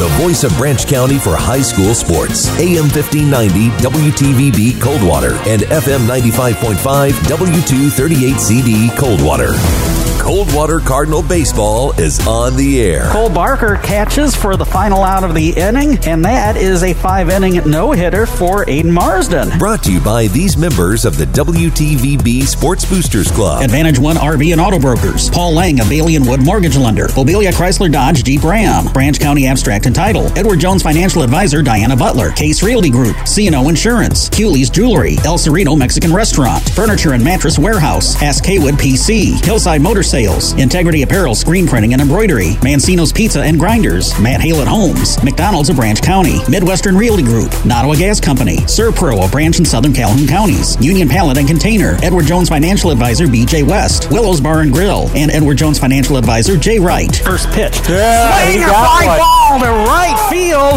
the 0.00 0.08
voice 0.16 0.44
of 0.44 0.56
Branch 0.56 0.86
County 0.86 1.18
for 1.18 1.36
high 1.36 1.60
school 1.60 1.94
sports. 1.94 2.48
AM 2.58 2.88
1590 2.88 3.68
WTVB 3.86 4.80
Coldwater 4.80 5.34
and 5.46 5.60
FM 5.62 6.06
95.5 6.06 7.10
W238CD 7.12 8.96
Coldwater. 8.96 9.89
Coldwater 10.30 10.78
Cardinal 10.78 11.24
Baseball 11.24 11.90
is 11.98 12.24
on 12.24 12.56
the 12.56 12.80
air. 12.80 13.08
Cole 13.10 13.28
Barker 13.28 13.80
catches 13.82 14.32
for 14.32 14.56
the 14.56 14.64
final 14.64 15.02
out 15.02 15.24
of 15.24 15.34
the 15.34 15.50
inning, 15.50 15.98
and 16.06 16.24
that 16.24 16.56
is 16.56 16.84
a 16.84 16.94
five 16.94 17.28
inning 17.28 17.68
no 17.68 17.90
hitter 17.90 18.26
for 18.26 18.64
Aiden 18.66 18.92
Marsden. 18.92 19.58
Brought 19.58 19.82
to 19.82 19.92
you 19.92 19.98
by 20.00 20.28
these 20.28 20.56
members 20.56 21.04
of 21.04 21.16
the 21.16 21.24
WTVB 21.24 22.42
Sports 22.42 22.84
Boosters 22.84 23.28
Club. 23.32 23.64
Advantage 23.64 23.98
One 23.98 24.14
RV 24.14 24.52
and 24.52 24.60
Auto 24.60 24.78
Brokers. 24.78 25.28
Paul 25.30 25.52
Lang 25.52 25.80
of 25.80 25.88
Bailey 25.88 26.14
and 26.14 26.24
Wood 26.24 26.44
Mortgage 26.44 26.76
Lender. 26.76 27.08
Obelia 27.08 27.50
Chrysler 27.50 27.90
Dodge 27.90 28.22
Jeep 28.22 28.44
Ram. 28.44 28.86
Branch 28.92 29.18
County 29.18 29.48
Abstract 29.48 29.86
and 29.86 29.96
Title. 29.96 30.26
Edward 30.38 30.60
Jones 30.60 30.84
Financial 30.84 31.24
Advisor 31.24 31.60
Diana 31.60 31.96
Butler. 31.96 32.30
Case 32.30 32.62
Realty 32.62 32.90
Group. 32.90 33.16
CNO 33.16 33.68
Insurance. 33.68 34.28
Cooley's 34.28 34.70
Jewelry. 34.70 35.16
El 35.24 35.38
Cerrito 35.38 35.76
Mexican 35.76 36.14
Restaurant. 36.14 36.62
Furniture 36.70 37.14
and 37.14 37.24
Mattress 37.24 37.58
Warehouse. 37.58 38.22
Ask 38.22 38.44
Haywood 38.44 38.74
PC. 38.74 39.44
Hillside 39.44 39.82
Motor 39.82 40.04
Sales, 40.04 40.19
Integrity 40.20 41.00
Apparel, 41.00 41.34
Screen 41.34 41.66
Printing 41.66 41.94
and 41.94 42.02
Embroidery, 42.02 42.50
Mancino's 42.60 43.10
Pizza 43.10 43.40
and 43.40 43.58
Grinders, 43.58 44.12
Matt 44.20 44.42
Hale 44.42 44.60
at 44.60 44.68
Homes, 44.68 45.16
McDonald's 45.24 45.70
of 45.70 45.76
Branch 45.76 46.02
County, 46.02 46.40
Midwestern 46.46 46.94
Realty 46.94 47.22
Group, 47.22 47.50
Nottawa 47.64 47.94
Gas 47.94 48.20
Company, 48.20 48.58
Servpro, 48.68 49.24
of 49.24 49.32
branch 49.32 49.56
and 49.56 49.66
Southern 49.66 49.94
Calhoun 49.94 50.26
counties, 50.26 50.76
Union 50.84 51.08
Pallet 51.08 51.38
and 51.38 51.48
Container, 51.48 51.96
Edward 52.02 52.26
Jones 52.26 52.50
Financial 52.50 52.90
Advisor 52.90 53.28
BJ 53.28 53.66
West, 53.66 54.10
Willows 54.10 54.42
Bar 54.42 54.60
and 54.60 54.70
Grill, 54.70 55.08
and 55.14 55.30
Edward 55.30 55.56
Jones 55.56 55.78
Financial 55.78 56.18
Advisor 56.18 56.58
Jay 56.58 56.78
Wright. 56.78 57.16
First 57.16 57.48
pitch. 57.52 57.80
Yeah, 57.88 58.44
he 58.44 58.58
Swing 58.58 58.64
a 58.64 58.68
fly 58.68 59.06
one. 59.06 59.18
ball 59.18 59.58
to 59.60 59.72
right 59.88 60.18
field. 60.28 60.76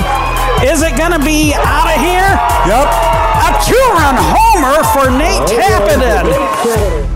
Is 0.63 0.81
it 0.81 0.95
going 0.95 1.11
to 1.11 1.19
be 1.19 1.53
out 1.53 1.91
of 1.91 1.99
here? 1.99 2.31
Yep. 2.71 2.87
A 3.43 3.51
two-run 3.67 4.15
homer 4.15 4.83
for 4.95 5.11
Nate 5.11 5.41
oh, 5.41 7.03
Tappenden. 7.03 7.12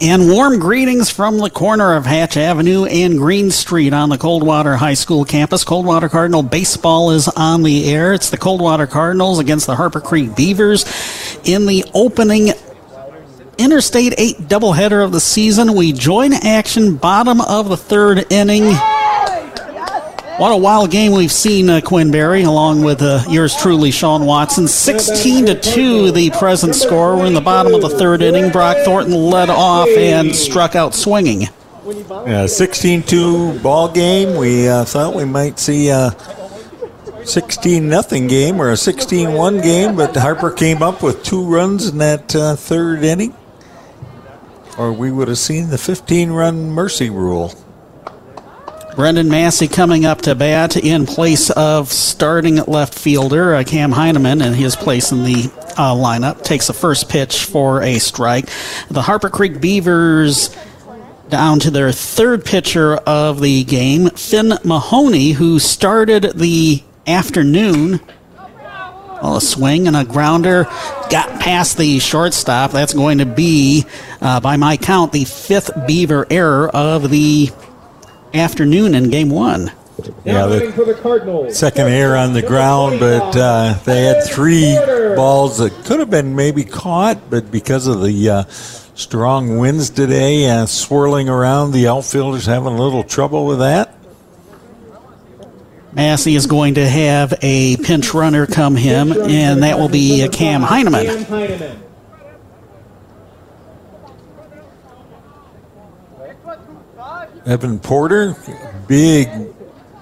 And 0.00 0.30
warm 0.30 0.60
greetings 0.60 1.10
from 1.10 1.38
the 1.38 1.50
corner 1.50 1.96
of 1.96 2.06
Hatch 2.06 2.36
Avenue 2.36 2.84
and 2.84 3.18
Green 3.18 3.50
Street 3.50 3.92
on 3.92 4.10
the 4.10 4.16
Coldwater 4.16 4.76
High 4.76 4.94
School 4.94 5.24
campus. 5.24 5.64
Coldwater 5.64 6.08
Cardinal 6.08 6.44
baseball 6.44 7.10
is 7.10 7.26
on 7.26 7.64
the 7.64 7.92
air. 7.92 8.12
It's 8.12 8.30
the 8.30 8.36
Coldwater 8.36 8.86
Cardinals 8.86 9.40
against 9.40 9.66
the 9.66 9.74
Harper 9.74 10.00
Creek 10.00 10.36
Beavers 10.36 10.84
in 11.44 11.66
the 11.66 11.84
opening 11.94 12.52
Interstate 13.58 14.14
8 14.16 14.36
doubleheader 14.42 15.04
of 15.04 15.10
the 15.10 15.20
season. 15.20 15.74
We 15.74 15.92
join 15.92 16.32
action 16.32 16.94
bottom 16.94 17.40
of 17.40 17.68
the 17.68 17.76
third 17.76 18.30
inning. 18.30 18.72
What 20.38 20.52
a 20.52 20.56
wild 20.56 20.92
game 20.92 21.10
we've 21.14 21.32
seen, 21.32 21.68
uh, 21.68 21.80
Quinn 21.80 22.12
Berry, 22.12 22.44
along 22.44 22.84
with 22.84 23.02
uh, 23.02 23.24
yours 23.28 23.56
truly, 23.56 23.90
Sean 23.90 24.24
Watson. 24.24 24.68
16 24.68 25.46
to 25.46 25.60
2, 25.60 26.12
the 26.12 26.30
present 26.30 26.76
score. 26.76 27.16
We're 27.16 27.26
in 27.26 27.34
the 27.34 27.40
bottom 27.40 27.74
of 27.74 27.82
the 27.82 27.88
third 27.88 28.22
inning. 28.22 28.52
Brock 28.52 28.76
Thornton 28.84 29.14
led 29.14 29.50
off 29.50 29.88
and 29.88 30.32
struck 30.36 30.76
out 30.76 30.94
swinging. 30.94 31.40
Yeah, 31.40 32.44
16-2 32.44 33.60
ball 33.64 33.92
game. 33.92 34.36
We 34.36 34.68
uh, 34.68 34.84
thought 34.84 35.16
we 35.16 35.24
might 35.24 35.58
see 35.58 35.88
a 35.88 36.16
16 37.24 37.88
nothing 37.88 38.28
game 38.28 38.62
or 38.62 38.70
a 38.70 38.74
16-1 38.74 39.60
game, 39.60 39.96
but 39.96 40.14
Harper 40.16 40.52
came 40.52 40.84
up 40.84 41.02
with 41.02 41.24
two 41.24 41.44
runs 41.44 41.88
in 41.88 41.98
that 41.98 42.36
uh, 42.36 42.54
third 42.54 43.02
inning. 43.02 43.34
Or 44.78 44.92
we 44.92 45.10
would 45.10 45.26
have 45.26 45.38
seen 45.38 45.70
the 45.70 45.76
15-run 45.78 46.70
mercy 46.70 47.10
rule. 47.10 47.52
Brendan 48.98 49.28
Massey 49.28 49.68
coming 49.68 50.04
up 50.04 50.22
to 50.22 50.34
bat 50.34 50.76
in 50.76 51.06
place 51.06 51.50
of 51.50 51.92
starting 51.92 52.56
left 52.56 52.98
fielder 52.98 53.54
uh, 53.54 53.62
Cam 53.62 53.92
Heineman 53.92 54.42
in 54.42 54.54
his 54.54 54.74
place 54.74 55.12
in 55.12 55.22
the 55.22 55.52
uh, 55.76 55.94
lineup. 55.94 56.42
Takes 56.42 56.66
the 56.66 56.72
first 56.72 57.08
pitch 57.08 57.44
for 57.44 57.80
a 57.80 58.00
strike. 58.00 58.48
The 58.90 59.00
Harper 59.00 59.30
Creek 59.30 59.60
Beavers 59.60 60.50
down 61.28 61.60
to 61.60 61.70
their 61.70 61.92
third 61.92 62.44
pitcher 62.44 62.94
of 62.96 63.40
the 63.40 63.62
game, 63.62 64.10
Finn 64.10 64.54
Mahoney, 64.64 65.30
who 65.30 65.60
started 65.60 66.32
the 66.34 66.82
afternoon. 67.06 68.00
Well, 69.22 69.36
a 69.36 69.40
swing 69.40 69.86
and 69.86 69.96
a 69.96 70.04
grounder 70.04 70.64
got 71.08 71.40
past 71.40 71.78
the 71.78 72.00
shortstop. 72.00 72.72
That's 72.72 72.94
going 72.94 73.18
to 73.18 73.26
be, 73.26 73.86
uh, 74.20 74.40
by 74.40 74.56
my 74.56 74.76
count, 74.76 75.12
the 75.12 75.24
fifth 75.24 75.70
Beaver 75.86 76.26
error 76.30 76.68
of 76.68 77.10
the 77.10 77.52
afternoon 78.34 78.94
in 78.94 79.10
game 79.10 79.30
one. 79.30 79.72
Yeah, 80.24 80.46
the 80.46 81.50
second 81.52 81.88
air 81.88 82.16
on 82.16 82.32
the 82.32 82.42
ground, 82.42 83.00
but 83.00 83.36
uh, 83.36 83.74
they 83.84 84.04
had 84.04 84.22
three 84.22 84.76
balls 85.16 85.58
that 85.58 85.72
could 85.84 85.98
have 85.98 86.08
been 86.08 86.36
maybe 86.36 86.64
caught, 86.64 87.28
but 87.28 87.50
because 87.50 87.88
of 87.88 88.02
the 88.02 88.30
uh, 88.30 88.44
strong 88.44 89.58
winds 89.58 89.90
today, 89.90 90.48
uh, 90.48 90.66
swirling 90.66 91.28
around, 91.28 91.72
the 91.72 91.88
outfielders 91.88 92.46
having 92.46 92.74
a 92.74 92.80
little 92.80 93.02
trouble 93.02 93.46
with 93.46 93.58
that. 93.58 93.96
Massey 95.92 96.36
is 96.36 96.46
going 96.46 96.74
to 96.74 96.88
have 96.88 97.34
a 97.42 97.76
pinch 97.78 98.14
runner 98.14 98.46
come 98.46 98.76
him, 98.76 99.10
and 99.10 99.64
that 99.64 99.78
will 99.78 99.88
be 99.88 100.28
Cam 100.28 100.62
Heineman. 100.62 101.87
Evan 107.48 107.78
Porter, 107.78 108.36
big 108.86 109.30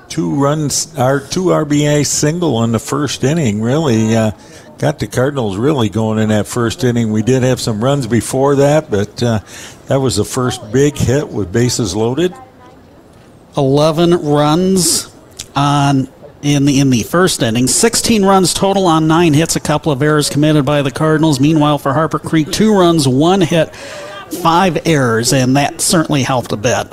two 0.09 0.35
runs, 0.35 0.93
or 0.99 1.21
two 1.21 1.45
RBI 1.45 2.05
single 2.05 2.65
in 2.65 2.73
the 2.73 2.81
first 2.81 3.23
inning. 3.23 3.63
Really 3.63 4.17
uh, 4.17 4.33
got 4.79 4.99
the 4.99 5.07
Cardinals 5.07 5.57
really 5.57 5.89
going 5.89 6.19
in 6.19 6.31
that 6.31 6.49
first 6.49 6.83
inning. 6.83 7.13
We 7.13 7.23
did 7.23 7.45
have 7.45 7.61
some 7.61 7.83
runs 7.83 8.09
before 8.09 8.57
that, 8.57 8.91
but 8.91 9.23
uh, 9.23 9.39
that 9.87 10.01
was 10.01 10.17
the 10.17 10.25
first 10.25 10.73
big 10.73 10.97
hit 10.97 11.29
with 11.29 11.53
bases 11.53 11.95
loaded. 11.95 12.35
11 13.57 14.25
runs 14.25 15.15
on 15.55 16.09
in 16.43 16.65
the 16.65 16.81
in 16.81 16.91
the 16.91 17.05
first 17.05 17.45
inning. 17.45 17.69
16 17.69 18.25
runs 18.25 18.55
total 18.55 18.87
on 18.87 19.07
nine 19.07 19.35
hits. 19.35 19.55
A 19.55 19.61
couple 19.61 19.93
of 19.93 20.03
errors 20.03 20.29
committed 20.29 20.65
by 20.65 20.83
the 20.83 20.91
Cardinals. 20.91 21.39
Meanwhile, 21.39 21.79
for 21.79 21.93
Harper 21.93 22.19
Creek, 22.19 22.51
two 22.51 22.77
runs, 22.77 23.07
one 23.07 23.41
hit, 23.41 23.73
five 24.43 24.85
errors, 24.85 25.33
and 25.33 25.57
that 25.57 25.81
certainly 25.81 26.25
helped 26.25 26.51
a 26.51 26.57
bit. 26.57 26.89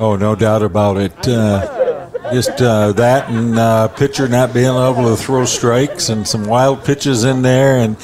Oh, 0.00 0.16
no 0.16 0.34
doubt 0.34 0.62
about 0.62 0.96
it. 0.96 1.28
Uh, 1.28 2.10
just 2.32 2.62
uh, 2.62 2.92
that 2.92 3.28
and 3.28 3.58
uh, 3.58 3.88
pitcher 3.88 4.28
not 4.28 4.54
being 4.54 4.64
able 4.64 5.14
to 5.14 5.16
throw 5.16 5.44
strikes 5.44 6.08
and 6.08 6.26
some 6.26 6.44
wild 6.44 6.84
pitches 6.86 7.24
in 7.24 7.42
there. 7.42 7.76
And 7.76 7.96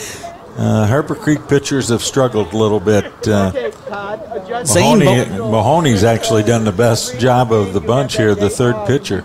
uh, 0.58 0.86
Harper 0.86 1.14
Creek 1.14 1.48
pitchers 1.48 1.88
have 1.88 2.02
struggled 2.02 2.52
a 2.52 2.56
little 2.56 2.80
bit. 2.80 3.06
Uh, 3.26 3.50
Mahoney, 3.88 5.24
Mahoney's 5.38 6.04
actually 6.04 6.42
done 6.42 6.64
the 6.64 6.72
best 6.72 7.18
job 7.18 7.50
of 7.50 7.72
the 7.72 7.80
bunch 7.80 8.18
here, 8.18 8.34
the 8.34 8.50
third 8.50 8.86
pitcher. 8.86 9.24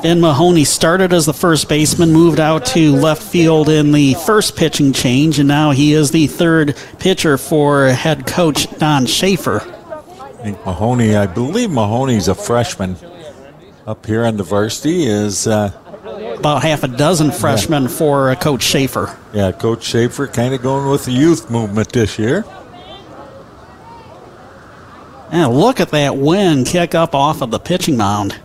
Finn 0.00 0.20
Mahoney 0.20 0.64
started 0.64 1.12
as 1.12 1.26
the 1.26 1.34
first 1.34 1.68
baseman, 1.68 2.12
moved 2.12 2.40
out 2.40 2.64
to 2.66 2.92
left 2.92 3.22
field 3.22 3.68
in 3.68 3.92
the 3.92 4.14
first 4.14 4.56
pitching 4.56 4.94
change, 4.94 5.38
and 5.38 5.48
now 5.48 5.70
he 5.70 5.92
is 5.92 6.12
the 6.12 6.28
third 6.28 6.76
pitcher 6.98 7.36
for 7.36 7.88
head 7.88 8.26
coach 8.26 8.70
Don 8.78 9.04
Schaefer. 9.04 9.77
I 10.48 10.52
think 10.52 10.64
Mahoney, 10.64 11.14
I 11.14 11.26
believe 11.26 11.70
Mahoney's 11.70 12.26
a 12.26 12.34
freshman 12.34 12.96
up 13.86 14.06
here 14.06 14.24
on 14.24 14.38
the 14.38 14.42
varsity. 14.42 15.04
Is 15.04 15.46
uh, 15.46 15.72
About 16.38 16.62
half 16.62 16.84
a 16.84 16.88
dozen 16.88 17.30
freshmen 17.32 17.86
for 17.86 18.30
uh, 18.30 18.34
Coach 18.34 18.62
Schaefer. 18.62 19.14
yeah, 19.34 19.52
Coach 19.52 19.84
Schaefer 19.84 20.26
kind 20.26 20.54
of 20.54 20.62
going 20.62 20.90
with 20.90 21.04
the 21.04 21.12
youth 21.12 21.50
movement 21.50 21.92
this 21.92 22.18
year. 22.18 22.46
And 25.30 25.52
look 25.52 25.80
at 25.80 25.90
that 25.90 26.16
wind 26.16 26.66
kick 26.66 26.94
up 26.94 27.14
off 27.14 27.42
of 27.42 27.50
the 27.50 27.58
pitching 27.58 27.98
mound. 27.98 28.40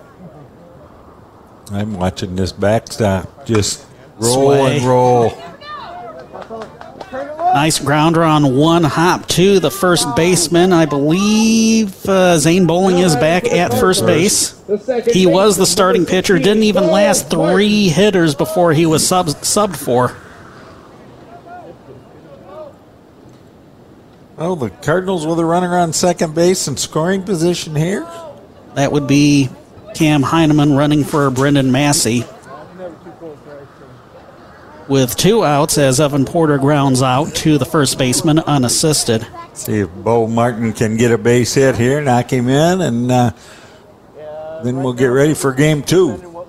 I'm 1.72 1.94
watching 1.94 2.36
this 2.36 2.52
backstop 2.52 3.46
just 3.46 3.86
roll 4.18 4.58
Sway. 4.58 4.76
and 4.76 4.86
roll. 4.86 5.30
Nice 7.54 7.78
grounder 7.78 8.24
on 8.24 8.56
one 8.56 8.84
hop 8.84 9.28
to 9.28 9.60
the 9.60 9.70
first 9.70 10.16
baseman. 10.16 10.74
I 10.74 10.86
believe 10.88 12.04
uh, 12.08 12.40
Zane 12.40 12.66
Bowling 12.66 12.98
is 12.98 13.16
back 13.16 13.46
at 13.46 13.72
first 13.76 14.06
base. 14.08 14.60
He 15.12 15.28
was 15.28 15.56
the 15.56 15.68
starting 15.68 16.06
pitcher. 16.08 16.40
Didn't 16.40 16.64
even 16.64 16.88
last 16.88 17.30
three 17.30 17.90
hitters 17.90 18.34
before 18.34 18.74
he 18.74 18.88
was 18.88 19.08
sub- 19.08 19.28
subbed 19.28 19.76
for. 19.76 20.18
Oh, 24.40 24.56
the 24.56 24.72
Cardinals 24.72 25.28
with 25.28 25.38
a 25.38 25.46
runner 25.46 25.78
on 25.78 25.94
second 25.94 26.34
base 26.34 26.68
and 26.68 26.80
scoring 26.80 27.22
position 27.22 27.76
here. 27.76 28.08
That 28.74 28.92
would 28.92 29.06
be 29.06 29.50
Cam 29.94 30.24
Heineman 30.24 30.74
running 30.76 31.04
for 31.04 31.30
Brendan 31.30 31.72
Massey. 31.72 32.26
With 34.94 35.16
two 35.16 35.44
outs 35.44 35.80
as 35.80 36.00
Evan 36.00 36.24
Porter 36.24 36.60
grounds 36.60 37.02
out 37.02 37.34
to 37.38 37.58
the 37.58 37.66
first 37.66 37.98
baseman 37.98 38.38
unassisted. 38.38 39.26
See 39.54 39.80
if 39.80 39.90
Bo 39.90 40.28
Martin 40.28 40.72
can 40.72 40.98
get 40.98 41.12
a 41.12 41.18
base 41.18 41.56
hit 41.56 41.76
here, 41.78 42.00
knock 42.00 42.32
him 42.32 42.48
in, 42.48 42.80
and 42.80 43.12
uh, 43.12 43.32
then 44.64 44.84
we'll 44.84 44.94
get 44.94 45.08
ready 45.08 45.34
for 45.34 45.52
game 45.52 45.82
two. 45.82 46.46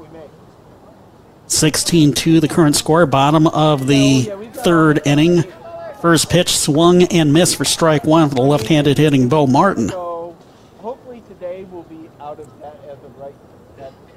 16 1.47 2.13
2, 2.13 2.41
the 2.41 2.47
current 2.47 2.77
score, 2.77 3.07
bottom 3.07 3.47
of 3.47 3.87
the 3.87 4.25
third 4.53 5.01
inning. 5.07 5.45
First 6.03 6.29
pitch 6.29 6.55
swung 6.55 7.05
and 7.05 7.33
missed 7.33 7.57
for 7.57 7.65
strike 7.65 8.05
one 8.05 8.29
for 8.29 8.35
the 8.35 8.43
left 8.43 8.67
handed 8.67 8.99
hitting 8.99 9.31
Bo 9.31 9.47
Martin. 9.47 9.89
So 9.89 10.37
hopefully 10.81 11.23
today 11.29 11.65
we'll 11.71 11.85
be 11.85 12.11
out 12.21 12.39
of 12.39 12.61
that 12.61 12.79
as 12.91 13.03
of 13.05 13.19
right 13.19 13.31
at 13.31 13.54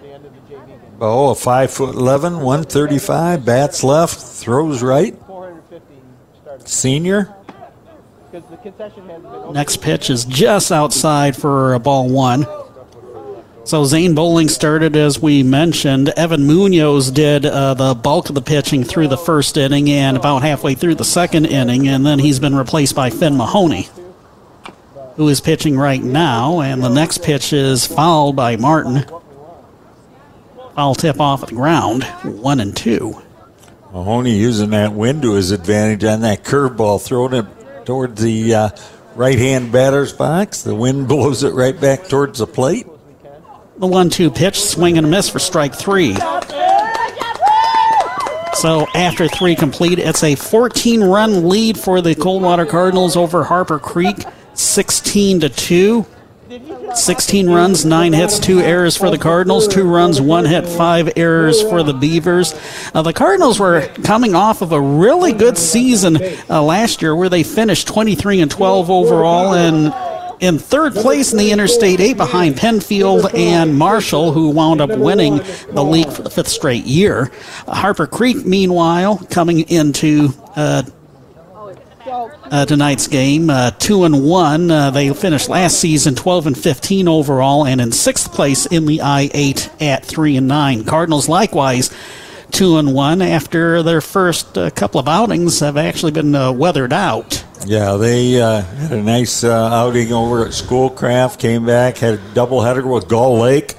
the 0.02 0.10
end 0.10 0.26
of 0.26 0.34
the 0.34 0.56
JV 0.56 0.68
game. 0.68 0.80
Oh, 1.00 1.30
a 1.32 1.36
five 1.36 1.72
foot 1.72 1.96
eleven, 1.96 2.40
one 2.42 2.64
thirty 2.64 3.00
five, 3.00 3.46
bats 3.46 3.84
left, 3.84 4.20
throws 4.20 4.82
right. 4.84 5.16
450 5.28 6.70
Senior. 6.70 7.36
because 8.32 8.50
the 8.50 8.58
concession 8.58 9.08
hasn't 9.08 9.24
been 9.24 9.36
open. 9.42 9.54
Next 9.54 9.82
pitch 9.82 10.10
is 10.10 10.26
just 10.26 10.72
outside 10.72 11.36
for 11.36 11.74
a 11.74 11.80
ball 11.80 12.10
one. 12.10 12.46
So 13.64 13.84
Zane 13.84 14.16
Bowling 14.16 14.48
started 14.48 14.96
as 14.96 15.22
we 15.22 15.44
mentioned. 15.44 16.10
Evan 16.16 16.48
Munoz 16.48 17.12
did 17.12 17.46
uh, 17.46 17.74
the 17.74 17.94
bulk 17.94 18.30
of 18.30 18.36
the 18.36 18.42
pitching 18.42 18.86
through 18.86 19.10
the 19.10 19.18
first 19.18 19.58
inning 19.58 19.90
and 19.90 20.16
about 20.16 20.42
halfway 20.42 20.74
through 20.74 20.96
the 20.96 21.04
second 21.04 21.48
inning, 21.48 21.90
and 21.90 22.06
then 22.06 22.18
he's 22.20 22.40
been 22.40 22.56
replaced 22.56 22.96
by 22.96 23.10
Finn 23.10 23.36
Mahoney, 23.36 23.90
who 25.18 25.28
is 25.28 25.42
pitching 25.42 25.78
right 25.78 26.02
now. 26.02 26.62
And 26.62 26.82
the 26.82 26.88
next 26.88 27.24
pitch 27.24 27.52
is 27.52 27.86
fouled 27.86 28.38
by 28.38 28.56
Martin. 28.56 29.06
Foul 30.78 30.94
tip 30.94 31.20
off 31.20 31.44
the 31.44 31.56
ground, 31.56 32.04
one 32.24 32.60
and 32.60 32.78
two. 32.78 33.20
Mahoney 33.92 34.38
using 34.38 34.70
that 34.70 34.94
wind 34.94 35.24
to 35.24 35.34
his 35.34 35.50
advantage 35.50 36.04
on 36.04 36.22
that 36.22 36.44
curveball, 36.44 37.04
throwing 37.04 37.34
it 37.34 37.48
toward 37.88 38.16
the 38.16 38.54
uh, 38.54 38.70
right 39.16 39.40
hand 39.40 39.72
batter's 39.72 40.14
box. 40.14 40.62
The 40.62 40.76
wind 40.76 41.08
blows 41.08 41.42
it 41.42 41.56
right 41.56 41.82
back 41.82 42.08
towards 42.08 42.38
the 42.38 42.46
plate. 42.46 42.86
The 43.78 43.88
one 43.88 44.12
two 44.12 44.30
pitch, 44.30 44.62
swing 44.62 45.00
and 45.00 45.08
a 45.08 45.10
miss 45.10 45.28
for 45.28 45.40
strike 45.40 45.74
three. 45.74 46.14
So 48.54 48.86
after 48.94 49.28
three 49.28 49.56
complete, 49.56 49.98
it's 49.98 50.24
a 50.24 50.36
14 50.36 51.04
run 51.04 51.50
lead 51.50 51.80
for 51.80 52.02
the 52.02 52.14
Coldwater 52.14 52.68
Cardinals 52.68 53.18
over 53.18 53.44
Harper 53.44 53.80
Creek, 53.80 54.18
16 54.54 55.40
to 55.40 55.50
2. 55.50 56.06
16 56.94 57.50
runs, 57.50 57.84
9 57.84 58.14
hits, 58.14 58.40
2 58.40 58.60
errors 58.60 58.96
for 58.96 59.10
the 59.10 59.18
Cardinals, 59.18 59.68
2 59.68 59.84
runs, 59.84 60.22
1 60.22 60.46
hit, 60.46 60.66
5 60.66 61.14
errors 61.18 61.62
for 61.62 61.84
the 61.84 61.94
Beavers. 61.94 62.54
Uh, 62.94 63.02
the 63.02 63.12
Cardinals 63.12 63.60
were 63.60 63.88
coming 64.04 64.34
off 64.34 64.62
of 64.62 64.72
a 64.72 64.80
really 64.80 65.34
good 65.34 65.58
season 65.58 66.18
uh, 66.50 66.64
last 66.64 67.02
year 67.02 67.16
where 67.16 67.28
they 67.28 67.44
finished 67.44 67.88
23 67.88 68.40
and 68.42 68.50
12 68.50 68.90
overall 68.90 69.54
and 69.54 69.94
in 70.40 70.60
third 70.60 70.94
place 70.94 71.32
in 71.32 71.38
the 71.38 71.52
Interstate 71.52 72.00
8 72.00 72.16
behind 72.16 72.56
Pennfield 72.56 73.34
and 73.34 73.78
Marshall, 73.78 74.32
who 74.32 74.50
wound 74.50 74.82
up 74.82 74.92
winning 74.92 75.38
the 75.72 75.84
league 75.84 76.12
for 76.12 76.22
the 76.22 76.30
fifth 76.30 76.48
straight 76.48 76.86
year. 76.86 77.32
Harper 77.68 78.08
Creek, 78.08 78.46
meanwhile, 78.46 79.18
coming 79.30 79.68
into 79.70 80.30
uh, 80.56 80.84
uh, 82.52 82.66
tonight's 82.66 83.08
game, 83.08 83.50
uh, 83.50 83.72
two 83.72 84.04
and 84.04 84.24
one. 84.24 84.72
Uh, 84.72 84.92
they 84.92 85.14
finished 85.14 85.50
last 85.50 85.80
season 85.80 86.16
12 86.16 86.48
and 86.48 86.58
15 86.58 87.08
overall, 87.08 87.66
and 87.66 87.82
in 87.82 87.92
sixth 87.92 88.32
place 88.34 88.66
in 88.66 88.86
the 88.86 89.02
I-8 89.02 89.82
at 89.82 90.06
three 90.06 90.38
and 90.38 90.48
nine. 90.48 90.84
Cardinals 90.84 91.28
likewise 91.30 91.94
two 92.52 92.78
and 92.78 92.94
one 92.94 93.22
after 93.22 93.84
their 93.84 94.02
first 94.02 94.58
uh, 94.58 94.70
couple 94.70 95.00
of 95.00 95.08
outings 95.08 95.60
have 95.60 95.78
actually 95.78 96.12
been 96.12 96.34
uh, 96.34 96.52
weathered 96.52 96.94
out. 96.94 97.44
Yeah, 97.66 97.98
they 97.98 98.42
uh, 98.42 98.62
had 98.62 98.94
a 98.94 99.02
nice 99.02 99.44
outing 99.44 100.14
over 100.14 100.46
at 100.46 100.54
Schoolcraft. 100.54 101.40
Came 101.40 101.66
back, 101.66 101.98
had 101.98 102.14
a 102.14 102.18
doubleheader 102.18 102.86
with 102.86 103.10
Gull 103.10 103.40
Lake. 103.40 103.76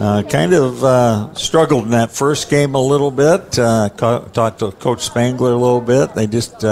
Uh, 0.00 0.22
kind 0.22 0.54
of 0.54 0.82
uh, 0.82 1.34
struggled 1.34 1.84
in 1.84 1.90
that 1.90 2.10
first 2.10 2.48
game 2.48 2.74
a 2.74 2.80
little 2.80 3.10
bit. 3.10 3.58
Uh, 3.58 3.88
talked 3.90 4.60
to 4.60 4.72
Coach 4.72 5.02
Spangler 5.02 5.52
a 5.52 5.56
little 5.56 5.80
bit. 5.80 6.14
They 6.14 6.26
just 6.26 6.64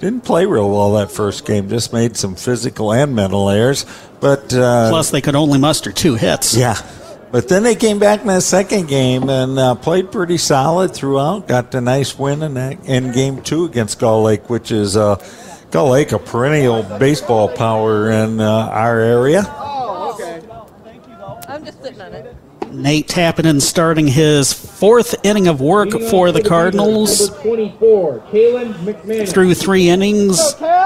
didn't 0.00 0.22
play 0.24 0.46
real 0.46 0.70
well 0.70 0.92
that 0.94 1.10
first 1.10 1.44
game. 1.44 1.68
Just 1.68 1.92
made 1.92 2.16
some 2.16 2.34
physical 2.36 2.92
and 2.92 3.14
mental 3.14 3.50
errors. 3.50 3.84
But 4.20 4.52
uh, 4.54 4.90
Plus, 4.90 5.10
they 5.10 5.20
could 5.20 5.34
only 5.36 5.58
muster 5.58 5.92
two 5.92 6.14
hits. 6.14 6.56
yeah. 6.56 6.76
But 7.30 7.48
then 7.48 7.62
they 7.62 7.74
came 7.74 7.98
back 7.98 8.22
in 8.22 8.26
that 8.28 8.42
second 8.42 8.88
game 8.88 9.28
and 9.28 9.58
uh, 9.58 9.74
played 9.74 10.10
pretty 10.10 10.38
solid 10.38 10.94
throughout. 10.94 11.46
Got 11.46 11.70
the 11.72 11.80
nice 11.82 12.18
win 12.18 12.42
in 12.42 12.54
that 12.54 12.82
in 12.86 13.12
game 13.12 13.42
two 13.42 13.66
against 13.66 13.98
Gull 14.00 14.22
Lake, 14.22 14.48
which 14.48 14.72
is 14.72 14.96
uh, 14.96 15.16
Gull 15.70 15.90
Lake, 15.90 16.12
a 16.12 16.18
perennial 16.18 16.82
baseball 16.98 17.48
power 17.48 18.10
in 18.10 18.40
uh, 18.40 18.48
our 18.72 18.98
area. 19.00 19.42
Oh, 19.46 20.14
okay. 20.14 20.40
I'm 21.48 21.64
just 21.66 21.82
sitting 21.82 22.00
on 22.00 22.14
it. 22.14 22.34
Nate 22.72 23.08
Tappenden 23.08 23.60
starting 23.60 24.06
his 24.06 24.52
fourth 24.52 25.14
inning 25.24 25.48
of 25.48 25.60
work 25.60 25.90
for 26.10 26.32
the 26.32 26.42
Cardinals. 26.42 27.30
Number 27.30 27.42
24, 27.42 28.20
Kalen 28.30 28.74
McMahon. 28.74 29.28
Through 29.28 29.54
three 29.54 29.88
innings, 29.88 30.38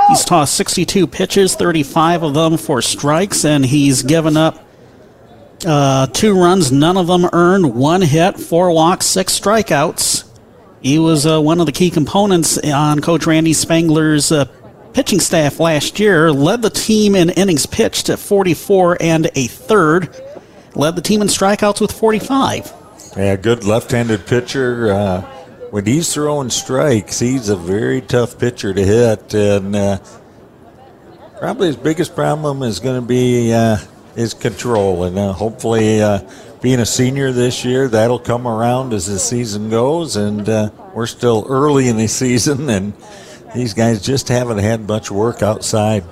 he's 0.08 0.24
tossed 0.24 0.54
62 0.54 1.06
pitches, 1.06 1.54
35 1.54 2.22
of 2.22 2.34
them 2.34 2.56
for 2.56 2.82
strikes, 2.82 3.44
and 3.44 3.64
he's 3.64 4.02
given 4.02 4.36
up 4.36 4.64
uh, 5.66 6.06
two 6.08 6.38
runs, 6.38 6.72
none 6.72 6.96
of 6.96 7.06
them 7.06 7.28
earned, 7.32 7.74
one 7.74 8.02
hit, 8.02 8.38
four 8.38 8.70
walks, 8.72 9.06
six 9.06 9.38
strikeouts. 9.38 10.24
He 10.80 10.98
was 10.98 11.24
uh, 11.26 11.40
one 11.40 11.60
of 11.60 11.66
the 11.66 11.72
key 11.72 11.90
components 11.90 12.58
on 12.58 13.00
Coach 13.00 13.26
Randy 13.26 13.52
Spangler's 13.52 14.32
uh, 14.32 14.46
pitching 14.92 15.20
staff 15.20 15.60
last 15.60 16.00
year. 16.00 16.32
Led 16.32 16.62
the 16.62 16.70
team 16.70 17.14
in 17.14 17.30
innings 17.30 17.66
pitched 17.66 18.08
at 18.08 18.18
44 18.18 18.98
and 19.00 19.30
a 19.36 19.46
third. 19.46 20.14
Led 20.74 20.96
the 20.96 21.02
team 21.02 21.22
in 21.22 21.28
strikeouts 21.28 21.80
with 21.80 21.92
45. 21.92 22.72
Yeah, 23.16 23.36
good 23.36 23.64
left-handed 23.64 24.26
pitcher. 24.26 24.92
Uh, 24.92 25.20
when 25.70 25.86
he's 25.86 26.12
throwing 26.12 26.50
strikes, 26.50 27.18
he's 27.18 27.48
a 27.48 27.56
very 27.56 28.00
tough 28.00 28.38
pitcher 28.38 28.72
to 28.72 28.84
hit, 28.84 29.34
and 29.34 29.76
uh, 29.76 29.98
probably 31.38 31.68
his 31.68 31.76
biggest 31.76 32.14
problem 32.14 32.62
is 32.62 32.78
going 32.80 33.00
to 33.00 33.06
be 33.06 33.52
uh, 33.52 33.76
his 34.14 34.34
control. 34.34 35.04
And 35.04 35.18
uh, 35.18 35.32
hopefully, 35.32 36.00
uh, 36.02 36.20
being 36.62 36.80
a 36.80 36.86
senior 36.86 37.32
this 37.32 37.64
year, 37.64 37.88
that'll 37.88 38.18
come 38.18 38.46
around 38.46 38.92
as 38.92 39.06
the 39.06 39.18
season 39.18 39.68
goes. 39.68 40.16
And 40.16 40.48
uh, 40.48 40.70
we're 40.94 41.06
still 41.06 41.46
early 41.48 41.88
in 41.88 41.96
the 41.96 42.06
season, 42.22 42.70
and 42.70 42.94
these 43.54 43.74
guys 43.74 44.00
just 44.02 44.28
haven't 44.28 44.58
had 44.58 44.86
much 44.86 45.10
work 45.10 45.42
outside 45.42 46.04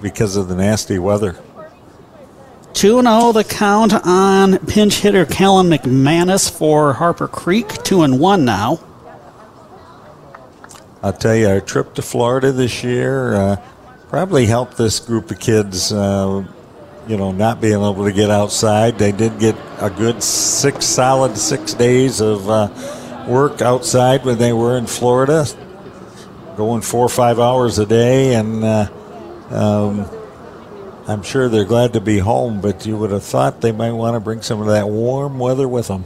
because 0.00 0.36
of 0.36 0.48
the 0.48 0.54
nasty 0.54 0.98
weather. 0.98 1.36
2 2.74 3.02
0 3.02 3.32
the 3.32 3.44
count 3.44 3.94
on 4.04 4.58
pinch 4.66 5.00
hitter 5.00 5.24
Kellen 5.24 5.68
McManus 5.68 6.50
for 6.50 6.92
Harper 6.92 7.28
Creek. 7.28 7.68
2 7.68 8.02
and 8.02 8.18
1 8.18 8.44
now. 8.44 8.80
I'll 11.00 11.12
tell 11.12 11.36
you, 11.36 11.48
our 11.48 11.60
trip 11.60 11.94
to 11.94 12.02
Florida 12.02 12.50
this 12.50 12.82
year 12.82 13.34
uh, 13.34 13.56
probably 14.08 14.46
helped 14.46 14.76
this 14.76 14.98
group 14.98 15.30
of 15.30 15.38
kids. 15.38 15.92
Uh, 15.92 16.44
you 17.06 17.16
know, 17.16 17.30
not 17.30 17.60
being 17.60 17.74
able 17.74 18.04
to 18.04 18.12
get 18.12 18.30
outside. 18.30 18.98
They 18.98 19.12
did 19.12 19.38
get 19.38 19.54
a 19.78 19.90
good 19.90 20.22
six 20.22 20.86
solid 20.86 21.36
six 21.36 21.74
days 21.74 22.20
of 22.20 22.48
uh, 22.48 23.26
work 23.28 23.62
outside 23.62 24.24
when 24.24 24.38
they 24.38 24.52
were 24.52 24.76
in 24.78 24.86
Florida, 24.86 25.46
going 26.56 26.80
four 26.80 27.04
or 27.04 27.10
five 27.10 27.38
hours 27.38 27.78
a 27.78 27.86
day, 27.86 28.34
and 28.34 28.64
uh, 28.64 28.88
um, 29.50 30.08
I'm 31.06 31.22
sure 31.22 31.48
they're 31.48 31.64
glad 31.64 31.92
to 31.92 32.00
be 32.00 32.18
home. 32.18 32.60
But 32.60 32.86
you 32.86 32.96
would 32.96 33.10
have 33.10 33.24
thought 33.24 33.60
they 33.60 33.72
might 33.72 33.92
want 33.92 34.14
to 34.14 34.20
bring 34.20 34.42
some 34.42 34.60
of 34.60 34.66
that 34.68 34.88
warm 34.88 35.38
weather 35.38 35.68
with 35.68 35.88
them. 35.88 36.04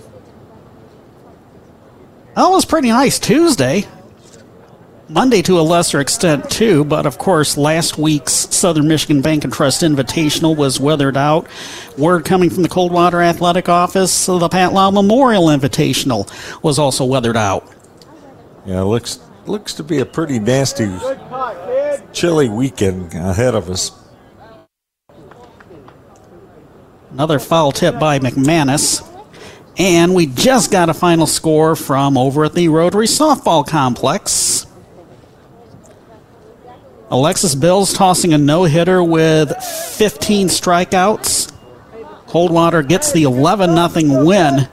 That 2.35 2.45
oh, 2.45 2.51
was 2.51 2.65
pretty 2.65 2.89
nice 2.89 3.19
Tuesday. 3.19 3.85
Monday 5.11 5.41
to 5.43 5.59
a 5.59 5.63
lesser 5.63 6.01
extent 6.01 6.51
too, 6.51 6.85
but 6.85 7.07
of 7.07 7.17
course 7.17 7.57
last 7.57 7.97
week's 7.97 8.33
Southern 8.33 8.87
Michigan 8.87 9.23
Bank 9.23 9.43
and 9.43 9.53
Trust 9.53 9.81
Invitational 9.81 10.55
was 10.55 10.79
weathered 10.79 11.17
out. 11.17 11.49
Word 11.97 12.27
coming 12.27 12.51
from 12.51 12.63
the 12.63 12.69
Coldwater 12.69 13.23
Athletic 13.23 13.71
Office, 13.71 14.27
the 14.27 14.49
Pat 14.51 14.75
Lau 14.75 14.91
Memorial 14.91 15.47
Invitational 15.47 16.31
was 16.63 16.79
also 16.79 17.07
weathered 17.07 17.39
out. 17.39 17.67
Yeah, 18.67 18.83
looks 18.83 19.19
looks 19.47 19.73
to 19.75 19.83
be 19.83 19.99
a 19.99 20.07
pretty 20.07 20.39
nasty, 20.39 20.95
chilly 22.13 22.51
weekend 22.51 23.15
ahead 23.15 23.55
of 23.55 23.71
us. 23.71 23.93
Another 27.19 27.41
foul 27.41 27.73
tip 27.73 27.99
by 27.99 28.21
McManus. 28.21 29.05
And 29.77 30.15
we 30.15 30.27
just 30.27 30.71
got 30.71 30.89
a 30.89 30.95
final 30.95 31.27
score 31.27 31.75
from 31.75 32.17
over 32.17 32.45
at 32.45 32.55
the 32.55 32.69
Rotary 32.69 33.09
Softball 33.09 33.67
Complex. 33.67 34.69
Alexis 37.11 37.57
Bills 37.57 37.93
tossing 37.93 38.35
a 38.35 38.39
no 38.39 38.63
hitter 38.63 39.03
with 39.03 39.53
15 39.97 40.47
strikeouts. 40.47 41.53
Coldwater 42.29 42.85
gets 42.85 43.11
the 43.11 43.25
11 43.25 43.75
0 43.91 44.25
win 44.25 44.69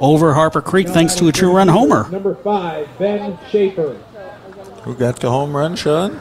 over 0.00 0.32
Harper 0.32 0.62
Creek 0.62 0.88
thanks 0.88 1.16
to 1.16 1.28
a 1.28 1.32
two 1.32 1.52
run 1.52 1.68
homer. 1.68 2.08
Number 2.08 2.34
five, 2.36 2.88
Ben 2.98 3.38
Schaefer. 3.50 3.92
Who 4.84 4.94
got 4.94 5.20
the 5.20 5.28
home 5.28 5.54
run, 5.54 5.76
Sean? 5.76 6.18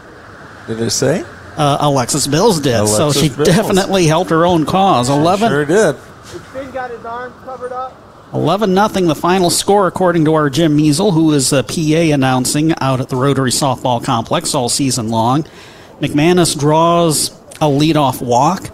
Did 0.67 0.81
it 0.81 0.89
say? 0.89 1.23
Uh, 1.57 1.77
Alexis 1.81 2.27
Bills 2.27 2.59
did, 2.59 2.87
so 2.87 3.11
she 3.11 3.29
Bills. 3.29 3.47
definitely 3.47 4.05
helped 4.05 4.29
her 4.29 4.45
own 4.45 4.65
cause. 4.65 5.09
11, 5.09 5.49
Sure 5.49 5.65
did. 5.65 5.95
got 6.71 6.91
his 6.91 7.03
arms 7.03 7.33
covered 7.43 7.71
up. 7.71 7.95
11 8.33 8.73
nothing 8.73 9.07
the 9.07 9.15
final 9.15 9.49
score 9.49 9.87
according 9.87 10.25
to 10.25 10.33
our 10.33 10.49
Jim 10.49 10.75
Measle, 10.77 11.11
who 11.13 11.31
is 11.31 11.53
a 11.53 11.63
PA 11.63 12.13
announcing 12.13 12.73
out 12.79 12.99
at 12.99 13.09
the 13.09 13.15
Rotary 13.15 13.51
Softball 13.51 14.03
Complex 14.03 14.53
all 14.53 14.69
season 14.69 15.09
long. 15.09 15.43
McManus 16.01 16.57
draws 16.59 17.31
a 17.55 17.65
leadoff 17.65 18.21
walk. 18.21 18.69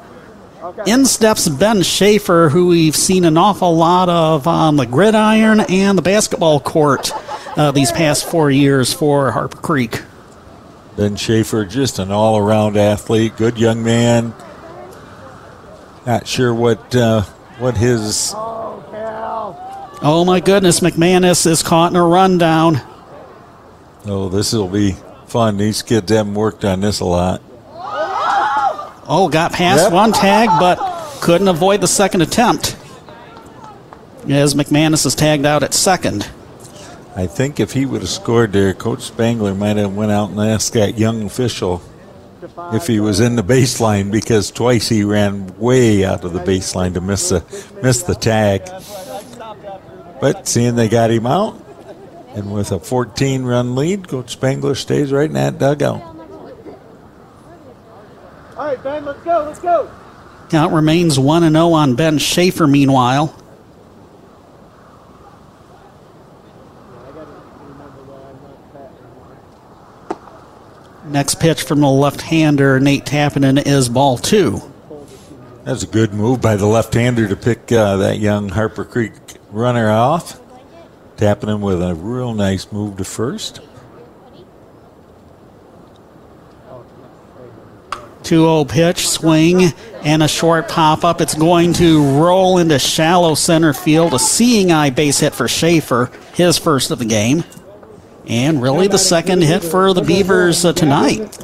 In 0.87 1.05
steps 1.05 1.47
Ben 1.47 1.83
Schaefer, 1.83 2.49
who 2.49 2.67
we've 2.67 2.95
seen 2.95 3.25
an 3.25 3.37
awful 3.37 3.75
lot 3.75 4.09
of 4.09 4.47
on 4.47 4.75
the 4.75 4.85
gridiron 4.85 5.59
and 5.61 5.97
the 5.97 6.01
basketball 6.01 6.59
court 6.59 7.11
uh, 7.57 7.71
these 7.71 7.91
past 7.91 8.25
four 8.25 8.49
years 8.49 8.91
for 8.91 9.31
Harper 9.31 9.57
Creek. 9.57 10.01
Ben 10.95 11.15
Schaefer, 11.15 11.65
just 11.65 11.97
an 11.99 12.11
all 12.11 12.37
around 12.37 12.77
athlete, 12.77 13.35
good 13.35 13.57
young 13.57 13.83
man. 13.83 14.33
Not 16.05 16.27
sure 16.27 16.53
what 16.53 16.95
uh, 16.95 17.21
what 17.57 17.77
his 17.77 18.33
Oh 20.05 20.23
my 20.25 20.39
goodness, 20.41 20.81
McManus 20.81 21.47
is 21.47 21.63
caught 21.63 21.91
in 21.91 21.95
a 21.95 22.03
rundown. 22.05 22.81
Oh, 24.05 24.27
this 24.29 24.51
will 24.51 24.67
be 24.67 24.95
fun. 25.27 25.57
These 25.57 25.81
kids 25.81 26.11
haven't 26.11 26.33
worked 26.33 26.65
on 26.65 26.81
this 26.81 26.99
a 26.99 27.05
lot. 27.05 27.41
Oh, 29.05 29.29
got 29.31 29.53
past 29.53 29.83
Yep. 29.85 29.93
one 29.93 30.11
tag, 30.11 30.49
but 30.59 30.77
couldn't 31.21 31.47
avoid 31.47 31.81
the 31.81 31.87
second 31.87 32.21
attempt. 32.21 32.75
As 34.29 34.53
McManus 34.55 35.05
is 35.05 35.15
tagged 35.15 35.45
out 35.45 35.63
at 35.63 35.73
second. 35.73 36.29
I 37.15 37.27
think 37.27 37.59
if 37.59 37.73
he 37.73 37.85
would 37.85 38.01
have 38.01 38.09
scored 38.09 38.53
there, 38.53 38.73
Coach 38.73 39.03
Spangler 39.03 39.53
might 39.53 39.77
have 39.77 39.95
went 39.95 40.11
out 40.11 40.31
and 40.31 40.39
asked 40.39 40.73
that 40.73 40.97
young 40.97 41.23
official 41.23 41.81
if 42.73 42.87
he 42.87 42.99
was 42.99 43.19
in 43.19 43.35
the 43.35 43.43
baseline 43.43 44.11
because 44.11 44.49
twice 44.51 44.89
he 44.89 45.03
ran 45.03 45.57
way 45.57 46.03
out 46.03 46.23
of 46.23 46.33
the 46.33 46.39
baseline 46.39 46.93
to 46.95 47.01
miss 47.01 47.29
the 47.29 47.43
miss 47.81 48.03
the 48.03 48.15
tag. 48.15 48.63
But 50.19 50.47
seeing 50.47 50.75
they 50.75 50.89
got 50.89 51.11
him 51.11 51.27
out, 51.27 51.63
and 52.35 52.51
with 52.51 52.71
a 52.71 52.79
14 52.79 53.43
run 53.43 53.75
lead, 53.75 54.07
Coach 54.07 54.31
Spangler 54.31 54.75
stays 54.75 55.11
right 55.11 55.25
in 55.25 55.33
that 55.33 55.59
dugout. 55.59 56.01
All 58.57 58.65
right, 58.65 58.83
Ben, 58.83 59.05
let's 59.05 59.23
go, 59.23 59.43
let's 59.45 59.59
go. 59.59 59.89
Count 60.49 60.73
remains 60.73 61.19
1 61.19 61.51
0 61.51 61.73
on 61.73 61.95
Ben 61.95 62.17
Schaefer, 62.17 62.67
meanwhile. 62.67 63.35
Next 71.13 71.39
pitch 71.39 71.61
from 71.61 71.81
the 71.81 71.89
left 71.89 72.21
hander, 72.21 72.79
Nate 72.79 73.05
Tappenden, 73.05 73.67
is 73.67 73.87
ball 73.87 74.17
two. 74.17 74.63
That's 75.63 75.83
a 75.83 75.87
good 75.87 76.11
move 76.11 76.41
by 76.41 76.55
the 76.55 76.65
left-hander 76.65 77.27
to 77.27 77.35
pick 77.35 77.71
uh, 77.71 77.97
that 77.97 78.17
young 78.17 78.49
Harper 78.49 78.83
Creek 78.83 79.13
runner 79.51 79.91
off, 79.91 80.41
tapping 81.15 81.49
him 81.49 81.61
with 81.61 81.83
a 81.83 81.93
real 81.93 82.33
nice 82.33 82.71
move 82.71 82.97
to 82.97 83.03
first. 83.03 83.61
2 88.23 88.35
0 88.41 88.65
pitch, 88.65 89.07
swing, 89.07 89.71
and 90.03 90.23
a 90.23 90.27
short 90.27 90.67
pop 90.67 91.03
up. 91.03 91.21
It's 91.21 91.35
going 91.35 91.73
to 91.73 92.03
roll 92.19 92.57
into 92.57 92.79
shallow 92.79 93.35
center 93.35 93.73
field. 93.73 94.15
A 94.15 94.19
seeing 94.19 94.71
eye 94.71 94.89
base 94.89 95.19
hit 95.19 95.35
for 95.35 95.47
Schaefer, 95.47 96.09
his 96.33 96.57
first 96.57 96.89
of 96.89 96.97
the 96.97 97.05
game. 97.05 97.43
And 98.27 98.61
really 98.61 98.87
the 98.87 98.97
second 98.97 99.43
hit 99.43 99.63
for 99.63 99.93
the 99.93 100.01
Beavers 100.01 100.63
uh, 100.63 100.73
tonight. 100.73 101.37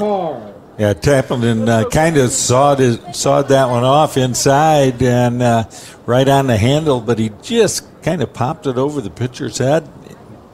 Yeah, 0.78 0.94
Tappenden 0.94 1.68
uh, 1.68 1.90
kind 1.90 2.16
of 2.16 2.32
sawed 2.32 2.80
his, 2.80 3.00
sawed 3.12 3.50
that 3.50 3.70
one 3.70 3.84
off 3.84 4.16
inside 4.16 5.02
and 5.04 5.42
uh, 5.42 5.66
right 6.06 6.28
on 6.28 6.48
the 6.48 6.56
handle, 6.56 7.02
but 7.02 7.20
he 7.20 7.32
just 7.42 7.86
kind 8.02 8.24
of 8.24 8.32
popped 8.32 8.66
it 8.66 8.78
over 8.78 9.02
the 9.02 9.10
pitcher's 9.10 9.58
head. 9.58 9.90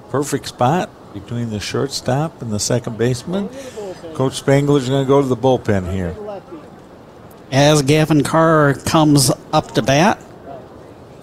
Perfect 0.10 0.48
spot 0.48 0.90
between 1.14 1.52
the 1.52 1.60
shortstop 1.60 2.42
and 2.42 2.52
the 2.52 2.60
second 2.60 2.98
baseman. 2.98 3.50
Coach 4.16 4.42
Spangler's 4.44 4.90
going 4.90 5.06
to 5.06 5.08
go 5.08 5.22
to 5.22 5.28
the 5.28 5.38
bullpen 5.38 5.92
here. 5.94 6.16
As 7.52 7.84
Gavin 7.84 8.24
Carr 8.24 8.74
comes 8.74 9.32
up 9.54 9.74
to 9.76 9.84
bat 9.84 10.20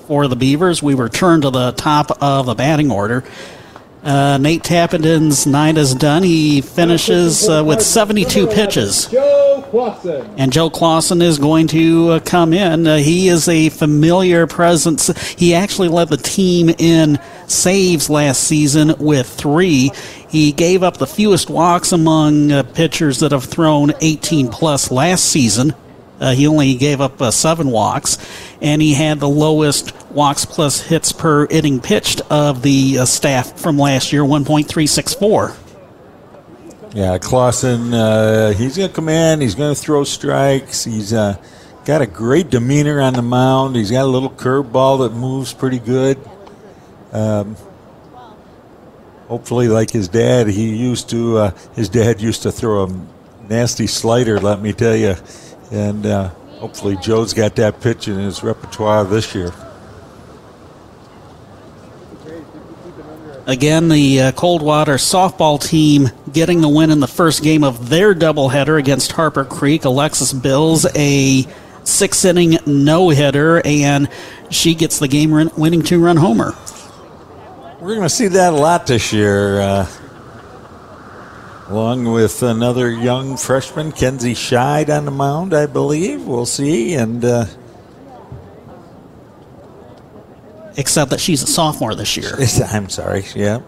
for 0.06 0.28
the 0.28 0.36
Beavers, 0.36 0.80
we 0.82 0.94
return 0.94 1.40
to 1.40 1.50
the 1.50 1.72
top 1.72 2.22
of 2.22 2.46
the 2.46 2.54
batting 2.54 2.92
order. 2.92 3.24
Uh, 4.02 4.36
Nate 4.38 4.64
Tappenden's 4.64 5.46
night 5.46 5.78
is 5.78 5.94
done. 5.94 6.24
He 6.24 6.60
finishes 6.60 7.48
uh, 7.48 7.62
with 7.64 7.80
72 7.80 8.48
pitches. 8.48 9.08
And 10.36 10.52
Joe 10.52 10.70
Clausen 10.70 11.22
is 11.22 11.38
going 11.38 11.68
to 11.68 12.08
uh, 12.10 12.20
come 12.20 12.52
in. 12.52 12.86
Uh, 12.86 12.96
he 12.96 13.28
is 13.28 13.48
a 13.48 13.68
familiar 13.68 14.48
presence. 14.48 15.06
He 15.38 15.54
actually 15.54 15.88
led 15.88 16.08
the 16.08 16.16
team 16.16 16.68
in 16.68 17.20
saves 17.46 18.10
last 18.10 18.42
season 18.42 18.94
with 18.98 19.28
three. 19.28 19.92
He 20.28 20.50
gave 20.50 20.82
up 20.82 20.96
the 20.96 21.06
fewest 21.06 21.48
walks 21.48 21.92
among 21.92 22.50
uh, 22.50 22.64
pitchers 22.64 23.20
that 23.20 23.30
have 23.30 23.44
thrown 23.44 23.92
18 24.00 24.48
plus 24.48 24.90
last 24.90 25.26
season. 25.26 25.74
Uh, 26.22 26.32
he 26.32 26.46
only 26.46 26.74
gave 26.76 27.00
up 27.00 27.20
uh, 27.20 27.32
seven 27.32 27.68
walks, 27.68 28.16
and 28.60 28.80
he 28.80 28.94
had 28.94 29.18
the 29.18 29.28
lowest 29.28 29.92
walks 30.12 30.44
plus 30.44 30.80
hits 30.80 31.10
per 31.10 31.46
inning 31.46 31.80
pitched 31.80 32.20
of 32.30 32.62
the 32.62 33.00
uh, 33.00 33.04
staff 33.04 33.58
from 33.58 33.76
last 33.76 34.12
year, 34.12 34.22
1.364. 34.22 35.56
Yeah, 36.94 37.18
Clausen, 37.18 37.92
uh, 37.92 38.52
he's 38.52 38.76
going 38.76 38.88
to 38.88 38.94
come 38.94 39.08
in. 39.08 39.40
He's 39.40 39.56
going 39.56 39.74
to 39.74 39.80
throw 39.80 40.04
strikes. 40.04 40.84
He's 40.84 41.12
uh, 41.12 41.42
got 41.84 42.02
a 42.02 42.06
great 42.06 42.50
demeanor 42.50 43.00
on 43.00 43.14
the 43.14 43.22
mound. 43.22 43.74
He's 43.74 43.90
got 43.90 44.04
a 44.04 44.08
little 44.08 44.30
curveball 44.30 45.00
that 45.00 45.16
moves 45.16 45.52
pretty 45.52 45.80
good. 45.80 46.18
Um, 47.10 47.56
hopefully, 49.26 49.66
like 49.66 49.90
his 49.90 50.06
dad, 50.06 50.46
he 50.46 50.76
used 50.76 51.10
to. 51.10 51.38
Uh, 51.38 51.50
his 51.74 51.88
dad 51.88 52.20
used 52.20 52.42
to 52.42 52.52
throw 52.52 52.84
a 52.84 53.06
nasty 53.48 53.88
slider. 53.88 54.38
Let 54.38 54.60
me 54.60 54.72
tell 54.72 54.94
you, 54.94 55.16
and 55.72 56.04
uh, 56.04 56.28
hopefully, 56.58 56.96
Joe's 56.96 57.32
got 57.32 57.56
that 57.56 57.80
pitch 57.80 58.06
in 58.06 58.18
his 58.18 58.42
repertoire 58.42 59.04
this 59.04 59.34
year. 59.34 59.52
Again, 63.46 63.88
the 63.88 64.20
uh, 64.20 64.32
Coldwater 64.32 64.94
softball 64.94 65.60
team 65.60 66.10
getting 66.32 66.60
the 66.60 66.68
win 66.68 66.90
in 66.90 67.00
the 67.00 67.08
first 67.08 67.42
game 67.42 67.64
of 67.64 67.88
their 67.88 68.14
doubleheader 68.14 68.78
against 68.78 69.12
Harper 69.12 69.44
Creek. 69.44 69.84
Alexis 69.84 70.32
Bills, 70.32 70.86
a 70.94 71.44
six 71.82 72.24
inning 72.24 72.58
no 72.66 73.08
hitter, 73.08 73.60
and 73.64 74.08
she 74.50 74.74
gets 74.74 75.00
the 75.00 75.08
game 75.08 75.32
win- 75.32 75.50
winning 75.56 75.82
two 75.82 76.00
run 76.04 76.18
homer. 76.18 76.54
We're 77.80 77.96
going 77.96 78.02
to 78.02 78.08
see 78.08 78.28
that 78.28 78.52
a 78.52 78.56
lot 78.56 78.86
this 78.86 79.12
year. 79.12 79.60
Uh, 79.60 79.88
along 81.72 82.04
with 82.04 82.42
another 82.42 82.90
young 82.90 83.36
freshman, 83.38 83.92
Kenzie 83.92 84.34
Scheid 84.34 84.94
on 84.94 85.06
the 85.06 85.10
mound, 85.10 85.54
I 85.54 85.64
believe. 85.66 86.22
We'll 86.26 86.44
see. 86.46 86.94
And 86.94 87.24
uh, 87.24 87.46
Except 90.76 91.10
that 91.10 91.20
she's 91.20 91.42
a 91.42 91.46
sophomore 91.46 91.94
this 91.94 92.16
year. 92.16 92.32
I'm 92.70 92.88
sorry, 92.88 93.24
yeah. 93.34 93.60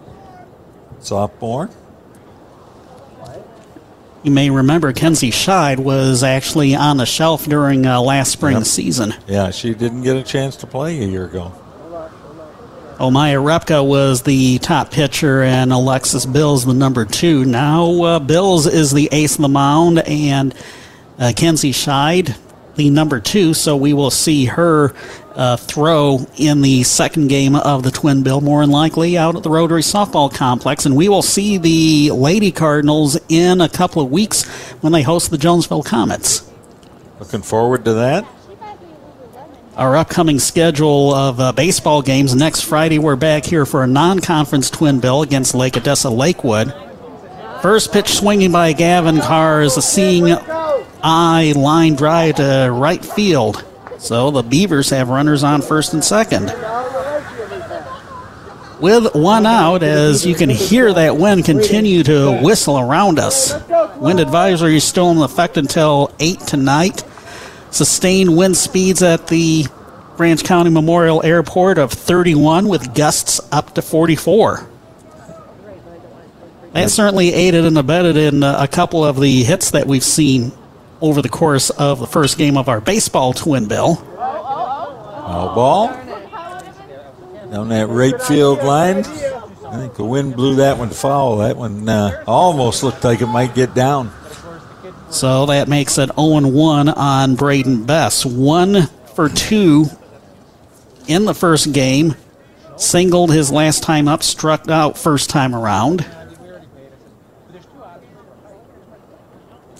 Sophomore. 1.01 1.71
You 4.23 4.31
may 4.31 4.49
remember 4.49 4.93
Kenzie 4.95 5.31
Scheid 5.31 5.79
was 5.79 6.23
actually 6.23 6.75
on 6.75 6.97
the 6.97 7.05
shelf 7.05 7.45
during 7.45 7.85
uh, 7.87 8.01
last 8.01 8.33
spring 8.33 8.57
Yep. 8.57 8.65
season. 8.67 9.15
Yeah, 9.27 9.51
she 9.51 9.75
didn't 9.75 10.03
get 10.03 10.17
a 10.17 10.23
chance 10.23 10.57
to 10.57 10.67
play 10.67 10.99
a 11.03 11.07
year 11.07 11.27
ago. 11.27 11.53
Omaya 12.99 13.43
Repka 13.43 13.87
was 13.87 14.23
the 14.23 14.59
top 14.59 14.91
pitcher, 14.91 15.43
and 15.43 15.73
Alexis 15.73 16.27
Bills 16.27 16.65
the 16.65 16.75
number 16.75 17.05
two. 17.05 17.45
Now 17.45 18.03
uh, 18.03 18.19
Bills 18.19 18.67
is 18.67 18.93
the 18.93 19.09
ace 19.13 19.35
of 19.35 19.43
the 19.43 19.49
mound, 19.49 19.99
and 20.01 20.55
uh, 21.19 21.33
Kenzie 21.37 21.73
Scheid 21.73 22.37
the 22.77 22.91
number 22.91 23.21
two. 23.21 23.55
So 23.55 23.77
we 23.77 23.93
will 23.93 24.11
see 24.11 24.47
her 24.47 24.95
uh, 25.35 25.57
throw 25.57 26.27
in 26.37 26.61
the 26.61 26.83
second 26.85 27.29
game 27.29 27.57
of 27.57 27.83
the 27.83 27.91
Twin 27.91 28.23
Bill, 28.23 28.41
more 28.41 28.61
than 28.61 28.71
likely 28.71 29.19
out 29.19 29.37
at 29.37 29.43
the 29.43 29.51
Rotary 29.51 29.83
Softball 29.83 30.33
Complex, 30.33 30.87
and 30.87 30.97
we 30.97 31.09
will 31.09 31.23
see 31.23 31.59
the 31.59 32.11
Lady 32.13 32.53
Cardinals 32.53 33.19
in 33.29 33.61
a 33.61 33.69
couple 33.69 34.03
of 34.03 34.11
weeks 34.11 34.45
when 34.83 34.93
they 34.93 35.03
host 35.03 35.31
the 35.31 35.39
Jonesville 35.39 35.83
Comets. 35.83 36.49
Looking 37.19 37.43
forward 37.43 37.85
to 37.85 37.95
that. 37.95 38.25
Our 39.77 39.97
upcoming 39.97 40.39
schedule 40.39 41.13
of 41.13 41.41
uh, 41.41 41.51
baseball 41.51 42.01
games 42.01 42.33
next 42.33 42.61
Friday, 42.61 43.01
we're 43.01 43.17
back 43.17 43.45
here 43.45 43.67
for 43.67 43.83
a 43.83 43.89
non 43.89 44.21
conference 44.21 44.71
twin 44.71 45.01
bill 45.01 45.23
against 45.23 45.53
Lake 45.53 45.77
Odessa 45.77 46.11
Lakewood. 46.11 46.73
First 47.61 47.93
pitch 47.93 48.11
swinging 48.11 48.53
by 48.53 48.73
Gavin 48.73 49.19
Carr 49.19 49.63
is 49.63 49.77
a 49.77 49.83
seeing 49.83 50.31
eye 51.03 51.55
line 51.57 51.97
drive 51.97 52.37
to 52.37 52.71
right 52.73 53.05
field. 53.05 53.65
So 53.99 54.31
the 54.31 54.45
Beavers 54.45 54.91
have 54.91 55.09
runners 55.09 55.43
on 55.43 55.61
first 55.61 55.93
and 55.93 56.05
second. 56.05 56.55
With 58.81 59.13
one 59.13 59.45
out, 59.45 59.83
as 59.83 60.25
you 60.25 60.37
can 60.37 60.51
hear 60.51 60.93
that 60.93 61.17
wind 61.17 61.47
continue 61.47 62.05
to 62.05 62.41
whistle 62.43 62.79
around 62.79 63.19
us. 63.19 63.53
Wind 63.97 64.21
advisory 64.21 64.77
is 64.77 64.85
still 64.85 65.11
in 65.11 65.19
effect 65.19 65.57
until 65.57 66.13
8 66.21 66.39
tonight 66.41 67.03
sustained 67.75 68.37
wind 68.37 68.57
speeds 68.57 69.03
at 69.03 69.27
the 69.27 69.67
Branch 70.17 70.43
County 70.45 70.71
Memorial 70.71 71.25
Airport 71.25 71.77
of 71.77 71.93
31 71.93 72.69
with 72.69 72.95
gusts 72.95 73.41
up 73.51 73.75
to 73.75 73.83
44. 73.83 74.69
That 76.73 76.91
certainly 76.91 77.33
aided 77.33 77.65
and 77.65 77.77
abetted 77.79 78.17
in 78.17 78.43
uh, 78.43 78.57
a 78.61 78.69
couple 78.69 79.05
of 79.05 79.21
the 79.21 79.43
hits 79.45 79.73
that 79.73 79.87
we've 79.87 80.05
seen 80.05 80.53
over 81.01 81.23
the 81.23 81.29
course 81.29 81.71
of 81.71 82.01
the 82.01 82.07
first 82.07 82.39
game 82.39 82.57
of 82.57 82.69
our 82.69 82.81
baseball 82.81 83.33
twin 83.33 83.69
bill. 83.69 83.97
Foul 83.97 85.55
ball. 85.55 85.89
Down 87.51 87.69
that 87.69 87.89
right 87.89 88.21
field 88.23 88.63
line. 88.65 88.99
I 88.99 89.77
think 89.77 89.95
the 89.95 90.05
wind 90.05 90.35
blew 90.37 90.57
that 90.57 90.79
one 90.79 90.91
foul. 90.91 91.39
That 91.39 91.57
one 91.57 91.89
uh, 91.89 92.25
almost 92.27 92.83
looked 92.83 93.05
like 93.05 93.21
it 93.21 93.27
might 93.27 93.55
get 93.55 93.75
down. 93.75 94.13
So 95.15 95.47
that 95.47 95.69
makes 95.69 95.97
it 95.97 96.11
0 96.17 96.49
1 96.49 96.89
on 96.89 97.37
Braden 97.37 97.85
Bess. 97.85 98.27
One 98.27 98.89
for 99.15 99.29
two 99.29 99.87
in 101.07 101.25
the 101.25 101.35
first 101.35 101.73
game. 101.73 102.17
Singled 102.77 103.33
his 103.33 103.53
last 103.53 103.85
time 103.85 104.09
up, 104.09 104.25
struck 104.25 104.69
out 104.69 104.99
first 104.99 105.31
time 105.31 105.55
around. 105.55 106.05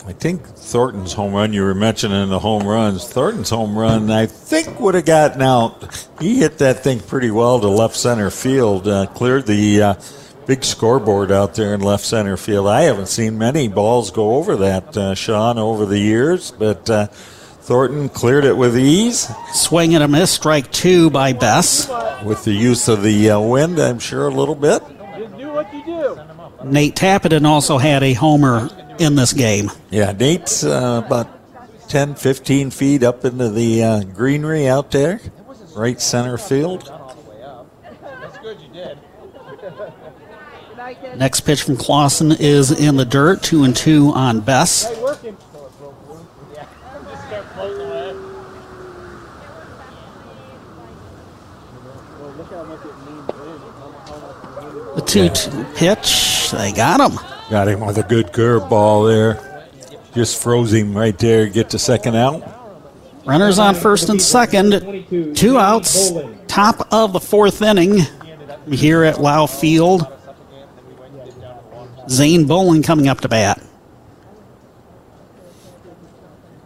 I 0.07 0.13
think 0.13 0.47
Thornton's 0.47 1.15
home 1.15 1.33
run, 1.33 1.53
you 1.53 1.63
were 1.63 1.75
mentioning 1.75 2.29
the 2.29 2.39
home 2.39 2.65
runs. 2.65 3.05
Thornton's 3.09 3.51
home 3.51 3.77
run, 3.77 4.13
I 4.13 4.27
think, 4.27 4.79
would 4.79 4.95
have 4.95 5.07
gotten 5.07 5.43
out. 5.43 6.09
He 6.21 6.39
hit 6.39 6.59
that 6.59 6.85
thing 6.85 7.01
pretty 7.01 7.33
well 7.33 7.59
to 7.59 7.69
left 7.69 7.97
center 7.97 8.31
field, 8.31 8.87
uh, 8.87 9.07
cleared 9.07 9.47
the 9.47 9.83
uh, 9.83 9.95
big 10.47 10.65
scoreboard 10.65 11.31
out 11.33 11.55
there 11.55 11.75
in 11.75 11.81
left 11.81 12.05
center 12.05 12.37
field. 12.37 12.69
I 12.69 12.83
haven't 12.83 13.09
seen 13.09 13.39
many 13.39 13.69
balls 13.69 14.11
go 14.11 14.37
over 14.37 14.57
that, 14.57 14.97
uh, 14.97 15.15
Sean, 15.15 15.59
over 15.59 15.87
the 15.87 15.99
years, 15.99 16.51
but 16.51 16.89
uh, 16.91 17.07
Thornton 17.07 18.09
cleared 18.09 18.45
it 18.45 18.57
with 18.57 18.77
ease. 18.77 19.29
Swing 19.53 19.95
and 19.95 20.05
a 20.05 20.09
miss, 20.09 20.31
strike 20.31 20.71
two 20.71 21.11
by 21.11 21.33
Bess. 21.33 21.89
With 22.25 22.45
the 22.45 22.53
use 22.53 22.89
of 22.89 23.03
the 23.03 23.31
uh, 23.31 23.41
wind, 23.41 23.79
I'm 23.79 23.99
sure, 23.99 24.29
a 24.29 24.31
little 24.31 24.55
bit. 24.55 24.83
Just 25.17 25.37
do 25.39 25.53
what 25.53 25.73
you 25.73 25.85
do. 25.85 26.21
Nate 26.65 26.95
Tappenden 26.95 27.47
also 27.47 27.79
had 27.79 28.03
a 28.03 28.15
homer 28.15 28.69
in 28.99 29.15
this 29.15 29.33
game. 29.33 29.71
Yeah, 29.91 30.13
Nate's 30.13 30.65
uh, 30.65 31.03
about 31.05 31.29
10, 31.89 32.15
15 32.15 32.71
feet 32.71 33.03
up 33.03 33.25
into 33.25 33.51
the 33.51 33.83
uh, 33.83 34.05
greenery 34.05 34.69
out 34.69 34.91
there, 34.91 35.21
right 35.77 36.01
center 36.01 36.39
field. 36.39 36.91
Next 41.17 41.41
pitch 41.41 41.63
from 41.63 41.77
Clausen 41.77 42.33
is 42.33 42.71
in 42.71 42.97
the 42.97 43.05
dirt, 43.05 43.43
two 43.43 43.65
and 43.65 43.75
two 43.75 44.11
on 44.11 44.41
Bess. 44.41 44.89
The 54.95 55.03
two 55.07 55.29
two 55.31 55.65
pitch, 55.75 56.51
they 56.51 56.73
got 56.73 57.01
him. 57.01 57.19
Got 57.51 57.69
him 57.69 57.81
with 57.81 57.99
a 57.99 58.03
good 58.03 58.27
curveball 58.27 59.09
there. 59.09 59.71
Just 60.15 60.43
froze 60.43 60.73
him 60.73 60.97
right 60.97 61.19
there. 61.19 61.47
Get 61.47 61.71
to 61.71 61.79
second 61.79 62.15
out. 62.15 62.43
Runners 63.25 63.59
on 63.59 63.75
first 63.75 64.11
and 64.11 64.21
second, 64.21 65.07
two 65.35 65.59
outs, 65.59 66.13
top 66.47 66.87
of 66.93 67.15
the 67.15 67.21
fourth 67.21 67.63
inning 67.63 68.01
here 68.71 69.03
at 69.03 69.21
Lau 69.21 69.47
Field. 69.47 70.07
Zane 72.09 72.47
Bowling 72.47 72.83
coming 72.83 73.09
up 73.09 73.21
to 73.21 73.29
bat. 73.29 73.63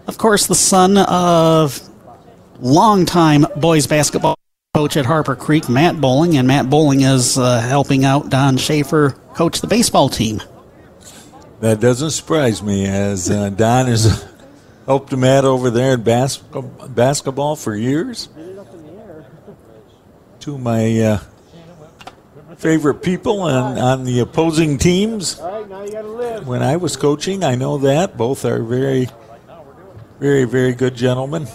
Of 0.07 0.19
course, 0.19 0.47
the 0.47 0.55
son 0.55 0.97
of 0.97 1.81
longtime 2.61 3.47
boys 3.57 3.87
basketball 3.87 4.37
coach 4.75 4.97
at 4.97 5.07
Harper 5.07 5.37
Creek, 5.37 5.69
Matt 5.69 6.01
Bowling, 6.01 6.37
and 6.37 6.49
Matt 6.49 6.71
Bowling 6.71 7.03
is 7.03 7.39
uh, 7.39 7.61
helping 7.61 8.05
out 8.05 8.31
Don 8.31 8.57
Schaefer 8.57 9.11
coach 9.35 9.61
the 9.61 9.67
baseball 9.67 10.09
team. 10.09 10.43
That 11.61 11.81
doesn't 11.81 12.11
surprise 12.11 12.63
me, 12.63 12.87
as 12.87 13.31
uh, 13.31 13.51
Don 13.51 13.87
has 13.87 14.25
helped 14.87 15.15
Matt 15.17 15.45
over 15.45 15.71
there 15.71 15.95
in 15.95 16.03
bas- 16.03 16.37
basketball 16.37 17.57
for 17.57 17.75
years. 17.75 18.29
To 20.41 20.57
my 20.57 21.01
uh, 21.01 21.21
favorite 22.59 23.03
people 23.03 23.43
on, 23.43 23.79
on 23.79 24.05
the 24.05 24.19
opposing 24.21 24.79
teams. 24.79 25.39
All 25.39 25.61
right, 25.61 25.69
now 25.69 25.85
you 25.85 25.93
got 25.93 26.03
to 26.03 26.09
live. 26.09 26.47
When 26.47 26.63
I 26.63 26.77
was 26.77 26.97
coaching, 26.97 27.45
I 27.45 27.55
know 27.55 27.79
that. 27.79 28.17
Both 28.17 28.45
are 28.45 28.63
very, 28.63 29.09
very, 30.19 30.45
very 30.45 30.75
good 30.75 30.95
gentlemen. 30.95 31.47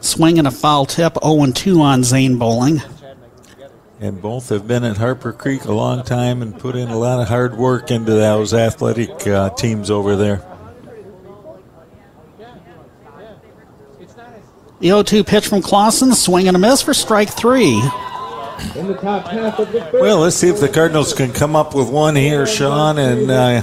Swinging 0.00 0.46
a 0.46 0.50
foul 0.50 0.86
tip, 0.86 1.18
0 1.22 1.46
2 1.52 1.80
on 1.80 2.04
Zane 2.04 2.38
Bowling. 2.38 2.80
And 4.00 4.22
both 4.22 4.50
have 4.50 4.68
been 4.68 4.84
at 4.84 4.96
Harper 4.96 5.32
Creek 5.32 5.64
a 5.64 5.72
long 5.72 6.04
time 6.04 6.40
and 6.40 6.56
put 6.56 6.76
in 6.76 6.88
a 6.88 6.96
lot 6.96 7.20
of 7.20 7.26
hard 7.26 7.56
work 7.56 7.90
into 7.90 8.12
those 8.12 8.54
athletic 8.54 9.26
uh, 9.26 9.50
teams 9.50 9.90
over 9.90 10.14
there. 10.14 10.44
The 14.78 14.86
0 14.86 15.02
2 15.02 15.24
pitch 15.24 15.48
from 15.48 15.60
Clausen, 15.60 16.14
swing 16.14 16.46
and 16.46 16.56
a 16.56 16.60
miss 16.60 16.80
for 16.80 16.94
strike 16.94 17.30
three. 17.30 17.82
In 18.76 18.88
the 18.88 18.94
top 18.94 19.26
half 19.28 19.58
of 19.58 19.72
the 19.72 19.80
third. 19.80 20.00
Well, 20.00 20.18
let's 20.18 20.36
see 20.36 20.48
if 20.48 20.60
the 20.60 20.68
Cardinals 20.68 21.12
can 21.14 21.32
come 21.32 21.54
up 21.54 21.74
with 21.74 21.88
one 21.90 22.16
here, 22.16 22.46
Sean, 22.46 22.98
and 22.98 23.30
uh, 23.30 23.62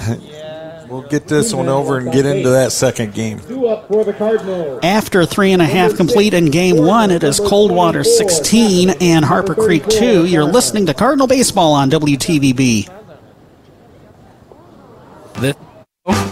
we'll 0.88 1.02
get 1.02 1.28
this 1.28 1.54
one 1.54 1.68
over 1.68 1.98
and 1.98 2.12
get 2.12 2.26
into 2.26 2.50
that 2.50 2.72
second 2.72 3.14
game. 3.14 3.40
Two 3.42 3.68
up 3.68 3.88
for 3.88 4.04
the 4.04 4.14
Cardinals. 4.14 4.80
After 4.84 5.26
three 5.26 5.52
and 5.52 5.62
a 5.62 5.66
half 5.66 5.96
complete 5.96 6.34
in 6.34 6.52
game 6.52 6.78
one, 6.78 7.12
it 7.12 7.24
is 7.24 7.40
Coldwater 7.40 8.04
16 8.04 8.92
and 9.02 9.26
Harper 9.26 9.56
Creek 9.56 9.86
2. 9.88 10.26
You're 10.26 10.46
listening 10.46 10.86
to 10.86 10.94
Cardinal 10.94 11.28
Baseball 11.28 11.74
on 11.74 11.90
WTVB. 11.90 12.90
This 15.42 15.56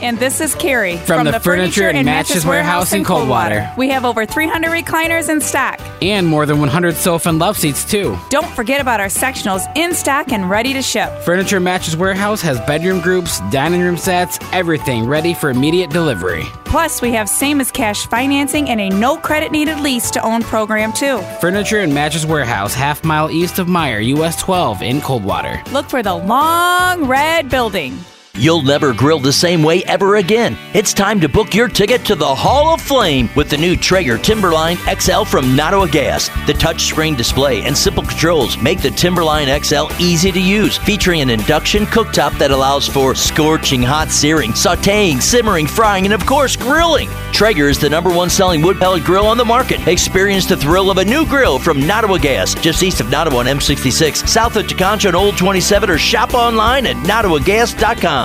And 0.03 0.19
this 0.19 0.39
is 0.41 0.53
Carrie 0.55 0.97
From 0.97 1.25
the 1.25 1.39
Furniture 1.39 1.87
and 1.89 2.05
Mattress 2.05 2.45
Warehouse 2.45 2.93
in 2.93 3.03
Coldwater. 3.03 3.71
We 3.77 3.89
have 3.89 4.05
over 4.05 4.25
300 4.25 4.69
recliners 4.69 5.29
in 5.29 5.41
stock. 5.41 5.79
and 6.01 6.27
more 6.27 6.45
than 6.45 6.59
100 6.59 6.95
sofa 6.95 7.29
and 7.29 7.39
love 7.39 7.57
seats 7.57 7.83
too. 7.89 8.17
Don't 8.29 8.49
forget 8.53 8.81
about 8.81 8.99
our 8.99 9.07
sectionals 9.07 9.65
in 9.75 9.93
stock 9.95 10.31
and 10.31 10.49
ready 10.49 10.73
to 10.73 10.81
ship. 10.81 11.09
Furniture 11.21 11.55
and 11.55 11.65
Mattress 11.65 11.95
Warehouse 11.95 12.41
has 12.41 12.59
bedroom 12.61 12.99
groups, 12.99 13.39
dining 13.49 13.81
room 13.81 13.97
sets, 13.97 14.37
everything 14.51 15.05
ready 15.07 15.33
for 15.33 15.49
immediate 15.49 15.89
delivery. 15.89 16.43
Plus, 16.65 17.01
we 17.01 17.11
have 17.13 17.29
same 17.29 17.61
as 17.61 17.71
cash 17.71 18.05
financing 18.07 18.69
and 18.69 18.81
a 18.81 18.89
no 18.89 19.15
credit 19.17 19.51
needed 19.51 19.79
lease 19.79 20.11
to 20.11 20.21
own 20.23 20.41
program 20.43 20.91
too. 20.93 21.19
Furniture 21.39 21.79
and 21.79 21.93
Mattress 21.93 22.25
Warehouse, 22.25 22.73
half 22.75 23.03
mile 23.03 23.31
east 23.31 23.57
of 23.57 23.67
Meijer, 23.67 24.05
US 24.17 24.39
12 24.41 24.81
in 24.83 25.01
Coldwater. 25.01 25.63
Look 25.71 25.87
for 25.89 26.03
the 26.03 26.13
long 26.15 27.05
red 27.05 27.49
building. 27.49 27.97
You'll 28.35 28.63
never 28.63 28.95
grill 28.95 29.19
the 29.19 29.31
same 29.31 29.61
way 29.61 29.83
ever 29.83 30.15
again. 30.15 30.57
It's 30.73 30.91
time 30.91 31.19
to 31.21 31.29
book 31.29 31.53
your 31.53 31.67
ticket 31.67 32.03
to 32.05 32.15
the 32.15 32.33
Hall 32.33 32.73
of 32.73 32.81
Flame 32.81 33.29
with 33.35 33.47
the 33.47 33.57
new 33.59 33.75
Traeger 33.75 34.17
Timberline 34.17 34.77
XL 34.99 35.23
from 35.23 35.55
Nottawa 35.55 35.85
Gas. 35.85 36.29
The 36.47 36.53
touchscreen 36.53 37.15
display 37.15 37.61
and 37.61 37.77
simple 37.77 38.01
controls 38.01 38.57
make 38.57 38.81
the 38.81 38.89
Timberline 38.89 39.47
XL 39.61 39.85
easy 39.99 40.31
to 40.31 40.41
use, 40.41 40.77
featuring 40.79 41.21
an 41.21 41.29
induction 41.29 41.85
cooktop 41.85 42.35
that 42.39 42.49
allows 42.49 42.87
for 42.87 43.13
scorching 43.13 43.83
hot 43.83 44.09
searing, 44.09 44.53
sauteing, 44.53 45.21
simmering, 45.21 45.67
frying, 45.67 46.05
and 46.05 46.13
of 46.13 46.25
course, 46.25 46.55
grilling. 46.55 47.09
Traeger 47.33 47.69
is 47.69 47.79
the 47.79 47.89
number 47.89 48.11
one 48.11 48.31
selling 48.31 48.63
wood 48.63 48.79
pellet 48.79 49.03
grill 49.03 49.27
on 49.27 49.37
the 49.37 49.45
market. 49.45 49.87
Experience 49.87 50.47
the 50.47 50.57
thrill 50.57 50.89
of 50.89 50.97
a 50.97 51.05
new 51.05 51.23
grill 51.27 51.59
from 51.59 51.85
Nottawa 51.85 52.17
Gas, 52.17 52.55
just 52.55 52.81
east 52.81 52.99
of 52.99 53.11
Nottawa 53.11 53.41
on 53.41 53.45
M66, 53.45 54.27
south 54.27 54.55
of 54.55 54.65
Tekonsha 54.65 55.09
on 55.09 55.15
Old 55.15 55.37
27, 55.37 55.87
or 55.87 55.99
shop 55.99 56.33
online 56.33 56.87
at 56.87 56.95
nottawagas.com. 56.95 58.22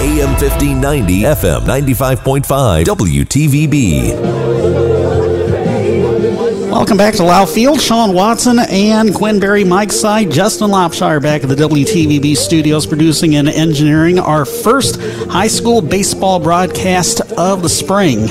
AM 0.00 0.30
1590, 0.30 1.22
FM 1.22 1.60
95.5, 1.60 2.84
WTVB. 2.84 4.52
Welcome 6.70 6.96
back 6.96 7.14
to 7.14 7.22
Lau 7.22 7.44
Field. 7.46 7.80
Sean 7.80 8.12
Watson 8.14 8.58
and 8.58 9.14
Quinn 9.14 9.38
Berry, 9.38 9.62
Mike 9.62 9.92
Side, 9.92 10.30
Justin 10.30 10.70
Lopshire 10.70 11.20
back 11.20 11.42
at 11.42 11.48
the 11.48 11.54
WTVB 11.54 12.36
studios 12.36 12.86
producing 12.86 13.36
and 13.36 13.48
engineering 13.48 14.18
our 14.18 14.44
first 14.44 15.00
high 15.30 15.48
school 15.48 15.80
baseball 15.80 16.40
broadcast 16.40 17.20
of 17.32 17.62
the 17.62 17.68
spring. 17.68 18.28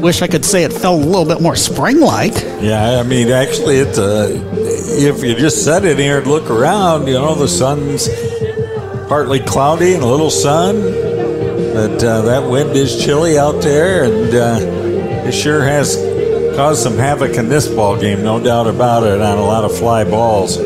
Wish 0.00 0.20
I 0.20 0.28
could 0.28 0.44
say 0.44 0.64
it 0.64 0.72
felt 0.72 1.02
a 1.02 1.06
little 1.06 1.24
bit 1.24 1.40
more 1.40 1.56
spring 1.56 1.98
like. 1.98 2.34
Yeah, 2.60 3.00
I 3.00 3.02
mean, 3.02 3.30
actually, 3.30 3.76
it's 3.78 3.98
uh, 3.98 4.28
if 4.30 5.24
you 5.24 5.34
just 5.34 5.64
sit 5.64 5.84
in 5.84 5.96
here 5.96 6.18
and 6.18 6.26
look 6.26 6.50
around, 6.50 7.06
you 7.06 7.14
know, 7.14 7.34
the 7.34 7.48
sun's 7.48 8.06
partly 9.08 9.40
cloudy 9.40 9.94
and 9.94 10.02
a 10.02 10.06
little 10.06 10.30
sun, 10.30 10.80
but 10.80 12.02
uh, 12.04 12.22
that 12.22 12.48
wind 12.48 12.70
is 12.70 13.04
chilly 13.04 13.38
out 13.38 13.62
there, 13.62 14.04
and 14.04 14.34
uh, 14.34 15.26
it 15.26 15.32
sure 15.32 15.62
has 15.62 15.96
caused 16.56 16.82
some 16.82 16.96
havoc 16.96 17.36
in 17.36 17.48
this 17.48 17.68
ball 17.68 17.98
game, 17.98 18.22
no 18.22 18.42
doubt 18.42 18.66
about 18.66 19.02
it, 19.02 19.20
on 19.20 19.38
a 19.38 19.42
lot 19.42 19.64
of 19.64 19.76
fly 19.76 20.04
balls. 20.04 20.56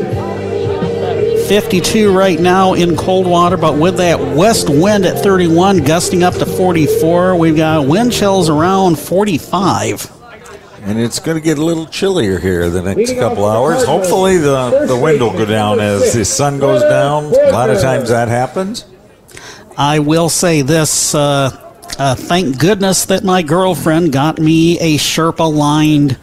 52 1.49 2.15
right 2.15 2.39
now 2.39 2.73
in 2.75 2.95
Coldwater, 2.95 3.57
but 3.57 3.77
with 3.77 3.97
that 3.97 4.19
west 4.19 4.69
wind 4.69 5.05
at 5.05 5.23
31, 5.23 5.83
gusting 5.83 6.21
up 6.21 6.35
to 6.35 6.45
44, 6.45 7.35
we've 7.35 7.57
got 7.57 7.87
wind 7.87 8.11
chills 8.13 8.49
around 8.49 8.99
45. 8.99 10.18
And 10.81 10.99
it's 10.99 11.19
going 11.19 11.37
to 11.37 11.43
get 11.43 11.57
a 11.57 11.63
little 11.63 11.85
chillier 11.85 12.39
here 12.39 12.69
the 12.69 12.81
next 12.81 13.13
couple 13.13 13.45
hours. 13.45 13.85
Hopefully, 13.85 14.37
the, 14.37 14.85
the 14.87 14.97
wind 14.97 15.21
will 15.21 15.33
go 15.33 15.45
down 15.45 15.79
as 15.79 16.13
the 16.13 16.25
sun 16.25 16.59
goes 16.59 16.81
down. 16.81 17.25
A 17.25 17.51
lot 17.51 17.69
of 17.69 17.81
times 17.81 18.09
that 18.09 18.27
happens. 18.27 18.85
I 19.77 19.99
will 19.99 20.29
say 20.29 20.61
this 20.61 21.13
uh, 21.15 21.51
uh, 21.97 22.15
thank 22.15 22.57
goodness 22.59 23.05
that 23.05 23.23
my 23.23 23.41
girlfriend 23.41 24.11
got 24.11 24.39
me 24.39 24.79
a 24.79 24.97
Sherpa 24.97 25.53
lined 25.53 26.17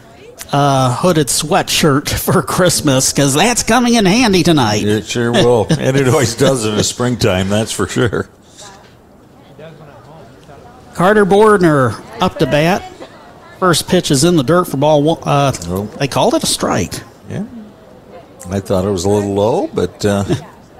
uh, 0.53 0.95
hooded 0.97 1.27
sweatshirt 1.27 2.09
for 2.25 2.42
Christmas 2.42 3.12
because 3.12 3.35
that's 3.35 3.62
coming 3.62 3.95
in 3.95 4.05
handy 4.05 4.42
tonight. 4.42 4.85
It 4.85 5.07
sure 5.07 5.33
will. 5.33 5.66
and 5.71 5.97
it 5.97 6.09
always 6.09 6.35
does 6.35 6.64
in 6.64 6.77
the 6.77 6.85
springtime, 6.85 7.49
that's 7.49 7.73
for 7.73 7.87
sure. 7.87 8.29
Carter 10.95 11.27
Bordner 11.27 12.03
up 12.23 12.38
to 12.38 12.47
bat. 12.47 12.83
First 13.59 13.88
pitch 13.88 14.11
is 14.11 14.25
in 14.25 14.37
the 14.37 14.42
dirt 14.42 14.66
for 14.66 14.77
ball 14.77 15.03
one. 15.03 15.19
Uh, 15.23 15.53
Oh. 15.69 15.87
They 15.99 16.09
called 16.09 16.35
it 16.35 16.42
a 16.42 16.47
strike. 16.47 16.92
Yeah. 17.29 17.45
I 18.51 18.61
thought 18.61 18.85
it 18.85 18.90
was 18.90 19.05
a 19.05 19.09
little 19.09 19.35
low, 19.35 19.66
but 19.66 20.05
uh, 20.05 20.25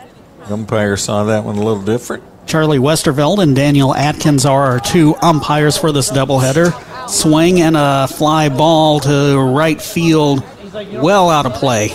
umpire 0.50 0.96
saw 0.96 1.24
that 1.24 1.44
one 1.44 1.56
a 1.56 1.62
little 1.62 1.82
different. 1.82 2.22
Charlie 2.46 2.78
Westerveld 2.78 3.38
and 3.42 3.56
Daniel 3.56 3.92
Atkins 3.94 4.46
are 4.46 4.62
our 4.66 4.78
two 4.80 5.16
umpires 5.16 5.76
for 5.76 5.90
this 5.90 6.10
doubleheader. 6.12 7.08
Swing 7.08 7.60
and 7.60 7.76
a 7.76 8.06
fly 8.06 8.48
ball 8.48 9.00
to 9.00 9.38
right 9.40 9.80
field, 9.82 10.44
well 10.92 11.28
out 11.30 11.46
of 11.46 11.54
play. 11.54 11.88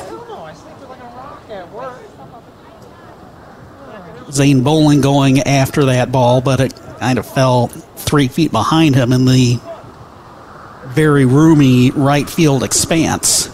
Zane 4.31 4.63
Bowling 4.63 5.01
going 5.01 5.39
after 5.41 5.85
that 5.85 6.11
ball, 6.11 6.41
but 6.41 6.59
it 6.59 6.73
kind 6.99 7.19
of 7.19 7.25
fell 7.25 7.67
three 7.67 8.27
feet 8.27 8.51
behind 8.51 8.95
him 8.95 9.11
in 9.11 9.25
the 9.25 9.59
very 10.93 11.25
roomy 11.25 11.91
right 11.91 12.29
field 12.29 12.63
expanse. 12.63 13.49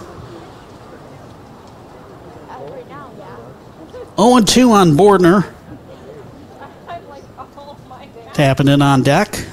0 4.17 4.39
2 4.41 4.71
on 4.71 4.91
Bordner. 4.93 5.53
Tappenden 8.33 8.83
on 8.83 9.03
deck. 9.03 9.45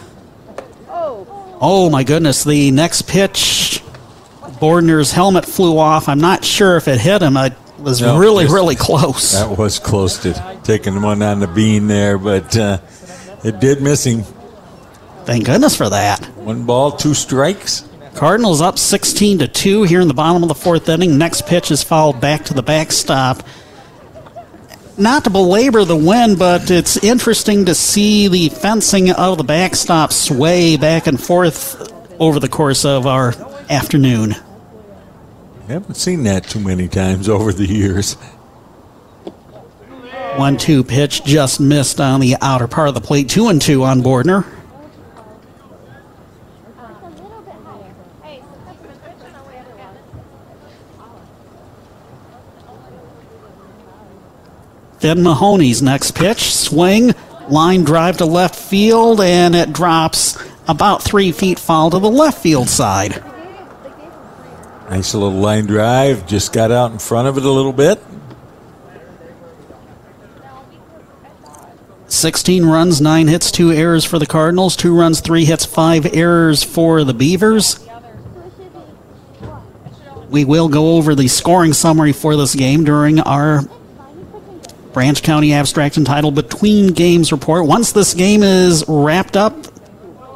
Oh 1.67 1.89
my 1.89 2.05
goodness, 2.05 2.45
the 2.45 2.71
next 2.71 3.03
pitch, 3.03 3.83
Bordner's 4.61 5.13
helmet 5.13 5.47
flew 5.47 5.79
off. 5.79 6.09
I'm 6.09 6.21
not 6.21 6.45
sure 6.45 6.77
if 6.77 6.89
it 6.89 7.01
hit 7.01 7.23
him. 7.23 7.37
It 7.39 7.55
was 7.79 8.03
No, 8.03 8.19
really, 8.19 8.45
just- 8.45 8.55
really 8.55 8.75
close. 8.77 9.33
That 9.33 9.57
was 9.57 9.79
close 9.79 10.19
to 10.19 10.59
taking 10.65 11.01
one 11.01 11.23
on 11.23 11.41
the 11.41 11.47
bean 11.47 11.87
there, 11.87 12.19
but 12.19 12.55
uh, 12.57 12.79
it 13.43 13.61
did 13.61 13.81
miss 13.81 14.05
him. 14.05 14.25
Thank 15.25 15.47
goodness 15.47 15.77
for 15.77 15.89
that. 15.89 16.25
One 16.37 16.65
ball, 16.65 16.93
two 16.93 17.15
strikes. 17.15 17.89
Cardinals 18.15 18.61
up 18.61 18.79
16 18.79 19.39
to 19.39 19.49
2 19.49 19.83
here 19.85 20.01
in 20.01 20.09
the 20.09 20.15
bottom 20.15 20.43
of 20.43 20.49
the 20.49 20.55
fourth 20.55 20.89
inning. 20.89 21.19
Next 21.19 21.47
pitch 21.47 21.71
is 21.71 21.83
fouled 21.83 22.21
back 22.21 22.45
to 22.45 22.55
the 22.55 22.63
backstop. 22.63 23.43
Not 24.97 25.25
to 25.25 25.31
belabor 25.31 25.85
the 25.85 25.97
win, 25.97 26.37
but 26.37 26.71
it's 26.71 27.03
interesting 27.03 27.65
to 27.65 27.75
see 27.75 28.29
the 28.29 28.51
fencing 28.51 29.11
of 29.11 29.39
the 29.39 29.45
backstop 29.45 30.13
sway 30.13 30.77
back 30.77 31.09
and 31.09 31.21
forth 31.21 31.91
over 32.21 32.39
the 32.39 32.49
course 32.49 32.85
of 32.85 33.07
our 33.07 33.35
afternoon. 33.69 34.37
Haven't 35.67 35.97
seen 35.97 36.23
that 36.25 36.45
too 36.45 36.61
many 36.61 36.87
times 36.87 37.29
over 37.29 37.53
the 37.53 37.67
years. 37.67 38.15
One 40.37 40.57
two 40.57 40.85
pitch 40.85 41.25
just 41.25 41.59
missed 41.59 42.01
on 42.01 42.21
the 42.21 42.37
outer 42.41 42.69
part 42.69 42.89
of 42.89 42.95
the 42.95 43.01
plate. 43.01 43.29
Two 43.29 43.49
and 43.49 43.61
two 43.61 43.83
on 43.83 44.03
Bordner. 44.03 44.45
Then 55.05 55.23
Mahoney's 55.23 55.83
next 55.83 56.13
pitch. 56.13 56.55
Swing, 56.55 57.13
line 57.51 57.85
drive 57.85 58.17
to 58.17 58.25
left 58.25 58.57
field, 58.57 59.21
and 59.21 59.55
it 59.55 59.71
drops 59.71 60.43
about 60.67 61.03
three 61.03 61.31
feet 61.31 61.59
foul 61.59 61.91
to 61.91 61.99
the 61.99 62.09
left 62.09 62.43
field 62.43 62.71
side. 62.71 63.23
Nice 64.89 65.13
little 65.13 65.31
line 65.31 65.67
drive. 65.67 66.27
Just 66.27 66.55
got 66.55 66.71
out 66.71 66.91
in 66.91 66.99
front 66.99 67.29
of 67.29 67.37
it 67.37 67.45
a 67.45 67.51
little 67.51 67.75
bit. 67.75 68.03
16 72.07 72.65
runs, 72.65 73.03
9 73.03 73.29
hits, 73.29 73.51
2 73.51 73.73
errors 73.73 74.07
for 74.07 74.19
the 74.19 74.25
Cardinals, 74.25 74.75
2 74.75 74.99
runs, 74.99 75.21
3 75.21 75.45
hits, 75.45 75.67
5 75.67 76.15
errors 76.15 76.63
for 76.63 77.05
the 77.05 77.13
Beavers. 77.13 77.87
We 80.31 80.47
will 80.47 80.71
go 80.71 80.97
over 80.97 81.15
the 81.15 81.29
scoring 81.29 81.75
summary 81.75 82.15
for 82.15 82.37
this 82.37 82.55
game 82.55 82.85
during 82.85 83.21
our 83.21 83.65
Branch 84.95 85.23
County 85.23 85.53
Abstract 85.53 85.97
and 85.97 86.07
Title 86.07 86.31
Between 86.31 86.95
Games 86.95 87.33
Report. 87.33 87.67
Once 87.67 87.93
this 87.93 88.15
game 88.15 88.43
is 88.43 88.85
wrapped 88.89 89.37
up, 89.37 89.55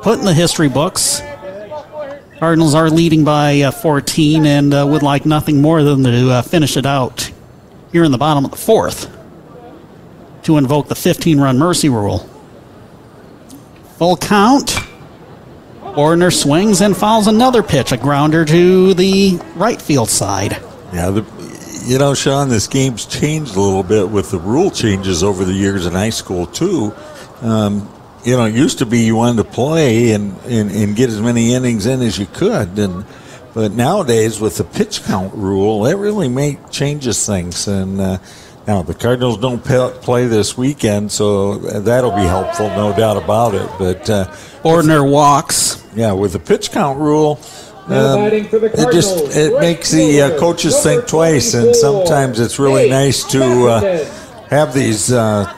put 0.03 0.18
in 0.18 0.25
the 0.25 0.35
history 0.35 0.68
books, 0.68 1.23
Cardinals 2.38 2.75
are 2.75 2.88
leading 2.88 3.25
by 3.25 3.62
uh, 3.62 3.71
14 3.71 4.47
and 4.47 4.73
uh, 4.73 4.87
would 4.88 5.03
like 5.03 5.27
nothing 5.27 5.61
more 5.61 5.83
than 5.83 6.05
to 6.05 6.31
uh, 6.31 6.42
finish 6.42 6.77
it 6.77 6.87
out 6.87 7.33
here 7.90 8.05
in 8.05 8.12
the 8.12 8.18
bottom 8.18 8.44
of 8.44 8.53
the 8.53 8.57
fourth 8.57 9.11
to 10.44 10.57
invoke 10.57 10.88
the 10.88 10.94
15 10.94 11.40
run 11.40 11.59
mercy 11.59 11.88
rule. 11.88 12.29
Full 13.97 14.16
count. 14.16 14.77
Bordner 15.83 16.33
swings 16.33 16.81
and 16.81 16.97
fouls 16.97 17.27
another 17.27 17.61
pitch, 17.61 17.90
a 17.90 17.97
grounder 17.97 18.44
to 18.44 18.94
the 18.94 19.40
right 19.57 19.83
field 19.83 20.09
side. 20.09 20.53
Yeah, 20.92 21.11
the, 21.11 21.23
you 21.88 21.96
know, 21.96 22.12
Sean, 22.12 22.51
this 22.51 22.66
game's 22.66 23.07
changed 23.07 23.57
a 23.57 23.61
little 23.61 23.83
bit 23.83 24.11
with 24.11 24.31
the 24.31 24.38
rule 24.38 24.70
changes 24.70 25.22
over 25.22 25.46
the 25.46 25.55
years 25.55 25.87
in 25.87 25.94
high 25.94 26.11
school 26.11 26.44
too. 26.46 26.94
Um, 27.40 27.88
you 28.27 28.37
know, 28.37 28.44
it 28.44 28.55
used 28.55 28.81
to 28.81 28.87
be 28.87 29.01
you 29.01 29.16
wanted 29.16 29.42
to 29.42 29.51
play 29.51 30.11
and, 30.11 30.37
and, 30.44 30.70
and 30.70 30.94
get 30.94 31.09
as 31.09 31.22
many 31.22 31.55
innings 31.55 31.87
in 31.87 32.03
as 32.03 32.18
you 32.18 32.27
could, 32.27 32.79
and 32.79 33.07
but 33.55 33.72
nowadays 33.72 34.38
with 34.38 34.59
the 34.59 34.64
pitch 34.64 35.03
count 35.05 35.35
rule, 35.35 35.87
it 35.87 35.94
really 35.94 36.29
may 36.29 36.59
changes 36.70 37.24
things. 37.27 37.66
And 37.66 37.98
uh, 37.98 38.18
now 38.66 38.83
the 38.83 38.92
Cardinals 38.92 39.38
don't 39.38 39.64
play 39.64 40.27
this 40.27 40.59
weekend, 40.59 41.11
so 41.11 41.57
that'll 41.57 42.14
be 42.14 42.22
helpful, 42.22 42.68
no 42.68 42.94
doubt 42.94 43.16
about 43.16 43.55
it. 43.55 43.68
But 43.79 44.11
uh, 44.11 44.37
walks. 44.62 45.83
yeah, 45.96 46.12
with 46.12 46.35
the 46.35 46.38
pitch 46.38 46.70
count 46.70 46.98
rule, 46.98 47.40
um, 47.88 48.44
for 48.44 48.59
the 48.59 48.70
it 48.74 48.92
just 48.92 49.37
it 49.37 49.59
makes 49.61 49.90
the 49.90 50.22
uh, 50.22 50.38
coaches 50.38 50.83
think 50.83 51.07
twice, 51.07 51.55
and 51.55 51.74
sometimes 51.74 52.38
it's 52.38 52.59
really 52.59 52.90
nice 52.90 53.24
to 53.33 53.66
uh, 53.66 54.05
have 54.51 54.74
these 54.74 55.11
uh, 55.11 55.51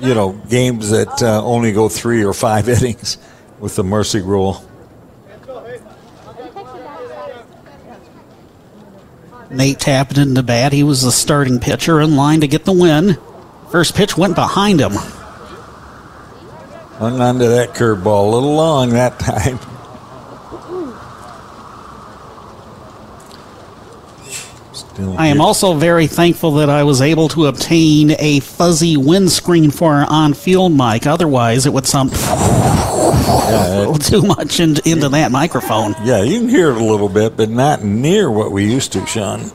you 0.00 0.14
know 0.14 0.32
games 0.48 0.90
that 0.90 1.22
uh, 1.22 1.44
only 1.44 1.72
go 1.72 1.88
three 1.88 2.24
or 2.24 2.32
five 2.32 2.68
innings 2.76 3.18
with 3.58 3.74
the 3.76 3.84
mercy 3.84 4.20
rule. 4.20 4.64
Nate 9.50 9.78
tapped 9.78 10.18
into 10.18 10.42
bat. 10.42 10.72
He 10.72 10.82
was 10.82 11.02
the 11.02 11.12
starting 11.12 11.60
pitcher 11.60 12.00
in 12.00 12.16
line 12.16 12.40
to 12.40 12.48
get 12.48 12.64
the 12.64 12.72
win. 12.72 13.16
First 13.70 13.94
pitch 13.94 14.16
went 14.16 14.34
behind 14.34 14.80
him. 14.80 14.92
Hung 16.98 17.20
on 17.20 17.38
to 17.38 17.48
that 17.48 17.74
curveball 17.74 18.28
a 18.28 18.34
little 18.34 18.54
long 18.54 18.90
that 18.90 19.18
time. 19.18 19.58
Still 24.96 25.18
I 25.18 25.26
am 25.26 25.42
also 25.42 25.74
very 25.74 26.06
thankful 26.06 26.52
that 26.52 26.70
I 26.70 26.82
was 26.84 27.02
able 27.02 27.28
to 27.28 27.48
obtain 27.48 28.12
a 28.18 28.40
fuzzy 28.40 28.96
windscreen 28.96 29.70
for 29.70 29.92
our 29.92 30.06
on 30.08 30.32
field 30.32 30.72
mic. 30.72 31.06
Otherwise, 31.06 31.66
it 31.66 31.72
would 31.74 31.84
sound 31.84 32.12
a 32.14 33.76
little 33.78 33.94
too 33.98 34.22
much 34.22 34.58
in, 34.58 34.78
into 34.86 35.10
that 35.10 35.30
microphone. 35.30 35.94
Yeah, 36.02 36.22
you 36.22 36.40
can 36.40 36.48
hear 36.48 36.70
it 36.70 36.78
a 36.80 36.82
little 36.82 37.10
bit, 37.10 37.36
but 37.36 37.50
not 37.50 37.84
near 37.84 38.30
what 38.30 38.52
we 38.52 38.64
used 38.64 38.92
to, 38.92 39.04
Sean. 39.04 39.50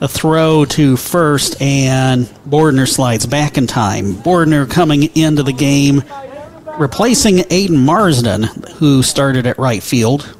A 0.00 0.08
throw 0.08 0.64
to 0.64 0.96
first, 0.96 1.62
and 1.62 2.26
Bordner 2.48 2.88
slides 2.88 3.26
back 3.26 3.56
in 3.56 3.68
time. 3.68 4.14
Bordner 4.14 4.68
coming 4.68 5.04
into 5.16 5.44
the 5.44 5.52
game, 5.52 6.02
replacing 6.78 7.36
Aiden 7.36 7.78
Marsden, 7.78 8.42
who 8.78 9.04
started 9.04 9.46
at 9.46 9.56
right 9.56 9.84
field. 9.84 10.36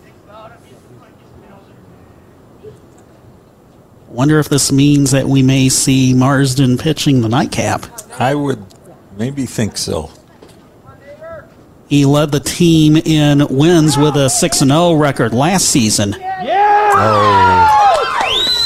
Wonder 4.10 4.40
if 4.40 4.48
this 4.48 4.72
means 4.72 5.12
that 5.12 5.26
we 5.26 5.42
may 5.42 5.68
see 5.68 6.12
Marsden 6.14 6.76
pitching 6.76 7.20
the 7.20 7.28
nightcap. 7.28 7.86
I 8.18 8.34
would 8.34 8.64
maybe 9.16 9.46
think 9.46 9.76
so. 9.76 10.10
He 11.88 12.04
led 12.04 12.32
the 12.32 12.40
team 12.40 12.96
in 12.96 13.46
wins 13.48 13.96
with 13.96 14.16
a 14.16 14.28
6 14.28 14.58
0 14.58 14.94
record 14.94 15.32
last 15.32 15.68
season. 15.68 16.12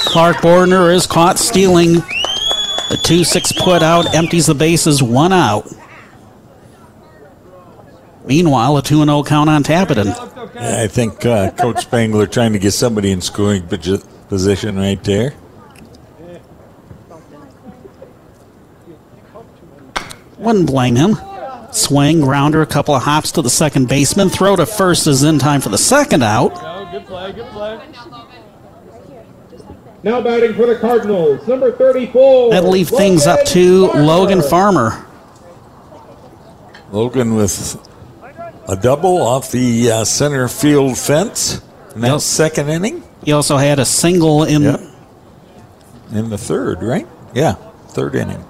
Clark 0.07 0.37
Bordner 0.38 0.94
is 0.94 1.07
caught 1.07 1.38
stealing. 1.38 1.94
The 2.88 2.98
2 3.02 3.24
6 3.24 3.52
put 3.62 3.83
out 3.83 4.14
empties 4.14 4.46
the 4.46 4.54
bases, 4.54 5.02
one 5.02 5.33
out. 5.33 5.66
Meanwhile, 8.26 8.78
a 8.78 8.83
2 8.83 9.04
0 9.04 9.22
count 9.24 9.50
on 9.50 9.62
Tappenden. 9.62 10.14
I 10.57 10.87
think 10.88 11.26
uh, 11.26 11.50
Coach 11.50 11.83
Spangler 11.83 12.26
trying 12.26 12.52
to 12.54 12.59
get 12.59 12.72
somebody 12.72 13.11
in 13.11 13.20
scoring 13.20 13.62
posi- 13.64 14.07
position 14.35 14.77
right 14.77 15.03
there. 15.05 15.33
Wouldn't 20.38 20.66
blame 20.66 20.97
him. 20.97 21.16
Swing, 21.70 22.20
grounder, 22.20 22.61
a 22.61 22.66
couple 22.66 22.97
of 22.97 23.05
hops 23.05 23.31
to 23.33 23.42
the 23.42 23.51
second 23.51 23.88
baseman. 23.88 24.29
Throw 24.29 24.57
to 24.57 24.66
first 24.66 25.07
is 25.07 25.23
in 25.23 25.38
time 25.38 25.61
for 25.61 25.68
the 25.68 25.79
second 25.79 26.25
out. 26.25 26.51
Good 26.90 27.07
play, 27.07 27.33
good 27.33 27.47
play. 27.47 27.81
Now 30.03 30.20
batting 30.20 30.55
for 30.55 30.66
the 30.66 30.77
Cardinals, 30.81 31.47
number 31.47 31.70
34. 31.70 32.51
That'll 32.51 32.70
leave 32.70 32.88
things 32.88 33.29
up 33.29 33.44
to 33.47 33.87
Logan 33.87 34.07
Logan 34.07 34.42
Farmer. 34.42 34.90
Farmer. 34.90 35.07
Logan 36.90 37.35
with 37.37 37.79
a 38.68 38.75
double 38.75 39.23
off 39.23 39.53
the 39.53 39.92
uh, 39.92 40.05
center 40.05 40.49
field 40.49 40.99
fence. 40.99 41.62
Now, 41.94 42.14
Yep. 42.14 42.20
second 42.23 42.68
inning 42.68 43.05
He 43.24 43.32
also 43.32 43.56
had 43.56 43.78
a 43.78 43.84
single 43.84 44.44
in 44.44 44.62
Yep. 44.62 44.80
in 46.12 46.30
the 46.30 46.38
third, 46.38 46.82
right? 46.82 47.06
Yeah, 47.34 47.54
third 47.88 48.14
inning. 48.14 48.44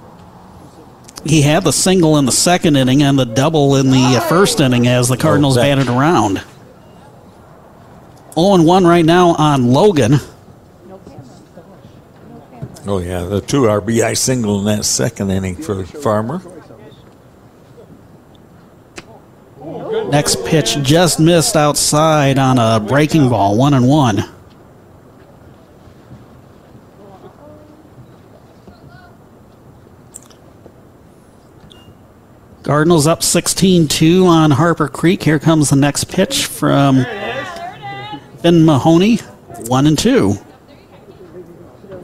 he 1.24 1.40
had 1.42 1.64
the 1.64 1.72
single 1.72 2.18
in 2.18 2.26
the 2.26 2.32
second 2.32 2.76
inning 2.76 3.02
and 3.02 3.18
the 3.18 3.24
double 3.24 3.76
in 3.76 3.90
the 3.90 4.22
first 4.28 4.60
inning 4.60 4.86
as 4.86 5.08
the 5.08 5.16
Cardinals 5.16 5.56
Oh, 5.56 5.62
batted 5.62 5.88
around. 5.88 6.42
0 8.34 8.62
1 8.62 8.86
right 8.86 9.04
now 9.04 9.30
on 9.36 9.72
Logan. 9.72 10.20
Oh 12.86 12.98
yeah, 12.98 13.22
the 13.22 13.40
two 13.40 13.62
RBI 13.62 14.14
single 14.16 14.58
in 14.58 14.64
that 14.66 14.84
second 14.84 15.30
inning 15.30 15.56
for 15.56 15.84
Farmer. 15.86 16.42
Next 20.10 20.44
pitch 20.44 20.76
just 20.82 21.18
missed 21.18 21.56
outside 21.56 22.38
on 22.38 22.58
a 22.58 22.78
breaking 22.80 23.30
ball, 23.30 23.56
1 23.56 23.72
and 23.72 23.88
1. 23.88 24.24
Cardinals 32.64 33.06
up 33.06 33.22
16 33.22 33.88
2 33.88 34.26
on 34.26 34.50
Harper 34.50 34.88
Creek. 34.88 35.22
Here 35.22 35.38
comes 35.38 35.68
the 35.68 35.76
next 35.76 36.04
pitch 36.04 36.46
from 36.46 37.02
Ben 38.42 38.64
Mahoney, 38.64 39.16
1 39.66 39.86
and 39.86 39.98
2. 39.98 40.34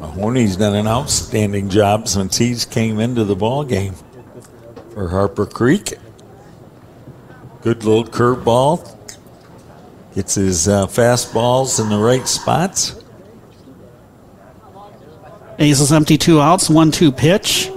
Mahoney's 0.00 0.56
done 0.56 0.74
an 0.74 0.86
outstanding 0.86 1.70
job 1.70 2.08
since 2.08 2.36
he's 2.36 2.66
came 2.66 3.00
into 3.00 3.24
the 3.24 3.34
ball 3.34 3.64
game 3.64 3.94
for 4.92 5.08
Harper 5.08 5.46
Creek. 5.46 5.94
Good 7.62 7.84
little 7.84 8.04
curveball. 8.04 8.98
Gets 10.14 10.34
his 10.34 10.68
uh, 10.68 10.86
fastballs 10.88 11.80
in 11.82 11.88
the 11.88 11.98
right 11.98 12.28
spots. 12.28 13.02
Aces 15.58 15.90
empty, 15.90 16.18
two 16.18 16.38
outs, 16.38 16.68
1 16.68 16.90
2 16.90 17.12
pitch. 17.12 17.70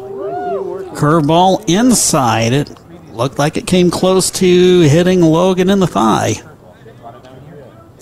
Curveball 0.95 1.67
inside. 1.69 2.53
It 2.53 2.69
looked 3.13 3.39
like 3.39 3.58
it 3.58 3.67
came 3.67 3.91
close 3.91 4.32
to 4.32 4.82
hitting 4.82 5.21
Logan 5.21 5.69
in 5.69 5.79
the 5.79 5.88
thigh. 5.88 6.36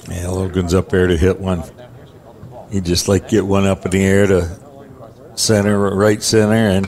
Yeah, 0.09 0.27
Logan's 0.27 0.73
up 0.73 0.89
there 0.89 1.07
to 1.07 1.17
hit 1.17 1.39
one. 1.39 1.63
He 2.71 2.81
just 2.81 3.07
like 3.07 3.29
get 3.29 3.45
one 3.45 3.65
up 3.65 3.85
in 3.85 3.91
the 3.91 4.03
air 4.03 4.27
to 4.27 4.59
center, 5.35 5.95
right 5.95 6.21
center, 6.21 6.69
and 6.69 6.87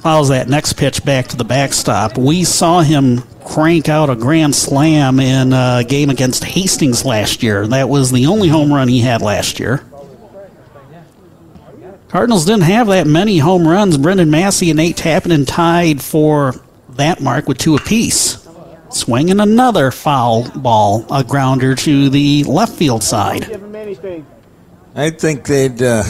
Fouls 0.00 0.30
that 0.30 0.48
next 0.48 0.74
pitch 0.74 1.04
back 1.04 1.26
to 1.28 1.36
the 1.36 1.44
backstop. 1.44 2.16
We 2.16 2.44
saw 2.44 2.80
him 2.80 3.20
crank 3.44 3.90
out 3.90 4.08
a 4.08 4.16
grand 4.16 4.54
slam 4.54 5.20
in 5.20 5.52
a 5.52 5.84
game 5.86 6.08
against 6.08 6.42
Hastings 6.42 7.04
last 7.04 7.42
year. 7.42 7.66
That 7.66 7.90
was 7.90 8.10
the 8.10 8.24
only 8.26 8.48
home 8.48 8.72
run 8.72 8.88
he 8.88 9.00
had 9.00 9.20
last 9.20 9.60
year. 9.60 9.84
Cardinals 12.10 12.44
didn't 12.44 12.62
have 12.62 12.88
that 12.88 13.06
many 13.06 13.38
home 13.38 13.66
runs. 13.66 13.96
Brendan 13.96 14.30
Massey 14.30 14.70
and 14.70 14.78
Nate 14.78 14.96
Tappenden 14.96 15.46
tied 15.46 16.02
for 16.02 16.54
that 16.90 17.20
mark 17.20 17.46
with 17.46 17.58
two 17.58 17.76
apiece. 17.76 18.48
Swinging 18.88 19.38
another 19.38 19.92
foul 19.92 20.50
ball, 20.58 21.06
a 21.12 21.22
grounder 21.22 21.76
to 21.76 22.10
the 22.10 22.42
left 22.44 22.72
field 22.72 23.04
side. 23.04 23.46
Give 23.46 23.62
him 23.62 23.76
anything. 23.76 24.26
I 24.96 25.10
think 25.10 25.46
they'd 25.46 25.80
uh, 25.80 26.02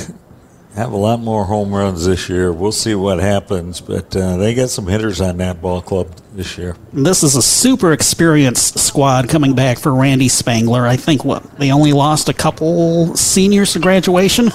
have 0.74 0.90
a 0.92 0.96
lot 0.96 1.20
more 1.20 1.44
home 1.44 1.74
runs 1.74 2.06
this 2.06 2.30
year. 2.30 2.50
We'll 2.50 2.72
see 2.72 2.94
what 2.94 3.18
happens, 3.18 3.82
but 3.82 4.16
uh, 4.16 4.38
they 4.38 4.54
got 4.54 4.70
some 4.70 4.86
hitters 4.86 5.20
on 5.20 5.36
that 5.36 5.60
ball 5.60 5.82
club 5.82 6.14
this 6.32 6.56
year. 6.56 6.76
This 6.94 7.22
is 7.22 7.36
a 7.36 7.42
super 7.42 7.92
experienced 7.92 8.78
squad 8.78 9.28
coming 9.28 9.54
back 9.54 9.78
for 9.78 9.94
Randy 9.94 10.28
Spangler. 10.30 10.86
I 10.86 10.96
think 10.96 11.26
what 11.26 11.58
they 11.58 11.70
only 11.72 11.92
lost 11.92 12.30
a 12.30 12.34
couple 12.34 13.14
seniors 13.16 13.74
to 13.74 13.80
graduation. 13.80 14.48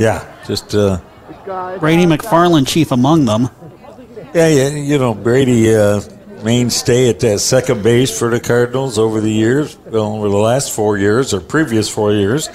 Yeah, 0.00 0.26
just 0.46 0.74
uh, 0.74 1.00
Brady 1.78 2.04
McFarland, 2.04 2.66
chief 2.66 2.92
among 2.92 3.24
them. 3.24 3.48
yeah, 4.34 4.48
yeah. 4.48 4.68
You 4.68 4.98
know, 4.98 5.14
Brady 5.14 5.74
uh, 5.74 6.00
mainstay 6.42 7.08
at 7.08 7.20
that 7.20 7.40
second 7.40 7.82
base 7.82 8.16
for 8.16 8.30
the 8.30 8.40
Cardinals 8.40 8.98
over 8.98 9.20
the 9.20 9.30
years, 9.30 9.78
well, 9.86 10.12
over 10.12 10.28
the 10.28 10.36
last 10.36 10.72
four 10.72 10.98
years 10.98 11.34
or 11.34 11.40
previous 11.40 11.88
four 11.88 12.12
years. 12.12 12.48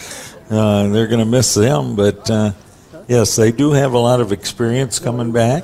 Uh, 0.49 0.87
they're 0.89 1.07
going 1.07 1.19
to 1.19 1.25
miss 1.25 1.53
them, 1.53 1.95
but 1.95 2.29
uh, 2.29 2.51
yes, 3.07 3.35
they 3.35 3.51
do 3.51 3.71
have 3.71 3.93
a 3.93 3.97
lot 3.97 4.21
of 4.21 4.31
experience 4.31 4.99
coming 4.99 5.31
back. 5.31 5.63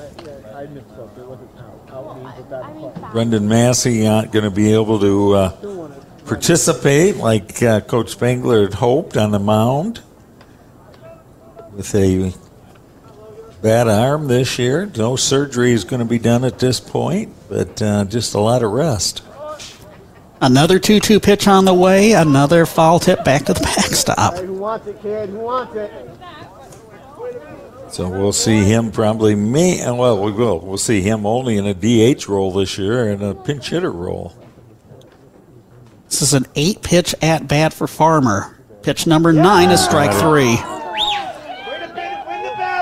Brendan 3.11 3.47
Massey 3.47 4.03
not 4.03 4.31
going 4.31 4.45
to 4.45 4.51
be 4.51 4.73
able 4.73 4.99
to 4.99 5.33
uh, 5.33 5.49
participate 6.25 7.17
like 7.17 7.61
uh, 7.61 7.81
Coach 7.81 8.09
Spangler 8.11 8.63
had 8.63 8.73
hoped 8.73 9.17
on 9.17 9.31
the 9.31 9.39
mound 9.39 10.01
with 11.75 11.93
a 11.95 12.33
bad 13.61 13.87
arm 13.87 14.27
this 14.27 14.57
year. 14.57 14.91
No 14.97 15.15
surgery 15.15 15.71
is 15.71 15.83
going 15.83 15.99
to 15.99 16.05
be 16.05 16.19
done 16.19 16.43
at 16.43 16.59
this 16.59 16.79
point, 16.79 17.33
but 17.49 17.81
uh, 17.81 18.05
just 18.05 18.33
a 18.33 18.39
lot 18.39 18.63
of 18.63 18.71
rest. 18.71 19.23
Another 20.41 20.79
2 20.79 20.99
2 20.99 21.19
pitch 21.19 21.47
on 21.47 21.65
the 21.65 21.73
way. 21.73 22.13
Another 22.13 22.65
foul 22.65 22.99
tip 22.99 23.23
back 23.23 23.45
to 23.45 23.53
the 23.53 23.59
backstop. 23.59 24.37
Who 24.37 24.53
wants 24.53 24.87
it, 24.87 25.01
kid? 25.01 25.29
Who 25.29 25.39
wants 25.39 25.75
it? 25.75 25.91
So 27.91 28.09
we'll 28.09 28.33
see 28.33 28.63
him 28.63 28.91
probably 28.91 29.35
me. 29.35 29.81
Well, 29.81 30.23
we 30.23 30.31
will. 30.31 30.59
We'll 30.59 30.77
see 30.77 31.01
him 31.01 31.25
only 31.25 31.57
in 31.57 31.67
a 31.67 31.73
DH 31.73 32.27
role 32.27 32.51
this 32.53 32.77
year 32.77 33.11
and 33.11 33.21
a 33.21 33.35
pinch 33.35 33.69
hitter 33.69 33.91
role. 33.91 34.33
This 36.05 36.21
is 36.21 36.33
an 36.33 36.45
eight 36.55 36.81
pitch 36.81 37.13
at 37.21 37.47
bat 37.47 37.73
for 37.73 37.87
Farmer. 37.87 38.57
Pitch 38.81 39.05
number 39.05 39.31
nine 39.33 39.69
is 39.69 39.83
strike 39.83 40.13
three. 40.13 40.57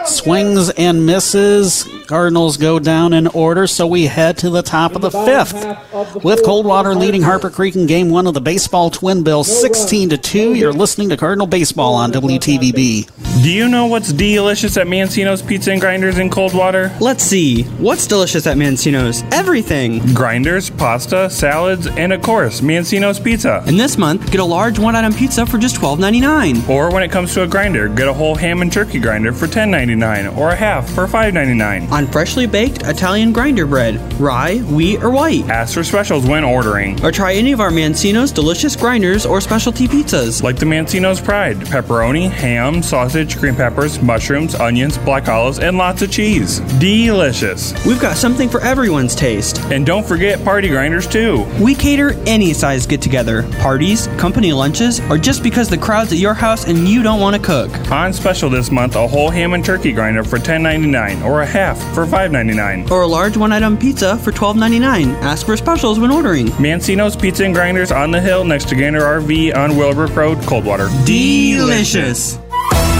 Swings 0.09 0.71
and 0.71 1.05
misses. 1.05 1.87
Cardinals 2.09 2.57
go 2.57 2.79
down 2.79 3.13
in 3.13 3.27
order, 3.27 3.67
so 3.67 3.85
we 3.85 4.07
head 4.07 4.35
to 4.39 4.49
the 4.49 4.63
top 4.63 4.95
of 4.95 5.01
the 5.03 5.11
fifth. 5.11 6.23
With 6.23 6.43
Coldwater 6.43 6.95
leading 6.95 7.21
Harper 7.21 7.51
Creek 7.51 7.75
in 7.75 7.85
game 7.85 8.09
one 8.09 8.25
of 8.25 8.33
the 8.33 8.41
baseball 8.41 8.89
twin 8.89 9.21
bill 9.21 9.43
16 9.43 10.09
to 10.09 10.17
2. 10.17 10.55
You're 10.55 10.73
listening 10.73 11.09
to 11.09 11.17
Cardinal 11.17 11.45
Baseball 11.45 11.93
on 11.93 12.11
WTVB. 12.11 13.43
Do 13.43 13.51
you 13.51 13.67
know 13.67 13.85
what's 13.85 14.11
delicious 14.11 14.75
at 14.75 14.87
Mancino's 14.87 15.43
Pizza 15.43 15.71
and 15.71 15.79
Grinders 15.79 16.17
in 16.17 16.31
Coldwater? 16.31 16.91
Let's 16.99 17.23
see. 17.23 17.63
What's 17.77 18.07
delicious 18.07 18.47
at 18.47 18.57
Mancino's? 18.57 19.23
Everything. 19.31 19.99
Grinders, 20.15 20.71
pasta, 20.71 21.29
salads, 21.29 21.85
and 21.85 22.11
of 22.11 22.23
course, 22.23 22.61
Mancino's 22.61 23.19
Pizza. 23.19 23.63
And 23.67 23.79
this 23.79 23.99
month, 23.99 24.31
get 24.31 24.41
a 24.41 24.45
large 24.45 24.79
one-item 24.79 25.13
pizza 25.13 25.45
for 25.45 25.59
just 25.59 25.75
$12.99. 25.75 26.67
Or 26.69 26.91
when 26.91 27.03
it 27.03 27.11
comes 27.11 27.35
to 27.35 27.43
a 27.43 27.47
grinder, 27.47 27.87
get 27.87 28.07
a 28.07 28.13
whole 28.13 28.33
ham 28.33 28.63
and 28.63 28.73
turkey 28.73 28.99
grinder 28.99 29.31
for 29.31 29.45
$10.99 29.45 30.35
or 30.35 30.49
a 30.49 30.55
half 30.55 30.89
for 30.89 31.05
$5.99. 31.05 31.98
On 31.99 32.07
freshly 32.07 32.47
baked 32.47 32.83
Italian 32.83 33.33
grinder 33.33 33.65
bread, 33.65 33.99
rye, 34.21 34.59
wheat, 34.59 35.03
or 35.03 35.09
white. 35.09 35.43
Ask 35.49 35.73
for 35.73 35.83
specials 35.83 36.25
when 36.25 36.45
ordering. 36.45 37.03
Or 37.03 37.11
try 37.11 37.33
any 37.33 37.51
of 37.51 37.59
our 37.59 37.71
Mancino's 37.71 38.31
delicious 38.31 38.73
grinders 38.73 39.25
or 39.25 39.41
specialty 39.41 39.85
pizzas. 39.85 40.41
Like 40.41 40.55
the 40.55 40.65
Mancino's 40.65 41.19
Pride, 41.19 41.57
pepperoni, 41.57 42.29
ham, 42.29 42.81
sausage, 42.81 43.37
green 43.37 43.53
peppers, 43.53 44.01
mushrooms, 44.01 44.55
onions, 44.55 44.97
black 44.99 45.27
olives, 45.27 45.59
and 45.59 45.77
lots 45.77 46.01
of 46.01 46.09
cheese. 46.09 46.61
Delicious. 46.79 47.73
We've 47.85 47.99
got 47.99 48.15
something 48.15 48.47
for 48.47 48.61
everyone's 48.61 49.13
taste. 49.13 49.59
And 49.63 49.85
don't 49.85 50.07
forget 50.07 50.41
party 50.45 50.69
grinders 50.69 51.05
too. 51.05 51.45
We 51.61 51.75
cater 51.75 52.11
any 52.25 52.53
size 52.53 52.87
get 52.87 53.01
together, 53.01 53.43
parties, 53.59 54.07
company 54.17 54.53
lunches, 54.53 55.01
or 55.09 55.17
just 55.17 55.43
because 55.43 55.67
the 55.67 55.77
crowd's 55.77 56.13
at 56.13 56.17
your 56.17 56.33
house 56.33 56.65
and 56.65 56.87
you 56.87 57.03
don't 57.03 57.19
want 57.19 57.35
to 57.35 57.41
cook. 57.41 57.91
On 57.91 58.13
special 58.13 58.49
this 58.49 58.71
month, 58.71 58.95
a 58.95 59.05
whole 59.05 59.29
ham 59.29 59.51
and 59.51 59.65
turkey 59.65 59.91
grinder 59.91 60.23
for 60.23 60.37
$10.99 60.37 61.25
or 61.25 61.41
a 61.41 61.45
half 61.45 61.88
for 61.93 62.05
$5.99. 62.05 62.89
Or 62.91 63.01
a 63.01 63.07
large 63.07 63.37
one 63.37 63.51
item 63.51 63.77
pizza 63.77 64.17
for 64.17 64.31
$12.99. 64.31 65.13
Ask 65.21 65.45
for 65.45 65.57
specials 65.57 65.99
when 65.99 66.11
ordering. 66.11 66.47
Mancino's 66.57 67.15
Pizza 67.15 67.45
and 67.45 67.53
Grinders 67.53 67.91
on 67.91 68.11
the 68.11 68.21
hill 68.21 68.43
next 68.43 68.69
to 68.69 68.75
Gander 68.75 69.01
RV 69.01 69.55
on 69.55 69.75
Willowbrook 69.77 70.15
Road, 70.15 70.41
Coldwater. 70.43 70.87
Delicious. 71.05 72.37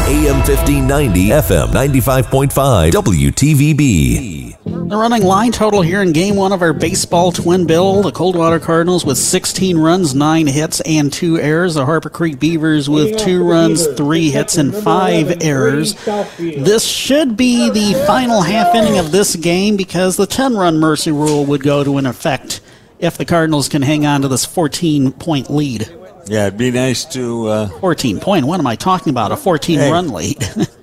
AM 0.10 0.38
1590, 0.42 1.30
FM 1.30 1.68
95.5, 1.72 2.92
WTVB. 2.92 4.59
The 4.66 4.98
running 4.98 5.24
line 5.24 5.52
total 5.52 5.82
here 5.82 6.02
in 6.02 6.12
game 6.12 6.36
one 6.36 6.52
of 6.52 6.62
our 6.62 6.74
baseball 6.74 7.32
twin 7.32 7.66
bill, 7.66 8.02
the 8.02 8.12
Coldwater 8.12 8.60
Cardinals 8.60 9.06
with 9.06 9.18
16 9.18 9.78
runs, 9.78 10.14
9 10.14 10.48
hits, 10.48 10.82
and 10.82 11.12
2 11.14 11.40
errors. 11.40 11.76
The 11.76 11.86
Harper 11.86 12.10
Creek 12.10 12.40
Beavers 12.40 12.90
with 12.90 13.18
2 13.20 13.48
runs, 13.48 13.88
3 13.88 14.30
hits, 14.30 14.58
and 14.58 14.74
5 14.76 15.42
errors. 15.42 15.94
This 16.38 16.86
should 16.86 17.38
be 17.38 17.70
the 17.70 18.04
final 18.06 18.42
half 18.42 18.76
inning 18.76 18.98
of 19.00 19.12
this 19.12 19.36
game 19.36 19.78
because 19.78 20.18
the 20.18 20.28
10 20.28 20.56
run 20.56 20.78
mercy 20.78 21.12
rule 21.12 21.46
would 21.46 21.64
go 21.64 21.84
to 21.84 21.98
an 21.98 22.06
effect 22.06 22.60
if 23.00 23.18
the 23.18 23.26
Cardinals 23.26 23.70
can 23.70 23.82
hang 23.82 24.06
on 24.06 24.22
to 24.24 24.28
this 24.28 24.46
14 24.46 25.14
point 25.14 25.50
lead. 25.50 25.90
Yeah, 26.28 26.48
it'd 26.48 26.60
be 26.60 26.70
nice 26.72 27.06
to. 27.06 27.48
Uh, 27.48 27.68
14 27.80 28.20
point. 28.20 28.46
What 28.46 28.60
am 28.60 28.68
I 28.68 28.76
talking 28.76 29.10
about? 29.12 29.32
A 29.32 29.38
14 29.38 29.80
Hey. 29.80 29.92
run 29.92 30.10
lead. 30.10 30.38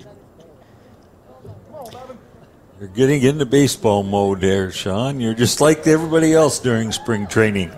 You're 2.78 2.88
getting 2.90 3.22
into 3.22 3.46
baseball 3.46 4.02
mode 4.02 4.42
there, 4.42 4.70
Sean. 4.70 5.18
You're 5.18 5.32
just 5.32 5.62
like 5.62 5.86
everybody 5.86 6.34
else 6.34 6.58
during 6.58 6.92
spring 6.92 7.26
training. 7.26 7.72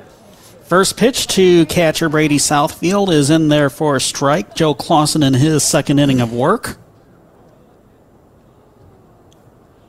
First 0.65 0.97
pitch 0.97 1.29
to 1.29 1.67
catcher 1.67 2.09
Brady 2.09 2.39
Southfield 2.39 3.13
is 3.13 3.31
in 3.31 3.49
there 3.49 3.71
for 3.71 3.95
a 3.95 4.01
strike. 4.01 4.57
Joe 4.57 4.75
Clausen 4.75 5.23
in 5.23 5.35
his 5.35 5.63
second 5.63 6.01
inning 6.01 6.21
of 6.21 6.33
work. 6.33 6.79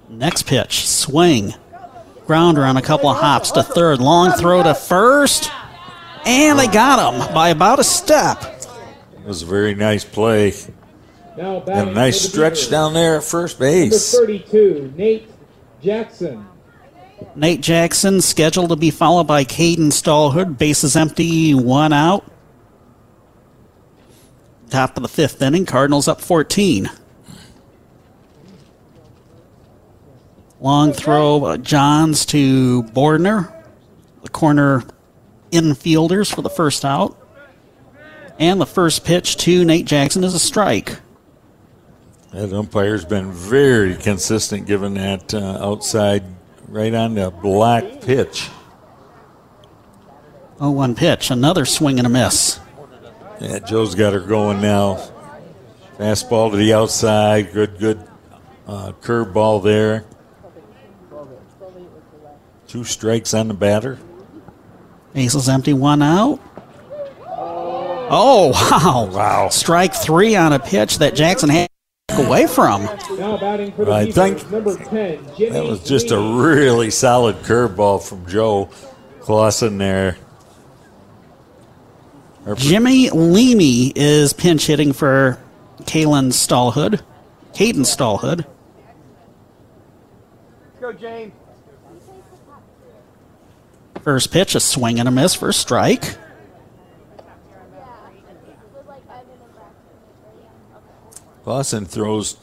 Next 0.08 0.46
pitch, 0.46 0.88
swing. 0.88 1.56
Grounder 2.28 2.64
on 2.64 2.78
a 2.78 2.82
couple 2.82 3.10
of 3.10 3.18
hops 3.18 3.50
to 3.52 3.64
third. 3.64 4.00
Long 4.00 4.32
throw 4.34 4.62
to 4.62 4.76
first. 4.76 5.50
And 6.24 6.60
they 6.60 6.68
got 6.68 7.14
him 7.14 7.34
by 7.34 7.50
about 7.50 7.80
a 7.80 7.84
step. 7.84 8.44
It 9.14 9.26
was 9.26 9.42
a 9.42 9.48
very 9.48 9.74
nice 9.74 10.06
play. 10.06 10.54
Now 11.38 11.62
And 11.68 11.90
a 11.90 11.94
nice 11.94 12.22
for 12.22 12.28
the 12.28 12.34
stretch 12.34 12.70
down 12.70 12.94
there 12.94 13.18
at 13.18 13.24
first 13.24 13.60
base. 13.60 14.14
Number 14.14 14.34
base. 14.34 14.48
32, 14.48 14.94
Nate 14.96 15.30
Jackson. 15.82 16.46
Nate 17.36 17.62
Jackson 17.62 18.22
scheduled 18.22 18.70
to 18.70 18.76
be 18.76 18.92
followed 18.92 19.26
by 19.26 19.44
Caden 19.44 19.88
Stallhood. 19.88 20.58
Bases 20.58 20.96
empty, 20.96 21.54
one 21.54 21.94
out. 21.94 22.30
Top 24.70 24.96
of 24.98 25.04
the 25.04 25.10
fifth 25.10 25.42
inning, 25.42 25.66
Cardinals 25.66 26.08
up 26.08 26.22
14. 26.22 26.90
Long 30.62 30.92
throw, 30.92 31.46
uh, 31.46 31.58
Johns 31.58 32.26
to 32.28 32.84
Bordner, 32.84 33.52
the 34.24 34.30
corner 34.30 34.84
infielders 35.52 36.34
for 36.34 36.42
the 36.42 36.50
first 36.50 36.84
out. 36.84 37.16
And 38.38 38.60
the 38.60 38.66
first 38.66 39.04
pitch 39.06 39.38
to 39.38 39.66
Nate 39.66 39.86
Jackson 39.86 40.24
is 40.24 40.34
a 40.34 40.40
strike. 40.40 41.00
That 42.32 42.54
umpire's 42.54 43.06
been 43.06 43.32
very 43.32 43.96
consistent 43.96 44.68
giving 44.68 44.94
that 44.96 45.34
uh, 45.34 45.58
outside 45.62 46.24
right 46.68 46.94
on 46.94 47.16
the 47.16 47.32
black 47.32 48.02
pitch. 48.02 48.50
Oh, 50.60 50.70
one 50.72 50.94
pitch, 50.94 51.32
another 51.32 51.66
swing 51.66 51.98
and 51.98 52.06
a 52.06 52.10
miss. 52.10 52.60
Yeah, 53.40 53.60
Joe's 53.60 53.96
got 53.96 54.14
her 54.14 54.20
going 54.20 54.62
now. 54.62 55.10
Fastball 55.98 56.52
to 56.52 56.58
the 56.58 56.74
outside. 56.74 57.52
Good, 57.52 57.80
good 57.80 58.08
uh, 58.68 58.92
curveball 59.02 59.64
there. 59.64 60.06
Two 62.68 62.84
strikes 62.84 63.34
on 63.34 63.48
the 63.48 63.54
batter. 63.56 63.98
Bases 65.14 65.50
empty, 65.50 65.74
one 65.74 66.04
out. 66.04 66.40
Oh, 67.28 68.50
wow. 68.72 69.10
Wow. 69.12 69.50
Strike 69.50 69.96
three 69.96 70.36
on 70.36 70.54
a 70.54 70.60
pitch 70.60 71.00
that 71.00 71.16
Jackson 71.16 71.50
had 71.50 71.70
away 72.18 72.48
from. 72.48 72.84
Now 73.18 73.38
batting 73.38 73.72
for 73.72 73.86
the 73.86 73.92
I 73.92 74.12
think 74.12 74.50
number 74.52 74.76
10, 74.76 75.36
Jimmy 75.38 75.52
That 75.52 75.66
was 75.66 75.84
just 75.84 76.12
a 76.12 76.20
really 76.20 76.90
solid 76.92 77.38
curveball 77.38 78.08
from 78.08 78.26
Joe 78.28 78.70
Clausen 79.22 79.78
there. 79.78 80.18
Jimmy 82.56 83.10
Leamy 83.10 83.94
is 83.96 84.34
pinch 84.34 84.66
hitting 84.66 84.94
for 84.94 85.38
Kalen 85.82 86.32
Stallhood. 86.32 87.02
Caden 87.54 87.86
Stallhood. 87.86 88.46
Go, 90.80 90.94
James. 90.94 91.34
First 94.02 94.32
pitch, 94.32 94.56
a 94.56 94.60
swing 94.60 95.00
and 95.00 95.08
a 95.08 95.12
miss 95.12 95.36
for 95.36 95.52
strike. 95.52 96.16
Clausen 101.50 101.86
throws 101.86 102.38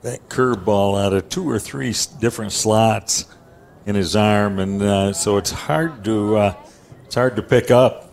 that 0.00 0.30
curveball 0.30 0.98
out 0.98 1.12
of 1.12 1.28
two 1.28 1.46
or 1.46 1.58
three 1.58 1.94
different 2.18 2.52
slots 2.52 3.26
in 3.84 3.94
his 3.94 4.16
arm, 4.16 4.58
and 4.58 4.80
uh, 4.80 5.12
so 5.12 5.36
it's 5.36 5.50
hard 5.50 6.02
to 6.06 6.38
uh, 6.38 6.54
it's 7.04 7.14
hard 7.14 7.36
to 7.36 7.42
pick 7.42 7.70
up, 7.70 8.10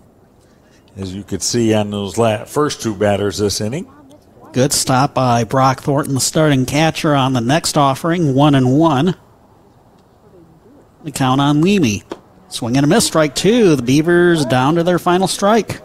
as 0.97 1.15
you 1.15 1.23
could 1.23 1.41
see 1.41 1.73
on 1.73 1.89
those 1.89 2.17
la- 2.17 2.43
first 2.43 2.81
two 2.81 2.93
batters 2.93 3.37
this 3.37 3.61
inning. 3.61 3.89
Good 4.51 4.73
stop 4.73 5.13
by 5.13 5.45
Brock 5.45 5.79
Thornton, 5.79 6.15
the 6.15 6.19
starting 6.19 6.65
catcher 6.65 7.15
on 7.15 7.31
the 7.31 7.39
next 7.39 7.77
offering, 7.77 8.35
one 8.35 8.55
and 8.55 8.77
one. 8.77 9.15
The 11.05 11.11
count 11.11 11.39
on 11.39 11.61
Leamy. 11.61 12.03
Swing 12.49 12.75
and 12.75 12.83
a 12.83 12.87
miss, 12.89 13.07
strike 13.07 13.35
two. 13.35 13.77
The 13.77 13.83
Beavers 13.83 14.43
down 14.43 14.75
to 14.75 14.83
their 14.83 14.99
final 14.99 15.29
strike. 15.29 15.79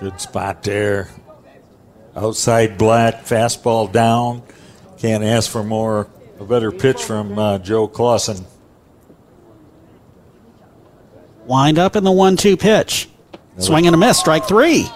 Good 0.00 0.20
spot 0.20 0.64
there. 0.64 1.10
Outside 2.16 2.76
black, 2.76 3.24
fastball 3.24 3.90
down. 3.90 4.42
Can't 4.98 5.24
ask 5.24 5.50
for 5.50 5.62
more, 5.62 6.08
a 6.38 6.44
better 6.44 6.72
pitch 6.72 7.02
from 7.02 7.38
uh, 7.38 7.58
Joe 7.58 7.88
Clausen. 7.88 8.44
Wind 11.46 11.78
up 11.78 11.96
in 11.96 12.04
the 12.04 12.12
one 12.12 12.36
two 12.36 12.56
pitch. 12.56 13.08
Swing 13.58 13.86
and 13.86 13.94
a 13.94 13.98
miss, 13.98 14.18
strike 14.18 14.46
three. 14.46 14.88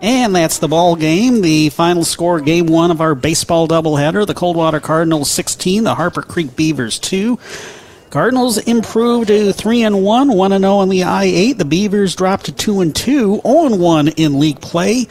And 0.00 0.34
that's 0.34 0.58
the 0.58 0.68
ball 0.68 0.96
game. 0.96 1.40
The 1.40 1.70
final 1.70 2.04
score, 2.04 2.38
game 2.40 2.66
one 2.66 2.90
of 2.90 3.00
our 3.00 3.14
baseball 3.14 3.66
doubleheader. 3.66 4.26
The 4.26 4.34
Coldwater 4.34 4.78
Cardinals 4.78 5.30
16, 5.30 5.84
the 5.84 5.94
Harper 5.94 6.20
Creek 6.20 6.54
Beavers 6.54 6.98
2. 6.98 7.38
Cardinals 8.14 8.58
improved 8.58 9.26
to 9.26 9.52
3 9.52 9.82
and 9.82 10.04
1, 10.04 10.32
1 10.34 10.52
and 10.52 10.62
0 10.62 10.82
in 10.82 10.88
the 10.88 11.02
I-8. 11.02 11.58
The 11.58 11.64
Beavers 11.64 12.14
dropped 12.14 12.44
to 12.44 12.52
2 12.52 12.80
and 12.80 12.94
2, 12.94 13.40
0 13.44 13.66
and 13.66 13.80
1 13.80 14.08
in 14.10 14.38
league 14.38 14.60
play. 14.60 15.08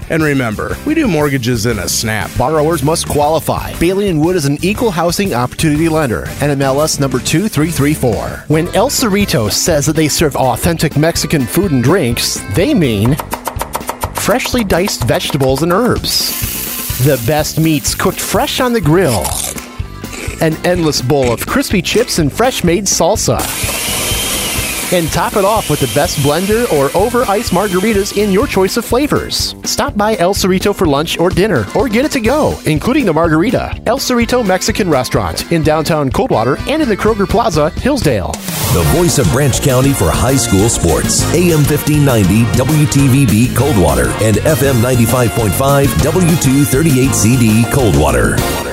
And 0.10 0.22
remember, 0.22 0.78
we 0.86 0.93
do 0.93 1.08
mortgages 1.08 1.66
in 1.66 1.80
a 1.80 1.89
snap. 1.89 2.30
Borrowers 2.38 2.84
must 2.84 3.10
qualify. 3.10 3.78
Bailey 3.80 4.10
and 4.10 4.22
Wood 4.22 4.36
is 4.36 4.45
an 4.45 4.58
equal 4.62 4.91
housing 4.91 5.34
opportunity 5.34 5.89
lender, 5.89 6.24
NMLS 6.39 6.99
number 6.99 7.18
2334. 7.20 8.45
When 8.47 8.68
El 8.76 8.89
Cerrito 8.89 9.51
says 9.51 9.86
that 9.88 9.95
they 9.95 10.10
serve 10.10 10.36
authentic 10.36 10.95
Mexican 10.95 11.43
food 11.43 11.72
and 11.72 11.84
drinks, 11.84 12.39
they 12.53 12.74
mean 12.74 13.16
freshly 14.14 14.64
diced 14.64 15.05
vegetables 15.05 15.64
and 15.64 15.72
herbs, 15.72 16.30
the 17.05 17.22
best 17.26 17.60
meats 17.60 17.95
cooked 17.95 18.20
fresh 18.20 18.60
on 18.60 18.74
the 18.74 18.82
grill, 18.82 19.26
an 20.41 20.53
endless 20.66 21.01
bowl 21.01 21.32
of 21.32 21.47
crispy 21.47 21.82
chips 21.82 22.20
and 22.20 22.32
fresh 22.32 22.64
made 22.64 22.84
salsa. 22.84 23.76
And 24.94 25.12
top 25.12 25.36
it 25.36 25.44
off 25.44 25.70
with 25.70 25.82
the 25.82 25.92
best 25.94 26.18
blender 26.20 26.64
or 26.72 26.96
over 26.96 27.24
ice 27.24 27.50
margaritas 27.50 28.16
in 28.16 28.32
your 28.32 28.48
choice 28.48 28.78
of 28.78 28.86
flavors. 28.86 29.54
Stop 29.66 29.98
by 29.98 30.16
El 30.16 30.34
Cerrito 30.34 30.74
for 30.74 30.88
lunch 30.88 31.20
or 31.20 31.30
dinner, 31.30 31.66
or 31.76 31.90
get 31.90 32.06
it 32.06 32.12
to 32.14 32.22
go, 32.22 32.58
including 32.66 33.06
the 33.06 33.12
margarita. 33.12 33.82
El 33.86 33.98
Cerrito 33.98 34.48
Mexican 34.48 34.90
Restaurant 34.90 35.52
in 35.52 35.62
downtown 35.62 36.10
Coldwater 36.10 36.56
and 36.70 36.82
in 36.82 36.88
the 36.88 36.96
Kroger 36.96 37.28
Plaza, 37.28 37.70
Hillsdale. 37.72 38.32
The 38.32 38.84
voice 38.96 39.18
of 39.20 39.30
Branch 39.34 39.62
County 39.62 39.92
for 39.92 40.10
high 40.10 40.38
school 40.38 40.70
sports. 40.70 41.22
AM 41.34 41.64
1590 41.66 42.46
WTVB 42.58 43.56
Coldwater 43.58 44.08
and 44.24 44.38
FM 44.38 44.82
95.5 44.82 45.88
W238CD 45.88 47.74
Coldwater. 47.74 48.66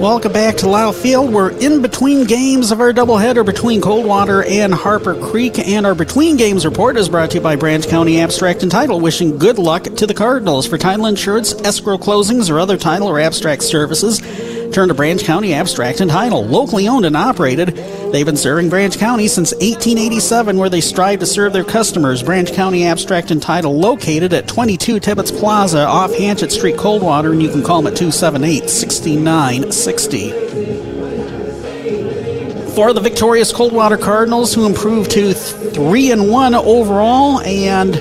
Welcome 0.00 0.34
back 0.34 0.56
to 0.58 0.68
Lyle 0.68 0.92
Field. 0.92 1.32
We're 1.32 1.50
in 1.50 1.80
between 1.80 2.26
games 2.26 2.70
of 2.70 2.80
our 2.80 2.92
doubleheader 2.92 3.46
between 3.46 3.80
Coldwater 3.80 4.44
and 4.44 4.74
Harper 4.74 5.14
Creek, 5.14 5.58
and 5.58 5.86
our 5.86 5.94
between 5.94 6.36
games 6.36 6.66
report 6.66 6.98
is 6.98 7.08
brought 7.08 7.30
to 7.30 7.38
you 7.38 7.42
by 7.42 7.56
Branch 7.56 7.88
County 7.88 8.20
Abstract 8.20 8.62
and 8.62 8.70
Title, 8.70 9.00
wishing 9.00 9.38
good 9.38 9.58
luck 9.58 9.84
to 9.84 10.06
the 10.06 10.12
Cardinals 10.12 10.66
for 10.66 10.76
title 10.76 11.06
insurance, 11.06 11.54
escrow 11.62 11.96
closings, 11.96 12.50
or 12.50 12.60
other 12.60 12.76
title 12.76 13.08
or 13.08 13.18
abstract 13.18 13.62
services. 13.62 14.20
Turn 14.70 14.88
to 14.88 14.94
Branch 14.94 15.24
County 15.24 15.54
Abstract 15.54 16.00
and 16.00 16.10
Title, 16.10 16.44
locally 16.44 16.86
owned 16.88 17.06
and 17.06 17.16
operated. 17.16 17.78
They've 18.16 18.24
been 18.24 18.38
serving 18.38 18.70
Branch 18.70 18.96
County 18.96 19.28
since 19.28 19.52
1887, 19.52 20.56
where 20.56 20.70
they 20.70 20.80
strive 20.80 21.18
to 21.20 21.26
serve 21.26 21.52
their 21.52 21.64
customers. 21.64 22.22
Branch 22.22 22.50
County 22.50 22.86
Abstract 22.86 23.30
and 23.30 23.42
Title, 23.42 23.78
located 23.78 24.32
at 24.32 24.48
22 24.48 25.00
Tibbetts 25.00 25.30
Plaza 25.30 25.80
off 25.80 26.10
Hanchett 26.12 26.50
Street, 26.50 26.78
Coldwater, 26.78 27.32
and 27.32 27.42
you 27.42 27.50
can 27.50 27.62
call 27.62 27.82
them 27.82 27.92
at 27.92 27.98
278 27.98 28.70
6960 28.70 30.30
for 32.74 32.94
the 32.94 33.02
victorious 33.02 33.52
Coldwater 33.52 33.98
Cardinals, 33.98 34.54
who 34.54 34.64
improved 34.64 35.10
to 35.10 35.34
three 35.34 36.10
and 36.10 36.30
one 36.30 36.54
overall 36.54 37.42
and 37.42 37.96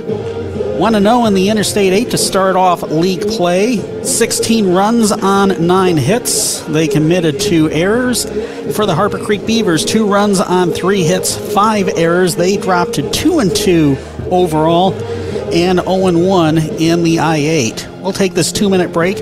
one 0.78 0.95
and 0.95 1.05
zero 1.05 1.26
in 1.26 1.34
the 1.34 1.49
Interstate 1.49 1.93
Eight 1.93 2.11
to 2.11 2.17
start 2.17 2.55
off 2.55 2.82
league 2.84 3.21
play. 3.21 4.03
16 4.03 4.73
runs 4.73 5.11
on 5.11 5.65
nine 5.65 5.95
hits. 5.97 6.61
They 6.65 6.88
committed 6.88 7.39
two 7.39 7.69
errors. 7.69 8.26
For 8.76 8.86
the 8.86 8.93
Harper 8.93 9.17
Creek 9.23 9.45
Beavers, 9.45 9.86
two 9.86 10.05
runs 10.05 10.41
on 10.41 10.71
three 10.71 11.03
hits, 11.03 11.38
five 11.53 11.88
errors. 11.95 12.36
They 12.36 12.57
dropped 12.57 12.93
to 12.95 13.09
two 13.11 13.39
and 13.39 13.55
two 13.55 13.97
overall 14.30 14.93
and 15.53 15.80
0 15.80 16.07
and 16.07 16.28
1 16.28 16.57
in 16.57 17.03
the 17.03 17.17
I8. 17.17 18.01
We'll 18.01 18.11
take 18.11 18.34
this 18.34 18.51
two 18.51 18.69
minute 18.69 18.91
break 18.91 19.21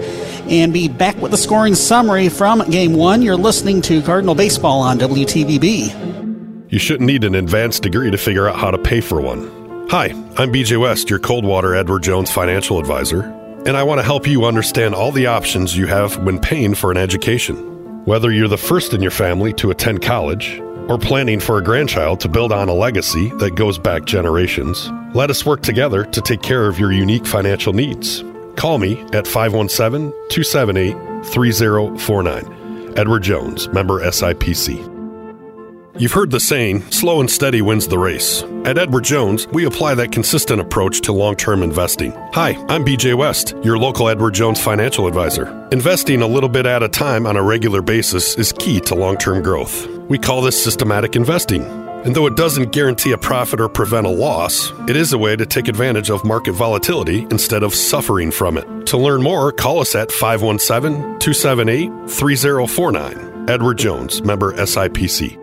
and 0.49 0.73
be 0.73 0.87
back 0.87 1.15
with 1.17 1.31
the 1.31 1.37
scoring 1.37 1.75
summary 1.75 2.29
from 2.29 2.67
game 2.69 2.93
one. 2.93 3.21
You're 3.21 3.37
listening 3.37 3.81
to 3.83 4.01
Cardinal 4.01 4.35
Baseball 4.35 4.81
on 4.81 4.97
WTVB. 4.97 6.71
You 6.71 6.79
shouldn't 6.79 7.05
need 7.07 7.23
an 7.23 7.35
advanced 7.35 7.83
degree 7.83 8.09
to 8.09 8.17
figure 8.17 8.49
out 8.49 8.55
how 8.55 8.71
to 8.71 8.77
pay 8.77 8.99
for 8.99 9.21
one. 9.21 9.62
Hi, 9.89 10.07
I'm 10.37 10.51
BJ 10.51 10.79
West, 10.79 11.09
your 11.09 11.19
Coldwater 11.19 11.75
Edward 11.75 12.01
Jones 12.01 12.31
financial 12.31 12.79
advisor, 12.79 13.21
and 13.67 13.77
I 13.77 13.83
want 13.83 13.99
to 13.99 14.03
help 14.03 14.25
you 14.25 14.45
understand 14.45 14.95
all 14.95 15.11
the 15.11 15.27
options 15.27 15.77
you 15.77 15.85
have 15.85 16.17
when 16.23 16.39
paying 16.39 16.73
for 16.73 16.89
an 16.89 16.97
education. 16.97 18.03
Whether 18.05 18.31
you're 18.31 18.47
the 18.47 18.57
first 18.57 18.93
in 18.93 19.01
your 19.01 19.11
family 19.11 19.53
to 19.53 19.69
attend 19.69 20.01
college, 20.01 20.59
or 20.87 20.97
planning 20.97 21.39
for 21.39 21.59
a 21.59 21.63
grandchild 21.63 22.21
to 22.21 22.29
build 22.29 22.51
on 22.51 22.69
a 22.69 22.73
legacy 22.73 23.29
that 23.37 23.55
goes 23.55 23.77
back 23.77 24.05
generations, 24.05 24.89
let 25.13 25.29
us 25.29 25.45
work 25.45 25.61
together 25.61 26.05
to 26.05 26.21
take 26.21 26.41
care 26.41 26.67
of 26.67 26.79
your 26.79 26.91
unique 26.91 27.27
financial 27.27 27.73
needs. 27.73 28.23
Call 28.55 28.79
me 28.79 28.99
at 29.13 29.27
517 29.27 30.11
278 30.29 31.25
3049. 31.25 32.93
Edward 32.97 33.23
Jones, 33.23 33.67
member 33.69 34.01
SIPC. 34.01 34.92
You've 35.95 36.13
heard 36.13 36.31
the 36.31 36.39
saying, 36.39 36.81
slow 36.89 37.19
and 37.19 37.29
steady 37.29 37.61
wins 37.61 37.87
the 37.87 37.99
race. 37.99 38.41
At 38.65 38.79
Edward 38.79 39.03
Jones, 39.03 39.47
we 39.49 39.65
apply 39.65 39.93
that 39.95 40.11
consistent 40.11 40.59
approach 40.59 41.01
to 41.01 41.13
long 41.13 41.35
term 41.35 41.61
investing. 41.61 42.13
Hi, 42.33 42.55
I'm 42.67 42.83
BJ 42.83 43.13
West, 43.13 43.53
your 43.63 43.77
local 43.77 44.09
Edward 44.09 44.33
Jones 44.33 44.59
financial 44.59 45.05
advisor. 45.05 45.67
Investing 45.71 46.23
a 46.23 46.27
little 46.27 46.49
bit 46.49 46.65
at 46.65 46.81
a 46.81 46.89
time 46.89 47.27
on 47.27 47.37
a 47.37 47.43
regular 47.43 47.83
basis 47.83 48.35
is 48.39 48.51
key 48.53 48.79
to 48.79 48.95
long 48.95 49.17
term 49.17 49.43
growth. 49.43 49.85
We 50.09 50.17
call 50.17 50.41
this 50.41 50.61
systematic 50.61 51.15
investing. 51.15 51.63
And 51.63 52.15
though 52.15 52.25
it 52.25 52.35
doesn't 52.35 52.71
guarantee 52.71 53.11
a 53.11 53.17
profit 53.17 53.61
or 53.61 53.69
prevent 53.69 54.07
a 54.07 54.09
loss, 54.09 54.71
it 54.89 54.95
is 54.95 55.13
a 55.13 55.17
way 55.19 55.35
to 55.35 55.45
take 55.45 55.67
advantage 55.67 56.09
of 56.09 56.25
market 56.25 56.53
volatility 56.53 57.27
instead 57.29 57.61
of 57.61 57.75
suffering 57.75 58.31
from 58.31 58.57
it. 58.57 58.87
To 58.87 58.97
learn 58.97 59.21
more, 59.21 59.51
call 59.51 59.79
us 59.79 59.93
at 59.93 60.11
517 60.11 61.19
278 61.19 62.09
3049. 62.09 63.45
Edward 63.47 63.77
Jones, 63.77 64.23
member 64.23 64.53
SIPC. 64.53 65.42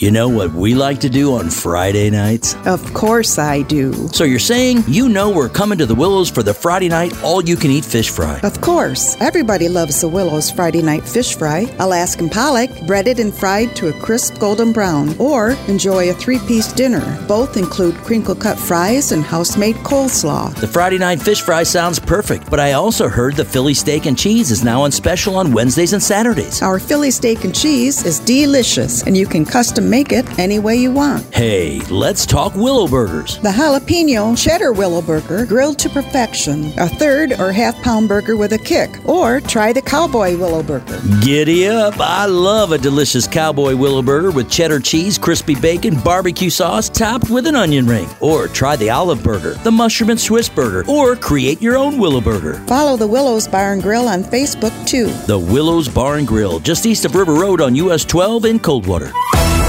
You 0.00 0.10
know 0.10 0.30
what 0.30 0.54
we 0.54 0.74
like 0.74 1.00
to 1.00 1.10
do 1.10 1.34
on 1.34 1.50
Friday 1.50 2.08
nights? 2.08 2.56
Of 2.64 2.94
course 2.94 3.38
I 3.38 3.60
do. 3.60 3.92
So 4.14 4.24
you're 4.24 4.38
saying 4.38 4.84
you 4.88 5.10
know 5.10 5.28
we're 5.28 5.50
coming 5.50 5.76
to 5.76 5.84
the 5.84 5.94
Willows 5.94 6.30
for 6.30 6.42
the 6.42 6.54
Friday 6.54 6.88
night 6.88 7.12
all 7.22 7.44
you 7.44 7.54
can 7.54 7.70
eat 7.70 7.84
fish 7.84 8.08
fry? 8.08 8.40
Of 8.42 8.62
course. 8.62 9.18
Everybody 9.20 9.68
loves 9.68 10.00
the 10.00 10.08
Willows 10.08 10.50
Friday 10.50 10.80
night 10.80 11.06
fish 11.06 11.36
fry. 11.36 11.66
Alaskan 11.80 12.30
pollock, 12.30 12.70
breaded 12.86 13.20
and 13.20 13.34
fried 13.34 13.76
to 13.76 13.88
a 13.88 14.00
crisp 14.00 14.38
golden 14.38 14.72
brown. 14.72 15.14
Or 15.18 15.50
enjoy 15.68 16.08
a 16.08 16.14
three 16.14 16.38
piece 16.38 16.72
dinner. 16.72 17.22
Both 17.28 17.58
include 17.58 17.94
crinkle 17.96 18.34
cut 18.34 18.58
fries 18.58 19.12
and 19.12 19.22
house 19.22 19.58
made 19.58 19.76
coleslaw. 19.84 20.54
The 20.54 20.66
Friday 20.66 20.96
night 20.96 21.20
fish 21.20 21.42
fry 21.42 21.62
sounds 21.62 21.98
perfect, 21.98 22.48
but 22.48 22.58
I 22.58 22.72
also 22.72 23.06
heard 23.06 23.36
the 23.36 23.44
Philly 23.44 23.74
steak 23.74 24.06
and 24.06 24.16
cheese 24.16 24.50
is 24.50 24.64
now 24.64 24.80
on 24.80 24.92
special 24.92 25.36
on 25.36 25.52
Wednesdays 25.52 25.92
and 25.92 26.02
Saturdays. 26.02 26.62
Our 26.62 26.78
Philly 26.78 27.10
steak 27.10 27.44
and 27.44 27.54
cheese 27.54 28.06
is 28.06 28.18
delicious, 28.20 29.02
and 29.02 29.14
you 29.14 29.26
can 29.26 29.44
custom 29.44 29.89
make 29.90 30.12
it 30.12 30.38
any 30.38 30.60
way 30.60 30.76
you 30.76 30.92
want. 30.92 31.22
Hey, 31.34 31.80
let's 31.90 32.24
talk 32.24 32.54
Willow 32.54 32.86
Burgers. 32.86 33.38
The 33.38 33.48
jalapeno 33.50 34.38
cheddar 34.38 34.72
willow 34.72 35.02
burger, 35.02 35.44
grilled 35.44 35.78
to 35.80 35.90
perfection. 35.90 36.72
A 36.78 36.88
third 36.88 37.32
or 37.40 37.50
half 37.50 37.74
pound 37.82 38.08
burger 38.08 38.36
with 38.36 38.52
a 38.52 38.58
kick. 38.58 38.90
Or 39.06 39.40
try 39.40 39.72
the 39.72 39.82
cowboy 39.82 40.36
willow 40.36 40.62
burger. 40.62 41.00
Giddy 41.20 41.66
up! 41.66 41.98
I 41.98 42.26
love 42.26 42.70
a 42.70 42.78
delicious 42.78 43.26
cowboy 43.26 43.74
willow 43.74 44.02
burger 44.02 44.30
with 44.30 44.50
cheddar 44.50 44.78
cheese, 44.78 45.18
crispy 45.18 45.56
bacon, 45.56 45.98
barbecue 46.00 46.50
sauce, 46.50 46.88
topped 46.88 47.28
with 47.28 47.48
an 47.48 47.56
onion 47.56 47.86
ring. 47.86 48.08
Or 48.20 48.46
try 48.46 48.76
the 48.76 48.90
olive 48.90 49.24
burger, 49.24 49.54
the 49.54 49.72
mushroom 49.72 50.10
and 50.10 50.20
Swiss 50.20 50.48
burger, 50.48 50.88
or 50.88 51.16
create 51.16 51.60
your 51.60 51.76
own 51.76 51.98
willow 51.98 52.20
burger. 52.20 52.54
Follow 52.68 52.96
the 52.96 53.08
Willows 53.08 53.48
Bar 53.48 53.72
and 53.72 53.82
Grill 53.82 54.08
on 54.08 54.22
Facebook 54.22 54.74
too. 54.86 55.06
The 55.26 55.38
Willows 55.38 55.88
Bar 55.88 56.16
and 56.16 56.26
Grill, 56.28 56.60
just 56.60 56.86
east 56.86 57.04
of 57.04 57.16
River 57.16 57.34
Road 57.34 57.60
on 57.60 57.74
US 57.74 58.04
12 58.04 58.44
in 58.44 58.58
Coldwater. 58.60 59.10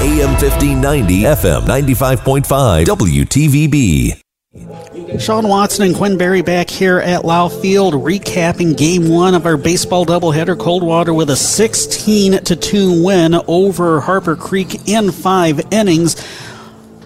AM 0.02 0.30
1590, 0.30 1.22
FM 1.22 1.62
95.5, 1.62 2.86
WTVB. 2.86 5.20
Sean 5.20 5.46
Watson 5.46 5.86
and 5.86 5.94
Quinn 5.94 6.18
Berry 6.18 6.42
back 6.42 6.68
here 6.68 6.98
at 6.98 7.24
Lau 7.24 7.48
Field, 7.48 7.94
recapping 7.94 8.76
game 8.76 9.08
one 9.08 9.36
of 9.36 9.46
our 9.46 9.56
baseball 9.56 10.04
doubleheader. 10.04 10.58
Coldwater 10.58 11.14
with 11.14 11.30
a 11.30 11.36
16 11.36 12.42
to 12.42 12.56
2 12.56 13.04
win 13.04 13.36
over 13.46 14.00
Harper 14.00 14.34
Creek 14.34 14.88
in 14.88 15.12
five 15.12 15.60
innings. 15.70 16.16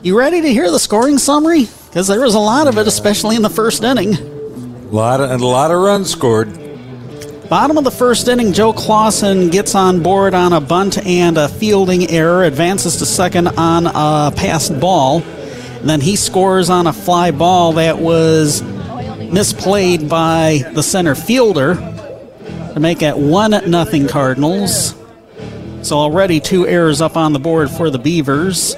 You 0.03 0.19
ready 0.19 0.41
to 0.41 0.49
hear 0.49 0.71
the 0.71 0.79
scoring 0.79 1.19
summary? 1.19 1.69
Because 1.91 2.07
there 2.07 2.23
was 2.23 2.35
a 2.35 2.39
lot 2.39 2.67
of 2.67 2.79
it, 2.79 2.87
especially 2.87 3.37
in 3.37 3.43
the 3.43 3.51
first 3.51 3.85
inning. 3.85 4.15
A 4.15 4.89
lot 4.91 5.21
of, 5.21 5.39
a 5.39 5.47
lot 5.47 5.71
of 5.71 5.83
runs 5.83 6.11
scored. 6.11 6.66
Bottom 7.49 7.79
of 7.79 7.85
the 7.85 7.93
first 7.93 8.27
inning, 8.27 8.53
Joe 8.53 8.73
Clausen 8.73 9.51
gets 9.51 9.77
on 9.77 10.03
board 10.03 10.35
on 10.35 10.53
a 10.53 10.61
bunt 10.61 10.99
and 11.07 11.39
a 11.39 11.49
fielding 11.49 12.11
error, 12.11 12.43
advances 12.43 12.97
to 12.97 13.07
second 13.07 13.47
on 13.47 13.87
a 13.87 14.35
passed 14.35 14.81
ball. 14.81 15.23
And 15.23 15.89
then 15.89 16.01
he 16.01 16.17
scores 16.17 16.71
on 16.71 16.89
a 16.89 16.93
fly 16.93 17.31
ball 17.31 17.75
that 17.75 17.99
was 17.99 18.63
misplayed 18.63 20.09
by 20.09 20.69
the 20.73 20.83
center 20.83 21.15
fielder 21.15 21.77
to 22.75 22.81
make 22.81 23.03
it 23.03 23.17
1 23.17 23.71
nothing 23.71 24.09
Cardinals. 24.09 24.97
So 25.83 25.99
already 25.99 26.41
two 26.41 26.67
errors 26.67 27.01
up 27.01 27.17
on 27.17 27.33
the 27.33 27.39
board 27.39 27.71
for 27.71 27.91
the 27.91 27.99
Beavers. 27.99 28.75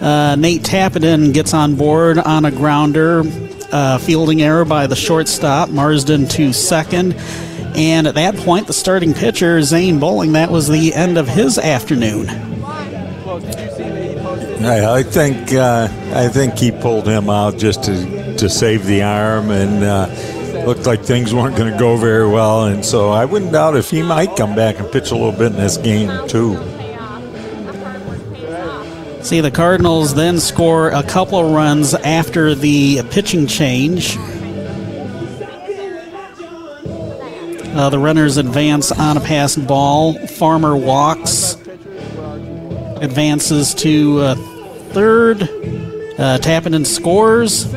Uh, 0.00 0.34
Nate 0.36 0.62
Tappenden 0.62 1.32
gets 1.32 1.54
on 1.54 1.76
board 1.76 2.18
on 2.18 2.44
a 2.44 2.50
grounder, 2.50 3.22
uh, 3.72 3.98
fielding 3.98 4.42
error 4.42 4.64
by 4.64 4.86
the 4.86 4.96
shortstop, 4.96 5.70
Marsden 5.70 6.28
to 6.28 6.52
second. 6.52 7.14
And 7.74 8.06
at 8.06 8.14
that 8.16 8.36
point, 8.36 8.66
the 8.66 8.72
starting 8.72 9.14
pitcher, 9.14 9.62
Zane 9.62 9.98
Bowling, 9.98 10.32
that 10.32 10.50
was 10.50 10.68
the 10.68 10.94
end 10.94 11.16
of 11.16 11.26
his 11.26 11.58
afternoon. 11.58 12.28
I, 14.64 15.02
think 15.02 15.52
uh, 15.52 15.88
I 16.14 16.28
think 16.28 16.58
he 16.58 16.70
pulled 16.70 17.08
him 17.08 17.28
out 17.28 17.58
just 17.58 17.82
to 17.84 18.22
to 18.36 18.48
save 18.48 18.86
the 18.86 19.02
arm, 19.02 19.50
and 19.50 19.82
uh, 19.82 20.64
looked 20.64 20.86
like 20.86 21.02
things 21.02 21.34
weren't 21.34 21.56
going 21.56 21.72
to 21.72 21.78
go 21.78 21.96
very 21.96 22.28
well. 22.28 22.66
And 22.66 22.84
so 22.84 23.10
I 23.10 23.24
wouldn't 23.24 23.52
doubt 23.52 23.76
if 23.76 23.90
he 23.90 24.02
might 24.02 24.36
come 24.36 24.54
back 24.54 24.78
and 24.78 24.90
pitch 24.90 25.10
a 25.10 25.14
little 25.14 25.32
bit 25.32 25.52
in 25.52 25.58
this 25.58 25.76
game 25.76 26.28
too. 26.28 26.56
See, 29.22 29.40
the 29.40 29.50
Cardinals 29.50 30.14
then 30.14 30.40
score 30.40 30.90
a 30.90 31.02
couple 31.02 31.38
of 31.38 31.52
runs 31.52 31.94
after 31.94 32.54
the 32.54 33.02
pitching 33.10 33.46
change. 33.46 34.16
Uh, 37.74 37.88
the 37.88 37.98
runners 37.98 38.36
advance 38.36 38.92
on 38.92 39.16
a 39.16 39.20
passed 39.20 39.66
ball. 39.66 40.14
Farmer 40.26 40.76
walks, 40.76 41.54
advances 43.00 43.74
to 43.74 44.20
uh, 44.20 44.34
third. 44.90 45.42
Uh, 45.42 46.38
Tappenden 46.38 46.84
scores, 46.84 47.72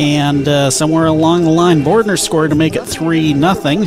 and 0.00 0.48
uh, 0.48 0.70
somewhere 0.70 1.06
along 1.06 1.44
the 1.44 1.50
line, 1.50 1.82
Bordner 1.82 2.18
scored 2.18 2.50
to 2.50 2.56
make 2.56 2.74
it 2.74 2.84
three 2.84 3.34
nothing. 3.34 3.82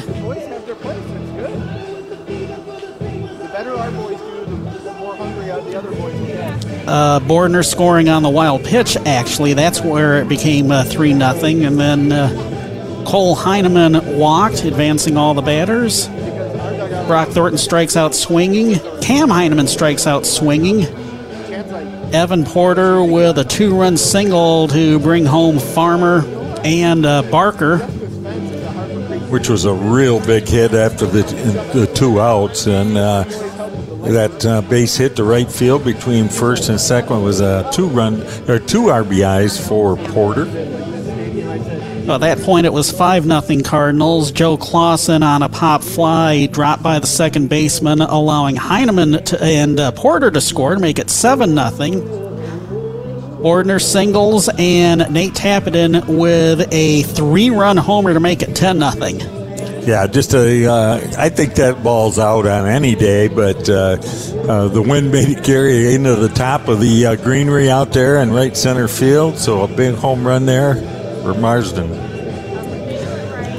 Uh, 6.96 7.20
Bordner 7.20 7.66
scoring 7.66 8.08
on 8.08 8.24
the 8.24 8.30
wild 8.30 8.64
pitch. 8.64 8.96
Actually, 9.06 9.54
that's 9.54 9.82
where 9.82 10.22
it 10.22 10.30
became 10.30 10.72
uh, 10.72 10.86
three 10.86 11.12
uh, 11.12 11.18
nothing, 11.18 11.66
and 11.66 11.78
then 11.78 12.12
uh, 12.14 13.04
Cole 13.06 13.36
Heineman 13.36 14.18
walked, 14.18 14.64
advancing 14.64 15.18
all 15.18 15.34
the 15.34 15.42
batters. 15.42 16.08
Brock 17.08 17.28
Thornton 17.30 17.58
strikes 17.58 17.98
out 17.98 18.16
swinging. 18.16 18.80
Cam 19.02 19.30
Heineman 19.30 19.68
strikes 19.68 20.08
out 20.08 20.26
swinging. 20.26 20.86
Evan 22.14 22.46
Porter 22.46 23.04
with 23.04 23.38
a 23.40 23.44
two-run 23.44 23.98
single 23.98 24.70
to 24.70 24.98
bring 25.00 25.26
home 25.26 25.60
Farmer 25.60 26.24
and 26.64 27.06
uh, 27.06 27.24
Barker. 27.24 27.80
Which 29.30 29.50
was 29.50 29.66
a 29.66 29.74
real 29.74 30.26
big 30.26 30.48
hit 30.48 30.74
after 30.74 31.06
the, 31.06 31.24
the 31.74 31.88
two 31.94 32.22
outs, 32.22 32.68
and 32.68 32.98
uh, 32.98 33.26
that 34.14 34.46
uh, 34.46 34.62
base 34.62 34.96
hit 34.96 35.16
to 35.16 35.24
right 35.24 35.52
field 35.52 35.84
between 35.84 36.30
first 36.30 36.70
and 36.70 36.80
second 36.80 37.24
was 37.24 37.40
a 37.42 37.70
two 37.74 37.88
run 37.88 38.22
or 38.48 38.60
two 38.60 38.84
RBIs 38.84 39.68
for 39.68 39.98
Porter. 40.14 40.46
At 42.08 42.20
that 42.20 42.38
point, 42.40 42.68
it 42.68 42.74
was 42.74 42.92
5 42.92 43.24
0 43.26 43.64
Cardinals. 43.64 44.32
Joe 44.32 44.58
Clausen 44.58 45.24
on 45.24 45.42
a 45.42 45.50
pop 45.50 45.84
fly 45.84 46.46
dropped 46.46 46.84
by 46.84 47.00
the 47.00 47.08
second 47.08 47.50
baseman, 47.50 48.00
allowing 48.00 48.56
Heineman 48.56 49.24
to, 49.24 49.44
and 49.44 49.80
uh, 49.80 49.92
Porter 49.92 50.30
to 50.30 50.40
score 50.40 50.76
to 50.76 50.80
make 50.80 51.00
it 51.00 51.10
7 51.10 51.50
0. 51.56 52.26
Bordner 53.42 53.82
singles 53.82 54.50
and 54.60 55.12
Nate 55.12 55.34
Tappenden 55.34 56.06
with 56.06 56.72
a 56.72 57.02
three 57.04 57.50
run 57.50 57.78
homer 57.78 58.14
to 58.14 58.20
make 58.20 58.44
it 58.44 58.56
10 58.56 58.80
0. 58.80 59.35
Yeah, 59.86 60.08
just 60.08 60.34
a. 60.34 60.66
Uh, 60.66 61.14
I 61.16 61.30
think 61.30 61.54
that 61.56 61.84
ball's 61.84 62.18
out 62.18 62.48
on 62.48 62.68
any 62.68 62.96
day, 62.96 63.28
but 63.28 63.70
uh, 63.70 63.98
uh, 64.48 64.68
the 64.68 64.82
wind 64.82 65.12
made 65.12 65.30
it 65.30 65.44
carry 65.44 65.94
into 65.94 66.16
the 66.16 66.30
top 66.30 66.68
of 66.68 66.80
the 66.80 67.06
uh, 67.06 67.16
greenery 67.16 67.70
out 67.70 67.94
there 67.94 68.18
in 68.18 68.32
right 68.32 68.58
center 68.58 68.88
field. 68.88 69.38
So 69.38 69.62
a 69.62 69.68
big 69.68 69.94
home 69.94 70.26
run 70.26 70.48
there 70.48 70.76
for 71.22 71.36
Marsden. 71.36 71.92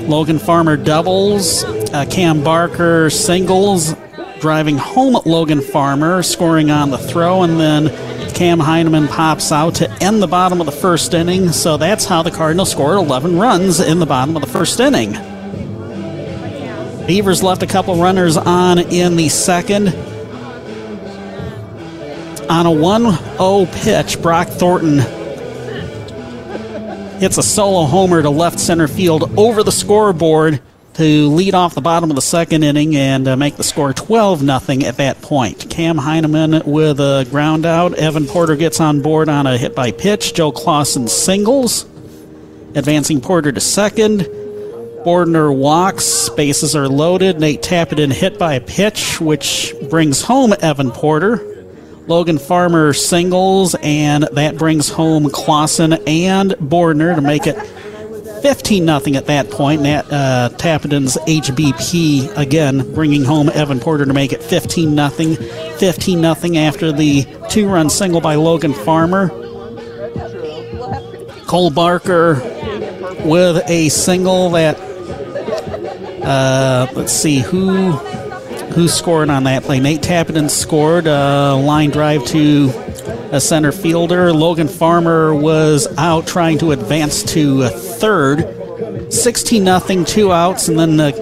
Logan 0.08 0.40
Farmer 0.40 0.76
doubles. 0.76 1.62
Uh, 1.62 2.04
Cam 2.10 2.42
Barker 2.42 3.08
singles, 3.08 3.94
driving 4.40 4.78
home 4.78 5.14
at 5.14 5.26
Logan 5.26 5.60
Farmer, 5.60 6.24
scoring 6.24 6.72
on 6.72 6.90
the 6.90 6.98
throw, 6.98 7.44
and 7.44 7.60
then 7.60 7.88
Cam 8.34 8.58
Heineman 8.58 9.06
pops 9.06 9.52
out 9.52 9.76
to 9.76 9.90
end 10.02 10.20
the 10.20 10.26
bottom 10.26 10.60
of 10.60 10.66
the 10.66 10.72
first 10.72 11.14
inning. 11.14 11.52
So 11.52 11.76
that's 11.76 12.04
how 12.04 12.22
the 12.22 12.32
Cardinals 12.32 12.72
scored 12.72 12.98
11 12.98 13.38
runs 13.38 13.78
in 13.78 14.00
the 14.00 14.06
bottom 14.06 14.34
of 14.34 14.42
the 14.42 14.48
first 14.48 14.80
inning. 14.80 15.14
Beavers 17.06 17.40
left 17.40 17.62
a 17.62 17.68
couple 17.68 17.94
runners 17.96 18.36
on 18.36 18.80
in 18.80 19.14
the 19.14 19.28
second. 19.28 19.88
On 22.50 22.66
a 22.66 22.70
1 22.70 23.02
0 23.02 23.66
pitch, 23.66 24.20
Brock 24.20 24.48
Thornton 24.48 24.98
hits 27.20 27.38
a 27.38 27.42
solo 27.44 27.84
homer 27.84 28.22
to 28.22 28.30
left 28.30 28.58
center 28.58 28.88
field 28.88 29.38
over 29.38 29.62
the 29.62 29.70
scoreboard 29.70 30.60
to 30.94 31.28
lead 31.28 31.54
off 31.54 31.74
the 31.74 31.80
bottom 31.80 32.10
of 32.10 32.16
the 32.16 32.22
second 32.22 32.64
inning 32.64 32.96
and 32.96 33.28
uh, 33.28 33.36
make 33.36 33.56
the 33.56 33.62
score 33.62 33.92
12 33.92 34.40
0 34.40 34.80
at 34.84 34.96
that 34.96 35.22
point. 35.22 35.70
Cam 35.70 35.98
Heineman 35.98 36.62
with 36.64 36.98
a 36.98 37.24
ground 37.30 37.66
out. 37.66 37.94
Evan 37.94 38.26
Porter 38.26 38.56
gets 38.56 38.80
on 38.80 39.00
board 39.00 39.28
on 39.28 39.46
a 39.46 39.56
hit 39.56 39.76
by 39.76 39.92
pitch. 39.92 40.34
Joe 40.34 40.50
Clausen 40.50 41.06
singles, 41.06 41.84
advancing 42.74 43.20
Porter 43.20 43.52
to 43.52 43.60
second. 43.60 44.28
Bordner 45.06 45.56
walks. 45.56 46.28
Bases 46.30 46.74
are 46.74 46.88
loaded. 46.88 47.38
Nate 47.38 47.62
Tappenden 47.62 48.12
hit 48.12 48.40
by 48.40 48.54
a 48.54 48.60
pitch, 48.60 49.20
which 49.20 49.72
brings 49.88 50.20
home 50.20 50.52
Evan 50.60 50.90
Porter. 50.90 51.64
Logan 52.08 52.38
Farmer 52.38 52.92
singles, 52.92 53.76
and 53.82 54.24
that 54.32 54.58
brings 54.58 54.88
home 54.88 55.30
Clausen 55.30 55.92
and 56.08 56.50
Bordner 56.54 57.14
to 57.14 57.20
make 57.20 57.46
it 57.46 57.54
15 58.42 58.84
0 58.84 59.16
at 59.16 59.26
that 59.26 59.48
point. 59.48 59.82
Nat, 59.82 60.06
uh, 60.10 60.48
Tappenden's 60.54 61.16
HBP 61.18 62.36
again 62.36 62.92
bringing 62.92 63.22
home 63.22 63.48
Evan 63.50 63.78
Porter 63.78 64.06
to 64.06 64.12
make 64.12 64.32
it 64.32 64.42
15 64.42 64.96
0. 64.96 65.36
15 65.78 66.20
0 66.20 66.56
after 66.56 66.90
the 66.90 67.24
two 67.48 67.68
run 67.68 67.88
single 67.88 68.20
by 68.20 68.34
Logan 68.34 68.74
Farmer. 68.74 69.28
Cole 71.46 71.70
Barker 71.70 72.34
with 73.24 73.62
a 73.70 73.88
single 73.88 74.50
that 74.50 74.95
uh, 76.26 76.88
let's 76.94 77.12
see 77.12 77.38
who 77.38 77.92
who 78.74 78.88
scored 78.88 79.30
on 79.30 79.44
that 79.44 79.62
play. 79.62 79.80
Nate 79.80 80.02
Tappenden 80.02 80.50
scored 80.50 81.06
a 81.06 81.54
line 81.54 81.90
drive 81.90 82.26
to 82.26 82.70
a 83.32 83.40
center 83.40 83.72
fielder. 83.72 84.32
Logan 84.32 84.68
Farmer 84.68 85.34
was 85.34 85.86
out 85.96 86.26
trying 86.26 86.58
to 86.58 86.72
advance 86.72 87.22
to 87.34 87.68
third. 87.68 89.12
16 89.12 89.62
nothing, 89.62 90.04
two 90.04 90.32
outs, 90.32 90.68
and 90.68 90.78
then 90.78 90.96
the 90.96 91.14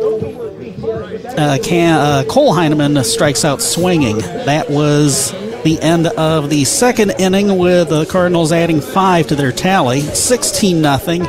uh, 1.37 1.59
Cam, 1.63 2.01
uh, 2.01 2.25
Cole 2.29 2.55
Heineman 2.55 3.03
strikes 3.05 3.45
out 3.45 3.61
swinging. 3.61 4.19
That 4.19 4.71
was 4.71 5.33
the 5.65 5.79
end 5.81 6.07
of 6.07 6.51
the 6.51 6.65
second 6.65 7.11
inning 7.19 7.59
with 7.59 7.89
the 7.89 8.07
Cardinals 8.07 8.53
adding 8.53 8.81
five 8.81 9.29
to 9.29 9.37
their 9.37 9.53
tally, 9.53 10.01
16 10.01 10.81
nothing. 10.81 11.23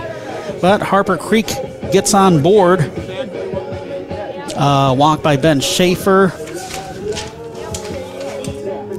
But 0.61 0.81
Harper 0.81 1.17
Creek 1.17 1.47
gets 1.91 2.13
on 2.13 2.41
board. 2.41 2.79
Uh, 4.55 4.95
walk 4.97 5.21
by 5.21 5.35
Ben 5.35 5.59
Schaefer. 5.59 6.31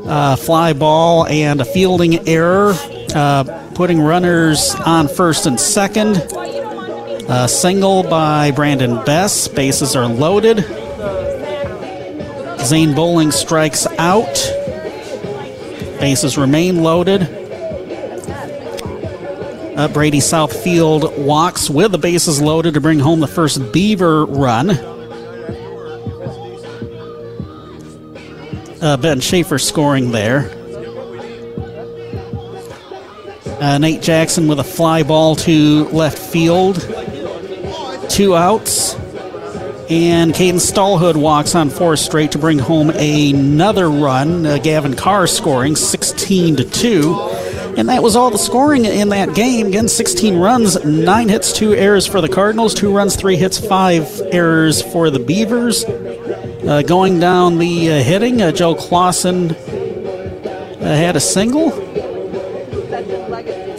Uh, 0.07 0.37
fly 0.37 0.73
ball 0.73 1.27
and 1.27 1.61
a 1.61 1.65
fielding 1.65 2.29
error, 2.29 2.75
uh, 3.15 3.71
putting 3.75 4.01
runners 4.01 4.75
on 4.87 5.09
first 5.09 5.47
and 5.47 5.59
second. 5.59 6.17
A 7.29 7.49
single 7.49 8.03
by 8.03 8.51
Brandon 8.51 9.03
Bess. 9.05 9.49
Bases 9.49 9.97
are 9.97 10.07
loaded. 10.07 10.59
Zane 12.61 12.95
Bowling 12.95 13.33
strikes 13.33 13.87
out. 13.99 14.35
Bases 15.99 16.37
remain 16.37 16.83
loaded. 16.83 17.23
Uh, 19.77 19.89
Brady 19.89 20.21
Southfield 20.21 21.19
walks 21.19 21.69
with 21.69 21.93
the 21.93 21.99
bases 21.99 22.41
loaded 22.41 22.75
to 22.75 22.81
bring 22.81 22.99
home 22.99 23.21
the 23.21 23.27
first 23.27 23.73
Beaver 23.73 24.27
run. 24.27 24.96
Uh, 28.87 28.97
ben 28.97 29.19
Schaefer 29.19 29.59
scoring 29.59 30.13
there. 30.13 30.49
Uh, 33.61 33.79
Nate 33.79 34.01
Jackson 34.01 34.47
with 34.47 34.61
a 34.61 34.65
fly 34.65 35.03
ball 35.03 35.35
to 35.35 35.87
left 35.87 36.17
field. 36.17 36.77
Two 38.09 38.37
outs. 38.37 38.95
And 39.91 40.33
Caden 40.33 40.61
Stallhood 40.61 41.17
walks 41.17 41.57
on 41.57 41.69
four 41.69 41.97
straight 41.97 42.31
to 42.33 42.39
bring 42.39 42.61
home 42.61 42.91
another 42.91 43.91
run. 43.91 44.47
Uh, 44.47 44.59
Gavin 44.59 44.95
Carr 44.95 45.27
scoring 45.27 45.75
16 45.75 46.55
to 46.55 46.65
2. 46.65 47.15
And 47.77 47.89
that 47.89 48.05
was 48.05 48.15
all 48.15 48.31
the 48.31 48.39
scoring 48.39 48.85
in 48.85 49.09
that 49.09 49.35
game. 49.35 49.67
Again, 49.67 49.89
16 49.89 50.37
runs, 50.37 50.85
9 50.85 51.29
hits, 51.29 51.53
2 51.53 51.75
errors 51.75 52.07
for 52.07 52.21
the 52.21 52.29
Cardinals, 52.29 52.73
2 52.73 52.95
runs, 52.95 53.17
3 53.17 53.35
hits, 53.35 53.59
5 53.59 54.23
errors 54.31 54.81
for 54.81 55.11
the 55.11 55.19
Beavers. 55.19 55.85
Uh, 56.67 56.83
going 56.83 57.21
down 57.21 57.59
the 57.59 57.93
uh, 57.93 58.03
hitting, 58.03 58.43
uh, 58.43 58.51
Joe 58.51 58.75
Clausen 58.75 59.53
uh, 59.53 60.81
had 60.81 61.15
a 61.15 61.21
single. 61.21 61.73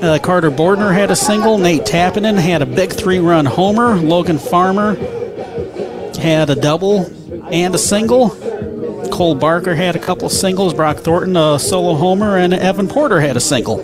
Uh, 0.01 0.17
Carter 0.19 0.49
Bordner 0.49 0.93
had 0.93 1.11
a 1.11 1.15
single. 1.15 1.57
Nate 1.57 1.81
Tappenden 1.81 2.37
had 2.37 2.61
a 2.61 2.65
big 2.65 2.93
three 2.93 3.19
run 3.19 3.45
homer. 3.45 3.95
Logan 3.95 4.37
Farmer 4.37 4.95
had 6.15 6.49
a 6.49 6.55
double 6.55 7.11
and 7.51 7.75
a 7.75 7.77
single. 7.77 8.29
Cole 9.11 9.35
Barker 9.35 9.75
had 9.75 9.97
a 9.97 9.99
couple 9.99 10.29
singles. 10.29 10.73
Brock 10.73 10.97
Thornton 10.97 11.35
a 11.35 11.59
solo 11.59 11.95
homer, 11.95 12.37
and 12.37 12.53
Evan 12.53 12.87
Porter 12.87 13.19
had 13.19 13.35
a 13.35 13.41
single. 13.41 13.77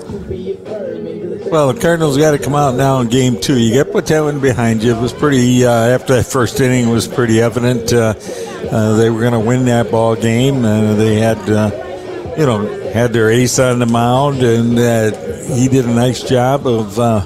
Well, 1.52 1.74
the 1.74 1.80
Cardinals 1.80 2.18
got 2.18 2.32
to 2.32 2.40
come 2.40 2.56
out 2.56 2.76
now 2.76 3.02
in 3.02 3.10
game 3.10 3.40
two. 3.40 3.60
You 3.60 3.76
got 3.76 3.88
to 3.88 3.92
put 3.92 4.06
that 4.08 4.22
one 4.22 4.40
behind 4.40 4.82
you. 4.82 4.96
It 4.96 5.02
was 5.02 5.12
pretty, 5.14 5.66
uh, 5.66 5.70
after 5.70 6.16
that 6.16 6.26
first 6.26 6.60
inning, 6.62 6.88
it 6.88 6.92
was 6.92 7.08
pretty 7.08 7.42
evident 7.42 7.92
uh, 7.92 8.14
uh, 8.74 8.96
they 8.96 9.12
were 9.12 9.20
going 9.20 9.34
to 9.34 9.40
win 9.40 9.66
that 9.66 9.92
ball 9.92 10.16
game. 10.16 10.66
Uh, 10.66 10.96
they 10.96 11.18
had, 11.18 11.38
uh, 11.48 11.70
you 12.36 12.44
know, 12.44 12.66
had 12.92 13.14
their 13.14 13.30
ace 13.30 13.60
on 13.60 13.78
the 13.78 13.86
mound, 13.86 14.42
and 14.42 14.80
uh, 14.80 15.12
he 15.54 15.68
did 15.68 15.86
a 15.86 15.94
nice 15.94 16.24
job 16.24 16.66
of 16.66 16.98
uh, 16.98 17.24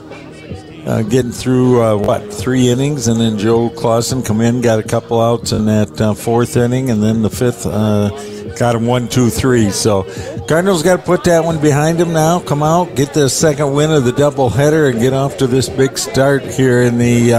uh, 0.85 1.03
getting 1.03 1.31
through 1.31 1.81
uh, 1.81 1.95
what 1.95 2.33
three 2.33 2.67
innings, 2.67 3.07
and 3.07 3.21
then 3.21 3.37
Joe 3.37 3.69
Clausen 3.69 4.23
come 4.23 4.41
in, 4.41 4.59
got 4.59 4.79
a 4.79 4.83
couple 4.83 5.21
outs 5.21 5.53
in 5.53 5.67
that 5.67 6.17
fourth 6.17 6.57
inning, 6.57 6.89
and 6.89 7.01
then 7.01 7.21
the 7.21 7.29
fifth 7.29 7.63
got 7.63 8.75
him 8.75 8.85
one, 8.85 9.07
two, 9.07 9.29
three. 9.29 9.69
So 9.69 10.03
Cardinals 10.49 10.83
got 10.83 10.97
to 10.97 11.03
put 11.03 11.23
that 11.25 11.45
one 11.45 11.61
behind 11.61 11.97
them 11.97 12.11
now. 12.11 12.39
Come 12.41 12.61
out, 12.61 12.93
get 12.95 13.13
the 13.13 13.29
second 13.29 13.73
win 13.73 13.89
of 13.89 14.03
the 14.03 14.11
doubleheader, 14.11 14.91
and 14.91 14.99
get 14.99 15.13
off 15.13 15.37
to 15.37 15.47
this 15.47 15.69
big 15.69 15.97
start 15.97 16.43
here 16.43 16.81
in 16.81 16.97
the 16.97 17.31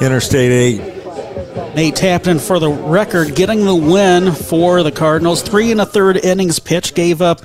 Interstate 0.00 0.50
Eight. 0.50 0.93
Nate 1.74 1.94
Tappenden, 1.94 2.40
for 2.40 2.60
the 2.60 2.70
record, 2.70 3.34
getting 3.34 3.64
the 3.64 3.74
win 3.74 4.32
for 4.32 4.82
the 4.84 4.92
Cardinals. 4.92 5.42
Three 5.42 5.72
and 5.72 5.80
a 5.80 5.86
third 5.86 6.16
innings 6.16 6.60
pitch 6.60 6.94
gave 6.94 7.20
up 7.20 7.40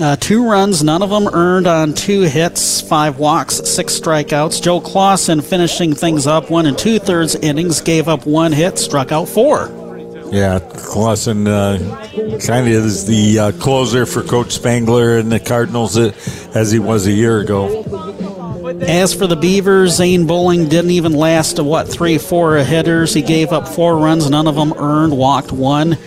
uh, 0.00 0.14
two 0.14 0.48
runs, 0.48 0.84
none 0.84 1.02
of 1.02 1.10
them 1.10 1.26
earned 1.26 1.66
on 1.66 1.92
two 1.92 2.22
hits, 2.22 2.80
five 2.80 3.18
walks, 3.18 3.56
six 3.68 3.98
strikeouts. 3.98 4.62
Joe 4.62 4.80
Clausen 4.80 5.40
finishing 5.40 5.92
things 5.92 6.26
up 6.28 6.50
one 6.50 6.66
and 6.66 6.78
two 6.78 7.00
thirds 7.00 7.34
innings, 7.34 7.80
gave 7.80 8.06
up 8.06 8.24
one 8.24 8.52
hit, 8.52 8.78
struck 8.78 9.10
out 9.10 9.28
four. 9.28 9.74
Yeah, 10.30 10.60
Clausen 10.60 11.48
uh, 11.48 11.78
kind 12.46 12.66
of 12.66 12.72
is 12.72 13.06
the 13.06 13.38
uh, 13.38 13.52
closer 13.52 14.06
for 14.06 14.22
Coach 14.22 14.52
Spangler 14.52 15.18
and 15.18 15.32
the 15.32 15.40
Cardinals 15.40 15.96
uh, 15.96 16.12
as 16.54 16.70
he 16.70 16.78
was 16.78 17.06
a 17.06 17.12
year 17.12 17.40
ago. 17.40 17.82
As 18.80 19.12
for 19.12 19.26
the 19.26 19.36
Beavers, 19.36 19.96
Zane 19.96 20.26
Bowling 20.26 20.68
didn't 20.68 20.92
even 20.92 21.12
last 21.12 21.56
to 21.56 21.64
what 21.64 21.88
three, 21.88 22.16
four 22.16 22.56
hitters. 22.58 23.12
He 23.12 23.22
gave 23.22 23.52
up 23.52 23.66
four 23.66 23.98
runs, 23.98 24.30
none 24.30 24.46
of 24.46 24.54
them 24.54 24.72
earned, 24.76 25.16
walked 25.16 25.50
one. 25.50 25.98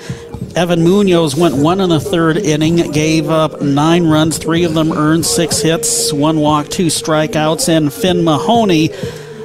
Evan 0.56 0.84
Munoz 0.84 1.36
went 1.36 1.56
one 1.56 1.80
in 1.80 1.90
the 1.90 2.00
third 2.00 2.38
inning, 2.38 2.78
gave 2.92 3.30
up 3.30 3.62
nine 3.62 4.08
runs, 4.08 4.38
three 4.38 4.64
of 4.64 4.74
them 4.74 4.92
earned, 4.92 5.26
six 5.26 5.62
hits, 5.62 6.12
one 6.14 6.40
walk, 6.40 6.70
two 6.70 6.88
strikeouts, 6.88 7.70
and 7.70 7.92
Finn 7.92 8.24
Mahoney. 8.24 8.90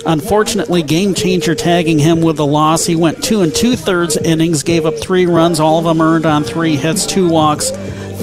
Unfortunately, 0.07 0.83
game 0.83 1.13
changer 1.13 1.55
tagging 1.55 1.99
him 1.99 2.21
with 2.21 2.37
the 2.37 2.47
loss. 2.47 2.87
He 2.87 2.97
went 2.97 3.25
two 3.25 3.43
and 3.43 3.55
two 3.55 3.75
thirds 3.75 4.17
innings, 4.17 4.63
gave 4.63 4.87
up 4.87 4.95
three 4.99 5.27
runs, 5.27 5.59
all 5.59 5.79
of 5.79 5.85
them 5.85 6.01
earned 6.01 6.27
on 6.27 6.45
three 6.45 6.77
hits, 6.77 7.07
two 7.07 7.29
walks, 7.29 7.71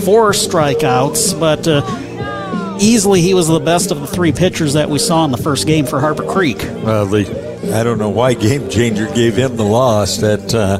four 0.05 0.31
strikeouts. 0.31 1.37
But 1.39 1.67
uh, 1.67 1.81
easily, 2.83 3.21
he 3.21 3.33
was 3.33 3.47
the 3.47 3.59
best 3.59 3.91
of 3.91 4.01
the 4.01 4.07
three 4.07 4.31
pitchers 4.31 4.73
that 4.73 4.89
we 4.89 4.99
saw 4.99 5.25
in 5.25 5.31
the 5.31 5.37
first 5.37 5.65
game 5.65 5.85
for 5.85 5.99
Harper 5.99 6.23
Creek. 6.23 6.59
Well, 6.59 7.05
the, 7.05 7.71
I 7.73 7.83
don't 7.83 7.97
know 7.97 8.09
why 8.09 8.33
Game 8.33 8.69
Changer 8.69 9.07
gave 9.13 9.35
him 9.35 9.55
the 9.55 9.63
loss. 9.63 10.17
That 10.17 10.53
uh, 10.53 10.77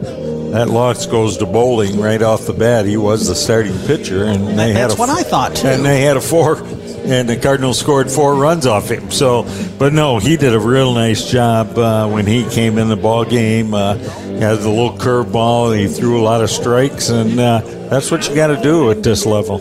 that 0.51 0.69
loss 0.69 1.07
goes 1.07 1.37
to 1.37 1.47
Bowling 1.47 1.99
right 1.99 2.21
off 2.21 2.45
the 2.45 2.53
bat. 2.53 2.85
He 2.85 2.97
was 2.97 3.27
the 3.27 3.35
starting 3.35 3.77
pitcher, 3.87 4.25
and 4.25 4.59
they 4.59 4.71
had 4.71 4.89
That's 4.89 4.95
a, 4.95 4.97
what 4.97 5.09
I 5.09 5.23
thought, 5.23 5.55
too. 5.55 5.67
And 5.67 5.83
they 5.83 6.01
had 6.01 6.15
a 6.15 6.21
four, 6.21 6.57
and 6.57 7.27
the 7.27 7.37
Cardinals 7.37 7.79
scored 7.79 8.11
four 8.11 8.35
runs 8.35 8.67
off 8.67 8.91
him. 8.91 9.09
So, 9.09 9.47
but 9.79 9.93
no, 9.93 10.19
he 10.19 10.37
did 10.37 10.53
a 10.53 10.59
real 10.59 10.93
nice 10.93 11.29
job 11.29 11.75
uh, 11.77 12.07
when 12.07 12.27
he 12.27 12.47
came 12.49 12.77
in 12.77 12.87
the 12.87 12.95
ball 12.95 13.25
game. 13.25 13.73
Uh, 13.73 13.95
he 13.95 14.39
had 14.39 14.59
the 14.59 14.69
little 14.69 14.95
curveball. 14.95 15.75
He 15.75 15.87
threw 15.87 16.21
a 16.21 16.23
lot 16.23 16.43
of 16.43 16.51
strikes, 16.51 17.09
and 17.09 17.39
uh, 17.39 17.61
that's 17.89 18.11
what 18.11 18.29
you 18.29 18.35
got 18.35 18.47
to 18.47 18.61
do 18.61 18.91
at 18.91 19.01
this 19.01 19.25
level. 19.25 19.57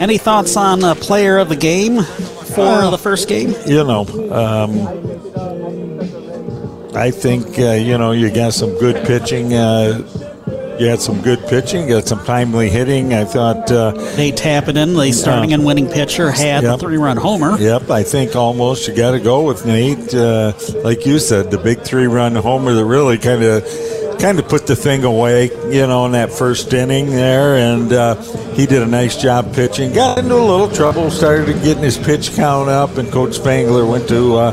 Any 0.00 0.18
thoughts 0.18 0.56
on 0.56 0.82
uh, 0.84 0.94
player 0.94 1.38
of 1.38 1.48
the 1.48 1.56
game 1.56 2.02
for 2.02 2.90
the 2.90 2.98
first 2.98 3.28
game? 3.28 3.54
You 3.66 3.84
know, 3.84 4.04
um, 4.32 4.70
I 6.96 7.10
think 7.10 7.58
uh, 7.58 7.72
you 7.72 7.98
know 7.98 8.12
you 8.12 8.30
got 8.32 8.52
some 8.54 8.70
good 8.78 9.04
pitching. 9.06 9.52
Uh, 9.54 10.02
you 10.78 10.86
had 10.86 11.00
some 11.00 11.20
good 11.22 11.38
pitching, 11.46 11.86
got 11.86 12.06
some 12.08 12.24
timely 12.24 12.68
hitting. 12.68 13.14
I 13.14 13.24
thought 13.24 13.70
uh, 13.70 13.92
Nate 14.16 14.34
Tappenden, 14.36 15.00
the 15.00 15.12
starting 15.12 15.52
and 15.52 15.64
winning 15.64 15.86
pitcher, 15.88 16.32
had 16.32 16.64
Yep. 16.64 16.72
the 16.72 16.78
three-run 16.78 17.16
homer. 17.16 17.56
Yep, 17.58 17.90
I 17.90 18.02
think 18.02 18.34
almost 18.34 18.88
you 18.88 18.94
got 18.94 19.12
to 19.12 19.20
go 19.20 19.42
with 19.44 19.64
Nate. 19.66 20.12
Uh, 20.12 20.52
like 20.82 21.06
you 21.06 21.20
said, 21.20 21.52
the 21.52 21.58
big 21.58 21.82
three-run 21.82 22.34
homer 22.34 22.74
that 22.74 22.84
really 22.84 23.18
kind 23.18 23.44
of 23.44 23.64
kind 24.18 24.38
of 24.38 24.48
put 24.48 24.66
the 24.66 24.76
thing 24.76 25.04
away, 25.04 25.50
you 25.72 25.86
know, 25.86 26.06
in 26.06 26.12
that 26.12 26.32
first 26.32 26.72
inning 26.72 27.06
there, 27.06 27.56
and 27.56 27.92
uh, 27.92 28.14
he 28.52 28.66
did 28.66 28.82
a 28.82 28.86
nice 28.86 29.20
job 29.20 29.54
pitching. 29.54 29.92
Got 29.92 30.18
into 30.18 30.34
a 30.34 30.36
little 30.36 30.70
trouble, 30.70 31.10
started 31.10 31.62
getting 31.62 31.82
his 31.82 31.98
pitch 31.98 32.34
count 32.34 32.68
up, 32.68 32.96
and 32.98 33.10
Coach 33.10 33.34
Spangler 33.34 33.86
went 33.86 34.08
to 34.08 34.36
uh, 34.36 34.52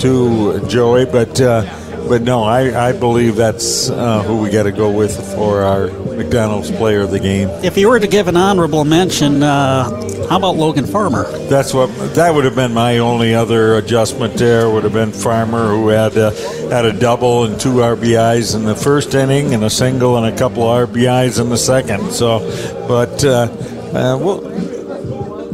to 0.00 0.66
Joey, 0.68 1.04
but. 1.04 1.40
Uh, 1.40 1.77
but 2.08 2.22
no, 2.22 2.42
I, 2.42 2.88
I 2.88 2.92
believe 2.92 3.36
that's 3.36 3.90
uh, 3.90 4.22
who 4.22 4.38
we 4.42 4.50
got 4.50 4.64
to 4.64 4.72
go 4.72 4.90
with 4.90 5.14
for 5.34 5.62
our 5.62 5.88
McDonald's 6.16 6.70
player 6.70 7.02
of 7.02 7.10
the 7.10 7.20
game. 7.20 7.48
If 7.62 7.76
you 7.76 7.88
were 7.88 8.00
to 8.00 8.06
give 8.08 8.28
an 8.28 8.36
honorable 8.36 8.84
mention, 8.84 9.42
uh, 9.42 9.84
how 10.28 10.36
about 10.38 10.56
Logan 10.56 10.86
Farmer? 10.86 11.24
That's 11.48 11.72
what 11.72 11.88
that 12.14 12.34
would 12.34 12.44
have 12.44 12.54
been 12.54 12.72
my 12.74 12.98
only 12.98 13.34
other 13.34 13.76
adjustment. 13.76 14.34
There 14.34 14.68
would 14.68 14.84
have 14.84 14.92
been 14.92 15.12
Farmer, 15.12 15.68
who 15.68 15.88
had 15.88 16.16
a, 16.16 16.30
had 16.70 16.84
a 16.84 16.92
double 16.92 17.44
and 17.44 17.60
two 17.60 17.74
RBIs 17.74 18.54
in 18.54 18.64
the 18.64 18.74
first 18.76 19.14
inning, 19.14 19.54
and 19.54 19.64
a 19.64 19.70
single 19.70 20.16
and 20.16 20.34
a 20.34 20.36
couple 20.36 20.64
RBIs 20.64 21.40
in 21.40 21.48
the 21.50 21.56
second. 21.58 22.12
So, 22.12 22.40
but 22.88 23.24
uh, 23.24 23.48
uh, 23.94 24.18
well, 24.18 24.42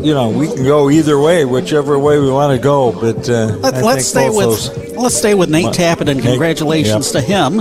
you 0.05 0.13
know, 0.13 0.29
we 0.29 0.49
can 0.49 0.65
go 0.65 0.91
either 0.91 1.19
way, 1.19 1.45
whichever 1.45 1.99
way 1.99 2.19
we 2.19 2.31
want 2.31 2.55
to 2.57 2.63
go. 2.63 2.93
But 2.93 3.29
uh, 3.29 3.47
Let, 3.57 3.75
us 3.75 4.09
stay 4.09 4.29
with 4.29 4.47
those- 4.47 4.84
let's 4.97 5.17
stay 5.17 5.35
with 5.35 5.51
Nate 5.51 5.67
What? 5.67 5.75
Tappenden. 5.77 6.17
Nate- 6.17 6.25
Congratulations 6.25 7.13
to 7.13 7.21
him. 7.21 7.61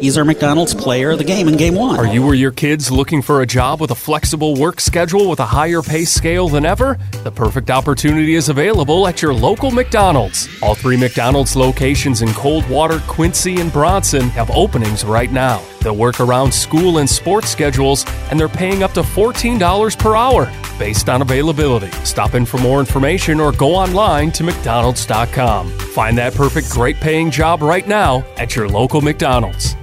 He's 0.00 0.16
our 0.18 0.24
McDonald's 0.24 0.74
player 0.74 1.10
of 1.10 1.18
the 1.18 1.24
game 1.24 1.46
in 1.48 1.56
Game 1.56 1.74
One. 1.74 1.98
Are 1.98 2.06
you 2.06 2.24
or 2.24 2.34
your 2.34 2.50
kids 2.52 2.90
looking 2.90 3.20
for 3.22 3.42
a 3.42 3.46
job 3.46 3.80
with 3.80 3.90
a 3.90 3.94
flexible 3.94 4.54
work 4.54 4.80
schedule 4.80 5.28
with 5.28 5.40
a 5.40 5.46
higher 5.46 5.82
pay 5.82 6.04
scale 6.04 6.48
than 6.48 6.64
ever? 6.64 6.98
The 7.22 7.30
perfect 7.30 7.70
opportunity 7.70 8.34
is 8.34 8.48
available 8.48 9.06
at 9.06 9.20
your 9.22 9.32
local 9.34 9.70
McDonald's. 9.70 10.48
All 10.62 10.74
three 10.74 10.96
McDonald's 10.96 11.54
locations 11.56 12.22
in 12.22 12.28
Coldwater, 12.32 12.98
Quincy, 13.08 13.60
and 13.60 13.72
Bronson 13.72 14.28
have 14.30 14.50
openings 14.50 15.04
right 15.04 15.30
now. 15.32 15.62
They'll 15.80 15.96
work 15.96 16.20
around 16.20 16.52
school 16.52 16.98
and 16.98 17.08
sports 17.08 17.48
schedules, 17.48 18.04
and 18.30 18.38
they're 18.38 18.48
paying 18.48 18.82
up 18.82 18.92
to 18.92 19.02
$14 19.02 19.98
per 19.98 20.16
hour 20.16 20.50
based 20.78 21.08
on 21.08 21.22
availability. 21.22 21.90
Stop 22.04 22.34
in 22.34 22.46
for 22.46 22.58
more 22.58 22.80
information 22.80 23.40
or 23.40 23.52
go 23.52 23.74
online 23.74 24.30
to 24.32 24.44
McDonald's.com. 24.44 25.70
Find 25.70 26.16
that 26.18 26.34
perfect 26.34 26.70
great 26.70 26.96
paying 26.96 27.30
job 27.30 27.62
right 27.62 27.86
now 27.86 28.24
at 28.36 28.56
your 28.56 28.68
local 28.68 29.00
McDonald's. 29.00 29.76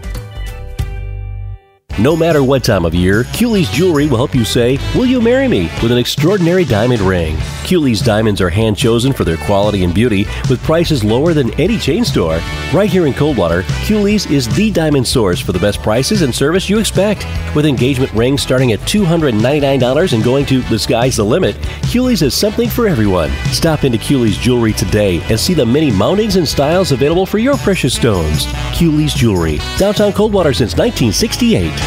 No 2.00 2.16
matter 2.16 2.44
what 2.44 2.64
time 2.64 2.86
of 2.86 2.94
year, 2.94 3.24
Cooley's 3.34 3.72
Jewelry 3.72 4.06
will 4.06 4.18
help 4.18 4.36
you 4.36 4.46
say, 4.46 4.78
Will 4.94 5.08
you 5.08 5.20
marry 5.20 5.48
me? 5.48 5.64
with 5.82 5.92
an 5.92 5.98
extraordinary 5.98 6.64
diamond 6.64 7.02
ring. 7.02 7.36
Cooley's 7.66 8.02
diamonds 8.02 8.40
are 8.40 8.50
hand 8.50 8.78
chosen 8.78 9.12
for 9.14 9.24
their 9.24 9.38
quality 9.38 9.84
and 9.84 9.94
beauty 9.96 10.26
with 10.48 10.62
prices 10.64 11.04
lower 11.04 11.34
than 11.34 11.52
any 11.60 11.80
chain 11.80 12.06
store. 12.06 12.40
Right 12.72 12.90
here 12.90 13.08
in 13.08 13.14
Coldwater, 13.14 13.64
Cooley's 13.86 14.28
is 14.28 14.48
the 14.56 14.70
diamond 14.72 15.08
source 15.08 15.40
for 15.40 15.54
the 15.54 15.60
best 15.60 15.82
prices 15.82 16.22
and 16.22 16.34
service 16.34 16.70
you 16.70 16.78
expect. 16.78 17.26
With 17.56 17.66
engagement 17.66 18.14
rings 18.14 18.44
starting 18.44 18.74
at 18.74 18.80
$299 18.82 20.14
and 20.14 20.24
going 20.24 20.46
to 20.46 20.62
the 20.62 20.78
sky's 20.78 21.16
the 21.16 21.26
limit, 21.26 21.56
Cooley's 21.92 22.20
has 22.20 22.36
something 22.36 22.70
for 22.70 22.88
everyone. 22.88 23.32
Stop 23.52 23.84
into 23.84 23.98
Cooley's 23.98 24.38
Jewelry 24.38 24.74
today 24.74 25.20
and 25.30 25.40
see 25.40 25.56
the 25.56 25.66
many 25.66 25.90
mountings 25.90 26.38
and 26.38 26.48
styles 26.48 26.92
available 26.92 27.26
for 27.26 27.40
your 27.40 27.58
precious 27.58 27.96
stones. 27.96 28.46
Cooley's 28.76 29.14
Jewelry, 29.16 29.60
downtown 29.78 30.14
Coldwater 30.14 30.54
since 30.54 30.74
1968. 30.74 31.87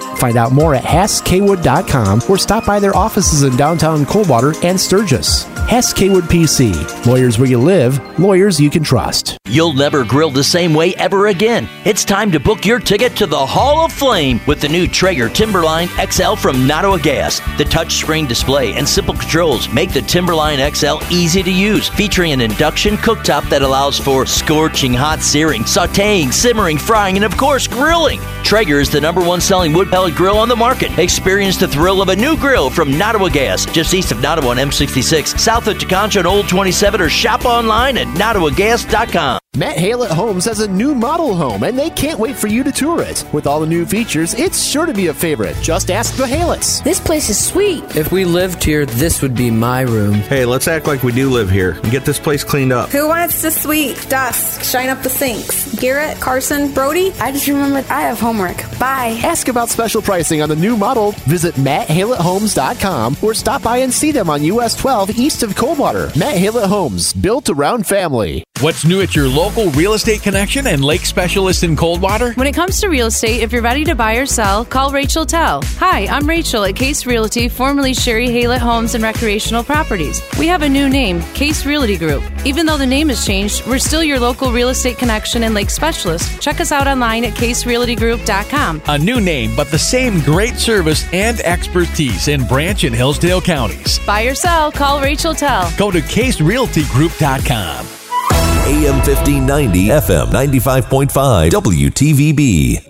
Find 0.21 0.37
out 0.37 0.51
more 0.51 0.75
at 0.75 0.83
HassKwood.com 0.83 2.21
or 2.29 2.37
stop 2.37 2.63
by 2.63 2.79
their 2.79 2.95
offices 2.95 3.41
in 3.41 3.55
downtown 3.57 4.05
Coldwater 4.05 4.53
and 4.63 4.79
Sturgis. 4.79 5.45
Hess 5.67 5.95
Kaywood 5.95 6.29
PC. 6.29 7.07
Lawyers 7.07 7.39
where 7.39 7.49
you 7.49 7.57
live, 7.57 8.19
lawyers 8.19 8.59
you 8.59 8.69
can 8.69 8.83
trust. 8.83 9.39
You'll 9.47 9.73
never 9.73 10.05
grill 10.05 10.29
the 10.29 10.43
same 10.43 10.75
way 10.75 10.93
ever 10.95 11.27
again. 11.27 11.67
It's 11.85 12.05
time 12.05 12.31
to 12.33 12.39
book 12.39 12.65
your 12.65 12.79
ticket 12.79 13.15
to 13.17 13.25
the 13.25 13.45
Hall 13.45 13.83
of 13.83 13.91
Flame 13.91 14.39
with 14.45 14.61
the 14.61 14.69
new 14.69 14.87
Traeger 14.87 15.27
Timberline 15.27 15.87
XL 15.87 16.35
from 16.35 16.67
Nottawa 16.67 16.97
Gas. 16.97 17.39
The 17.57 17.63
touchscreen 17.63 18.27
display 18.27 18.73
and 18.73 18.87
simple 18.87 19.15
controls 19.15 19.69
make 19.69 19.91
the 19.91 20.03
Timberline 20.03 20.59
XL 20.73 20.97
easy 21.09 21.41
to 21.41 21.51
use, 21.51 21.89
featuring 21.89 22.31
an 22.31 22.41
induction 22.41 22.95
cooktop 22.97 23.49
that 23.49 23.63
allows 23.63 23.97
for 23.97 24.27
scorching 24.27 24.93
hot 24.93 25.21
searing, 25.21 25.63
sauteing, 25.63 26.31
simmering, 26.31 26.77
frying, 26.77 27.15
and 27.15 27.25
of 27.25 27.35
course, 27.37 27.67
grilling. 27.67 28.21
Traeger 28.43 28.79
is 28.79 28.89
the 28.89 29.01
number 29.01 29.21
one 29.21 29.41
selling 29.41 29.73
wood 29.73 29.89
pellet 29.89 30.10
grill 30.11 30.37
on 30.37 30.49
the 30.49 30.55
market. 30.55 30.97
Experience 30.97 31.57
the 31.57 31.67
thrill 31.67 32.01
of 32.01 32.09
a 32.09 32.15
new 32.15 32.37
grill 32.37 32.69
from 32.69 32.97
Nottawa 32.97 33.29
Gas, 33.29 33.65
just 33.65 33.93
east 33.93 34.11
of 34.11 34.21
Nottawa 34.21 34.51
on 34.51 34.57
M66, 34.57 35.39
south 35.39 35.67
of 35.67 35.77
Tekonsha 35.77 36.17
and 36.17 36.27
Old 36.27 36.47
27, 36.47 37.01
or 37.01 37.09
shop 37.09 37.45
online 37.45 37.97
at 37.97 38.07
nottawagas.com. 38.07 39.39
Matt 39.57 39.75
Haylett 39.75 40.11
Homes 40.11 40.45
has 40.45 40.61
a 40.61 40.67
new 40.69 40.95
model 40.95 41.35
home, 41.35 41.63
and 41.63 41.77
they 41.77 41.89
can't 41.89 42.17
wait 42.17 42.37
for 42.37 42.47
you 42.47 42.63
to 42.63 42.71
tour 42.71 43.01
it. 43.01 43.25
With 43.33 43.45
all 43.45 43.59
the 43.59 43.65
new 43.65 43.85
features, 43.85 44.33
it's 44.35 44.63
sure 44.63 44.85
to 44.85 44.93
be 44.93 45.07
a 45.07 45.13
favorite. 45.13 45.57
Just 45.61 45.91
ask 45.91 46.15
the 46.15 46.23
Halets. 46.23 46.81
This 46.85 47.01
place 47.01 47.29
is 47.29 47.45
sweet. 47.45 47.83
If 47.93 48.13
we 48.13 48.23
lived 48.23 48.63
here, 48.63 48.85
this 48.85 49.21
would 49.21 49.35
be 49.35 49.51
my 49.51 49.81
room. 49.81 50.13
Hey, 50.13 50.45
let's 50.45 50.69
act 50.69 50.87
like 50.87 51.03
we 51.03 51.11
do 51.11 51.29
live 51.29 51.49
here 51.49 51.71
and 51.71 51.91
get 51.91 52.05
this 52.05 52.17
place 52.17 52.45
cleaned 52.45 52.71
up. 52.71 52.91
Who 52.91 53.09
wants 53.09 53.41
the 53.41 53.51
sweet 53.51 54.07
dust, 54.07 54.63
shine 54.63 54.87
up 54.87 55.03
the 55.03 55.09
sinks? 55.09 55.77
Garrett, 55.81 56.21
Carson, 56.21 56.73
Brody? 56.73 57.11
I 57.19 57.33
just 57.33 57.49
remembered 57.49 57.83
I 57.91 58.03
have 58.03 58.21
homework. 58.21 58.55
Bye. 58.79 59.19
Ask 59.21 59.49
about 59.49 59.67
special 59.67 60.01
pricing 60.01 60.41
on 60.41 60.47
the 60.47 60.55
new 60.55 60.77
model. 60.77 61.11
Visit 61.27 61.55
MattHalettHomes.com 61.55 63.17
or 63.21 63.33
stop 63.33 63.63
by 63.63 63.79
and 63.79 63.91
see 63.91 64.13
them 64.13 64.29
on 64.29 64.43
US 64.43 64.77
12 64.77 65.09
east 65.19 65.43
of 65.43 65.57
Coldwater. 65.57 66.05
Matt 66.17 66.37
Haylett 66.37 66.67
Homes, 66.67 67.11
built 67.11 67.49
around 67.49 67.85
family. 67.85 68.45
What's 68.61 68.85
new 68.85 69.01
at 69.01 69.15
your 69.15 69.27
local 69.27 69.40
real 69.49 69.93
estate 69.93 70.21
connection 70.21 70.67
and 70.67 70.83
lake 70.83 71.05
specialist 71.05 71.63
in 71.63 71.75
Coldwater? 71.75 72.33
When 72.33 72.45
it 72.45 72.53
comes 72.53 72.79
to 72.81 72.89
real 72.89 73.07
estate, 73.07 73.41
if 73.41 73.51
you're 73.51 73.63
ready 73.63 73.83
to 73.85 73.95
buy 73.95 74.15
or 74.15 74.27
sell, 74.27 74.63
call 74.63 74.91
Rachel 74.91 75.25
Tell. 75.25 75.63
Hi, 75.79 76.05
I'm 76.05 76.27
Rachel 76.27 76.63
at 76.63 76.75
Case 76.75 77.07
Realty, 77.07 77.49
formerly 77.49 77.93
Sherry 77.93 78.27
Haylett 78.27 78.59
Homes 78.59 78.93
and 78.93 79.03
Recreational 79.03 79.63
Properties. 79.63 80.21
We 80.37 80.45
have 80.47 80.61
a 80.61 80.69
new 80.69 80.89
name, 80.89 81.21
Case 81.33 81.65
Realty 81.65 81.97
Group. 81.97 82.23
Even 82.45 82.67
though 82.67 82.77
the 82.77 82.85
name 82.85 83.09
has 83.09 83.25
changed, 83.25 83.65
we're 83.65 83.79
still 83.79 84.03
your 84.03 84.19
local 84.19 84.51
real 84.51 84.69
estate 84.69 84.99
connection 84.99 85.43
and 85.43 85.55
lake 85.55 85.71
specialist. 85.71 86.39
Check 86.39 86.61
us 86.61 86.71
out 86.71 86.87
online 86.87 87.23
at 87.23 87.33
caserealtygroup.com. 87.33 88.83
A 88.87 88.97
new 88.97 89.19
name, 89.19 89.55
but 89.55 89.71
the 89.71 89.79
same 89.79 90.19
great 90.21 90.57
service 90.57 91.11
and 91.13 91.39
expertise 91.39 92.27
in 92.27 92.45
Branch 92.45 92.83
and 92.83 92.95
Hillsdale 92.95 93.41
counties. 93.41 93.99
Buy 94.05 94.23
or 94.23 94.35
sell, 94.35 94.71
call 94.71 95.01
Rachel 95.01 95.33
Tell. 95.33 95.71
Go 95.77 95.89
to 95.89 95.99
caserealtygroup.com. 95.99 98.00
AM 98.31 98.95
1590, 98.95 99.87
FM 99.87 100.27
95.5, 100.27 101.49
WTVB. 101.49 102.87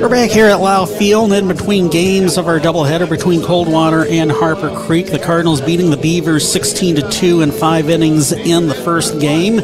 We're 0.00 0.08
back 0.10 0.30
here 0.30 0.46
at 0.46 0.60
Lau 0.60 0.84
Field 0.84 1.32
in 1.32 1.48
between 1.48 1.88
games 1.88 2.36
of 2.36 2.46
our 2.46 2.60
doubleheader 2.60 3.08
between 3.08 3.42
Coldwater 3.42 4.06
and 4.06 4.30
Harper 4.30 4.70
Creek. 4.86 5.06
The 5.06 5.18
Cardinals 5.18 5.60
beating 5.60 5.90
the 5.90 5.96
Beavers 5.96 6.50
16 6.50 6.96
to 6.96 7.10
2 7.10 7.40
in 7.40 7.50
five 7.50 7.88
innings 7.88 8.32
in 8.32 8.68
the 8.68 8.74
first 8.74 9.18
game. 9.20 9.60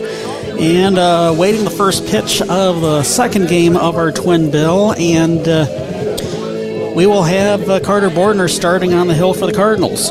And 0.59 0.99
uh, 0.99 1.35
waiting 1.39 1.65
the 1.65 1.71
first 1.71 2.07
pitch 2.07 2.41
of 2.43 2.81
the 2.81 3.03
second 3.03 3.49
game 3.49 3.77
of 3.77 3.97
our 3.97 4.11
twin 4.11 4.51
bill. 4.51 4.95
And 4.95 5.47
uh, 5.47 6.93
we 6.97 7.07
will 7.07 7.23
have 7.23 7.69
uh, 7.69 7.81
Carter 7.81 8.11
Bordner 8.11 8.51
starting 8.51 8.95
on 8.95 9.09
the 9.09 9.15
hill 9.15 9.35
for 9.35 9.47
the 9.47 9.53
Cardinals. 9.53 10.11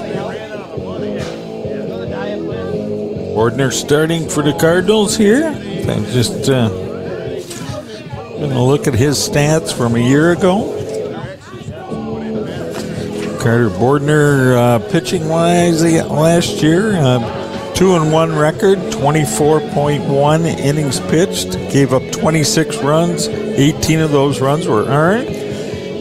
Bordner 3.32 3.72
starting 3.72 4.28
for 4.28 4.44
the 4.44 4.52
Cardinals 4.52 5.16
here. 5.16 5.48
I'm 5.48 6.04
just 6.08 6.50
uh, 6.50 6.68
going 6.68 8.50
to 8.50 8.62
look 8.62 8.88
at 8.88 8.94
his 8.94 9.18
stats 9.18 9.74
from 9.74 9.96
a 9.96 10.00
year 10.00 10.34
ago. 10.34 10.78
Carter 13.42 13.70
Bordner, 13.70 14.58
uh, 14.58 14.92
pitching 14.92 15.30
wise, 15.30 15.82
last 15.82 16.62
year, 16.62 16.98
uh, 16.98 17.74
two 17.74 17.96
and 17.96 18.12
one 18.12 18.36
record, 18.36 18.78
24.1 18.78 20.46
innings 20.46 21.00
pitched, 21.00 21.54
gave 21.72 21.94
up 21.94 22.04
26 22.12 22.80
runs, 22.80 23.30
18 23.30 24.02
of 24.02 24.12
those 24.12 24.42
runs 24.42 24.68
were 24.68 24.84
earned. 24.84 25.30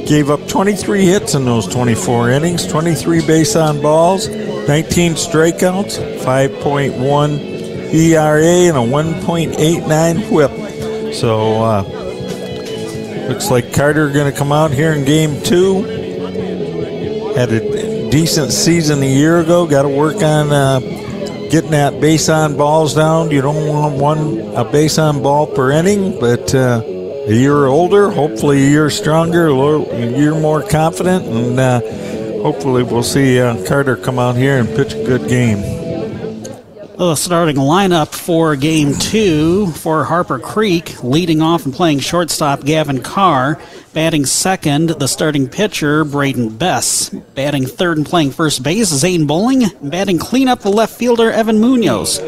Gave 0.09 0.31
up 0.31 0.49
23 0.49 1.05
hits 1.05 1.35
in 1.35 1.45
those 1.45 1.69
24 1.69 2.31
innings, 2.31 2.67
23 2.67 3.25
base 3.25 3.55
on 3.55 3.81
balls, 3.81 4.27
19 4.71 5.15
strikeouts, 5.15 5.99
5.1 6.23 7.93
ERA, 7.93 8.69
and 8.69 8.77
a 8.77 8.81
1.89 8.81 10.31
whip. 10.31 11.13
So, 11.13 11.61
uh, 11.61 11.83
looks 13.29 13.51
like 13.51 13.73
Carter 13.73 14.11
going 14.11 14.31
to 14.31 14.39
come 14.39 14.53
out 14.53 14.71
here 14.71 14.93
in 14.93 15.05
game 15.05 15.43
two. 15.43 15.83
Had 17.35 17.51
a 17.51 18.11
decent 18.13 18.53
season 18.53 19.03
a 19.03 19.13
year 19.13 19.41
ago. 19.41 19.67
Got 19.67 19.83
to 19.83 19.89
work 19.89 20.23
on 20.23 20.53
uh, 20.53 20.79
getting 21.51 21.73
that 21.73 22.01
base 22.01 22.29
on 22.29 22.57
balls 22.57 22.95
down. 22.95 23.33
You 23.33 23.43
don't 23.43 23.67
want 23.67 23.97
one 23.97 24.39
a 24.55 24.65
base 24.65 24.99
on 24.99 25.21
ball 25.21 25.49
per 25.49 25.73
inning, 25.73 26.21
but. 26.21 26.55
Uh, 26.55 26.85
a 27.27 27.33
year 27.35 27.67
older, 27.67 28.11
hopefully 28.11 28.63
a 28.67 28.71
year 28.71 28.89
stronger, 28.89 29.49
a 29.49 30.19
year 30.19 30.35
more 30.35 30.63
confident, 30.67 31.27
and 31.27 31.61
uh, 31.61 31.81
hopefully 32.43 32.83
we'll 32.83 33.03
see 33.03 33.41
uh, 33.41 33.63
Carter 33.67 33.97
come 33.97 34.19
out 34.19 34.37
here 34.37 34.59
and 34.59 34.69
pitch 34.69 34.95
a 34.95 35.05
good 35.05 35.29
game. 35.29 35.81
The 36.97 37.15
starting 37.17 37.57
lineup 37.57 38.13
for 38.13 38.57
game 38.57 38.93
two 38.99 39.69
for 39.69 40.05
Harper 40.05 40.39
Creek, 40.39 41.03
leading 41.03 41.41
off 41.41 41.65
and 41.65 41.73
playing 41.73 42.01
shortstop 42.01 42.63
Gavin 42.65 43.03
Carr. 43.03 43.59
Batting 43.95 44.27
second, 44.27 44.91
the 44.91 45.07
starting 45.07 45.49
pitcher, 45.49 46.05
Braden 46.05 46.59
Bess. 46.59 47.09
Batting 47.09 47.65
third 47.65 47.97
and 47.97 48.07
playing 48.07 48.33
first 48.33 48.63
base, 48.63 48.89
Zane 48.89 49.27
Bowling. 49.27 49.63
Batting 49.83 50.19
cleanup, 50.19 50.61
the 50.61 50.71
left 50.71 50.95
fielder, 50.95 51.31
Evan 51.31 51.59
Munoz. 51.59 52.21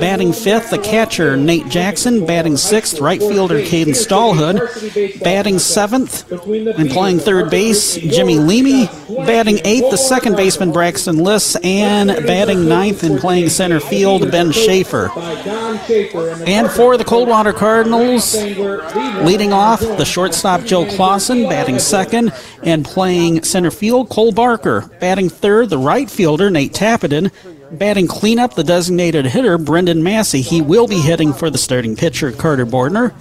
Batting 0.00 0.32
fifth, 0.32 0.70
the 0.70 0.78
catcher, 0.78 1.36
Nate 1.36 1.68
Jackson. 1.68 2.26
Batting 2.26 2.56
sixth, 2.56 3.00
right 3.00 3.20
fielder, 3.20 3.60
Caden 3.60 3.94
Stallhood. 3.94 5.22
Batting 5.22 5.58
seventh 5.58 6.30
and 6.30 6.90
playing 6.90 7.18
third 7.18 7.50
base, 7.50 7.96
Jimmy 7.96 8.38
Leamy. 8.38 8.86
Batting 9.26 9.60
eighth, 9.64 9.90
the 9.90 9.96
second 9.96 10.36
baseman, 10.36 10.72
Braxton 10.72 11.18
Liss. 11.18 11.56
And 11.56 12.08
batting 12.26 12.68
ninth 12.68 13.02
and 13.02 13.18
playing 13.18 13.48
center 13.48 13.80
field, 13.80 14.30
Ben 14.30 14.52
Schaefer. 14.52 15.10
And 16.46 16.70
for 16.70 16.96
the 16.96 17.04
Coldwater 17.04 17.52
Cardinals, 17.52 18.34
leading 18.34 19.52
off, 19.52 19.80
the 19.80 20.04
shortstop, 20.04 20.64
Joe 20.64 20.84
Clausen. 20.86 21.48
Batting 21.48 21.78
second 21.78 22.32
and 22.62 22.84
playing 22.84 23.42
center 23.44 23.70
field, 23.70 24.08
Cole 24.10 24.32
Barker. 24.32 24.90
Batting 25.00 25.28
third, 25.30 25.70
the 25.70 25.78
right 25.78 26.10
fielder, 26.10 26.50
Nate 26.50 26.72
Tappenden. 26.72 27.30
Batting 27.70 28.06
cleanup, 28.06 28.54
the 28.54 28.64
designated 28.64 29.26
hitter, 29.26 29.58
Brendan 29.58 30.02
Massey. 30.02 30.40
He 30.40 30.62
will 30.62 30.86
be 30.86 31.00
hitting 31.00 31.32
for 31.32 31.50
the 31.50 31.58
starting 31.58 31.96
pitcher, 31.96 32.32
Carter 32.32 32.66
Bordner. 32.66 33.12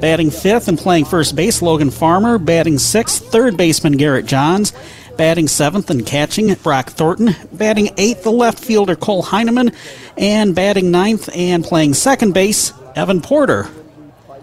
Batting 0.00 0.30
fifth 0.30 0.68
and 0.68 0.78
playing 0.78 1.04
first 1.04 1.36
base, 1.36 1.60
Logan 1.60 1.90
Farmer. 1.90 2.38
Batting 2.38 2.78
sixth, 2.78 3.30
third 3.30 3.56
baseman, 3.56 3.96
Garrett 3.96 4.26
Johns. 4.26 4.72
Batting 5.16 5.48
seventh 5.48 5.90
and 5.90 6.04
catching, 6.06 6.54
Brock 6.54 6.90
Thornton. 6.90 7.36
Batting 7.52 7.90
eighth, 7.96 8.24
the 8.24 8.32
left 8.32 8.58
fielder, 8.58 8.96
Cole 8.96 9.22
Heineman. 9.22 9.72
And 10.16 10.54
batting 10.54 10.90
ninth 10.90 11.28
and 11.34 11.64
playing 11.64 11.94
second 11.94 12.32
base, 12.32 12.72
Evan 12.96 13.20
Porter. 13.20 13.68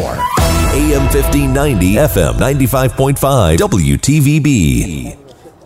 AM 0.77 1.03
1590, 1.05 1.95
FM 1.95 2.35
95.5, 2.35 3.57
WTVB. 3.57 5.17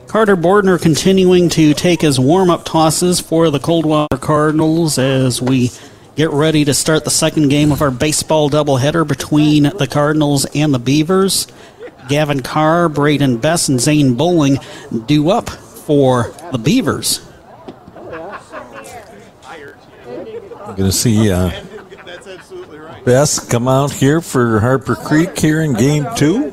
Carter 0.06 0.36
Bordner 0.36 0.80
continuing 0.80 1.48
to 1.50 1.72
take 1.74 2.00
his 2.00 2.18
warm 2.18 2.50
up 2.50 2.64
tosses 2.64 3.20
for 3.20 3.50
the 3.50 3.60
Coldwater 3.60 4.16
Cardinals 4.18 4.98
as 4.98 5.40
we 5.40 5.70
get 6.16 6.30
ready 6.30 6.64
to 6.64 6.74
start 6.74 7.04
the 7.04 7.10
second 7.10 7.48
game 7.48 7.72
of 7.72 7.80
our 7.80 7.90
baseball 7.90 8.50
doubleheader 8.50 9.06
between 9.06 9.62
the 9.62 9.86
Cardinals 9.88 10.44
and 10.54 10.74
the 10.74 10.78
Beavers. 10.78 11.46
Gavin 12.10 12.40
Carr, 12.40 12.88
Braden 12.88 13.38
Bess, 13.38 13.68
and 13.68 13.80
Zane 13.80 14.14
Bowling 14.14 14.58
due 15.06 15.30
up 15.30 15.48
for 15.48 16.34
the 16.50 16.58
Beavers. 16.58 17.24
We're 20.04 20.76
going 20.76 20.90
to 20.90 20.92
see 20.92 21.30
uh, 21.30 21.52
Bess 23.04 23.48
come 23.48 23.68
out 23.68 23.92
here 23.92 24.20
for 24.20 24.58
Harper 24.58 24.96
Creek 24.96 25.38
here 25.38 25.62
in 25.62 25.74
game 25.74 26.04
two. 26.16 26.50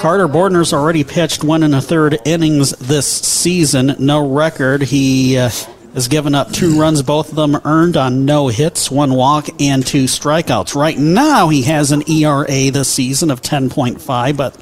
Carter 0.00 0.28
Bordner's 0.28 0.72
already 0.72 1.02
pitched 1.02 1.42
one 1.42 1.64
and 1.64 1.74
a 1.74 1.80
third 1.80 2.18
innings 2.24 2.70
this 2.72 3.06
season. 3.06 3.96
No 3.98 4.32
record. 4.32 4.82
He 4.82 5.36
uh, 5.36 5.50
has 5.94 6.08
given 6.08 6.34
up 6.34 6.50
two 6.52 6.78
runs, 6.78 7.02
both 7.02 7.30
of 7.30 7.36
them 7.36 7.56
earned 7.64 7.96
on 7.96 8.24
no 8.24 8.48
hits, 8.48 8.90
one 8.90 9.14
walk, 9.14 9.48
and 9.60 9.86
two 9.86 10.04
strikeouts. 10.04 10.74
Right 10.74 10.96
now, 10.98 11.48
he 11.48 11.62
has 11.62 11.92
an 11.92 12.08
ERA 12.08 12.70
this 12.70 12.92
season 12.92 13.30
of 13.30 13.42
10.5, 13.42 14.36
but 14.36 14.56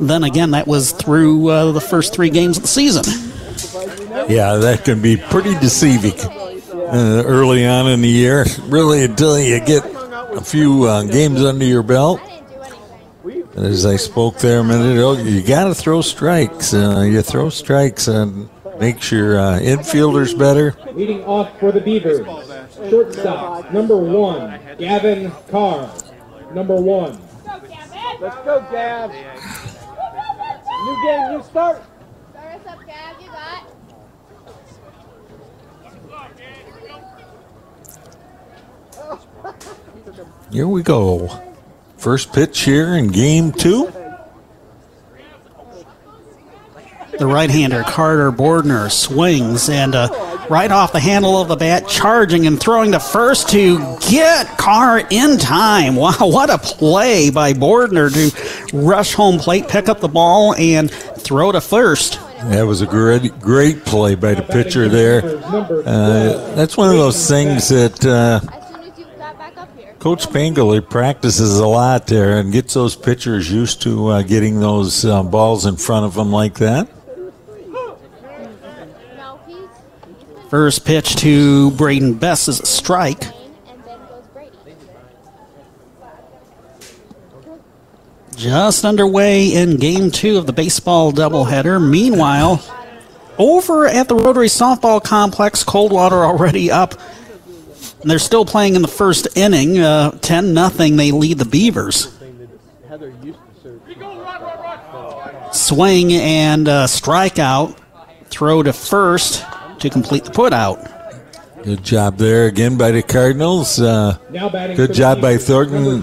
then 0.00 0.24
again, 0.24 0.52
that 0.52 0.66
was 0.66 0.92
through 0.92 1.48
uh, 1.48 1.72
the 1.72 1.80
first 1.80 2.14
three 2.14 2.30
games 2.30 2.56
of 2.56 2.62
the 2.62 2.68
season. 2.68 3.04
Yeah, 4.28 4.56
that 4.56 4.82
can 4.84 5.02
be 5.02 5.16
pretty 5.16 5.54
deceiving 5.58 6.18
uh, 6.20 7.22
early 7.26 7.66
on 7.66 7.88
in 7.88 8.00
the 8.02 8.08
year, 8.08 8.46
really 8.66 9.04
until 9.04 9.38
you 9.38 9.60
get 9.60 9.84
a 9.84 10.40
few 10.40 10.84
uh, 10.84 11.04
games 11.04 11.42
under 11.42 11.64
your 11.64 11.82
belt. 11.82 12.20
As 13.54 13.84
I 13.84 13.96
spoke 13.96 14.38
there 14.38 14.60
a 14.60 14.64
minute 14.64 14.94
ago, 14.94 15.12
you 15.12 15.42
got 15.42 15.64
to 15.64 15.74
throw 15.74 16.00
strikes. 16.00 16.72
Uh, 16.72 17.02
you 17.02 17.20
throw 17.20 17.50
strikes 17.50 18.08
and 18.08 18.48
makes 18.82 19.12
your 19.12 19.38
uh, 19.38 19.60
infielders 19.60 20.36
better. 20.36 20.74
Leading 20.92 21.22
off 21.22 21.56
for 21.60 21.70
the 21.70 21.80
Beavers, 21.80 22.26
shortstop 22.90 23.72
number 23.72 23.96
one, 23.96 24.58
Gavin 24.76 25.30
Carr. 25.52 25.88
Number 26.52 26.74
one. 26.74 27.16
Let's 28.20 28.34
go, 28.44 28.60
Gav. 28.72 29.12
New 29.12 30.96
game, 31.04 31.30
new 31.30 31.42
start. 31.44 31.80
Start 32.32 32.54
us 32.54 32.66
up, 32.66 32.80
Gav. 32.84 33.22
You 33.22 33.28
got. 39.44 39.54
Here 40.50 40.66
we 40.66 40.82
go. 40.82 41.28
First 41.98 42.32
pitch 42.32 42.62
here 42.62 42.96
in 42.96 43.12
game 43.12 43.52
two. 43.52 44.01
The 47.22 47.28
right 47.28 47.48
hander, 47.48 47.84
Carter 47.84 48.32
Bordner, 48.32 48.90
swings 48.90 49.68
and 49.68 49.94
uh, 49.94 50.08
right 50.50 50.72
off 50.72 50.92
the 50.92 50.98
handle 50.98 51.40
of 51.40 51.46
the 51.46 51.54
bat, 51.54 51.86
charging 51.86 52.48
and 52.48 52.58
throwing 52.58 52.90
the 52.90 52.98
first 52.98 53.48
to 53.50 53.78
get 54.10 54.58
Carr 54.58 55.06
in 55.08 55.38
time. 55.38 55.94
Wow, 55.94 56.16
what 56.18 56.50
a 56.50 56.58
play 56.58 57.30
by 57.30 57.52
Bordner 57.52 58.12
to 58.12 58.76
rush 58.76 59.14
home 59.14 59.38
plate, 59.38 59.68
pick 59.68 59.88
up 59.88 60.00
the 60.00 60.08
ball, 60.08 60.56
and 60.56 60.90
throw 60.90 61.52
to 61.52 61.60
first. 61.60 62.14
That 62.50 62.64
was 62.66 62.80
a 62.80 62.86
great, 62.86 63.38
great 63.38 63.84
play 63.84 64.16
by 64.16 64.34
the 64.34 64.42
pitcher 64.42 64.88
there. 64.88 65.22
Uh, 65.24 66.56
that's 66.56 66.76
one 66.76 66.88
of 66.88 66.96
those 66.96 67.28
things 67.28 67.68
that 67.68 68.04
uh, 68.04 68.40
Coach 70.00 70.22
Spangler 70.22 70.82
practices 70.82 71.60
a 71.60 71.68
lot 71.68 72.08
there 72.08 72.40
and 72.40 72.52
gets 72.52 72.74
those 72.74 72.96
pitchers 72.96 73.48
used 73.48 73.80
to 73.82 74.08
uh, 74.08 74.22
getting 74.22 74.58
those 74.58 75.04
uh, 75.04 75.22
balls 75.22 75.66
in 75.66 75.76
front 75.76 76.04
of 76.04 76.14
them 76.14 76.32
like 76.32 76.54
that. 76.54 76.88
First 80.52 80.84
pitch 80.84 81.16
to 81.16 81.70
Braden 81.70 82.12
Bess 82.12 82.46
is 82.46 82.60
a 82.60 82.66
strike. 82.66 83.24
Just 88.36 88.84
underway 88.84 89.46
in 89.54 89.78
game 89.78 90.10
two 90.10 90.36
of 90.36 90.44
the 90.44 90.52
baseball 90.52 91.10
doubleheader. 91.10 91.82
Meanwhile, 91.82 92.62
over 93.38 93.86
at 93.86 94.08
the 94.08 94.14
Rotary 94.14 94.48
Softball 94.48 95.02
Complex, 95.02 95.64
Coldwater 95.64 96.22
already 96.22 96.70
up. 96.70 96.96
They're 98.04 98.18
still 98.18 98.44
playing 98.44 98.74
in 98.74 98.82
the 98.82 98.88
first 98.88 99.34
inning. 99.34 99.78
Uh, 99.78 100.10
10 100.20 100.52
nothing. 100.52 100.96
They 100.96 101.12
lead 101.12 101.38
the 101.38 101.46
Beavers. 101.46 102.14
Swing 105.50 106.12
and 106.12 106.68
uh, 106.68 106.86
strikeout. 106.88 107.78
Throw 108.28 108.62
to 108.62 108.74
first 108.74 109.46
to 109.82 109.90
complete 109.90 110.24
the 110.24 110.30
putout. 110.30 110.88
Good 111.64 111.84
job 111.84 112.16
there 112.16 112.46
again 112.46 112.76
by 112.76 112.90
the 112.90 113.02
Cardinals. 113.02 113.80
Uh, 113.80 114.16
good 114.74 114.94
job 114.94 115.20
by 115.20 115.36
Thornton 115.36 116.02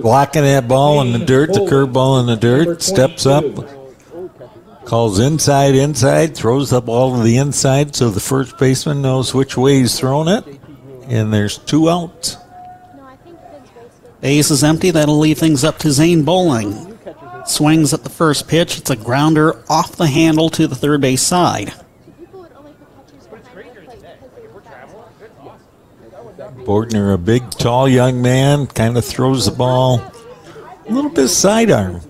blocking 0.00 0.42
that 0.42 0.66
ball 0.66 1.02
in 1.02 1.12
the 1.12 1.24
dirt, 1.24 1.52
the 1.52 1.60
curveball 1.60 2.20
in 2.20 2.26
the 2.26 2.36
dirt. 2.36 2.80
Steps 2.80 3.26
up, 3.26 3.44
calls 4.86 5.18
inside, 5.18 5.74
inside, 5.74 6.34
throws 6.34 6.70
the 6.70 6.80
ball 6.80 7.16
to 7.16 7.22
the 7.22 7.36
inside 7.36 7.94
so 7.94 8.08
the 8.10 8.20
first 8.20 8.56
baseman 8.56 9.02
knows 9.02 9.34
which 9.34 9.56
way 9.56 9.80
he's 9.80 9.98
throwing 9.98 10.28
it. 10.28 10.44
And 11.08 11.32
there's 11.32 11.58
two 11.58 11.90
outs. 11.90 12.36
Base 14.20 14.50
is 14.50 14.64
empty. 14.64 14.90
That'll 14.90 15.18
leave 15.18 15.38
things 15.38 15.64
up 15.64 15.78
to 15.78 15.92
Zane 15.92 16.24
Bowling. 16.24 16.98
Swings 17.46 17.94
at 17.94 18.04
the 18.04 18.10
first 18.10 18.48
pitch. 18.48 18.78
It's 18.78 18.90
a 18.90 18.96
grounder 18.96 19.62
off 19.70 19.96
the 19.96 20.06
handle 20.06 20.50
to 20.50 20.66
the 20.66 20.74
third 20.74 21.00
base 21.00 21.22
side. 21.22 21.72
Bordner, 26.68 27.14
a 27.14 27.16
big, 27.16 27.50
tall 27.52 27.88
young 27.88 28.20
man, 28.20 28.66
kind 28.66 28.98
of 28.98 29.02
throws 29.02 29.46
the 29.46 29.52
ball 29.52 30.02
a 30.86 30.92
little 30.92 31.10
bit 31.10 31.28
sidearm. 31.28 32.02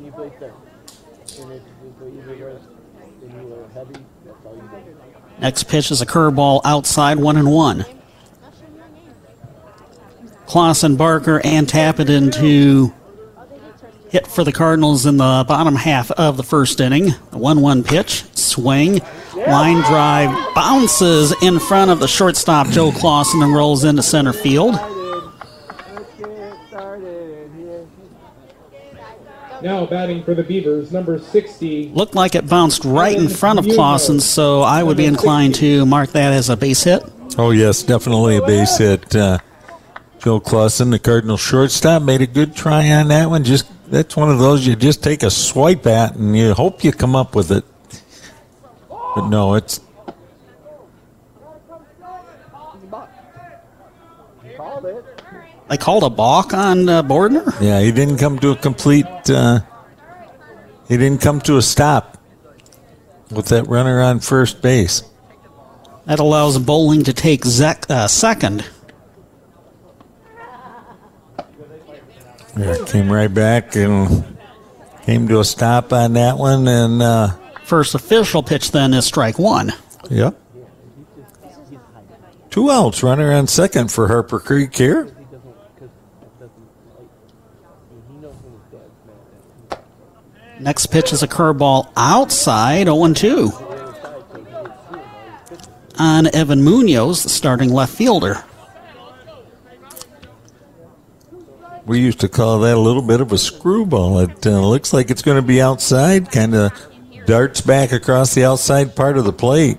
Next 5.38 5.68
pitch 5.68 5.92
is 5.92 6.02
a 6.02 6.06
curveball 6.06 6.62
outside, 6.64 7.20
one 7.20 7.36
and 7.36 7.52
one. 7.52 7.86
Clausen, 10.46 10.96
Barker, 10.96 11.40
and 11.44 11.68
Tappan 11.68 12.32
to 12.32 12.92
hit 14.11 14.26
for 14.26 14.42
the 14.42 14.50
Cardinals 14.50 15.06
in 15.06 15.18
the 15.18 15.44
bottom 15.46 15.76
half 15.76 16.11
of 16.11 16.36
the 16.36 16.42
first 16.42 16.80
inning. 16.80 17.14
The 17.30 17.38
1 17.38 17.61
1 17.61 17.84
pitch, 17.84 18.24
swing, 18.34 19.02
line 19.47 19.80
drive, 19.82 20.55
bounces 20.55 21.34
in 21.43 21.59
front 21.59 21.91
of 21.91 22.01
the 22.01 22.09
shortstop, 22.09 22.68
Joe 22.68 22.91
Clausen, 22.93 23.43
and 23.43 23.55
rolls 23.55 23.84
into 23.84 24.03
center 24.03 24.32
field. 24.32 24.74
Now 29.61 29.86
batting 29.86 30.22
for 30.22 30.34
the 30.34 30.45
Beavers, 30.45 30.93
number 30.93 31.18
60. 31.18 31.89
Looked 31.89 32.14
like 32.14 32.36
it 32.36 32.49
bounced 32.49 32.84
right 32.84 33.16
in 33.16 33.28
front 33.28 33.59
of 33.59 33.64
Clausen, 33.64 34.20
so 34.20 34.62
I 34.62 34.82
would 34.82 34.97
be 34.97 35.07
inclined 35.07 35.57
to 35.57 35.84
mark 35.84 36.11
that 36.12 36.32
as 36.32 36.49
a 36.49 36.57
base 36.57 36.84
hit. 36.84 37.03
Oh, 37.36 37.51
yes, 37.51 37.82
definitely 37.82 38.36
a 38.36 38.47
base 38.47 38.78
hit. 38.78 39.14
Uh, 39.16 39.39
Joe 40.20 40.39
Clausen, 40.41 40.91
the 40.91 40.99
Cardinal 40.99 41.36
shortstop, 41.36 42.03
made 42.03 42.22
a 42.22 42.26
good 42.26 42.55
try 42.55 42.91
on 42.93 43.09
that 43.09 43.30
one. 43.30 43.43
Just 43.45 43.66
That's 43.91 44.16
one 44.16 44.30
of 44.30 44.39
those 44.39 44.66
you 44.66 44.76
just 44.76 45.03
take 45.03 45.22
a 45.22 45.30
swipe 45.30 45.86
at 45.86 46.14
and 46.14 46.36
you 46.36 46.55
hope 46.55 46.84
you 46.84 46.93
come 46.93 47.16
up 47.16 47.34
with 47.34 47.51
it. 47.51 47.64
But 49.18 49.30
no, 49.30 49.54
it's 49.54 49.80
They 55.68 55.76
called 55.76 56.04
a 56.04 56.10
balk 56.10 56.54
on 56.54 56.88
uh, 56.88 57.02
Bordner? 57.02 57.52
Yeah, 57.60 57.80
he 57.80 57.90
didn't 57.90 58.18
come 58.18 58.38
to 58.38 58.52
a 58.52 58.56
complete. 58.56 59.06
Uh, 59.28 59.60
he 60.86 60.96
didn't 60.96 61.20
come 61.20 61.40
to 61.42 61.56
a 61.56 61.62
stop 61.62 62.16
with 63.32 63.46
that 63.46 63.66
runner 63.66 64.00
on 64.00 64.20
first 64.20 64.62
base. 64.62 65.02
That 66.06 66.20
allows 66.20 66.56
Bowling 66.58 67.02
to 67.04 67.12
take 67.12 67.44
uh, 67.44 68.06
second. 68.06 68.64
Yeah, 72.56 72.76
came 72.86 73.10
right 73.10 73.32
back 73.32 73.74
and 73.74 74.36
came 75.02 75.26
to 75.26 75.40
a 75.40 75.44
stop 75.44 75.92
on 75.92 76.12
that 76.12 76.38
one. 76.38 76.68
And 76.68 77.02
uh, 77.02 77.36
first 77.68 77.94
official 77.94 78.42
pitch 78.42 78.70
then 78.70 78.94
is 78.94 79.04
strike 79.04 79.38
one. 79.38 79.72
Yep. 80.10 80.34
Two 82.48 82.70
outs, 82.70 83.02
runner 83.02 83.30
on 83.30 83.46
second 83.46 83.92
for 83.92 84.08
Harper 84.08 84.40
Creek 84.40 84.74
here. 84.74 85.14
Next 90.58 90.86
pitch 90.86 91.12
is 91.12 91.22
a 91.22 91.28
curveball 91.28 91.92
outside, 91.96 92.86
0 92.86 93.12
2. 93.12 93.52
On 95.98 96.34
Evan 96.34 96.64
Munoz, 96.64 97.22
the 97.22 97.28
starting 97.28 97.70
left 97.70 97.94
fielder. 97.94 98.42
We 101.84 102.00
used 102.00 102.20
to 102.20 102.28
call 102.28 102.60
that 102.60 102.76
a 102.76 102.80
little 102.80 103.02
bit 103.02 103.20
of 103.20 103.32
a 103.32 103.38
screwball. 103.38 104.18
It 104.20 104.46
uh, 104.46 104.60
looks 104.60 104.92
like 104.92 105.10
it's 105.10 105.22
going 105.22 105.40
to 105.40 105.46
be 105.46 105.60
outside, 105.60 106.30
kind 106.30 106.54
of 106.54 106.72
darts 107.29 107.61
back 107.61 107.93
across 107.93 108.35
the 108.35 108.43
outside 108.43 108.97
part 108.97 109.18
of 109.18 109.24
the 109.24 109.33
plate. 109.33 109.79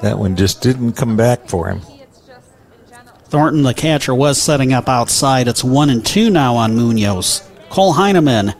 That 0.00 0.18
one 0.18 0.36
just 0.36 0.62
didn't 0.62 0.94
come 0.94 1.18
back 1.18 1.48
for 1.48 1.68
him. 1.68 1.82
Thornton, 3.26 3.62
the 3.62 3.74
catcher, 3.74 4.14
was 4.14 4.40
setting 4.40 4.72
up 4.72 4.88
outside. 4.88 5.48
It's 5.48 5.62
one 5.62 5.90
and 5.90 6.04
two 6.04 6.30
now 6.30 6.56
on 6.56 6.74
Munoz. 6.74 7.46
Cole 7.68 7.92
Heineman, 7.92 8.54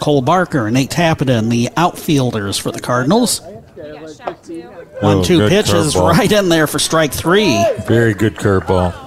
Cole 0.00 0.20
Barker, 0.22 0.66
and 0.66 0.74
Nate 0.74 0.90
Tappenden, 0.90 1.48
the 1.48 1.70
outfielders 1.76 2.58
for 2.58 2.72
the 2.72 2.80
Cardinals. 2.80 3.40
One 3.40 5.18
Oh, 5.18 5.24
two 5.24 5.48
pitches 5.48 5.94
right 5.94 6.30
in 6.30 6.48
there 6.48 6.66
for 6.66 6.80
strike 6.80 7.12
three. 7.12 7.64
Very 7.86 8.12
good 8.12 8.34
curveball. 8.34 9.03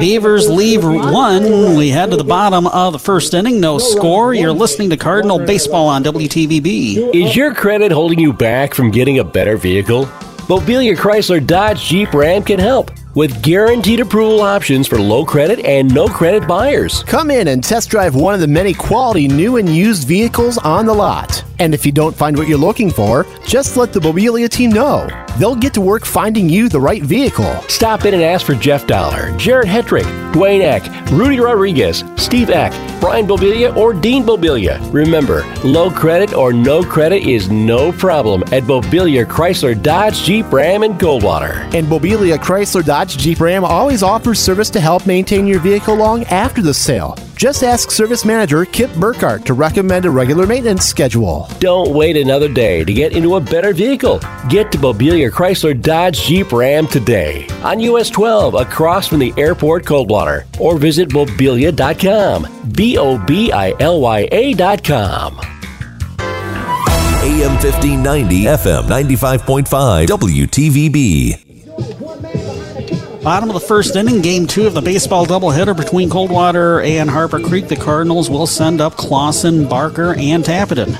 Beavers 0.00 0.48
leave 0.48 0.84
one. 0.84 1.76
We 1.76 1.88
head 1.90 2.10
to 2.10 2.16
the 2.16 2.24
bottom 2.24 2.66
of 2.66 2.92
the 2.92 2.98
first 2.98 3.34
inning. 3.34 3.60
No 3.60 3.78
score. 3.78 4.34
You're 4.34 4.52
listening 4.52 4.90
to 4.90 4.96
Cardinal 4.96 5.38
Baseball 5.38 5.88
on 5.88 6.04
WTVB. 6.04 7.14
Is 7.14 7.34
your 7.36 7.54
credit 7.54 7.92
holding 7.92 8.18
you 8.18 8.32
back 8.32 8.74
from 8.74 8.90
getting 8.90 9.18
a 9.18 9.24
better 9.24 9.56
vehicle? 9.56 10.06
Bobilya 10.46 10.96
Chrysler 10.96 11.44
Dodge 11.44 11.84
Jeep 11.84 12.12
Ram 12.12 12.42
can 12.42 12.58
help 12.58 12.90
with 13.14 13.42
guaranteed 13.42 14.00
approval 14.00 14.40
options 14.40 14.86
for 14.86 14.98
low 14.98 15.24
credit 15.24 15.64
and 15.64 15.92
no 15.92 16.06
credit 16.06 16.46
buyers. 16.46 17.02
Come 17.04 17.30
in 17.30 17.48
and 17.48 17.62
test 17.62 17.90
drive 17.90 18.14
one 18.14 18.34
of 18.34 18.40
the 18.40 18.46
many 18.46 18.74
quality 18.74 19.28
new 19.28 19.56
and 19.56 19.68
used 19.68 20.06
vehicles 20.06 20.58
on 20.58 20.86
the 20.86 20.94
lot. 20.94 21.44
And 21.58 21.74
if 21.74 21.84
you 21.84 21.92
don't 21.92 22.16
find 22.16 22.36
what 22.36 22.48
you're 22.48 22.56
looking 22.56 22.90
for, 22.90 23.26
just 23.46 23.76
let 23.76 23.92
the 23.92 24.00
Bobilya 24.00 24.48
team 24.48 24.70
know. 24.70 25.08
They'll 25.38 25.54
get 25.54 25.74
to 25.74 25.80
work 25.80 26.04
finding 26.04 26.48
you 26.48 26.68
the 26.68 26.80
right 26.80 27.02
vehicle. 27.02 27.52
Stop 27.68 28.04
in 28.04 28.14
and 28.14 28.22
ask 28.22 28.46
for 28.46 28.54
Jeff 28.54 28.86
Dollar, 28.86 29.36
Jared 29.36 29.68
Hetrick, 29.68 30.04
Dwayne 30.32 30.62
Eck, 30.62 31.10
Rudy 31.10 31.38
Rodriguez, 31.38 32.02
Steve 32.20 32.50
Eck, 32.50 32.72
Brian 33.00 33.26
Bobilya, 33.26 33.74
or 33.74 33.94
Dean 33.94 34.22
Bobilya. 34.22 34.78
Remember, 34.92 35.42
low 35.64 35.90
credit 35.90 36.34
or 36.34 36.52
no 36.52 36.82
credit 36.82 37.26
is 37.26 37.50
no 37.50 37.92
problem 37.92 38.42
at 38.52 38.64
Bobilya 38.64 39.24
Chrysler 39.24 39.80
Dodge 39.80 40.22
Jeep 40.22 40.52
Ram 40.52 40.82
in 40.82 40.98
Coldwater. 40.98 41.62
And 41.74 41.86
Bobilya 41.86 42.36
Chrysler 42.36 42.84
Dodge 42.84 43.16
Jeep 43.16 43.40
Ram 43.40 43.64
always 43.64 44.02
offers 44.02 44.38
service 44.38 44.68
to 44.70 44.80
help 44.80 45.06
maintain 45.06 45.46
your 45.46 45.60
vehicle 45.60 45.94
long 45.94 46.24
after 46.24 46.60
the 46.60 46.74
sale. 46.74 47.16
Just 47.40 47.62
ask 47.62 47.90
service 47.90 48.26
manager 48.26 48.66
Kip 48.66 48.92
Burkhardt 48.96 49.46
to 49.46 49.54
recommend 49.54 50.04
a 50.04 50.10
regular 50.10 50.46
maintenance 50.46 50.84
schedule. 50.84 51.48
Don't 51.58 51.94
wait 51.94 52.18
another 52.18 52.52
day 52.52 52.84
to 52.84 52.92
get 52.92 53.16
into 53.16 53.36
a 53.36 53.40
better 53.40 53.72
vehicle. 53.72 54.20
Get 54.50 54.70
to 54.72 54.78
Bobilya 54.78 55.30
Chrysler 55.30 55.80
Dodge 55.80 56.20
Jeep 56.20 56.52
Ram 56.52 56.86
today 56.86 57.46
on 57.62 57.80
US 57.80 58.10
12 58.10 58.56
across 58.56 59.08
from 59.08 59.20
the 59.20 59.32
airport 59.38 59.86
Coldwater 59.86 60.44
or 60.58 60.76
visit 60.76 61.08
bobilya.com. 61.08 62.46
B 62.72 62.98
O 62.98 63.16
B 63.16 63.50
I 63.50 63.72
L 63.80 64.02
Y 64.02 64.28
A.com. 64.30 65.40
AM 67.22 67.52
1590, 67.52 68.44
FM 68.44 68.82
95.5, 68.84 70.06
WTVB. 70.08 71.49
Bottom 73.22 73.50
of 73.50 73.54
the 73.54 73.60
first 73.60 73.96
inning, 73.96 74.22
game 74.22 74.46
two 74.46 74.66
of 74.66 74.72
the 74.72 74.80
baseball 74.80 75.26
doubleheader 75.26 75.76
between 75.76 76.08
Coldwater 76.08 76.80
and 76.80 77.10
Harper 77.10 77.38
Creek. 77.38 77.68
The 77.68 77.76
Cardinals 77.76 78.30
will 78.30 78.46
send 78.46 78.80
up 78.80 78.96
Clausen, 78.96 79.68
Barker, 79.68 80.14
and 80.14 80.42
Tappenden. 80.42 80.96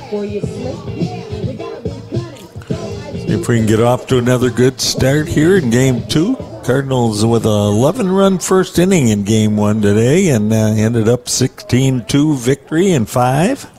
See 3.12 3.32
if 3.32 3.48
we 3.48 3.56
can 3.56 3.66
get 3.66 3.80
off 3.80 4.06
to 4.08 4.18
another 4.18 4.50
good 4.50 4.82
start 4.82 5.28
here 5.28 5.56
in 5.56 5.70
game 5.70 6.06
two. 6.08 6.36
Cardinals 6.62 7.24
with 7.24 7.46
a 7.46 7.48
11 7.48 8.12
run 8.12 8.38
first 8.38 8.78
inning 8.78 9.08
in 9.08 9.24
game 9.24 9.56
one 9.56 9.80
today 9.80 10.28
and 10.28 10.52
uh, 10.52 10.56
ended 10.56 11.08
up 11.08 11.26
16 11.26 12.04
2 12.04 12.36
victory 12.36 12.92
in 12.92 13.06
five. 13.06 13.70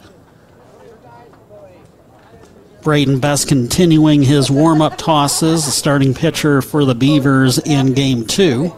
Braden 2.81 3.19
Best 3.19 3.47
continuing 3.47 4.23
his 4.23 4.49
warm 4.49 4.81
up 4.81 4.97
tosses, 4.97 5.65
the 5.65 5.71
starting 5.71 6.13
pitcher 6.13 6.61
for 6.61 6.83
the 6.83 6.95
Beavers 6.95 7.59
in 7.59 7.93
game 7.93 8.25
two. 8.25 8.73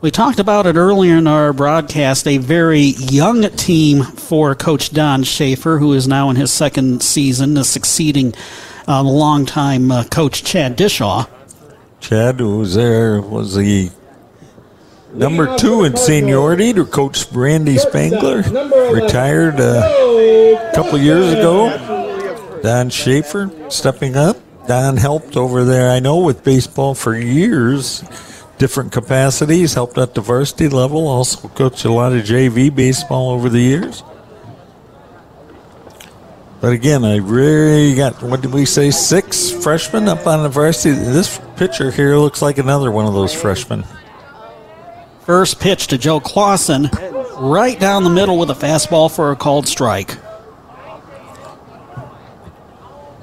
We 0.00 0.10
talked 0.10 0.38
about 0.38 0.66
it 0.66 0.76
earlier 0.76 1.16
in 1.16 1.26
our 1.26 1.52
broadcast. 1.52 2.28
A 2.28 2.38
very 2.38 2.94
young 2.98 3.42
team 3.50 4.02
for 4.02 4.54
Coach 4.54 4.92
Don 4.92 5.24
Schaefer, 5.24 5.78
who 5.78 5.94
is 5.94 6.06
now 6.06 6.30
in 6.30 6.36
his 6.36 6.52
second 6.52 7.02
season, 7.02 7.56
uh, 7.56 7.62
succeeding 7.62 8.34
uh, 8.86 9.02
longtime 9.02 9.90
uh, 9.90 10.04
coach 10.04 10.44
Chad 10.44 10.76
Dishaw. 10.76 11.26
Chad, 12.00 12.38
who 12.38 12.58
was 12.58 12.74
there, 12.74 13.20
was 13.20 13.54
the 13.54 13.90
number 15.12 15.56
two 15.56 15.84
in 15.84 15.96
seniority 15.96 16.72
to 16.72 16.84
Coach 16.84 17.30
Brandy 17.32 17.78
Spangler. 17.78 18.42
Retired 18.92 19.60
uh, 19.60 19.82
a 19.84 20.72
couple 20.74 20.98
years 20.98 21.32
ago. 21.32 22.60
Don 22.62 22.90
Schaefer 22.90 23.50
stepping 23.70 24.16
up. 24.16 24.36
Don 24.66 24.96
helped 24.96 25.36
over 25.36 25.64
there, 25.64 25.90
I 25.90 26.00
know, 26.00 26.18
with 26.18 26.42
baseball 26.42 26.94
for 26.94 27.16
years, 27.16 28.02
different 28.58 28.90
capacities, 28.90 29.74
helped 29.74 29.96
at 29.96 30.14
the 30.14 30.20
varsity 30.20 30.68
level, 30.68 31.06
also 31.06 31.46
coached 31.48 31.84
a 31.84 31.92
lot 31.92 32.12
of 32.12 32.24
JV 32.24 32.74
baseball 32.74 33.30
over 33.30 33.48
the 33.48 33.60
years. 33.60 34.02
But 36.60 36.72
again, 36.72 37.04
I 37.04 37.18
really 37.18 37.94
got, 37.94 38.20
what 38.22 38.40
did 38.40 38.52
we 38.52 38.64
say, 38.64 38.90
six 38.90 39.52
freshmen 39.52 40.08
up 40.08 40.26
on 40.26 40.42
the 40.42 40.48
varsity? 40.48 40.96
This 40.96 41.40
pitcher 41.54 41.92
here 41.92 42.16
looks 42.16 42.42
like 42.42 42.58
another 42.58 42.90
one 42.90 43.06
of 43.06 43.14
those 43.14 43.32
freshmen. 43.32 43.84
First 45.26 45.58
pitch 45.58 45.88
to 45.88 45.98
Joe 45.98 46.20
Clausen, 46.20 46.88
right 47.36 47.78
down 47.80 48.04
the 48.04 48.10
middle 48.10 48.38
with 48.38 48.48
a 48.48 48.54
fastball 48.54 49.12
for 49.12 49.32
a 49.32 49.36
called 49.36 49.66
strike. 49.66 50.16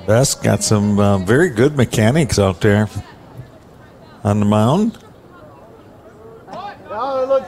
Best 0.06 0.43
got 0.43 0.62
some 0.62 0.99
uh, 0.99 1.20
very 1.20 1.49
good 1.49 1.78
mechanics 1.78 2.38
out 2.38 2.60
there 2.60 2.89
on 4.26 4.41
the 4.41 4.45
mound. 4.45 4.99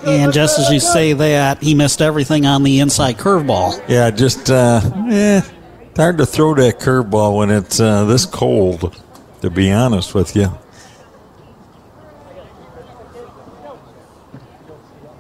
And 0.06 0.32
just 0.32 0.58
as 0.58 0.70
you 0.70 0.80
say 0.80 1.12
that, 1.12 1.62
he 1.62 1.76
missed 1.76 2.02
everything 2.02 2.46
on 2.46 2.64
the 2.64 2.80
inside 2.80 3.18
curveball. 3.18 3.84
Yeah, 3.90 4.10
just 4.10 4.50
uh, 4.50 4.80
eh, 5.10 5.42
it's 5.82 6.00
hard 6.00 6.18
to 6.20 6.26
throw 6.26 6.56
that 6.56 6.80
curveball 6.80 7.36
when 7.36 7.50
it's 7.50 7.82
uh, 7.82 8.06
this 8.06 8.26
cold. 8.26 8.96
To 9.42 9.50
be 9.50 9.70
honest 9.70 10.16
with 10.16 10.34
you. 10.36 10.58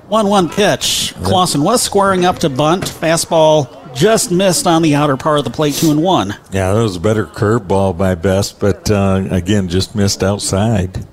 One-one 0.07 0.49
pitch. 0.49 1.13
Clausen 1.23 1.63
was 1.63 1.81
squaring 1.81 2.25
up 2.25 2.39
to 2.39 2.49
bunt. 2.49 2.83
Fastball 2.83 3.93
just 3.95 4.31
missed 4.31 4.67
on 4.67 4.81
the 4.81 4.95
outer 4.95 5.17
part 5.17 5.39
of 5.39 5.45
the 5.45 5.51
plate. 5.51 5.73
Two 5.73 5.89
and 5.91 6.03
one. 6.03 6.35
Yeah, 6.51 6.73
that 6.73 6.81
was 6.81 6.97
a 6.97 6.99
better 6.99 7.25
curveball 7.25 7.97
by 7.97 8.13
Best, 8.15 8.59
but 8.59 8.91
uh, 8.91 9.25
again, 9.31 9.67
just 9.67 9.95
missed 9.95 10.21
outside. 10.21 11.05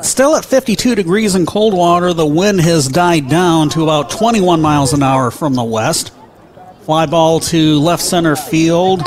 Still 0.00 0.36
at 0.36 0.44
52 0.44 0.94
degrees 0.94 1.34
in 1.34 1.44
Coldwater, 1.44 2.12
the 2.12 2.26
wind 2.26 2.60
has 2.60 2.86
died 2.86 3.28
down 3.28 3.68
to 3.70 3.82
about 3.82 4.10
21 4.10 4.60
miles 4.60 4.92
an 4.92 5.02
hour 5.02 5.30
from 5.30 5.54
the 5.54 5.64
west. 5.64 6.12
Fly 6.82 7.06
ball 7.06 7.40
to 7.40 7.78
left 7.80 8.02
center 8.02 8.36
field. 8.36 9.02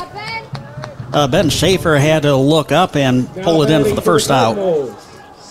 Uh, 1.14 1.28
ben 1.28 1.50
Schaefer 1.50 1.98
had 1.98 2.24
to 2.24 2.36
look 2.36 2.72
up 2.72 2.96
and 2.96 3.28
pull 3.42 3.64
it 3.64 3.70
in 3.70 3.84
for 3.84 3.96
the 3.96 4.02
first 4.02 4.30
out. 4.32 4.56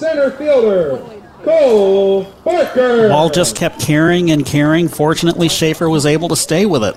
Center 0.01 0.30
fielder, 0.30 0.96
Cole 1.44 2.24
Barker. 2.42 3.11
Ball 3.11 3.28
just 3.28 3.55
kept 3.55 3.80
carrying 3.80 4.30
and 4.30 4.46
carrying. 4.46 4.88
Fortunately, 4.88 5.46
Schaefer 5.46 5.90
was 5.90 6.07
able 6.07 6.30
to 6.30 6.36
stay 6.36 6.64
with 6.64 6.82
it. 6.82 6.96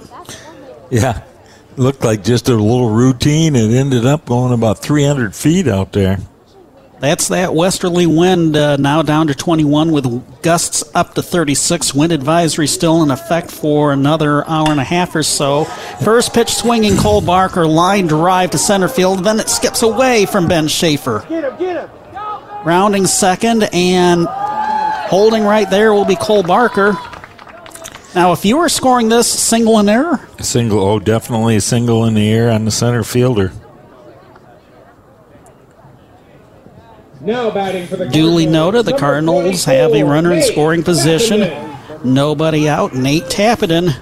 Yeah, 0.90 1.22
looked 1.76 2.06
like 2.06 2.24
just 2.24 2.48
a 2.48 2.54
little 2.54 2.92
routine. 2.92 3.58
It 3.58 3.74
ended 3.74 4.06
up 4.06 4.26
going 4.26 4.54
about 4.54 4.80
300 4.80 5.36
feet 5.36 5.68
out 5.68 5.92
there. 5.92 6.18
That's 7.02 7.28
that 7.28 7.54
westerly 7.54 8.08
wind 8.08 8.56
uh, 8.56 8.78
now 8.78 9.02
down 9.02 9.28
to 9.28 9.36
21 9.36 9.92
with 9.92 10.42
gusts 10.42 10.90
up 10.96 11.14
to 11.16 11.22
36. 11.22 11.94
Wind 11.94 12.14
advisory 12.14 12.68
still 12.68 13.04
in 13.04 13.12
effect 13.12 13.52
for 13.52 13.92
another 13.92 14.48
hour 14.48 14.72
and 14.72 14.80
a 14.80 14.86
half 14.86 15.14
or 15.14 15.24
so. 15.24 15.66
First 16.06 16.34
pitch 16.34 16.54
swinging 16.56 16.96
Cole 16.96 17.20
Barker, 17.20 17.68
line 17.68 18.08
drive 18.08 18.52
to 18.52 18.58
center 18.58 18.88
field. 18.88 19.26
Then 19.26 19.42
it 19.42 19.50
skips 19.50 19.82
away 19.82 20.26
from 20.26 20.48
Ben 20.48 20.70
Schaefer. 20.70 21.26
Get 21.28 21.44
him, 21.44 21.58
get 21.58 21.90
him. 21.90 22.03
Rounding 22.66 23.06
second 23.08 23.64
and 23.74 24.28
holding 24.28 25.44
right 25.44 25.70
there 25.70 25.94
will 25.94 26.06
be 26.06 26.16
Cole 26.16 26.44
Barker. 26.44 26.98
Now, 28.16 28.32
if 28.32 28.46
you 28.46 28.58
were 28.58 28.70
scoring 28.70 29.10
this 29.10 29.28
single 29.28 29.80
in 29.80 29.90
error, 29.90 30.20
Single, 30.40 30.80
oh, 30.80 31.00
definitely 31.00 31.56
a 31.56 31.62
single 31.62 32.06
in 32.06 32.14
the 32.14 32.30
air 32.32 32.52
on 32.52 32.66
the 32.66 32.72
center 32.72 33.04
fielder. 33.04 33.52
Now 37.22 37.50
batting 37.52 37.88
for 37.88 37.96
the 37.96 38.10
duly 38.10 38.46
noted, 38.46 38.86
the 38.86 38.98
Cardinals 38.98 39.64
have 39.66 39.94
a 39.94 40.04
runner 40.04 40.34
in 40.34 40.42
scoring 40.44 40.84
position. 40.84 41.40
Tappenden. 41.40 42.06
Nobody 42.06 42.68
out. 42.68 42.94
Nate 42.94 43.24
Tappenden 43.24 43.96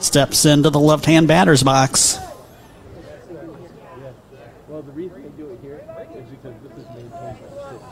steps 0.00 0.46
into 0.46 0.70
the 0.70 0.80
left 0.80 1.04
hand 1.04 1.28
batter's 1.28 1.62
box. 1.62 2.18
Well, 4.66 4.82
the 4.82 4.92
reason 4.92 5.22
they 5.22 5.28
do 5.30 5.50
it 5.50 5.58
here 5.60 5.84
is 6.16 6.28
because 6.30 6.54
this 6.62 6.72
is 6.78 6.86
maintained 6.94 7.10
by 7.12 7.34
the 7.34 7.60
city. 7.68 7.84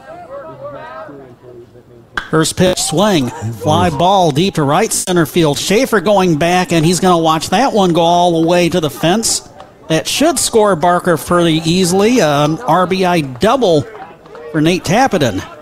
This 0.49 0.57
is 0.57 0.73
not 0.73 1.07
crew 1.07 1.21
employees 1.21 1.69
that 1.75 1.89
maintain. 1.89 2.16
First 2.31 2.57
pitch 2.57 2.79
swing. 2.79 3.29
Fly 3.29 3.91
ball 3.91 4.31
deep 4.31 4.55
to 4.55 4.63
right 4.63 4.93
center 4.93 5.27
field. 5.27 5.59
Schaefer 5.59 6.01
going 6.01 6.39
back, 6.39 6.73
and 6.73 6.85
he's 6.85 7.01
going 7.01 7.17
to 7.17 7.23
watch 7.23 7.51
that 7.51 7.73
one 7.73 7.93
go 7.93 8.01
all 8.01 8.43
the 8.43 8.49
way 8.49 8.69
to 8.69 8.81
the 8.81 8.91
fence. 8.91 9.49
That 9.89 10.09
should 10.09 10.39
score 10.39 10.75
Barker 10.75 11.17
fairly 11.17 11.59
easily. 11.65 12.21
Um, 12.21 12.53
An 12.53 12.59
RBI 12.59 13.39
double 13.39 13.83
for 14.51 14.61
Nate 14.61 14.83
Tappenden. 14.83 15.56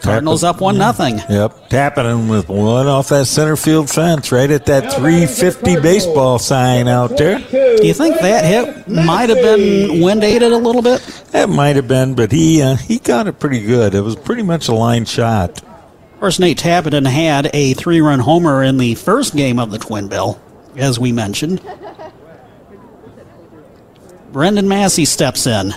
Cardinals 0.00 0.44
up 0.44 0.60
one 0.60 0.78
nothing. 0.78 1.18
Yep, 1.18 1.68
Tappenden 1.70 2.30
with 2.30 2.48
one 2.48 2.86
off 2.86 3.08
that 3.08 3.26
center 3.26 3.56
field 3.56 3.90
fence, 3.90 4.30
right 4.30 4.50
at 4.50 4.66
that 4.66 4.92
350 4.94 5.80
baseball 5.80 6.38
sign 6.38 6.88
out 6.88 7.16
there. 7.16 7.38
Do 7.38 7.86
you 7.86 7.94
think 7.94 8.20
that 8.20 8.44
hit 8.44 8.88
might 8.88 9.28
have 9.28 9.38
been 9.38 10.00
wind 10.00 10.22
aided 10.24 10.52
a 10.52 10.56
little 10.56 10.82
bit? 10.82 11.00
That 11.32 11.48
might 11.48 11.76
have 11.76 11.88
been, 11.88 12.14
but 12.14 12.32
he 12.32 12.62
uh, 12.62 12.76
he 12.76 12.98
got 12.98 13.26
it 13.26 13.38
pretty 13.38 13.60
good. 13.64 13.94
It 13.94 14.00
was 14.02 14.16
pretty 14.16 14.42
much 14.42 14.68
a 14.68 14.74
line 14.74 15.04
shot. 15.04 15.62
Of 15.62 16.20
course, 16.20 16.38
Nate 16.38 16.58
Tappenden 16.58 17.06
had 17.06 17.50
a 17.52 17.74
three 17.74 18.00
run 18.00 18.20
homer 18.20 18.62
in 18.62 18.78
the 18.78 18.94
first 18.94 19.36
game 19.36 19.58
of 19.58 19.70
the 19.70 19.78
Twin 19.78 20.08
Bill, 20.08 20.40
as 20.76 20.98
we 20.98 21.12
mentioned. 21.12 21.60
Brendan 24.32 24.68
Massey 24.68 25.04
steps 25.04 25.46
in. 25.46 25.74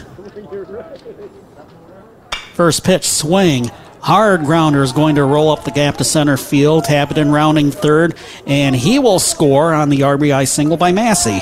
First 2.54 2.84
pitch 2.84 3.08
swing. 3.08 3.72
Hard 4.02 4.46
grounder 4.46 4.82
is 4.82 4.92
going 4.92 5.16
to 5.16 5.24
roll 5.24 5.52
up 5.52 5.64
the 5.64 5.72
gap 5.72 5.98
to 5.98 6.04
center 6.04 6.36
field. 6.36 6.86
Tappenden 6.86 7.32
rounding 7.32 7.70
third, 7.70 8.16
and 8.48 8.76
he 8.76 8.98
will 8.98 9.20
score 9.20 9.74
on 9.74 9.90
the 9.90 10.00
RBI 10.00 10.48
single 10.48 10.78
by 10.78 10.92
Massey. 10.92 11.42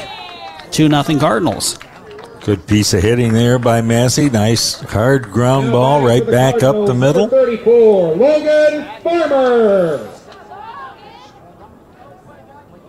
2 0.72 0.90
0 0.90 1.20
Cardinals. 1.20 1.80
Good 2.42 2.68
piece 2.68 2.94
of 2.94 3.02
hitting 3.02 3.34
there 3.34 3.60
by 3.60 3.82
Massey. 3.82 4.30
Nice 4.30 4.80
hard 4.82 5.32
ground 5.32 5.72
ball 5.72 6.06
right 6.06 6.26
back 6.26 6.64
up 6.64 6.86
the 6.86 6.94
middle. 6.94 7.28
34, 7.28 8.16
Logan 8.16 9.02
Farmer. 9.04 10.16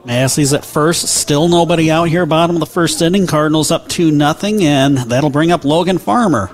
Massey's 0.04 0.52
at 0.52 0.64
first, 0.64 1.08
still 1.08 1.48
nobody 1.48 1.90
out 1.90 2.04
here. 2.04 2.26
Bottom 2.26 2.56
of 2.56 2.60
the 2.60 2.66
first 2.66 3.02
inning, 3.02 3.26
Cardinals 3.26 3.70
up 3.70 3.86
two 3.88 4.10
nothing, 4.10 4.64
and 4.64 4.96
that'll 4.96 5.30
bring 5.30 5.52
up 5.52 5.64
Logan 5.64 5.98
Farmer. 5.98 6.50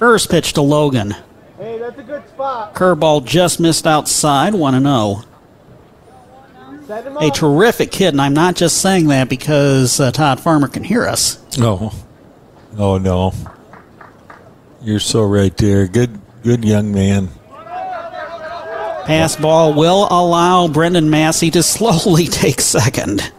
First 0.00 0.30
pitch 0.30 0.54
to 0.54 0.62
Logan. 0.62 1.14
Hey, 1.58 1.78
that's 1.78 1.98
a 1.98 2.02
good 2.02 2.26
spot. 2.26 2.74
Curveball 2.74 3.26
just 3.26 3.60
missed 3.60 3.86
outside, 3.86 4.54
1 4.54 4.82
0. 4.82 5.24
Set 6.86 7.04
him 7.04 7.18
A 7.18 7.30
terrific 7.30 7.92
kid, 7.92 8.14
and 8.14 8.20
I'm 8.22 8.32
not 8.32 8.56
just 8.56 8.80
saying 8.80 9.08
that 9.08 9.28
because 9.28 10.00
uh, 10.00 10.10
Todd 10.10 10.40
Farmer 10.40 10.68
can 10.68 10.84
hear 10.84 11.06
us. 11.06 11.58
No, 11.58 11.92
oh 12.78 12.96
no, 12.96 13.34
you're 14.80 15.00
so 15.00 15.22
right 15.22 15.54
there. 15.58 15.86
Good, 15.86 16.18
good 16.42 16.64
young 16.64 16.94
man. 16.94 17.28
Pass 19.04 19.36
ball 19.36 19.74
will 19.74 20.08
allow 20.10 20.66
Brendan 20.66 21.10
Massey 21.10 21.50
to 21.50 21.62
slowly 21.62 22.26
take 22.26 22.62
second. 22.62 23.30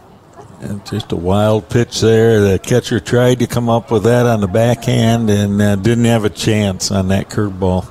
And 0.62 0.86
just 0.86 1.10
a 1.10 1.16
wild 1.16 1.68
pitch 1.68 2.00
there. 2.00 2.40
The 2.40 2.56
catcher 2.56 3.00
tried 3.00 3.40
to 3.40 3.48
come 3.48 3.68
up 3.68 3.90
with 3.90 4.04
that 4.04 4.26
on 4.26 4.40
the 4.40 4.46
backhand 4.46 5.28
and 5.28 5.60
uh, 5.60 5.74
didn't 5.74 6.04
have 6.04 6.24
a 6.24 6.30
chance 6.30 6.92
on 6.92 7.08
that 7.08 7.28
curveball. 7.28 7.84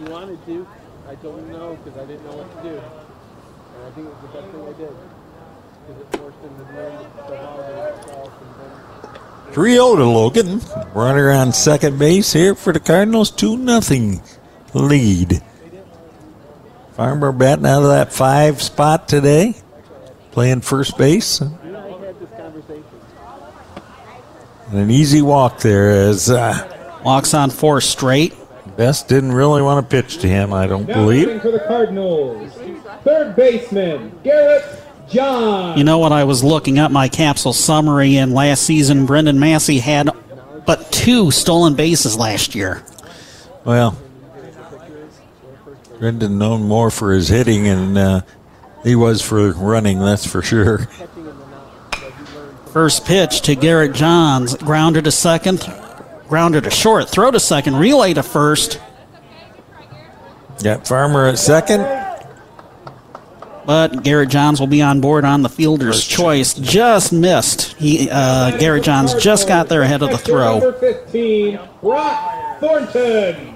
You 0.00 0.10
wanted 0.10 0.44
to. 0.46 0.66
I 1.08 1.14
told 1.14 1.38
him 1.38 1.52
no 1.52 1.76
because 1.76 2.00
I 2.00 2.04
didn't 2.04 2.24
know 2.24 2.36
what 2.36 2.56
to 2.56 2.68
do. 2.68 2.74
And 2.74 3.86
I 3.86 3.90
think 3.92 4.08
it 4.08 4.10
was 4.10 4.22
the 4.22 4.40
best 4.40 4.50
thing 4.50 4.62
I 4.62 4.72
did. 4.72 4.96
Because 5.86 6.02
it 6.02 6.16
forced 6.18 6.38
him 6.38 6.56
to 6.56 6.72
learn 6.74 7.06
the 7.28 7.36
holiday 7.46 7.92
and 7.92 8.24
then 9.46 9.52
3 9.52 9.72
0 9.72 9.96
to 9.96 10.04
Logan. 10.04 10.60
Runner 10.94 11.30
on 11.30 11.52
second 11.52 11.96
base 11.96 12.32
here 12.32 12.56
for 12.56 12.72
the 12.72 12.80
Cardinals. 12.80 13.30
2 13.30 13.56
nothing 13.56 14.20
lead. 14.74 15.44
Farmer 16.94 17.32
batting 17.32 17.66
out 17.66 17.82
of 17.82 17.88
that 17.88 18.12
five 18.12 18.62
spot 18.62 19.08
today, 19.08 19.54
playing 20.30 20.60
first 20.60 20.96
base. 20.96 21.40
and 21.40 21.76
I 21.76 21.88
had 21.98 22.18
this 22.20 22.30
conversation. 22.30 22.84
And 24.70 24.78
an 24.78 24.90
easy 24.90 25.20
walk 25.22 25.60
there 25.60 25.90
as 25.90 26.30
uh, 26.30 26.70
Walks 27.04 27.34
on 27.34 27.50
four 27.50 27.80
straight. 27.82 28.32
Best 28.76 29.08
didn't 29.08 29.32
really 29.32 29.60
want 29.60 29.84
to 29.88 29.90
pitch 30.02 30.18
to 30.18 30.28
him, 30.28 30.52
I 30.54 30.66
don't 30.66 30.88
Now 30.88 30.94
believe. 30.94 31.42
for 31.42 31.50
the 31.50 31.60
Cardinals. 31.60 32.52
Third 33.04 33.36
baseman, 33.36 34.18
Garrett 34.24 34.64
John. 35.10 35.76
You 35.76 35.84
know 35.84 35.98
what? 35.98 36.12
I 36.12 36.24
was 36.24 36.42
looking 36.42 36.78
up 36.78 36.90
my 36.90 37.08
capsule 37.08 37.52
summary, 37.52 38.16
and 38.16 38.32
last 38.32 38.62
season, 38.62 39.04
Brendan 39.04 39.38
Massey 39.38 39.78
had 39.80 40.08
but 40.64 40.90
two 40.90 41.30
stolen 41.30 41.74
bases 41.74 42.16
last 42.16 42.54
year. 42.54 42.82
Well, 43.64 43.98
Brendan 46.04 46.36
known 46.36 46.64
more 46.64 46.90
for 46.90 47.12
his 47.12 47.28
hitting, 47.28 47.66
and 47.66 47.96
uh, 47.96 48.20
he 48.82 48.94
was 48.94 49.22
for 49.22 49.52
running, 49.52 50.00
that's 50.00 50.30
for 50.30 50.42
sure. 50.42 50.86
First 52.74 53.06
pitch 53.06 53.40
to 53.40 53.54
Garrett 53.54 53.94
Johns. 53.94 54.54
Grounder 54.54 55.00
to 55.00 55.10
second. 55.10 55.66
Grounder 56.28 56.60
to 56.60 56.68
short. 56.68 57.08
Throw 57.08 57.30
to 57.30 57.40
second. 57.40 57.76
Relay 57.76 58.12
to 58.12 58.22
first. 58.22 58.82
Got 60.62 60.86
Farmer 60.86 61.26
at 61.26 61.38
second. 61.38 61.80
But 63.64 64.02
Garrett 64.02 64.28
Johns 64.28 64.60
will 64.60 64.66
be 64.66 64.82
on 64.82 65.00
board 65.00 65.24
on 65.24 65.40
the 65.40 65.48
fielder's 65.48 66.06
choice. 66.06 66.52
Just 66.52 67.14
missed. 67.14 67.72
He 67.78 68.10
uh, 68.12 68.58
Garrett 68.58 68.84
Johns 68.84 69.14
just 69.14 69.48
got 69.48 69.70
there 69.70 69.80
ahead 69.80 70.02
of 70.02 70.10
the 70.10 70.18
throw. 70.18 70.58
Number 70.58 70.72
15, 70.74 71.58
Brock 71.80 72.60
Thornton. 72.60 73.53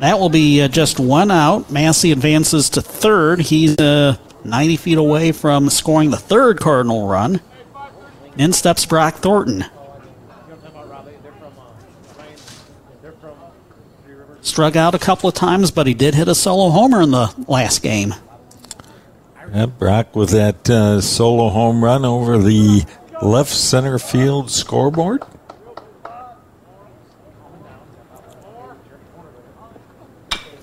That 0.00 0.18
will 0.18 0.28
be 0.28 0.62
uh, 0.62 0.68
just 0.68 1.00
one 1.00 1.30
out. 1.30 1.70
Massey 1.70 2.12
advances 2.12 2.70
to 2.70 2.82
third. 2.82 3.40
He's 3.40 3.76
uh, 3.78 4.16
90 4.44 4.76
feet 4.76 4.98
away 4.98 5.32
from 5.32 5.68
scoring 5.70 6.10
the 6.10 6.16
third 6.16 6.60
Cardinal 6.60 7.08
run. 7.08 7.40
In 8.36 8.52
steps 8.52 8.86
Brock 8.86 9.16
Thornton. 9.16 9.64
Struck 14.40 14.76
out 14.76 14.94
a 14.94 14.98
couple 14.98 15.28
of 15.28 15.34
times, 15.34 15.70
but 15.72 15.86
he 15.86 15.94
did 15.94 16.14
hit 16.14 16.28
a 16.28 16.34
solo 16.34 16.70
homer 16.70 17.02
in 17.02 17.10
the 17.10 17.34
last 17.48 17.82
game. 17.82 18.14
Yep, 19.52 19.78
Brock 19.78 20.14
with 20.14 20.30
that 20.30 20.70
uh, 20.70 21.00
solo 21.00 21.48
home 21.48 21.82
run 21.82 22.04
over 22.04 22.38
the 22.38 22.84
left 23.20 23.50
center 23.50 23.98
field 23.98 24.50
scoreboard. 24.50 25.22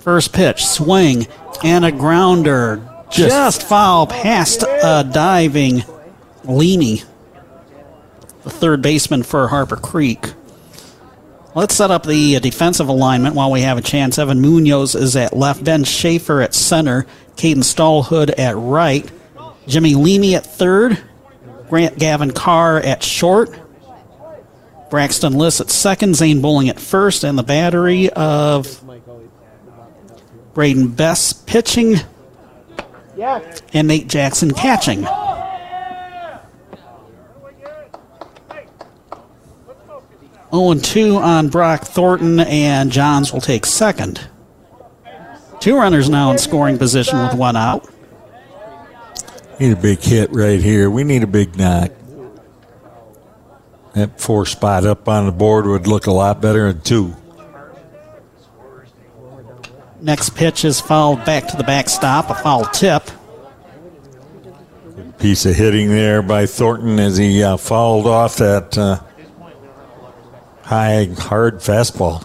First 0.06 0.32
pitch, 0.32 0.64
swing, 0.64 1.26
and 1.64 1.84
a 1.84 1.90
grounder. 1.90 2.76
Just, 3.10 3.28
just 3.28 3.62
foul 3.64 4.06
past 4.06 4.62
a 4.62 5.02
diving 5.02 5.82
Leamy, 6.44 7.02
the 8.44 8.50
third 8.50 8.82
baseman 8.82 9.24
for 9.24 9.48
Harper 9.48 9.74
Creek. 9.74 10.32
Let's 11.56 11.74
set 11.74 11.90
up 11.90 12.06
the 12.06 12.38
defensive 12.38 12.88
alignment 12.88 13.34
while 13.34 13.50
we 13.50 13.62
have 13.62 13.78
a 13.78 13.82
chance. 13.82 14.16
Evan 14.16 14.40
Munoz 14.40 14.94
is 14.94 15.16
at 15.16 15.36
left, 15.36 15.64
Ben 15.64 15.82
Schaefer 15.82 16.40
at 16.40 16.54
center, 16.54 17.04
Caden 17.34 17.64
Stallhood 17.64 18.38
at 18.38 18.56
right, 18.56 19.10
Jimmy 19.66 19.96
Leamy 19.96 20.36
at 20.36 20.46
third, 20.46 21.02
Grant 21.68 21.98
Gavin 21.98 22.30
Carr 22.30 22.78
at 22.78 23.02
short, 23.02 23.50
Braxton 24.88 25.32
Liss 25.32 25.60
at 25.60 25.68
second, 25.68 26.14
Zane 26.14 26.40
Bowling 26.40 26.68
at 26.68 26.78
first, 26.78 27.24
and 27.24 27.36
the 27.36 27.42
battery 27.42 28.08
of 28.10 28.84
Braden 30.56 30.88
Best 30.88 31.46
pitching, 31.46 31.96
and 33.74 33.86
Nate 33.88 34.08
Jackson 34.08 34.54
catching. 34.54 35.06
Oh 40.50 40.72
and 40.72 40.82
2 40.82 41.16
on 41.18 41.50
Brock 41.50 41.82
Thornton, 41.82 42.40
and 42.40 42.90
Johns 42.90 43.34
will 43.34 43.42
take 43.42 43.66
second. 43.66 44.30
Two 45.60 45.76
runners 45.76 46.08
now 46.08 46.30
in 46.30 46.38
scoring 46.38 46.78
position 46.78 47.18
with 47.18 47.34
one 47.34 47.56
out. 47.56 47.86
Need 49.60 49.72
a 49.72 49.76
big 49.76 49.98
hit 49.98 50.32
right 50.32 50.58
here. 50.58 50.88
We 50.88 51.04
need 51.04 51.22
a 51.22 51.26
big 51.26 51.58
knock. 51.58 51.90
That 53.92 54.18
four 54.18 54.46
spot 54.46 54.86
up 54.86 55.06
on 55.06 55.26
the 55.26 55.32
board 55.32 55.66
would 55.66 55.86
look 55.86 56.06
a 56.06 56.12
lot 56.12 56.40
better 56.40 56.72
than 56.72 56.80
two. 56.80 57.14
Next 60.00 60.34
pitch 60.34 60.64
is 60.64 60.80
fouled 60.80 61.24
back 61.24 61.48
to 61.48 61.56
the 61.56 61.64
backstop, 61.64 62.30
a 62.30 62.34
foul 62.34 62.64
tip. 62.66 63.10
Good 64.94 65.18
piece 65.18 65.46
of 65.46 65.56
hitting 65.56 65.88
there 65.88 66.22
by 66.22 66.46
Thornton 66.46 66.98
as 66.98 67.16
he 67.16 67.42
uh, 67.42 67.56
fouled 67.56 68.06
off 68.06 68.36
that 68.36 68.76
uh, 68.76 69.00
high, 70.62 71.08
hard 71.18 71.56
fastball. 71.56 72.24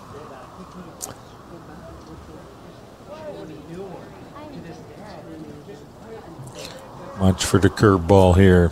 Much 7.19 7.45
for 7.45 7.59
the 7.59 7.69
curveball 7.69 8.35
here. 8.35 8.71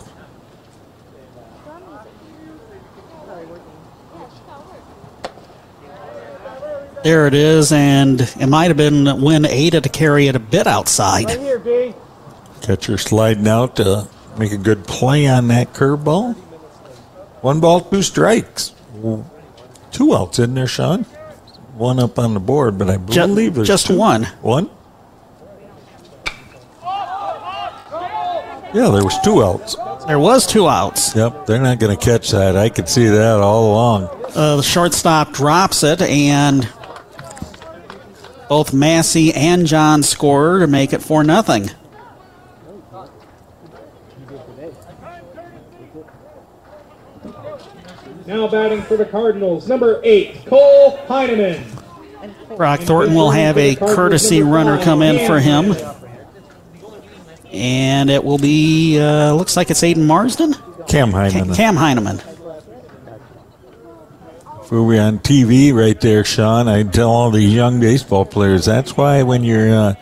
There 7.02 7.26
it 7.26 7.34
is, 7.34 7.72
and 7.72 8.20
it 8.20 8.46
might 8.46 8.68
have 8.68 8.76
been 8.76 9.22
when 9.22 9.46
Ada 9.46 9.80
to 9.80 9.88
carry 9.88 10.28
it 10.28 10.36
a 10.36 10.40
bit 10.40 10.66
outside. 10.66 11.26
Right 11.26 11.40
here, 11.40 11.94
Catcher 12.60 12.98
sliding 12.98 13.48
out 13.48 13.76
to 13.76 14.06
make 14.38 14.52
a 14.52 14.58
good 14.58 14.86
play 14.86 15.26
on 15.26 15.48
that 15.48 15.72
curveball. 15.72 16.34
One 17.40 17.60
ball, 17.60 17.80
two 17.80 18.02
strikes. 18.02 18.74
Two 19.92 20.14
outs 20.14 20.38
in 20.38 20.54
there, 20.54 20.66
Sean. 20.66 21.04
One 21.74 21.98
up 21.98 22.18
on 22.18 22.34
the 22.34 22.40
board, 22.40 22.76
but 22.76 22.90
I 22.90 22.98
believe 22.98 23.54
there's 23.54 23.66
just 23.66 23.86
two. 23.86 23.96
one. 23.96 24.24
One. 24.42 24.68
Yeah, 28.72 28.90
there 28.90 29.02
was 29.02 29.18
two 29.24 29.42
outs. 29.42 29.74
There 30.06 30.18
was 30.18 30.46
two 30.46 30.68
outs. 30.68 31.16
Yep, 31.16 31.46
they're 31.46 31.60
not 31.60 31.78
going 31.80 31.96
to 31.96 32.04
catch 32.04 32.30
that. 32.30 32.56
I 32.56 32.68
could 32.68 32.88
see 32.88 33.06
that 33.06 33.40
all 33.40 33.72
along. 33.72 34.04
Uh, 34.34 34.56
the 34.56 34.62
shortstop 34.62 35.32
drops 35.32 35.82
it, 35.82 36.00
and 36.02 36.68
both 38.50 38.72
Massey 38.72 39.32
and 39.32 39.64
John 39.64 40.02
score 40.02 40.58
to 40.58 40.66
make 40.66 40.92
it 40.92 41.00
four 41.00 41.22
nothing. 41.22 41.70
Now 48.26 48.48
batting 48.48 48.82
for 48.82 48.96
the 48.96 49.04
Cardinals, 49.04 49.68
number 49.68 50.00
eight, 50.02 50.44
Cole 50.46 50.96
Heineman. 51.06 51.64
Brock 52.56 52.80
Thornton 52.80 53.14
will 53.14 53.30
have 53.30 53.56
a 53.56 53.76
courtesy 53.76 54.42
runner 54.42 54.82
come 54.82 55.00
in 55.00 55.24
for 55.28 55.38
him. 55.38 55.76
And 57.52 58.10
it 58.10 58.24
will 58.24 58.38
be, 58.38 58.98
uh, 58.98 59.32
looks 59.32 59.56
like 59.56 59.70
it's 59.70 59.82
Aiden 59.82 60.06
Marsden? 60.06 60.54
Cam 60.88 61.12
Heineman. 61.12 61.46
Cam, 61.46 61.54
Cam 61.54 61.76
Heineman. 61.76 62.20
If 64.70 64.74
we 64.74 64.82
were 64.82 65.00
on 65.00 65.18
TV 65.18 65.74
right 65.74 66.00
there, 66.00 66.22
Sean, 66.22 66.68
I'd 66.68 66.92
tell 66.92 67.10
all 67.10 67.32
these 67.32 67.52
young 67.52 67.80
baseball 67.80 68.24
players 68.24 68.66
that's 68.66 68.96
why 68.96 69.24
when 69.24 69.42
you're 69.42 69.74
uh, 69.74 69.94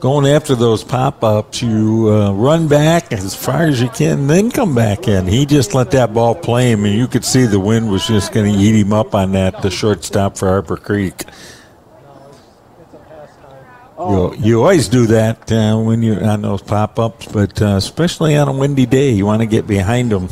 going 0.00 0.26
after 0.26 0.56
those 0.56 0.82
pop 0.82 1.22
ups, 1.22 1.62
you 1.62 2.08
uh, 2.12 2.32
run 2.32 2.66
back 2.66 3.12
as 3.12 3.36
far 3.36 3.68
as 3.68 3.80
you 3.80 3.88
can, 3.88 4.26
then 4.26 4.50
come 4.50 4.74
back 4.74 5.06
in. 5.06 5.28
He 5.28 5.46
just 5.46 5.74
let 5.74 5.92
that 5.92 6.12
ball 6.12 6.34
play 6.34 6.72
him, 6.72 6.84
and 6.84 6.92
you 6.92 7.06
could 7.06 7.24
see 7.24 7.46
the 7.46 7.60
wind 7.60 7.88
was 7.88 8.04
just 8.04 8.32
going 8.32 8.52
to 8.52 8.58
eat 8.58 8.74
him 8.74 8.92
up 8.92 9.14
on 9.14 9.30
that, 9.30 9.62
the 9.62 9.70
shortstop 9.70 10.36
for 10.36 10.48
Harper 10.48 10.76
Creek. 10.76 11.22
You, 13.96 14.34
you 14.40 14.60
always 14.62 14.88
do 14.88 15.06
that 15.06 15.52
uh, 15.52 15.78
when 15.78 16.02
you're 16.02 16.24
on 16.24 16.42
those 16.42 16.62
pop 16.62 16.98
ups, 16.98 17.26
but 17.26 17.62
uh, 17.62 17.76
especially 17.76 18.36
on 18.36 18.48
a 18.48 18.52
windy 18.52 18.86
day, 18.86 19.12
you 19.12 19.24
want 19.24 19.42
to 19.42 19.46
get 19.46 19.68
behind 19.68 20.10
them. 20.10 20.28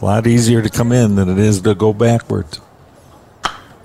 A 0.00 0.04
lot 0.04 0.26
easier 0.26 0.62
to 0.62 0.70
come 0.70 0.92
in 0.92 1.16
than 1.16 1.28
it 1.28 1.38
is 1.38 1.60
to 1.62 1.74
go 1.74 1.92
backwards. 1.92 2.60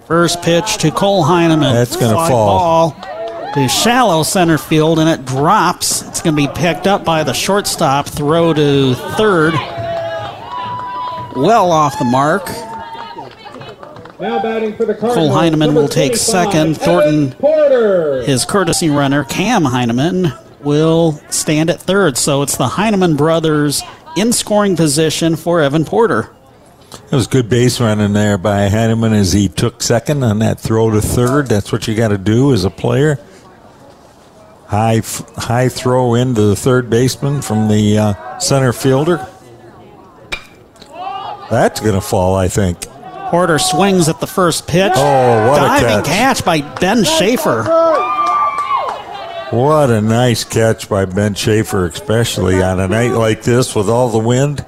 First 0.06 0.42
pitch 0.44 0.78
to 0.78 0.92
Cole 0.92 1.24
Heineman. 1.24 1.74
That's 1.74 1.96
going 1.96 2.12
to 2.12 2.28
fall. 2.28 2.92
Ball 2.92 3.10
to 3.54 3.68
shallow 3.68 4.24
center 4.24 4.58
field, 4.58 5.00
and 5.00 5.08
it 5.08 5.26
drops. 5.26 6.02
It's 6.04 6.22
going 6.22 6.36
to 6.36 6.42
be 6.42 6.52
picked 6.54 6.88
up 6.88 7.06
by 7.06 7.24
the 7.24 7.34
shortstop. 7.34 8.08
Throw 8.08 8.54
to 8.54 8.96
third. 9.16 9.54
Well 11.36 11.72
off 11.72 11.98
the 11.98 12.06
mark. 12.06 12.48
Now 14.20 14.42
batting 14.42 14.76
for 14.76 14.86
the 14.86 14.94
Cardinals, 14.94 15.30
Cole 15.30 15.34
Heineman 15.34 15.76
will 15.76 15.88
take 15.88 16.16
second. 16.16 16.78
Thornton, 16.78 17.32
Porter. 17.34 18.24
his 18.24 18.46
courtesy 18.46 18.90
runner, 18.90 19.24
Cam 19.26 19.66
Heineman, 19.66 20.32
will 20.62 21.14
stand 21.30 21.70
at 21.70 21.80
third. 21.80 22.18
So 22.18 22.42
it's 22.42 22.56
the 22.56 22.68
Heineman 22.68 23.16
brothers 23.16 23.84
in 24.16 24.32
scoring 24.34 24.76
position 24.76 25.36
for 25.36 25.62
Evan 25.62 25.86
Porter. 25.86 26.30
It 27.12 27.16
was 27.16 27.26
good 27.28 27.50
base 27.50 27.80
running 27.82 28.14
there 28.14 28.38
by 28.38 28.70
Heineman 28.70 29.14
as 29.14 29.34
he 29.34 29.50
took 29.50 29.82
second 29.82 30.24
on 30.24 30.40
that 30.40 30.60
throw 30.60 30.92
to 30.92 31.02
third. 31.02 31.48
That's 31.48 31.72
what 31.72 31.88
you 31.88 31.96
got 31.96 32.10
to 32.10 32.18
do 32.20 32.54
as 32.54 32.66
a 32.66 32.70
player. 32.70 33.20
High 34.68 35.02
high 35.38 35.70
throw 35.70 36.14
into 36.16 36.42
the 36.42 36.56
third 36.56 36.90
baseman 36.90 37.42
from 37.42 37.68
the 37.68 37.98
uh, 37.98 38.40
center 38.40 38.74
fielder. 38.74 39.28
That's 41.50 41.80
going 41.80 41.94
to 41.96 42.02
fall, 42.02 42.36
I 42.36 42.48
think. 42.48 42.82
Porter 43.30 43.60
swings 43.60 44.10
at 44.10 44.20
the 44.20 44.28
first 44.28 44.68
pitch. 44.68 44.92
Oh, 44.96 45.50
what 45.50 45.62
a 45.62 45.66
Diving 45.66 46.06
catch. 46.06 46.40
catch 46.40 46.46
by 46.46 46.62
Ben 46.80 47.04
Schaefer. 47.04 47.64
What 49.54 49.92
a 49.92 50.02
nice 50.02 50.44
catch 50.44 50.90
by 50.90 51.06
Ben 51.06 51.36
Schaefer, 51.36 51.86
especially 51.86 52.64
on 52.64 52.80
a 52.80 52.88
night 52.88 53.12
like 53.12 53.44
this 53.44 53.76
with 53.76 53.88
all 53.88 54.10
the 54.10 54.18
wind. 54.18 54.66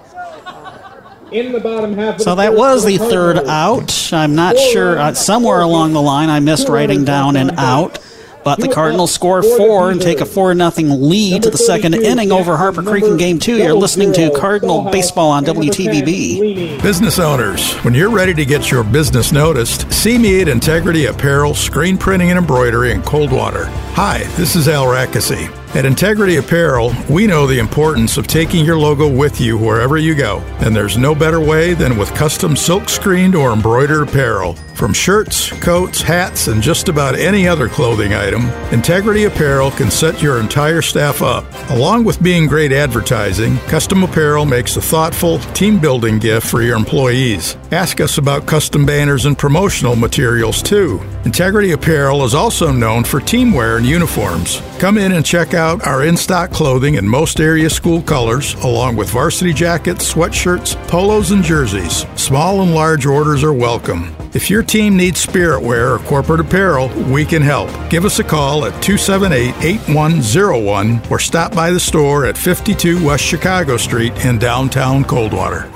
In 1.32 1.54
the 1.54 1.60
bottom 1.60 1.96
half 1.96 2.18
of 2.18 2.22
So 2.22 2.30
the 2.36 2.44
that 2.44 2.54
was 2.54 2.86
the 2.86 3.00
third 3.00 3.38
out. 3.48 4.14
I'm 4.14 4.36
not 4.36 4.56
sure. 4.56 5.00
Uh, 5.00 5.16
somewhere 5.16 5.62
along 5.62 5.94
the 5.94 6.04
line, 6.04 6.30
I 6.30 6.40
missed 6.40 6.70
writing 6.70 7.04
down 7.04 7.36
an 7.36 7.58
out. 7.58 7.98
But 8.46 8.60
the 8.60 8.68
Cardinals 8.68 9.12
score 9.12 9.42
four 9.42 9.90
and 9.90 10.00
take 10.00 10.22
a 10.22 10.26
4 10.26 10.54
0 10.54 10.70
lead 10.98 11.42
to 11.42 11.50
the 11.50 11.58
second 11.58 11.96
inning 11.96 12.32
over 12.32 12.56
Harper 12.56 12.84
Creek 12.84 13.04
in 13.04 13.18
game 13.18 13.40
two. 13.40 13.58
You're 13.58 13.74
listening 13.74 14.14
to 14.14 14.32
Cardinal 14.38 14.84
Baseball 14.92 15.32
on 15.32 15.44
WTVB. 15.44 16.80
Business 16.80 17.18
owners, 17.18 17.74
when 17.78 17.96
you're 17.96 18.12
ready 18.12 18.36
to 18.36 18.46
get 18.46 18.70
your 18.70 18.84
business 18.84 19.32
noticed, 19.32 19.92
see 19.92 20.20
me 20.20 20.42
at 20.42 20.48
Integrity 20.48 21.08
Apparel, 21.08 21.56
Screen 21.56 21.98
Printing 21.98 22.30
and 22.30 22.38
Embroidery 22.38 22.92
in 22.92 23.02
Coldwater. 23.02 23.66
Hi, 23.96 24.26
this 24.36 24.56
is 24.56 24.68
Al 24.68 24.86
Rackesee. 24.86 25.65
At 25.76 25.86
Integrity 25.86 26.38
Apparel, 26.38 26.94
we 27.10 27.28
know 27.28 27.46
the 27.46 27.60
importance 27.60 28.16
of 28.16 28.28
taking 28.28 28.64
your 28.64 28.78
logo 28.78 29.10
with 29.14 29.42
you 29.42 29.58
wherever 29.58 29.98
you 29.98 30.16
go, 30.16 30.40
and 30.62 30.74
there's 30.74 30.98
no 30.98 31.14
better 31.14 31.42
way 31.42 31.74
than 31.74 31.98
with 31.98 32.16
custom 32.16 32.56
silk 32.56 32.88
screened 32.88 33.36
or 33.36 33.52
embroidered 33.52 34.08
apparel. 34.08 34.54
From 34.76 34.94
shirts, 34.94 35.52
coats, 35.62 36.02
hats, 36.02 36.48
and 36.48 36.62
just 36.62 36.88
about 36.88 37.16
any 37.16 37.46
other 37.46 37.68
clothing 37.68 38.14
item, 38.14 38.46
Integrity 38.72 39.26
Apparel 39.26 39.72
can 39.72 39.92
set 39.92 40.22
your 40.22 40.40
entire 40.40 40.82
staff 40.82 41.22
up. 41.22 41.46
Along 41.72 42.06
with 42.06 42.24
being 42.24 42.48
great 42.48 42.72
advertising, 42.72 43.58
custom 43.68 44.04
apparel 44.04 44.46
makes 44.46 44.78
a 44.78 44.82
thoughtful, 44.82 45.40
team 45.54 45.80
building 45.80 46.20
gift 46.20 46.48
for 46.48 46.62
your 46.62 46.78
employees. 46.78 47.58
Ask 47.72 48.00
us 48.00 48.18
about 48.18 48.46
custom 48.46 48.86
banners 48.86 49.26
and 49.26 49.38
promotional 49.38 49.96
materials 49.96 50.62
too. 50.62 51.02
Integrity 51.26 51.72
Apparel 51.72 52.24
is 52.24 52.34
also 52.34 52.72
known 52.72 53.04
for 53.04 53.20
teamwear 53.20 53.78
and 53.78 53.86
uniforms. 53.86 54.62
Come 54.78 54.98
in 54.98 55.14
and 55.14 55.26
check 55.26 55.54
out 55.54 55.65
our 55.66 56.04
in 56.04 56.16
stock 56.16 56.52
clothing 56.52 56.96
in 56.96 57.08
most 57.08 57.40
area 57.40 57.70
school 57.70 58.02
colors, 58.02 58.54
along 58.64 58.96
with 58.96 59.10
varsity 59.10 59.54
jackets, 59.54 60.14
sweatshirts, 60.14 60.76
polos, 60.88 61.32
and 61.32 61.44
jerseys. 61.44 62.06
Small 62.16 62.62
and 62.62 62.74
large 62.74 63.06
orders 63.06 63.44
are 63.44 63.54
welcome. 63.54 64.16
If 64.34 64.50
your 64.50 64.64
team 64.64 64.96
needs 64.96 65.20
spirit 65.20 65.62
wear 65.62 65.94
or 65.94 66.00
corporate 66.00 66.40
apparel, 66.40 66.90
we 67.12 67.26
can 67.26 67.42
help. 67.42 67.70
Give 67.90 68.06
us 68.06 68.20
a 68.20 68.24
call 68.24 68.66
at 68.66 68.82
278 68.82 69.56
8101 69.64 71.02
or 71.10 71.20
stop 71.20 71.56
by 71.56 71.72
the 71.72 71.80
store 71.80 72.26
at 72.26 72.38
52 72.38 73.04
West 73.06 73.24
Chicago 73.24 73.78
Street 73.78 74.14
in 74.26 74.38
downtown 74.38 75.04
Coldwater. 75.04 75.72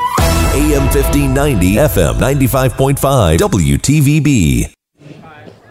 AM 0.51 0.83
1590, 0.87 1.75
FM 1.75 2.15
95.5, 2.15 3.37
WTVB. 3.37 4.78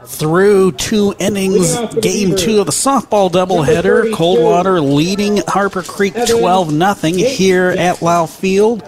Through 0.08 0.72
two 0.72 1.14
innings, 1.20 1.76
game 2.00 2.34
two 2.34 2.58
of 2.58 2.66
the 2.66 2.72
softball 2.72 3.30
doubleheader, 3.30 4.12
Coldwater 4.12 4.80
leading 4.80 5.36
Harper 5.46 5.82
Creek 5.82 6.14
12 6.14 6.70
0 6.70 7.12
here 7.28 7.68
at 7.68 8.02
Lau 8.02 8.26
Field. 8.26 8.82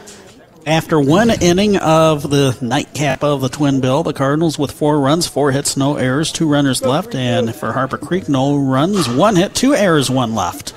After 0.67 0.99
one 0.99 1.31
inning 1.31 1.77
of 1.77 2.29
the 2.29 2.59
nightcap 2.61 3.23
of 3.23 3.43
the 3.43 3.49
Twin 3.49 3.81
Bill, 3.81 4.03
the 4.03 4.13
Cardinals 4.13 4.59
with 4.59 4.73
four 4.73 4.99
runs, 4.99 5.27
four 5.29 5.53
hits, 5.53 5.77
no 5.77 5.97
errors, 5.97 6.33
two 6.33 6.49
runners 6.49 6.83
left, 6.83 7.15
and 7.15 7.55
for 7.55 7.73
Harper 7.73 7.99
Creek, 7.99 8.29
no 8.29 8.57
runs, 8.57 9.09
one 9.09 9.37
hit, 9.37 9.55
two 9.55 9.75
errors, 9.75 10.11
one 10.11 10.35
left. 10.35 10.75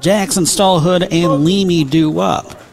Jackson, 0.00 0.44
Stallhood, 0.44 1.06
and 1.12 1.44
Leamy 1.44 1.84
do 1.84 2.18
up. 2.18 2.63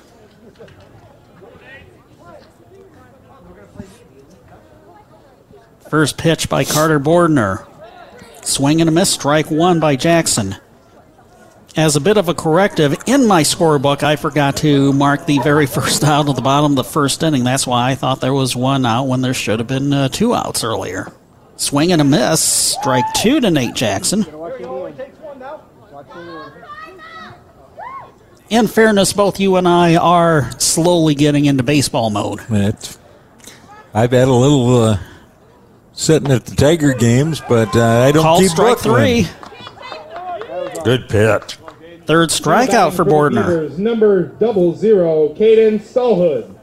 First 5.91 6.17
pitch 6.17 6.47
by 6.47 6.63
Carter 6.63 7.01
Bordner. 7.01 7.67
Swing 8.43 8.79
and 8.79 8.89
a 8.89 8.93
miss, 8.93 9.09
strike 9.11 9.51
one 9.51 9.81
by 9.81 9.97
Jackson. 9.97 10.55
As 11.75 11.97
a 11.97 11.99
bit 11.99 12.15
of 12.15 12.29
a 12.29 12.33
corrective, 12.33 12.95
in 13.07 13.27
my 13.27 13.41
scorebook, 13.41 14.01
I 14.01 14.15
forgot 14.15 14.55
to 14.57 14.93
mark 14.93 15.25
the 15.25 15.39
very 15.39 15.65
first 15.67 16.05
out 16.05 16.29
at 16.29 16.35
the 16.37 16.41
bottom 16.41 16.71
of 16.71 16.75
the 16.77 16.85
first 16.85 17.21
inning. 17.23 17.43
That's 17.43 17.67
why 17.67 17.91
I 17.91 17.95
thought 17.95 18.21
there 18.21 18.33
was 18.33 18.55
one 18.55 18.85
out 18.85 19.09
when 19.09 19.19
there 19.19 19.33
should 19.33 19.59
have 19.59 19.67
been 19.67 19.91
uh, 19.91 20.07
two 20.07 20.33
outs 20.33 20.63
earlier. 20.63 21.11
Swing 21.57 21.91
and 21.91 22.01
a 22.01 22.05
miss, 22.05 22.41
strike 22.41 23.13
two 23.13 23.41
to 23.41 23.51
Nate 23.51 23.75
Jackson. 23.75 24.25
In 28.49 28.67
fairness, 28.67 29.11
both 29.11 29.41
you 29.41 29.57
and 29.57 29.67
I 29.67 29.97
are 29.97 30.57
slowly 30.57 31.15
getting 31.15 31.43
into 31.43 31.63
baseball 31.63 32.11
mode. 32.11 32.39
I've 33.93 34.11
had 34.11 34.29
a 34.29 34.33
little 34.33 34.83
uh, 34.83 34.99
sitting 35.93 36.31
at 36.31 36.45
the 36.45 36.55
Tiger 36.55 36.93
games, 36.93 37.41
but 37.47 37.75
uh, 37.75 37.81
I 38.07 38.11
don't 38.11 38.23
Call 38.23 38.39
keep 38.39 38.49
strike 38.49 38.81
Brooklyn. 38.81 39.25
three. 39.25 40.83
Good 40.83 41.09
pitch. 41.09 41.57
Third 42.05 42.29
strikeout 42.29 42.93
for 42.95 43.05
Bordner. 43.05 43.77
Number 43.77 44.25
double 44.25 44.75
zero, 44.75 45.29
Caden 45.35 45.79
Stallhood. 45.79 46.55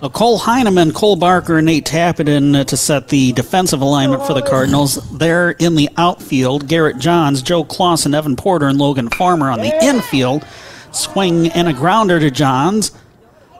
So 0.00 0.08
Cole 0.10 0.38
Heineman, 0.38 0.92
Cole 0.92 1.16
Barker, 1.16 1.58
and 1.58 1.66
Nate 1.66 1.84
Tappenden 1.84 2.58
uh, 2.60 2.64
to 2.64 2.76
set 2.76 3.08
the 3.08 3.32
defensive 3.32 3.80
alignment 3.82 4.26
for 4.26 4.34
the 4.34 4.42
Cardinals. 4.42 4.96
They're 5.16 5.50
in 5.52 5.74
the 5.76 5.88
outfield. 5.96 6.66
Garrett 6.66 6.98
Johns, 6.98 7.40
Joe 7.42 7.62
Clausen, 7.64 8.14
Evan 8.14 8.34
Porter, 8.36 8.66
and 8.66 8.78
Logan 8.78 9.10
Farmer 9.10 9.50
on 9.50 9.60
the 9.60 9.72
infield. 9.84 10.44
Swing 10.92 11.48
and 11.48 11.68
a 11.68 11.72
grounder 11.72 12.18
to 12.20 12.30
Johns. 12.30 12.90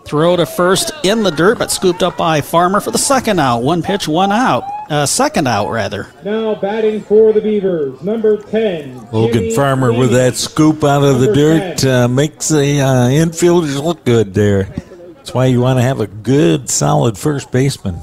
Throw 0.05 0.37
to 0.37 0.45
first 0.47 0.93
in 1.05 1.23
the 1.23 1.31
dirt, 1.31 1.59
but 1.59 1.71
scooped 1.71 2.03
up 2.03 2.17
by 2.17 2.41
Farmer 2.41 2.81
for 2.81 2.91
the 2.91 2.99
second 2.99 3.39
out. 3.39 3.63
One 3.63 3.83
pitch, 3.83 4.09
one 4.09 4.33
out. 4.33 4.65
Uh, 4.91 5.07
second 5.07 5.47
out, 5.47 5.71
rather. 5.71 6.09
Now 6.25 6.55
batting 6.55 7.01
for 7.03 7.33
the 7.33 7.41
Beavers, 7.41 8.03
number 8.03 8.37
10. 8.37 9.11
Logan 9.13 9.33
Jimmy 9.33 9.55
Farmer 9.55 9.93
with 9.93 10.11
that 10.11 10.37
scoop 10.37 10.85
out 10.85 11.03
of 11.03 11.21
the 11.21 11.33
dirt 11.33 11.85
uh, 11.85 12.09
makes 12.09 12.49
the 12.49 12.81
uh, 12.81 13.09
infielders 13.09 13.83
look 13.83 14.05
good 14.05 14.35
there. 14.35 14.65
That's 15.15 15.33
why 15.33 15.47
you 15.47 15.61
want 15.61 15.79
to 15.79 15.83
have 15.83 16.01
a 16.01 16.09
good, 16.09 16.69
solid 16.69 17.17
first 17.17 17.53
baseman. 17.53 17.97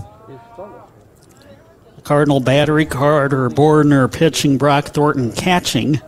Cardinal 2.03 2.39
battery, 2.39 2.85
Carter 2.85 3.49
Bordner 3.49 4.11
pitching, 4.11 4.57
Brock 4.57 4.85
Thornton 4.85 5.31
catching. 5.31 6.01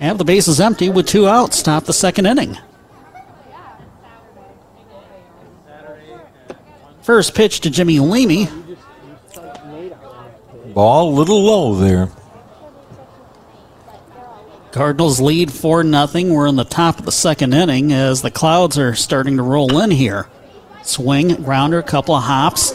Have 0.00 0.18
the 0.18 0.24
bases 0.24 0.60
empty 0.60 0.88
with 0.88 1.06
two 1.06 1.28
outs. 1.28 1.58
Stop 1.58 1.84
the 1.84 1.92
second 1.92 2.26
inning. 2.26 2.58
First 7.08 7.34
pitch 7.34 7.60
to 7.60 7.70
Jimmy 7.70 8.00
Leamy. 8.00 8.50
Ball 10.74 11.08
a 11.08 11.10
little 11.10 11.42
low 11.42 11.74
there. 11.74 12.10
Cardinals 14.72 15.18
lead 15.18 15.50
4 15.50 15.84
0. 15.84 16.06
We're 16.30 16.46
in 16.48 16.56
the 16.56 16.64
top 16.64 16.98
of 16.98 17.06
the 17.06 17.10
second 17.10 17.54
inning 17.54 17.94
as 17.94 18.20
the 18.20 18.30
clouds 18.30 18.76
are 18.76 18.94
starting 18.94 19.38
to 19.38 19.42
roll 19.42 19.80
in 19.80 19.90
here. 19.90 20.28
Swing, 20.82 21.34
grounder, 21.36 21.78
a 21.78 21.82
couple 21.82 22.14
of 22.14 22.24
hops. 22.24 22.74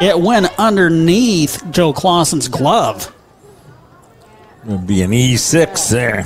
It 0.00 0.20
went 0.20 0.56
underneath 0.56 1.60
Joe 1.72 1.92
Clausen's 1.92 2.46
glove. 2.46 3.12
It'll 4.64 4.78
be 4.78 5.02
an 5.02 5.10
E6 5.10 5.90
there. 5.90 6.22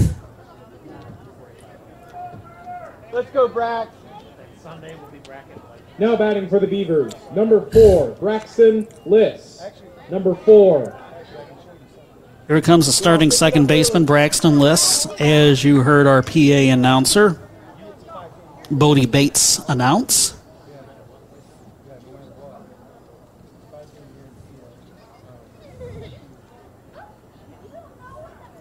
Let's 3.10 3.30
go, 3.30 3.48
Brack. 3.48 3.88
Now 5.98 6.14
batting 6.14 6.48
for 6.48 6.60
the 6.60 6.66
Beavers, 6.66 7.12
number 7.34 7.68
four, 7.72 8.10
Braxton 8.12 8.86
Liss. 9.04 9.62
Number 10.10 10.36
four, 10.36 10.96
Here 12.46 12.60
comes 12.60 12.86
the 12.86 12.92
starting 12.92 13.32
second 13.32 13.66
baseman, 13.66 14.04
Braxton 14.04 14.60
Liss, 14.60 15.06
as 15.18 15.64
you 15.64 15.82
heard 15.82 16.06
our 16.06 16.22
PA 16.22 16.38
announcer, 16.38 17.40
Bodie 18.70 19.06
Bates, 19.06 19.58
announce. 19.68 20.34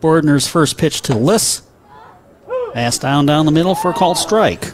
Bordner's 0.02 0.48
first 0.48 0.78
pitch 0.78 1.02
to 1.04 1.16
Liss. 1.16 1.62
Pass 2.74 2.98
down 2.98 3.26
down 3.26 3.46
the 3.46 3.52
middle 3.52 3.76
for 3.76 3.92
a 3.92 3.94
called 3.94 4.18
strike. 4.18 4.74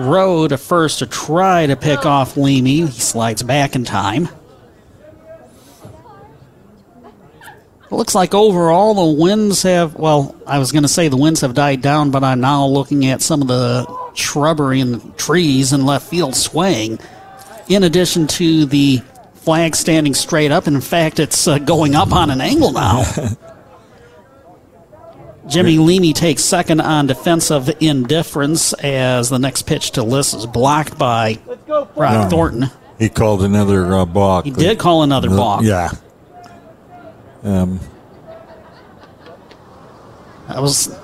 Throw 0.00 0.48
to 0.48 0.56
first 0.56 1.00
to 1.00 1.06
try 1.06 1.66
to 1.66 1.76
pick 1.76 2.06
off 2.06 2.38
Leamy. 2.38 2.86
He 2.86 3.00
slides 3.00 3.42
back 3.42 3.76
in 3.76 3.84
time. 3.84 4.30
It 7.04 7.92
looks 7.94 8.14
like 8.14 8.32
overall 8.32 8.94
the 8.94 9.20
winds 9.20 9.62
have, 9.64 9.94
well, 9.96 10.34
I 10.46 10.58
was 10.58 10.72
going 10.72 10.84
to 10.84 10.88
say 10.88 11.08
the 11.08 11.18
winds 11.18 11.42
have 11.42 11.52
died 11.52 11.82
down, 11.82 12.12
but 12.12 12.24
I'm 12.24 12.40
now 12.40 12.64
looking 12.64 13.04
at 13.04 13.20
some 13.20 13.42
of 13.42 13.48
the 13.48 13.86
shrubbery 14.14 14.80
and 14.80 15.14
trees 15.18 15.74
in 15.74 15.84
left 15.84 16.08
field 16.08 16.34
swaying. 16.34 16.98
In 17.68 17.82
addition 17.82 18.26
to 18.28 18.64
the 18.64 19.02
flag 19.34 19.76
standing 19.76 20.14
straight 20.14 20.50
up, 20.50 20.66
in 20.66 20.80
fact, 20.80 21.20
it's 21.20 21.46
uh, 21.46 21.58
going 21.58 21.94
up 21.94 22.10
on 22.12 22.30
an 22.30 22.40
angle 22.40 22.72
now. 22.72 23.04
Jimmy 25.50 25.78
Leamy 25.78 26.12
takes 26.12 26.44
second 26.44 26.80
on 26.80 27.06
defensive 27.06 27.70
indifference 27.80 28.72
as 28.74 29.28
the 29.30 29.38
next 29.38 29.62
pitch 29.62 29.90
to 29.92 30.02
Liss 30.02 30.32
is 30.32 30.46
blocked 30.46 30.96
by 30.96 31.34
Brock 31.66 31.96
No. 31.96 32.28
Thornton. 32.28 32.70
He 32.98 33.08
called 33.08 33.42
another 33.42 33.94
uh, 33.94 34.04
balk. 34.04 34.44
He 34.44 34.50
did 34.52 34.78
call 34.78 35.02
another 35.02 35.28
balk. 35.28 35.62
Yeah. 35.64 35.90
Um, 37.42 37.80
I 40.46 40.60
was 40.60 40.96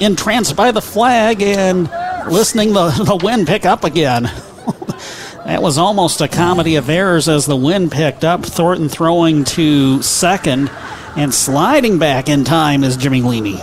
entranced 0.00 0.56
by 0.56 0.70
the 0.70 0.82
flag 0.82 1.42
and 1.42 1.90
listening 2.30 2.72
the, 2.72 2.90
the 3.04 3.16
wind 3.16 3.46
pick 3.46 3.66
up 3.66 3.84
again. 3.84 4.22
that 5.44 5.60
was 5.60 5.76
almost 5.76 6.20
a 6.20 6.28
comedy 6.28 6.76
of 6.76 6.88
errors 6.88 7.28
as 7.28 7.46
the 7.46 7.56
wind 7.56 7.92
picked 7.92 8.24
up. 8.24 8.44
Thornton 8.44 8.88
throwing 8.88 9.44
to 9.44 10.00
second 10.02 10.70
and 11.16 11.32
sliding 11.32 11.98
back 11.98 12.28
in 12.28 12.44
time 12.44 12.84
is 12.84 12.96
Jimmy 12.96 13.22
Leamy. 13.22 13.60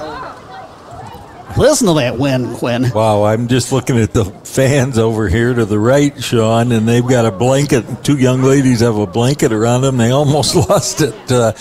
Listen 1.58 1.88
to 1.88 1.94
that 1.96 2.18
wind, 2.18 2.56
Quinn. 2.56 2.92
Wow, 2.94 3.24
I'm 3.24 3.48
just 3.48 3.72
looking 3.72 3.98
at 3.98 4.14
the 4.14 4.26
fans 4.26 4.98
over 4.98 5.28
here 5.28 5.54
to 5.54 5.66
the 5.66 5.78
right, 5.78 6.22
Sean, 6.24 6.72
and 6.72 6.88
they've 6.88 7.06
got 7.06 7.26
a 7.26 7.32
blanket. 7.32 8.04
Two 8.04 8.18
young 8.18 8.42
ladies 8.42 8.80
have 8.80 8.98
a 8.98 9.06
blanket 9.06 9.52
around 9.52 9.82
them. 9.82 9.98
They 9.98 10.12
almost 10.12 10.56
lost 10.70 11.02
it 11.02 11.32
uh, 11.32 11.52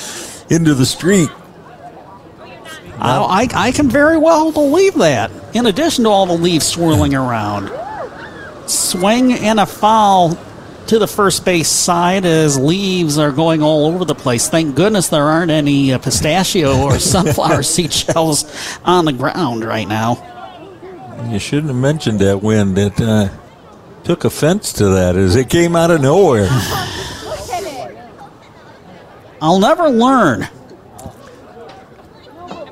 into 0.48 0.74
the 0.74 0.86
street. 0.86 1.28
I, 3.00 3.48
I, 3.54 3.68
I 3.68 3.72
can 3.72 3.88
very 3.88 4.18
well 4.18 4.52
believe 4.52 4.94
that. 4.96 5.30
In 5.54 5.66
addition 5.66 6.04
to 6.04 6.10
all 6.10 6.26
the 6.26 6.36
leaves 6.36 6.66
swirling 6.66 7.14
around, 7.14 7.70
swing 8.68 9.32
and 9.32 9.58
a 9.58 9.66
foul 9.66 10.38
to 10.90 10.98
the 10.98 11.06
first 11.06 11.44
base 11.44 11.68
side 11.68 12.24
as 12.24 12.58
leaves 12.58 13.16
are 13.16 13.30
going 13.30 13.62
all 13.62 13.86
over 13.86 14.04
the 14.04 14.12
place. 14.14 14.48
Thank 14.48 14.74
goodness 14.74 15.06
there 15.06 15.22
aren't 15.22 15.52
any 15.52 15.92
uh, 15.92 15.98
pistachio 15.98 16.82
or 16.82 16.98
sunflower 16.98 17.62
seed 17.62 17.92
shells 17.92 18.44
on 18.84 19.04
the 19.04 19.12
ground 19.12 19.64
right 19.64 19.86
now. 19.86 20.18
You 21.30 21.38
shouldn't 21.38 21.68
have 21.68 21.76
mentioned 21.76 22.18
that 22.18 22.42
wind. 22.42 22.76
It 22.76 23.00
uh, 23.00 23.28
took 24.02 24.24
offense 24.24 24.72
to 24.74 24.88
that 24.88 25.14
as 25.14 25.36
it 25.36 25.48
came 25.48 25.76
out 25.76 25.92
of 25.92 26.00
nowhere. 26.00 26.48
I'll 29.40 29.60
never 29.60 29.88
learn. 29.88 30.42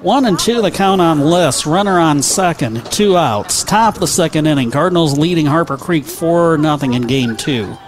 One 0.03 0.25
and 0.25 0.37
two, 0.37 0.61
the 0.61 0.73
count 0.73 1.01
on 1.01 1.21
Liss. 1.21 1.67
Runner 1.67 2.01
on 2.01 2.23
second, 2.23 2.85
two 2.91 3.17
outs. 3.17 3.63
Top 3.63 3.95
of 3.95 4.01
the 4.01 4.09
second 4.09 4.49
inning. 4.49 4.73
Cardinals 4.73 5.17
leading 5.17 5.47
Harper 5.47 5.77
Creek 5.77 6.05
4 6.05 6.61
0 6.61 6.79
in 6.93 7.03
game 7.07 7.37
two. 7.37 7.79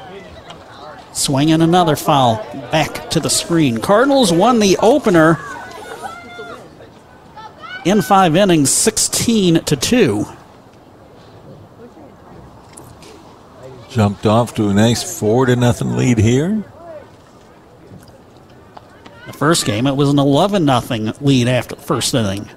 Swinging 1.20 1.60
another 1.60 1.96
foul 1.96 2.36
back 2.72 3.10
to 3.10 3.20
the 3.20 3.28
screen. 3.28 3.76
Cardinals 3.76 4.32
won 4.32 4.58
the 4.58 4.78
opener 4.78 5.38
in 7.84 8.00
five 8.00 8.34
innings, 8.34 8.70
16 8.70 9.62
to 9.64 9.76
2. 9.76 10.24
Jumped 13.90 14.24
off 14.24 14.54
to 14.54 14.68
a 14.68 14.72
nice 14.72 15.18
four 15.18 15.44
to 15.44 15.56
nothing 15.56 15.94
lead 15.94 16.16
here. 16.16 16.64
The 19.26 19.34
first 19.34 19.66
game, 19.66 19.86
it 19.86 19.96
was 19.96 20.08
an 20.08 20.18
11 20.18 20.64
0 20.64 21.12
lead 21.20 21.48
after 21.48 21.74
the 21.74 21.82
first 21.82 22.14
inning. 22.14 22.48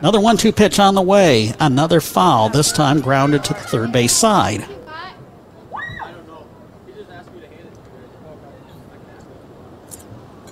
Another 0.00 0.18
1 0.18 0.38
2 0.38 0.50
pitch 0.50 0.80
on 0.80 0.96
the 0.96 1.02
way. 1.02 1.54
Another 1.60 2.00
foul, 2.00 2.48
this 2.48 2.72
time 2.72 3.00
grounded 3.00 3.44
to 3.44 3.54
the 3.54 3.60
third 3.60 3.92
base 3.92 4.12
side. 4.12 4.66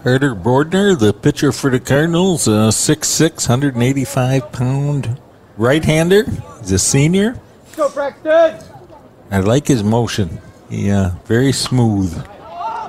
Carter 0.09 0.35
Bordner, 0.35 0.99
the 0.99 1.13
pitcher 1.13 1.53
for 1.53 1.69
the 1.69 1.79
Cardinals, 1.79 2.49
a 2.49 2.73
6'6", 2.73 3.47
185 3.47 4.53
pound 4.53 5.21
right 5.59 5.85
hander. 5.85 6.25
He's 6.61 6.73
a 6.73 6.79
senior. 6.79 7.39
Go, 7.77 7.91
Braxton! 7.91 8.59
I 9.31 9.41
like 9.41 9.67
his 9.67 9.85
motion. 9.85 10.41
Yeah, 10.71 10.99
uh, 10.99 11.11
very 11.27 11.53
smooth. 11.53 12.27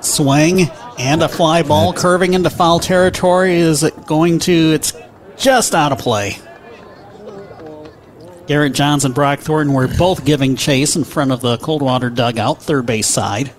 Swing 0.02 0.70
and 0.98 1.22
a 1.22 1.28
fly 1.28 1.62
ball 1.62 1.92
curving 1.92 2.36
into 2.36 2.50
foul 2.50 2.80
territory. 2.80 3.56
Is 3.56 3.84
it 3.84 4.06
going 4.06 4.40
to? 4.40 4.72
It's 4.72 4.94
just 5.36 5.76
out 5.76 5.92
of 5.92 5.98
play. 5.98 6.38
Garrett 8.48 8.72
Johns 8.72 9.04
and 9.04 9.14
Brock 9.14 9.40
Thornton 9.40 9.74
were 9.74 9.90
both 9.90 10.24
giving 10.24 10.56
chase 10.56 10.96
in 10.96 11.04
front 11.04 11.34
of 11.34 11.42
the 11.42 11.58
Coldwater 11.58 12.10
dugout, 12.10 12.64
third 12.64 12.86
base 12.86 13.08
side. 13.08 13.52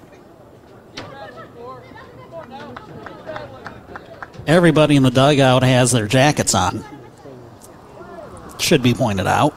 Everybody 4.50 4.96
in 4.96 5.04
the 5.04 5.12
dugout 5.12 5.62
has 5.62 5.92
their 5.92 6.08
jackets 6.08 6.56
on. 6.56 6.84
Should 8.58 8.82
be 8.82 8.94
pointed 8.94 9.28
out. 9.28 9.54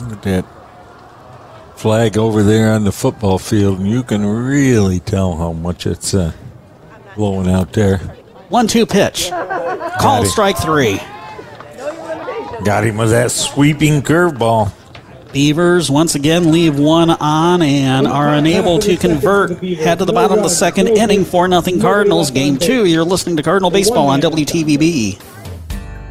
Look 0.00 0.14
at 0.14 0.22
that 0.22 0.44
flag 1.76 2.18
over 2.18 2.42
there 2.42 2.72
on 2.72 2.82
the 2.82 2.90
football 2.90 3.38
field, 3.38 3.78
and 3.78 3.88
you 3.88 4.02
can 4.02 4.26
really 4.26 4.98
tell 4.98 5.36
how 5.36 5.52
much 5.52 5.86
it's 5.86 6.12
uh, 6.12 6.32
blowing 7.14 7.48
out 7.48 7.72
there. 7.72 7.98
One 8.48 8.66
two 8.66 8.84
pitch. 8.84 9.30
Call 9.30 10.24
strike 10.24 10.58
three. 10.58 10.96
Got 12.64 12.82
him 12.82 12.96
with 12.96 13.10
that 13.10 13.30
sweeping 13.30 14.02
curveball. 14.02 14.72
Beavers 15.32 15.90
once 15.90 16.14
again 16.14 16.50
leave 16.50 16.78
one 16.78 17.10
on 17.10 17.60
and 17.60 18.06
are 18.06 18.28
unable 18.34 18.78
to 18.78 18.96
convert. 18.96 19.62
Head 19.62 19.98
to 19.98 20.04
the 20.04 20.12
bottom 20.12 20.38
of 20.38 20.42
the 20.42 20.48
second 20.48 20.88
inning, 20.88 21.24
4 21.24 21.48
0 21.48 21.80
Cardinals. 21.80 22.30
Game 22.30 22.56
two. 22.56 22.86
You're 22.86 23.04
listening 23.04 23.36
to 23.36 23.42
Cardinal 23.42 23.70
Baseball 23.70 24.08
on 24.08 24.20
WTVB. 24.20 25.18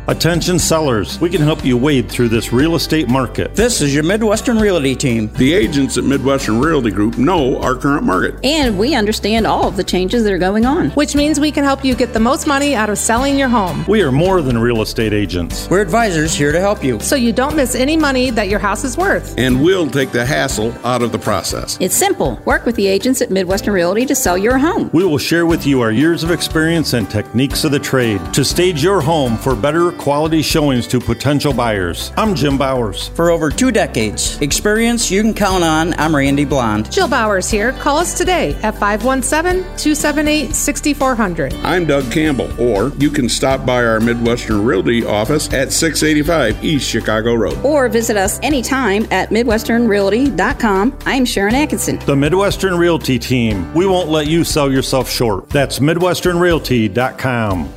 Attention 0.10 0.58
sellers, 0.58 1.20
we 1.20 1.30
can 1.30 1.42
help 1.42 1.66
you 1.66 1.76
wade 1.76 2.10
through 2.10 2.30
this 2.30 2.54
real 2.54 2.76
estate 2.76 3.10
market. 3.10 3.54
This 3.56 3.82
is 3.82 3.94
your 3.94 4.06
Midwestern 4.06 4.58
Realty 4.58 4.96
team. 4.96 5.30
The 5.34 5.54
agents 5.54 5.98
at 5.98 6.06
Midwestern 6.06 6.62
Realty 6.62 6.92
Group 6.92 7.18
know 7.18 7.62
our 7.62 7.76
current 7.76 8.06
market. 8.06 8.36
And 8.42 8.80
we 8.80 8.96
understand 8.96 9.46
all 9.46 9.68
of 9.68 9.76
the 9.76 9.84
changes 9.84 10.24
that 10.24 10.32
are 10.32 10.38
going 10.38 10.66
on. 10.66 10.92
Which 10.92 11.14
means 11.14 11.42
we 11.42 11.52
can 11.52 11.66
help 11.66 11.84
you 11.84 11.94
get 11.94 12.14
the 12.14 12.22
most 12.22 12.48
money 12.48 12.74
out 12.74 12.90
of 12.90 12.98
selling 12.98 13.38
your 13.38 13.50
home. 13.50 13.84
We 13.86 14.02
are 14.02 14.14
more 14.14 14.42
than 14.42 14.58
real 14.58 14.82
estate 14.82 15.12
agents. 15.12 15.70
We're 15.70 15.82
advisors 15.82 16.34
here 16.34 16.54
to 16.54 16.60
help 16.62 16.86
you. 16.86 17.02
So 17.02 17.18
you 17.18 17.34
don't 17.34 17.58
miss 17.58 17.76
any 17.76 17.98
money 17.98 18.30
that 18.30 18.48
your 18.48 18.60
house 18.60 18.86
is 18.86 18.96
worth. 18.98 19.38
And 19.38 19.62
we'll 19.62 19.90
take 19.90 20.14
the 20.14 20.26
hassle 20.26 20.74
out 20.86 21.02
of 21.02 21.12
the 21.12 21.20
process. 21.20 21.78
It's 21.82 21.98
simple. 21.98 22.42
Work 22.46 22.66
with 22.66 22.78
the 22.78 22.88
agents 22.88 23.22
at 23.22 23.30
Midwestern 23.30 23.74
Realty 23.74 24.06
to 24.06 24.16
sell 24.16 24.38
your 24.38 24.58
home. 24.58 24.90
We 24.94 25.04
will 25.04 25.18
share 25.18 25.46
with 25.46 25.68
you 25.68 25.82
our 25.82 25.92
years 25.92 26.24
of 26.24 26.32
experience 26.32 26.94
and 26.94 27.10
techniques 27.10 27.66
of 27.66 27.72
the 27.74 27.80
trade 27.80 28.22
to 28.34 28.46
stage 28.46 28.82
your 28.82 29.02
home 29.02 29.36
for 29.36 29.54
better 29.54 29.97
quality 29.98 30.42
showings 30.42 30.88
to 30.88 31.00
potential 31.00 31.54
buyers. 31.54 32.12
I'm 32.18 32.36
Jim 32.36 32.58
Bowers. 32.58 33.10
For 33.10 33.32
over 33.32 33.50
two 33.50 33.72
decades, 33.72 34.40
experience 34.42 35.12
you 35.12 35.22
can 35.22 35.34
count 35.34 35.64
on. 35.64 35.94
I'm 36.00 36.16
Randy 36.16 36.46
Blond. 36.46 36.92
Jill 36.92 37.08
Bowers 37.08 37.50
here. 37.50 37.74
Call 37.74 37.98
us 37.98 38.18
today 38.18 38.54
at 38.64 38.78
517 38.78 39.64
278 39.78 40.56
6400. 40.56 41.54
I'm 41.64 41.86
Doug 41.86 42.10
Campbell, 42.12 42.50
or 42.62 42.90
you 42.98 43.10
can 43.10 43.28
stop 43.28 43.66
by 43.66 43.84
our 43.84 44.00
Midwestern 44.00 44.64
Realty 44.64 45.06
office 45.06 45.52
at 45.54 45.72
685 45.72 46.64
East 46.64 46.88
Chicago 46.88 47.34
Road. 47.34 47.58
Or 47.64 47.90
visit 47.90 48.18
us 48.18 48.40
anytime 48.44 49.08
at 49.12 49.30
MidwesternRealty.com. 49.30 50.98
I'm 51.06 51.26
Sharon 51.26 51.56
Atkinson. 51.56 52.00
The 52.06 52.16
Midwestern 52.16 52.78
Realty 52.78 53.20
team. 53.20 53.74
We 53.74 53.86
won't 53.86 54.10
let 54.10 54.28
you 54.28 54.44
sell 54.44 54.72
yourself 54.72 55.10
short. 55.10 55.50
That's 55.50 55.80
MidwesternRealty.com. 55.80 57.74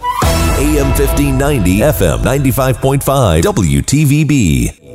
AM 0.61 0.89
1590, 0.89 1.79
FM 1.79 2.19
95.5, 2.19 3.41
WTVB. 3.41 4.91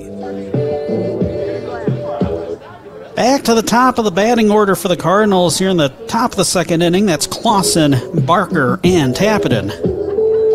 Back 3.16 3.42
to 3.46 3.56
the 3.56 3.64
top 3.64 3.98
of 3.98 4.06
the 4.06 4.12
batting 4.12 4.52
order 4.52 4.76
for 4.76 4.90
the 4.90 4.96
Cardinals 4.96 5.58
here 5.58 5.70
in 5.70 5.78
the 5.78 5.90
top 6.08 6.34
of 6.34 6.38
the 6.38 6.46
second 6.46 6.84
inning. 6.84 7.08
That's 7.08 7.26
Clausen, 7.26 7.96
Barker, 8.28 8.80
and 8.84 9.16
Tappenden. 9.16 9.72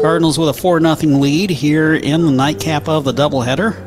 Cardinals 0.00 0.38
with 0.38 0.48
a 0.48 0.54
4 0.54 0.80
0 0.80 0.94
lead 1.18 1.50
here 1.50 1.92
in 1.92 2.24
the 2.24 2.30
nightcap 2.30 2.88
of 2.88 3.02
the 3.02 3.12
doubleheader. 3.12 3.84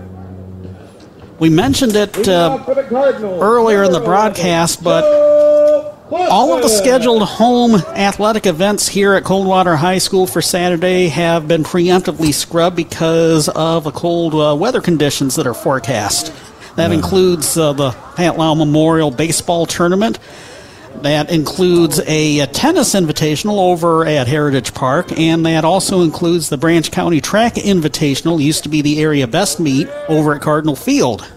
We 1.39 1.49
mentioned 1.49 1.95
it 1.95 2.27
uh, 2.27 2.61
earlier 2.67 3.83
in 3.83 3.93
the 3.93 4.01
broadcast, 4.01 4.83
but 4.83 5.05
all 6.11 6.53
of 6.55 6.61
the 6.61 6.69
scheduled 6.69 7.23
home 7.23 7.75
athletic 7.75 8.45
events 8.45 8.87
here 8.87 9.13
at 9.13 9.23
Coldwater 9.23 9.75
High 9.75 9.97
School 9.97 10.27
for 10.27 10.41
Saturday 10.41 11.07
have 11.07 11.47
been 11.47 11.63
preemptively 11.63 12.33
scrubbed 12.33 12.75
because 12.75 13.49
of 13.49 13.85
the 13.85 13.91
cold 13.91 14.33
uh, 14.33 14.55
weather 14.55 14.81
conditions 14.81 15.35
that 15.35 15.47
are 15.47 15.53
forecast. 15.53 16.33
That 16.75 16.91
includes 16.91 17.55
uh, 17.57 17.73
the 17.73 17.91
Pat 18.15 18.37
Lau 18.37 18.55
Memorial 18.55 19.11
Baseball 19.11 19.65
Tournament. 19.65 20.19
That 21.01 21.31
includes 21.31 21.99
a, 22.05 22.39
a 22.39 22.47
tennis 22.47 22.93
invitational 22.93 23.57
over 23.57 24.05
at 24.05 24.27
Heritage 24.27 24.73
Park, 24.73 25.17
and 25.17 25.45
that 25.45 25.65
also 25.65 26.01
includes 26.01 26.49
the 26.49 26.57
Branch 26.57 26.89
County 26.91 27.19
Track 27.21 27.55
Invitational, 27.55 28.41
used 28.41 28.63
to 28.63 28.69
be 28.69 28.81
the 28.81 29.01
area 29.01 29.27
best 29.27 29.59
meet, 29.59 29.87
over 30.07 30.35
at 30.35 30.41
Cardinal 30.41 30.75
Field. 30.75 31.27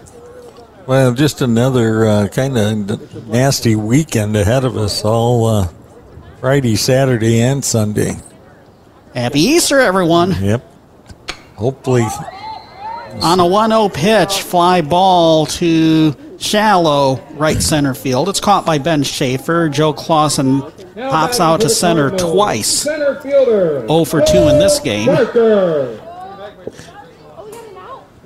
Well, 0.87 1.13
just 1.13 1.41
another 1.41 2.05
uh, 2.05 2.27
kind 2.29 2.57
of 2.57 3.27
nasty 3.27 3.75
weekend 3.75 4.37
ahead 4.37 4.63
of 4.63 4.77
us, 4.77 5.03
all 5.03 5.45
uh, 5.45 5.67
Friday, 6.39 6.77
Saturday, 6.77 7.41
and 7.41 7.63
Sunday. 7.63 8.13
Happy 9.13 9.41
Easter, 9.41 9.79
everyone. 9.79 10.33
Yep. 10.41 10.73
Hopefully, 11.55 12.03
On 13.21 13.39
a 13.41 13.45
1 13.45 13.71
0 13.71 13.89
pitch, 13.89 14.41
fly 14.43 14.79
ball 14.79 15.45
to 15.47 16.15
shallow 16.39 17.19
right 17.31 17.61
center 17.61 17.93
field. 17.93 18.29
It's 18.29 18.39
caught 18.39 18.65
by 18.65 18.77
Ben 18.77 19.03
Schaefer. 19.03 19.67
Joe 19.67 19.91
Clausen 19.91 20.61
pops 20.95 21.41
out 21.41 21.59
to 21.61 21.69
center 21.69 22.11
twice. 22.11 22.69
Center 22.69 23.21
0 23.21 24.05
for 24.05 24.21
2 24.21 24.37
in 24.37 24.57
this 24.59 24.79
game. 24.79 25.07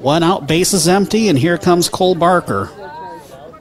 Barker. 0.01 0.05
One 0.05 0.23
out, 0.23 0.47
base 0.47 0.73
is 0.73 0.87
empty, 0.87 1.29
and 1.29 1.37
here 1.37 1.57
comes 1.57 1.89
Cole 1.89 2.15
Barker. 2.15 2.69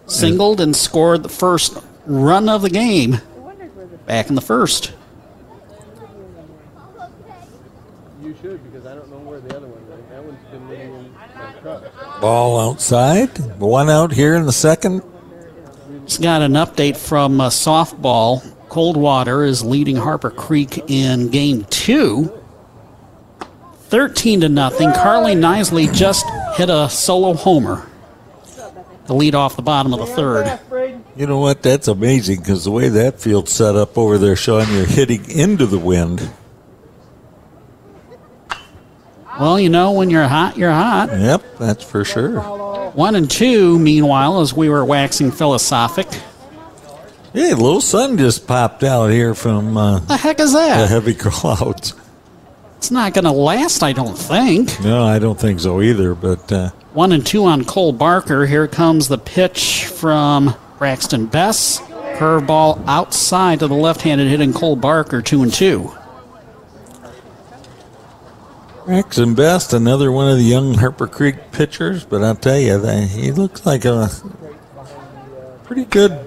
Singled 0.06 0.60
and 0.60 0.74
scored 0.74 1.22
the 1.22 1.28
first 1.28 1.78
run 2.06 2.48
of 2.48 2.62
the 2.62 2.70
game 2.70 3.20
back 4.06 4.28
in 4.28 4.34
the 4.34 4.40
first. 4.40 4.92
You 8.22 8.34
should 8.42 8.72
because 8.72 8.86
I 8.86 8.94
don't 8.94 9.10
know 9.10 9.18
where 9.18 9.40
the 9.40 9.56
other 9.56 9.66
one 9.66 9.88
went. 9.88 10.10
That 10.10 10.24
one's 10.24 10.38
been 10.50 12.20
Ball 12.20 12.60
outside. 12.60 13.28
One 13.60 13.88
out 13.88 14.12
here 14.12 14.34
in 14.34 14.46
the 14.46 14.52
second. 14.52 15.02
Just 16.06 16.22
got 16.22 16.42
an 16.42 16.52
update 16.52 16.96
from 16.96 17.40
uh, 17.40 17.50
softball. 17.50 18.42
Coldwater 18.68 19.44
is 19.44 19.64
leading 19.64 19.96
Harper 19.96 20.30
Creek 20.30 20.90
in 20.90 21.28
game 21.28 21.64
two. 21.70 22.39
13 23.90 24.42
to 24.42 24.48
nothing. 24.48 24.92
Carly 24.92 25.34
Nisley 25.34 25.92
just 25.92 26.24
hit 26.56 26.70
a 26.70 26.88
solo 26.88 27.34
homer 27.34 27.86
to 29.06 29.14
lead 29.14 29.34
off 29.34 29.56
the 29.56 29.62
bottom 29.62 29.92
of 29.92 29.98
the 30.00 30.06
third. 30.06 30.60
You 31.16 31.26
know 31.26 31.38
what? 31.40 31.62
That's 31.62 31.88
amazing 31.88 32.38
because 32.40 32.64
the 32.64 32.70
way 32.70 32.88
that 32.88 33.20
field's 33.20 33.52
set 33.52 33.74
up 33.74 33.98
over 33.98 34.16
there, 34.16 34.36
showing 34.36 34.72
you're 34.72 34.86
hitting 34.86 35.28
into 35.28 35.66
the 35.66 35.78
wind. 35.78 36.30
Well, 39.38 39.58
you 39.58 39.68
know, 39.70 39.92
when 39.92 40.10
you're 40.10 40.28
hot, 40.28 40.56
you're 40.56 40.70
hot. 40.70 41.08
Yep, 41.10 41.58
that's 41.58 41.82
for 41.84 42.04
sure. 42.04 42.40
One 42.92 43.14
and 43.16 43.30
two, 43.30 43.78
meanwhile, 43.78 44.40
as 44.40 44.52
we 44.54 44.68
were 44.68 44.84
waxing 44.84 45.30
philosophic. 45.32 46.06
Hey, 47.32 47.50
a 47.52 47.56
little 47.56 47.80
sun 47.80 48.18
just 48.18 48.46
popped 48.46 48.82
out 48.82 49.08
here 49.08 49.34
from 49.34 49.76
uh, 49.76 50.00
The 50.00 50.16
heck 50.16 50.40
is 50.40 50.52
that? 50.52 50.80
the 50.82 50.86
heavy 50.88 51.14
clouds. 51.18 51.94
It's 52.80 52.90
not 52.90 53.12
going 53.12 53.26
to 53.26 53.30
last, 53.30 53.82
I 53.82 53.92
don't 53.92 54.16
think. 54.16 54.80
No, 54.80 55.04
I 55.04 55.18
don't 55.18 55.38
think 55.38 55.60
so 55.60 55.82
either. 55.82 56.14
But 56.14 56.50
uh, 56.50 56.70
One 56.94 57.12
and 57.12 57.26
two 57.26 57.44
on 57.44 57.66
Cole 57.66 57.92
Barker. 57.92 58.46
Here 58.46 58.66
comes 58.66 59.06
the 59.06 59.18
pitch 59.18 59.84
from 59.84 60.54
Braxton 60.78 61.26
Bess. 61.26 61.80
Curveball 62.16 62.82
outside 62.86 63.58
to 63.58 63.68
the 63.68 63.74
left-handed 63.74 64.28
hitting 64.28 64.54
Cole 64.54 64.76
Barker. 64.76 65.20
Two 65.20 65.42
and 65.42 65.52
two. 65.52 65.92
And 68.86 69.36
Best, 69.36 69.74
another 69.74 70.10
one 70.10 70.30
of 70.30 70.38
the 70.38 70.42
young 70.44 70.72
Harper 70.72 71.06
Creek 71.06 71.52
pitchers. 71.52 72.06
But 72.06 72.24
I'll 72.24 72.34
tell 72.34 72.58
you, 72.58 72.78
they, 72.78 73.04
he 73.06 73.30
looks 73.30 73.66
like 73.66 73.84
a 73.84 74.08
pretty 75.64 75.84
good 75.84 76.18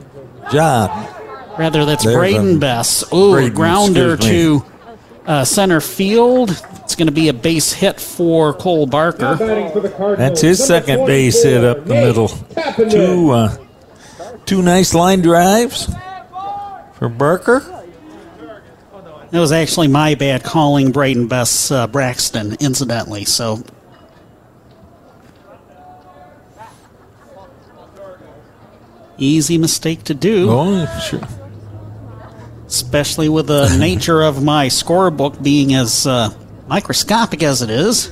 job. 0.51 1.09
Rather, 1.57 1.83
that's 1.83 2.03
There's 2.03 2.15
Braden 2.15 2.57
a- 2.57 2.59
Bess. 2.59 3.11
Ooh, 3.11 3.31
Braden, 3.31 3.55
grounder 3.55 4.17
to 4.17 4.63
uh, 5.25 5.45
center 5.45 5.81
field. 5.81 6.51
It's 6.83 6.95
going 6.95 7.07
to 7.07 7.13
be 7.13 7.29
a 7.29 7.33
base 7.33 7.73
hit 7.73 7.99
for 7.99 8.53
Cole 8.53 8.85
Barker. 8.85 9.35
That's 10.15 10.41
his 10.41 10.63
second 10.63 11.05
base 11.05 11.43
hit 11.43 11.63
up 11.63 11.85
the 11.85 11.93
middle. 11.93 12.27
Two, 12.89 13.31
uh, 13.31 13.57
two 14.45 14.61
nice 14.61 14.93
line 14.93 15.21
drives 15.21 15.93
for 16.93 17.09
Barker. 17.09 17.59
That 19.31 19.39
was 19.39 19.51
actually 19.51 19.87
my 19.87 20.13
bad 20.13 20.43
calling 20.43 20.91
Braden 20.91 21.27
Bess 21.27 21.71
uh, 21.71 21.87
Braxton, 21.87 22.55
incidentally. 22.59 23.25
So 23.25 23.63
easy 29.17 29.57
mistake 29.57 30.03
to 30.03 30.13
do. 30.13 30.49
Oh, 30.51 30.99
sure. 30.99 31.21
Especially 32.73 33.29
with 33.29 33.45
the 33.45 33.77
nature 33.79 34.23
of 34.23 34.43
my 34.43 34.65
scorebook 34.65 35.43
being 35.43 35.75
as 35.75 36.07
uh, 36.07 36.29
microscopic 36.67 37.43
as 37.43 37.61
it 37.61 37.69
is. 37.69 38.11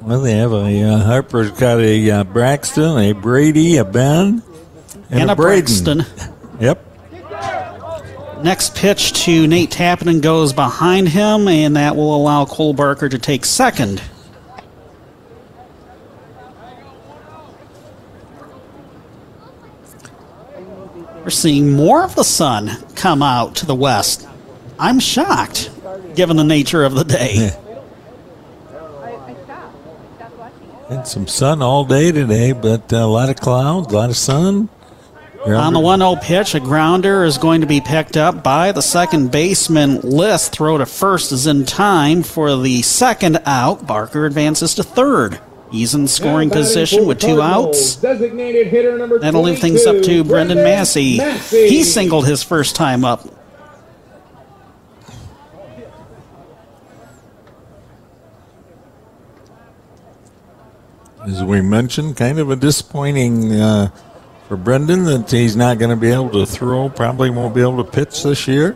Well, 0.00 0.20
they 0.20 0.32
have 0.32 0.52
a 0.52 0.82
uh, 0.82 0.98
Harper's 1.04 1.52
got 1.52 1.78
a 1.80 2.10
uh, 2.10 2.24
Braxton, 2.24 2.98
a 2.98 3.12
Brady, 3.12 3.76
a 3.76 3.84
Ben, 3.84 4.42
and, 5.10 5.20
And 5.20 5.30
a 5.30 5.36
Braden. 5.36 6.04
Braxton. 6.04 6.32
Yep. 6.60 6.82
Next 8.42 8.74
pitch 8.74 9.12
to 9.24 9.46
Nate 9.46 9.70
Tappenden 9.70 10.22
goes 10.22 10.52
behind 10.52 11.08
him, 11.08 11.48
and 11.48 11.76
that 11.76 11.94
will 11.96 12.16
allow 12.16 12.46
Cole 12.46 12.72
Barker 12.72 13.08
to 13.08 13.18
take 13.18 13.44
second. 13.44 14.02
We're 21.26 21.30
seeing 21.30 21.72
more 21.72 22.04
of 22.04 22.14
the 22.14 22.22
sun 22.22 22.70
come 22.94 23.20
out 23.20 23.56
to 23.56 23.66
the 23.66 23.74
west. 23.74 24.28
I'm 24.78 25.00
shocked, 25.00 25.72
given 26.14 26.36
the 26.36 26.44
nature 26.44 26.84
of 26.84 26.94
the 26.94 27.02
day. 27.02 27.50
And 30.88 31.04
some 31.04 31.26
sun 31.26 31.62
all 31.62 31.84
day 31.84 32.12
today, 32.12 32.52
but 32.52 32.92
a 32.92 33.06
lot 33.06 33.28
of 33.28 33.34
clouds, 33.34 33.92
a 33.92 33.96
lot 33.96 34.10
of 34.10 34.16
sun. 34.16 34.68
On 35.44 35.72
the 35.72 35.80
1 35.80 35.98
0 35.98 36.14
pitch, 36.22 36.54
a 36.54 36.60
grounder 36.60 37.24
is 37.24 37.38
going 37.38 37.60
to 37.60 37.66
be 37.66 37.80
picked 37.80 38.16
up 38.16 38.44
by 38.44 38.70
the 38.70 38.80
second 38.80 39.32
baseman. 39.32 40.02
Liss 40.02 40.48
throw 40.48 40.78
to 40.78 40.86
first 40.86 41.32
is 41.32 41.48
in 41.48 41.64
time 41.64 42.22
for 42.22 42.54
the 42.54 42.82
second 42.82 43.42
out. 43.46 43.84
Barker 43.84 44.26
advances 44.26 44.76
to 44.76 44.84
third. 44.84 45.40
He's 45.76 45.94
in 45.94 46.08
scoring 46.08 46.48
position 46.48 47.06
with 47.06 47.18
two 47.18 47.42
outs. 47.42 47.96
Designated 47.96 48.68
hitter 48.68 48.96
number 48.96 49.18
That'll 49.18 49.42
leave 49.42 49.58
things 49.58 49.84
up 49.84 49.96
to 49.96 50.02
22, 50.02 50.24
Brendan 50.24 50.58
Massey. 50.58 51.18
Massey. 51.18 51.68
He 51.68 51.84
singled 51.84 52.26
his 52.26 52.42
first 52.42 52.74
time 52.74 53.04
up. 53.04 53.28
As 61.26 61.44
we 61.44 61.60
mentioned, 61.60 62.16
kind 62.16 62.38
of 62.38 62.50
a 62.50 62.56
disappointing 62.56 63.52
uh, 63.52 63.90
for 64.48 64.56
Brendan 64.56 65.04
that 65.04 65.30
he's 65.30 65.56
not 65.56 65.78
going 65.78 65.90
to 65.90 65.96
be 65.96 66.10
able 66.10 66.30
to 66.30 66.46
throw, 66.46 66.88
probably 66.88 67.28
won't 67.28 67.54
be 67.54 67.60
able 67.60 67.84
to 67.84 67.90
pitch 67.90 68.22
this 68.22 68.48
year, 68.48 68.74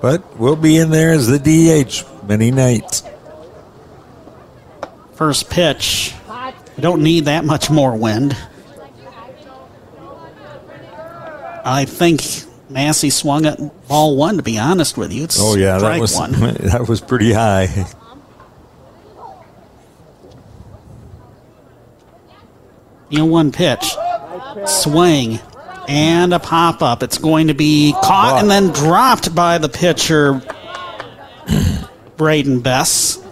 but 0.00 0.38
will 0.38 0.54
be 0.54 0.76
in 0.76 0.90
there 0.90 1.10
as 1.10 1.26
the 1.26 1.38
DH 1.40 2.04
many 2.28 2.52
nights. 2.52 3.02
First 5.14 5.50
pitch. 5.50 6.14
We 6.76 6.82
don't 6.82 7.02
need 7.02 7.24
that 7.24 7.44
much 7.44 7.70
more 7.70 7.96
wind. 7.96 8.36
I 11.64 11.84
think 11.84 12.22
Massey 12.68 13.10
swung 13.10 13.46
at 13.46 13.88
ball 13.88 14.16
one, 14.16 14.36
to 14.36 14.42
be 14.42 14.58
honest 14.58 14.96
with 14.96 15.12
you. 15.12 15.24
It's 15.24 15.38
Oh 15.40 15.56
yeah, 15.56 15.78
that 15.78 16.00
was 16.00 16.14
one. 16.14 16.32
that 16.60 16.86
was 16.88 17.00
pretty 17.00 17.32
high. 17.32 17.86
You 23.08 23.18
know, 23.18 23.26
one 23.26 23.52
pitch, 23.52 23.96
swing, 24.66 25.38
and 25.88 26.34
a 26.34 26.38
pop 26.38 26.82
up. 26.82 27.02
It's 27.02 27.18
going 27.18 27.48
to 27.48 27.54
be 27.54 27.92
caught 28.02 28.40
and 28.40 28.50
then 28.50 28.72
dropped 28.72 29.34
by 29.34 29.58
the 29.58 29.68
pitcher, 29.68 30.42
Braden 32.16 32.60
Bess. 32.60 33.22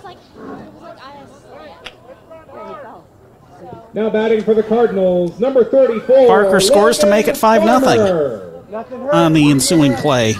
Now 3.94 4.10
batting 4.10 4.42
for 4.42 4.54
the 4.54 4.62
Cardinals, 4.64 5.38
number 5.38 5.64
34. 5.64 6.26
Barker 6.26 6.58
scores 6.58 6.98
to 6.98 7.06
make 7.06 7.28
it 7.28 7.36
5 7.36 7.62
Farmer. 7.62 8.64
nothing 8.68 9.00
on 9.10 9.32
the 9.32 9.50
ensuing 9.52 9.94
play. 9.94 10.34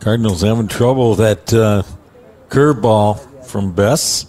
Cardinals 0.00 0.42
having 0.42 0.68
trouble 0.68 1.10
with 1.10 1.18
that 1.20 1.54
uh, 1.54 1.82
curveball 2.50 3.46
from 3.46 3.72
Bess. 3.72 4.26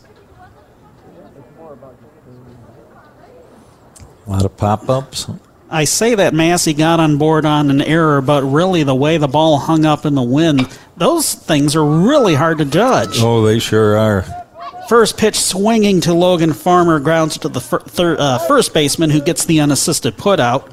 A 4.26 4.30
lot 4.30 4.46
of 4.46 4.56
pop 4.56 4.90
ups. 4.90 5.30
I 5.70 5.84
say 5.84 6.16
that 6.16 6.34
Massey 6.34 6.74
got 6.74 7.02
on 7.02 7.18
board 7.18 7.46
on 7.46 7.70
an 7.70 7.82
error, 7.82 8.22
but 8.22 8.44
really 8.44 8.84
the 8.84 8.96
way 8.96 9.18
the 9.18 9.28
ball 9.28 9.60
hung 9.60 9.84
up 9.84 10.06
in 10.06 10.16
the 10.16 10.24
wind, 10.24 10.70
those 10.96 11.34
things 11.34 11.76
are 11.76 11.86
really 11.86 12.34
hard 12.36 12.60
to 12.60 12.66
judge. 12.66 13.22
Oh, 13.22 13.44
they 13.46 13.60
sure 13.60 13.98
are. 13.98 14.45
First 14.88 15.18
pitch 15.18 15.40
swinging 15.40 16.02
to 16.02 16.14
Logan 16.14 16.54
Farmer, 16.54 17.00
grounds 17.00 17.40
to 17.40 17.50
the 17.50 17.60
fir- 17.60 17.80
thir- 17.80 18.18
uh, 18.20 18.38
first 18.38 18.72
baseman 18.74 19.10
who 19.10 19.20
gets 19.20 19.46
the 19.46 19.60
unassisted 19.60 20.16
putout. 20.16 20.72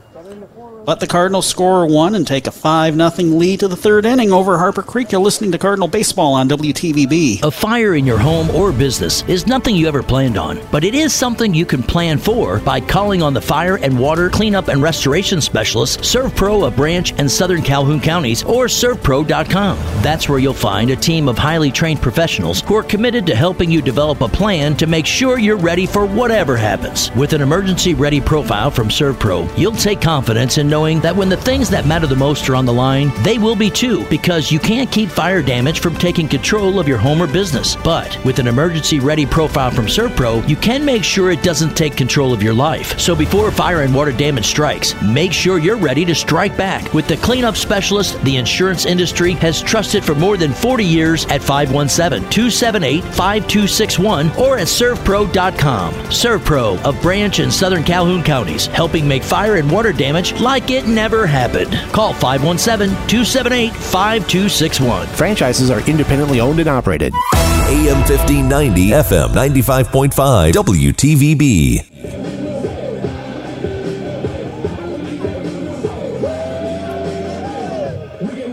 But 0.84 0.98
the 0.98 1.06
Cardinals 1.06 1.46
score 1.46 1.86
one 1.86 2.16
and 2.16 2.26
take 2.26 2.48
a 2.48 2.50
5 2.50 2.96
0 2.96 3.28
lead 3.28 3.60
to 3.60 3.68
the 3.68 3.76
third 3.76 4.04
inning 4.04 4.32
over 4.32 4.58
Harper 4.58 4.82
Creek. 4.82 5.12
You're 5.12 5.20
listening 5.20 5.52
to 5.52 5.58
Cardinal 5.58 5.86
Baseball 5.86 6.34
on 6.34 6.48
WTVB. 6.48 7.44
A 7.44 7.50
fire 7.52 7.94
in 7.94 8.04
your 8.04 8.18
home 8.18 8.50
or 8.50 8.72
business 8.72 9.22
is 9.28 9.46
nothing 9.46 9.76
you 9.76 9.86
ever 9.86 10.02
planned 10.02 10.36
on, 10.36 10.60
but 10.72 10.82
it 10.82 10.94
is 10.94 11.14
something 11.14 11.54
you 11.54 11.64
can 11.64 11.84
plan 11.84 12.18
for 12.18 12.58
by 12.58 12.80
calling 12.80 13.22
on 13.22 13.32
the 13.32 13.40
fire 13.40 13.76
and 13.76 13.96
water 13.96 14.28
cleanup 14.28 14.66
and 14.66 14.82
restoration 14.82 15.40
specialist, 15.40 16.00
Servpro 16.00 16.66
of 16.66 16.74
Branch 16.74 17.12
and 17.12 17.30
Southern 17.30 17.62
Calhoun 17.62 18.00
counties, 18.00 18.42
or 18.42 18.66
Servpro.com. 18.66 19.78
That's 20.02 20.28
where 20.28 20.40
you'll 20.40 20.52
find 20.52 20.90
a 20.90 20.96
team 20.96 21.28
of 21.28 21.38
highly 21.38 21.70
trained 21.70 22.02
professionals 22.02 22.60
who 22.62 22.74
are 22.74 22.82
committed 22.82 23.24
to 23.26 23.36
helping 23.36 23.70
you 23.70 23.82
develop 23.82 24.20
a 24.20 24.28
plan 24.28 24.76
to 24.78 24.88
make 24.88 25.06
sure 25.06 25.38
you're 25.38 25.56
ready 25.56 25.86
for 25.86 26.06
whatever 26.06 26.56
happens. 26.56 27.12
With 27.12 27.34
an 27.34 27.40
emergency 27.40 27.94
ready 27.94 28.20
profile 28.20 28.70
from 28.70 28.88
Servpro, 28.88 29.46
you'll 29.56 29.72
take 29.72 30.00
confidence 30.00 30.58
in 30.58 30.71
knowing 30.72 31.00
that 31.00 31.14
when 31.14 31.28
the 31.28 31.36
things 31.36 31.68
that 31.68 31.84
matter 31.84 32.06
the 32.06 32.16
most 32.16 32.48
are 32.48 32.54
on 32.56 32.64
the 32.64 32.72
line, 32.72 33.12
they 33.22 33.36
will 33.36 33.54
be 33.54 33.68
too, 33.68 34.06
because 34.08 34.50
you 34.50 34.58
can't 34.58 34.90
keep 34.90 35.10
fire 35.10 35.42
damage 35.42 35.80
from 35.80 35.94
taking 35.94 36.26
control 36.26 36.80
of 36.80 36.88
your 36.88 36.96
home 36.96 37.20
or 37.20 37.26
business. 37.26 37.76
But 37.76 38.18
with 38.24 38.38
an 38.38 38.46
emergency 38.46 38.98
ready 38.98 39.26
profile 39.26 39.70
from 39.70 39.84
Servpro, 39.84 40.48
you 40.48 40.56
can 40.56 40.82
make 40.82 41.04
sure 41.04 41.30
it 41.30 41.42
doesn't 41.42 41.76
take 41.76 41.94
control 41.94 42.32
of 42.32 42.42
your 42.42 42.54
life. 42.54 42.98
So 42.98 43.14
before 43.14 43.50
fire 43.50 43.82
and 43.82 43.94
water 43.94 44.12
damage 44.12 44.46
strikes, 44.46 44.94
make 45.02 45.34
sure 45.34 45.58
you're 45.58 45.76
ready 45.76 46.06
to 46.06 46.14
strike 46.14 46.56
back 46.56 46.94
with 46.94 47.06
the 47.06 47.18
cleanup 47.18 47.56
specialist 47.56 48.18
the 48.24 48.38
insurance 48.38 48.86
industry 48.86 49.32
has 49.34 49.60
trusted 49.60 50.02
for 50.02 50.14
more 50.14 50.38
than 50.38 50.54
40 50.54 50.86
years 50.86 51.26
at 51.26 51.42
517 51.42 52.30
278 52.30 53.04
5261 53.04 54.30
or 54.38 54.56
at 54.56 54.68
servpro.com. 54.68 55.92
Servpro 55.92 56.82
of 56.82 57.02
Branch 57.02 57.38
and 57.40 57.52
Southern 57.52 57.84
Calhoun 57.84 58.22
counties, 58.22 58.68
helping 58.68 59.06
make 59.06 59.22
fire 59.22 59.56
and 59.56 59.70
water 59.70 59.92
damage 59.92 60.32
like 60.40 60.61
it 60.70 60.86
never 60.86 61.26
happened. 61.26 61.72
Call 61.92 62.12
517 62.14 62.94
278 63.08 63.72
5261. 63.72 65.06
Franchises 65.08 65.70
are 65.70 65.80
independently 65.88 66.40
owned 66.40 66.60
and 66.60 66.68
operated. 66.68 67.12
AM 67.34 67.98
1590, 68.08 68.90
FM 68.90 69.28
95.5, 69.28 70.52
WTVB. 70.52 71.92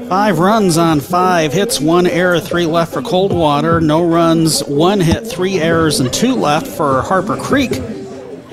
Five 0.10 0.40
runs 0.40 0.78
on 0.80 1.02
five 1.02 1.54
hits, 1.54 1.80
one 1.80 2.08
error, 2.08 2.40
three 2.40 2.66
left 2.66 2.94
for 2.94 3.04
Coldwater. 3.04 3.80
No 3.80 4.04
runs, 4.04 4.62
one 4.64 5.00
hit, 5.00 5.28
three 5.28 5.60
errors, 5.60 6.00
and 6.00 6.12
two 6.12 6.34
left 6.34 6.66
for 6.66 7.04
Harper 7.04 7.38
Creek. 7.38 7.74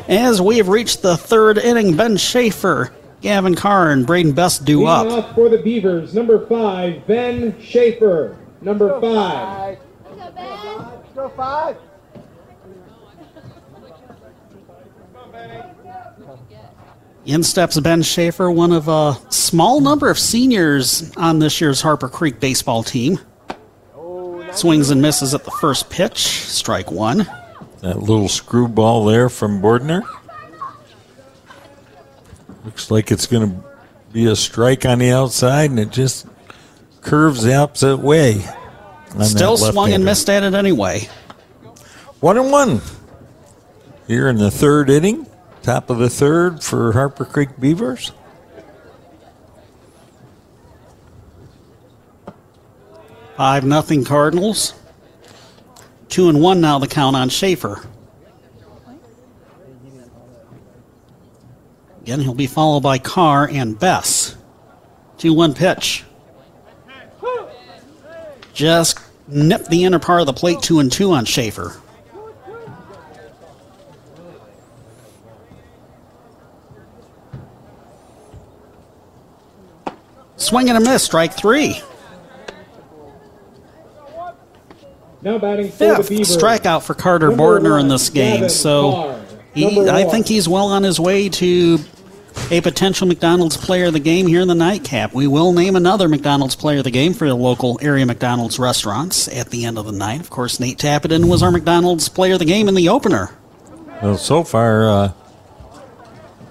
As 0.07 0.43
we 0.43 0.59
have 0.59 0.69
reached 0.69 1.01
the 1.01 1.17
third 1.17 1.57
inning, 1.57 1.97
Ben 1.97 2.19
Schaefer, 2.19 2.93
Gavin 3.27 3.57
Carr, 3.57 3.91
and 3.91 4.07
Braden 4.07 4.35
Best 4.35 4.65
do 4.65 4.87
Leading 4.87 4.89
up. 4.89 5.07
off 5.09 5.35
for 5.35 5.49
the 5.49 5.59
Beavers, 5.59 6.15
number 6.15 6.47
five, 6.47 7.05
Ben 7.09 7.61
Schaefer. 7.61 8.39
Number 8.61 9.01
five. 9.01 9.79
Go 11.17 11.29
five. 11.31 11.77
In 17.25 17.43
steps 17.43 17.81
Ben 17.81 18.03
Schaefer, 18.03 18.49
one 18.49 18.71
of 18.71 18.87
a 18.87 19.19
small 19.31 19.81
number 19.81 20.09
of 20.09 20.21
seniors 20.21 21.11
on 21.17 21.41
this 21.41 21.61
year's 21.61 21.81
Harper 21.81 22.09
Creek 22.09 22.39
baseball 22.39 22.85
team. 22.85 23.19
Swings 24.53 24.91
and 24.91 25.03
misses 25.03 25.35
at 25.35 25.43
the 25.43 25.51
first 25.51 25.91
pitch, 25.91 26.19
strike 26.19 26.93
one. 26.93 27.27
That 27.81 27.99
little 27.99 28.29
screwball 28.29 29.05
there 29.05 29.29
from 29.29 29.61
Bordner. 29.61 30.05
Looks 32.67 32.91
like 32.91 33.13
it's 33.13 33.29
going 33.29 33.49
to 33.49 33.65
be 34.13 34.27
a 34.27 34.35
strike 34.35 34.85
on 34.85 34.99
the 34.99 35.13
outside, 35.13 35.71
and 35.71 35.79
it 35.79 35.91
just 35.91 36.27
curves 37.01 37.45
the 37.45 37.55
opposite 37.55 37.99
way. 37.99 38.45
Still 39.23 39.57
swung 39.57 39.93
and 39.93 40.05
missed 40.05 40.29
at 40.29 40.43
it 40.43 40.53
anyway. 40.53 41.09
One 42.19 42.37
and 42.37 42.51
one. 42.51 42.81
Here 44.09 44.29
in 44.29 44.39
the 44.39 44.51
third 44.51 44.91
inning, 44.91 45.29
top 45.63 45.91
of 45.91 45.99
the 45.99 46.11
third 46.11 46.61
for 46.61 46.93
Harper 46.93 47.25
Creek 47.25 47.51
Beavers. 47.61 48.11
Five 53.37 53.65
nothing 53.65 54.03
Cardinals. 54.03 54.75
Two 56.09 56.29
and 56.29 56.41
one 56.41 56.61
now 56.61 56.81
the 56.81 56.89
count 56.89 57.15
on 57.15 57.29
Schaefer. 57.29 57.89
Again, 62.07 62.21
he'll 62.21 62.35
be 62.35 62.47
followed 62.47 62.85
by 62.85 62.99
Carr 62.99 63.49
and 63.49 63.77
Bess. 63.77 64.37
2 65.19 65.35
1 65.35 65.55
pitch. 65.55 66.05
Just 68.55 69.01
nipped 69.27 69.69
the 69.71 69.83
inner 69.83 69.99
part 69.99 70.21
of 70.21 70.27
the 70.27 70.33
plate, 70.33 70.61
2 70.63 70.79
and 70.79 70.93
2 70.93 71.11
on 71.11 71.25
Schaefer. 71.25 71.75
Swing 80.37 80.69
and 80.69 80.79
a 80.79 80.81
miss, 80.81 81.03
strike 81.03 81.35
three. 81.35 81.83
Now 85.23 85.39
batting 85.39 85.73
for 85.73 85.97
the 85.97 86.05
Fifth 86.05 86.39
strikeout 86.39 86.85
for 86.85 86.95
Carter 86.95 87.31
Number 87.31 87.59
Bordner 87.59 87.81
in 87.81 87.89
this 87.89 88.11
game. 88.11 88.49
So 88.49 89.21
he, 89.55 89.89
I 89.89 90.05
think 90.05 90.29
he's 90.29 90.49
well 90.49 90.69
on 90.69 90.85
his 90.85 91.01
way 91.01 91.29
to 91.31 91.81
a 92.51 92.61
potential 92.61 93.07
McDonald's 93.07 93.57
player 93.57 93.87
of 93.87 93.93
the 93.93 94.01
game 94.01 94.27
here 94.27 94.41
in 94.41 94.49
the 94.49 94.55
nightcap. 94.55 95.13
We 95.13 95.27
will 95.27 95.53
name 95.53 95.77
another 95.77 96.09
McDonald's 96.09 96.55
player 96.55 96.79
of 96.79 96.85
the 96.85 96.91
game 96.91 97.13
for 97.13 97.27
the 97.27 97.35
local 97.35 97.79
area 97.83 98.07
McDonald's 98.07 98.59
restaurants 98.59 99.29
at 99.29 99.51
the 99.51 99.65
end 99.65 99.79
of 99.79 99.87
the 99.87 99.93
night. 99.93 100.21
Of 100.21 100.31
course, 100.31 100.61
Nate 100.61 100.79
Tappenden 100.79 101.29
was 101.29 101.43
our 101.43 101.51
McDonald's 101.51 102.09
player 102.09 102.35
of 102.35 102.39
the 102.39 102.45
game 102.45 102.69
in 102.69 102.75
the 102.75 102.89
opener. 102.89 103.31
Well, 104.03 104.17
so 104.17 104.45
far, 104.45 104.89
uh, 104.89 105.13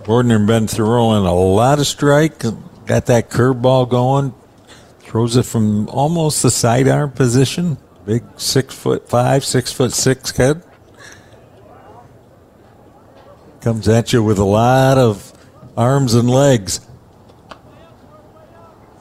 Bordner 0.03 0.45
been 0.45 0.68
throwing 0.68 1.26
a 1.26 1.34
lot 1.34 1.80
of 1.80 1.88
strike. 1.88 2.40
Got 2.86 3.06
that 3.07 3.30
curveball 3.30 3.90
going. 3.90 4.34
Throws 4.99 5.36
it 5.38 5.44
from 5.44 5.88
almost 5.90 6.44
the 6.44 6.52
sidearm 6.52 7.12
position. 7.12 7.78
Big 8.06 8.24
six 8.38 8.76
foot 8.76 9.10
five, 9.10 9.45
six 9.45 9.72
foot 9.72 9.94
six 9.94 10.32
kid. 10.32 10.62
Comes 13.62 13.88
at 13.88 14.14
you 14.14 14.22
with 14.24 14.38
a 14.38 14.44
lot 14.44 14.99
of 14.99 15.32
arms 15.77 16.14
and 16.14 16.30
legs. 16.30 16.80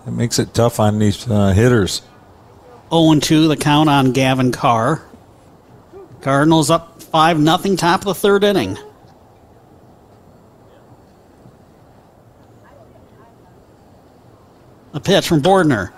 It 0.07 0.11
makes 0.11 0.39
it 0.39 0.53
tough 0.53 0.81
on 0.81 0.99
these 0.99 1.29
uh, 1.29 1.53
hitters. 1.53 2.03
0 2.91 3.21
2 3.21 3.49
the 3.49 3.57
count 3.57 3.89
on 3.89 4.13
Gavin 4.13 4.53
Carr. 4.53 5.03
Cardinals 6.21 6.71
up 6.71 7.03
5 7.03 7.41
nothing, 7.41 7.77
top 7.77 8.01
of 8.01 8.07
the 8.07 8.15
third 8.15 8.45
inning. 8.45 8.79
A 14.93 15.01
pitch 15.01 15.27
from 15.27 15.43
Bordner. 15.43 15.93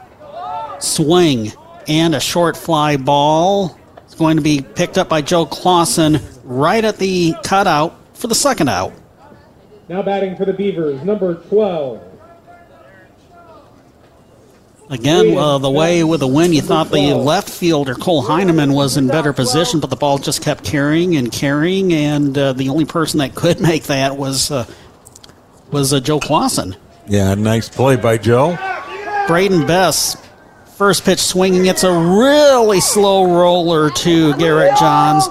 Swing 0.81 1.53
and 1.89 2.15
a 2.15 2.20
short 2.20 2.57
fly 2.57 2.97
ball. 2.97 3.78
It's 4.05 4.15
going 4.15 4.36
to 4.36 4.43
be 4.43 4.62
picked 4.62 4.98
up 4.98 5.09
by 5.09 5.20
Joe 5.20 5.47
Clausen 5.47 6.20
right 6.44 6.85
at 6.85 6.97
the 6.98 7.35
cutout 7.43 7.94
for 8.15 8.28
the 8.28 8.35
second 8.35 8.69
out. 8.69 8.93
Now 9.89 10.03
batting 10.03 10.37
for 10.37 10.45
the 10.45 10.53
Beavers, 10.53 11.03
number 11.05 11.35
12. 11.35 12.03
Again, 14.89 15.37
uh, 15.37 15.59
the 15.59 15.71
way 15.71 16.05
with 16.05 16.21
the 16.21 16.29
wind, 16.29 16.55
you 16.55 16.63
thought 16.63 16.91
the 16.91 17.13
left 17.15 17.51
fielder 17.51 17.95
Cole 17.97 18.23
Heineman 18.23 18.73
was 18.73 18.97
in 18.97 19.09
better 19.09 19.33
position, 19.33 19.81
but 19.81 19.91
the 19.91 19.97
ball 19.97 20.19
just 20.19 20.43
kept 20.43 20.63
carrying 20.63 21.17
and 21.17 21.31
carrying, 21.33 21.93
and 21.93 22.37
uh, 22.39 22.53
the 22.53 22.69
only 22.69 22.85
person 22.85 23.19
that 23.19 23.35
could 23.35 23.61
make 23.71 23.85
that 23.85 24.17
was 24.17 24.51
uh, 24.53 24.65
was 25.73 25.93
uh, 25.93 25.99
Joe 25.99 26.21
Clausen. 26.21 26.77
Yeah, 27.09 27.35
nice 27.35 27.69
play 27.69 27.97
by 27.97 28.17
Joe. 28.19 28.57
Braden 29.27 29.67
Bess, 29.67 30.17
first 30.77 31.05
pitch 31.05 31.19
swinging. 31.21 31.67
It's 31.67 31.83
a 31.83 31.93
really 31.93 32.81
slow 32.81 33.37
roller 33.37 33.91
to 33.91 34.37
Garrett 34.37 34.77
Johns. 34.79 35.29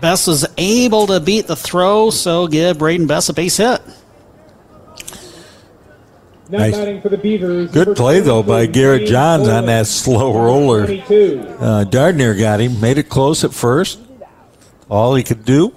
Bess 0.00 0.26
was 0.26 0.46
able 0.56 1.06
to 1.08 1.20
beat 1.20 1.46
the 1.46 1.56
throw, 1.56 2.10
so 2.10 2.46
give 2.46 2.78
Braden 2.78 3.06
Bess 3.06 3.28
a 3.28 3.34
base 3.34 3.56
hit. 3.56 3.80
Nice. 6.50 6.76
batting 6.76 7.00
for 7.00 7.08
the 7.08 7.18
Beavers. 7.18 7.70
Good 7.70 7.96
play 7.96 8.18
though 8.20 8.42
by 8.42 8.66
Garrett 8.66 9.06
Johns 9.06 9.46
on 9.46 9.66
that 9.66 9.86
slow 9.86 10.34
roller. 10.34 10.84
22. 10.86 11.56
Uh, 11.60 11.84
Gardner 11.84 12.34
got 12.34 12.60
him, 12.60 12.80
made 12.80 12.98
it 12.98 13.08
close 13.08 13.44
at 13.44 13.54
first. 13.54 14.00
All 14.88 15.14
he 15.14 15.22
could 15.22 15.44
do. 15.44 15.72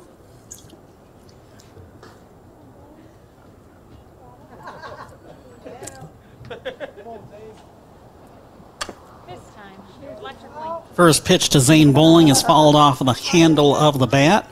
First 10.95 11.25
pitch 11.25 11.49
to 11.49 11.59
Zane 11.59 11.91
Bowling 11.91 12.27
is 12.27 12.43
followed 12.43 12.77
off 12.77 13.01
of 13.01 13.07
the 13.07 13.13
handle 13.13 13.75
of 13.75 13.97
the 13.97 14.05
bat. 14.05 14.47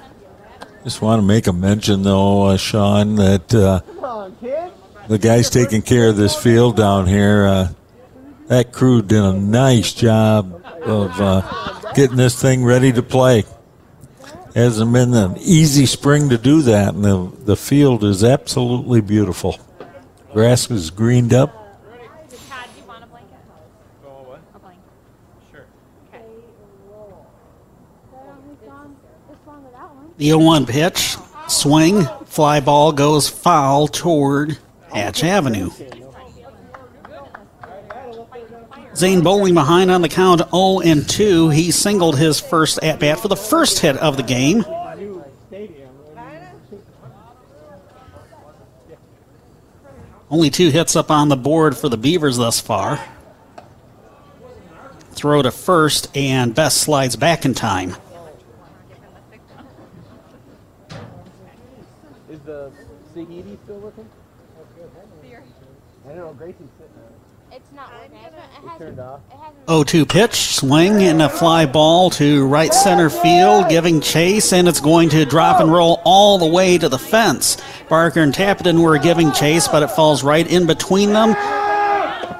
Just 0.83 1.01
want 1.01 1.21
to 1.21 1.25
make 1.25 1.45
a 1.45 1.53
mention 1.53 2.01
though, 2.01 2.43
uh, 2.47 2.57
Sean, 2.57 3.15
that 3.15 3.53
uh, 3.53 3.81
the 5.07 5.19
guys 5.19 5.51
taking 5.51 5.83
care 5.83 6.09
of 6.09 6.17
this 6.17 6.35
field 6.35 6.77
down 6.77 7.05
here, 7.05 7.45
uh, 7.45 7.67
that 8.47 8.71
crew 8.71 9.03
did 9.03 9.21
a 9.21 9.33
nice 9.33 9.93
job 9.93 10.63
of 10.83 11.21
uh, 11.21 11.93
getting 11.93 12.17
this 12.17 12.41
thing 12.41 12.63
ready 12.63 12.91
to 12.91 13.03
play. 13.03 13.43
Hasn't 14.55 14.91
been 14.91 15.13
an 15.13 15.37
easy 15.37 15.85
spring 15.85 16.29
to 16.29 16.37
do 16.39 16.63
that, 16.63 16.95
and 16.95 17.05
the, 17.05 17.31
the 17.45 17.55
field 17.55 18.03
is 18.03 18.23
absolutely 18.23 18.99
beautiful. 18.99 19.59
Grass 20.33 20.69
is 20.71 20.89
greened 20.89 21.33
up. 21.33 21.60
The 30.21 30.27
0 30.27 30.37
1 30.37 30.67
pitch, 30.67 31.17
Swing, 31.47 32.05
fly 32.25 32.59
ball 32.59 32.91
goes 32.91 33.27
foul 33.27 33.87
toward 33.87 34.55
Hatch 34.93 35.23
Avenue. 35.23 35.71
Zane 38.95 39.21
Bowling 39.21 39.55
behind 39.55 39.89
on 39.89 40.03
the 40.03 40.09
count 40.09 40.41
0 40.51 40.81
and 40.81 41.09
2. 41.09 41.49
He 41.49 41.71
singled 41.71 42.19
his 42.19 42.39
first 42.39 42.77
at 42.83 42.99
bat 42.99 43.19
for 43.19 43.29
the 43.29 43.35
first 43.35 43.79
hit 43.79 43.97
of 43.97 44.15
the 44.15 44.21
game. 44.21 44.63
Only 50.29 50.51
two 50.51 50.69
hits 50.69 50.95
up 50.95 51.09
on 51.09 51.29
the 51.29 51.35
board 51.35 51.75
for 51.75 51.89
the 51.89 51.97
Beavers 51.97 52.37
thus 52.37 52.59
far. 52.59 53.03
Throw 55.13 55.41
to 55.41 55.49
first, 55.49 56.15
and 56.15 56.53
Bess 56.53 56.77
slides 56.77 57.15
back 57.15 57.43
in 57.43 57.55
time. 57.55 57.95
Is 62.31 62.39
the 62.45 62.71
Sahidi 63.13 63.57
still 63.65 63.79
with 63.79 63.95
him? 63.97 64.09
I 66.05 66.13
don't 66.13 66.17
know. 66.17 66.30
Gracie's 66.41 66.57
sitting 66.79 66.95
on. 66.95 67.55
It's 67.55 67.71
not 67.71 67.93
working. 67.93 68.17
It 68.17 68.33
It's 68.65 68.77
turned 68.79 68.99
off. 68.99 69.19
0 69.69 69.83
2 69.83 70.05
pitch, 70.07 70.33
swing 70.55 71.03
and 71.03 71.21
a 71.21 71.29
fly 71.29 71.67
ball 71.67 72.09
to 72.11 72.47
right 72.47 72.73
center 72.73 73.11
oh, 73.13 73.21
field, 73.21 73.69
giving 73.69 74.01
chase, 74.01 74.51
and 74.51 74.67
it's 74.67 74.79
going 74.79 75.09
to 75.09 75.23
drop 75.23 75.61
and 75.61 75.71
roll 75.71 76.01
all 76.03 76.39
the 76.39 76.47
way 76.47 76.79
to 76.79 76.89
the 76.89 76.97
fence. 76.97 77.61
Barker 77.89 78.21
and 78.21 78.33
Tappenden 78.33 78.83
were 78.83 78.97
giving 78.97 79.31
chase, 79.33 79.67
but 79.67 79.83
it 79.83 79.91
falls 79.91 80.23
right 80.23 80.51
in 80.51 80.65
between 80.65 81.13
them. 81.13 81.33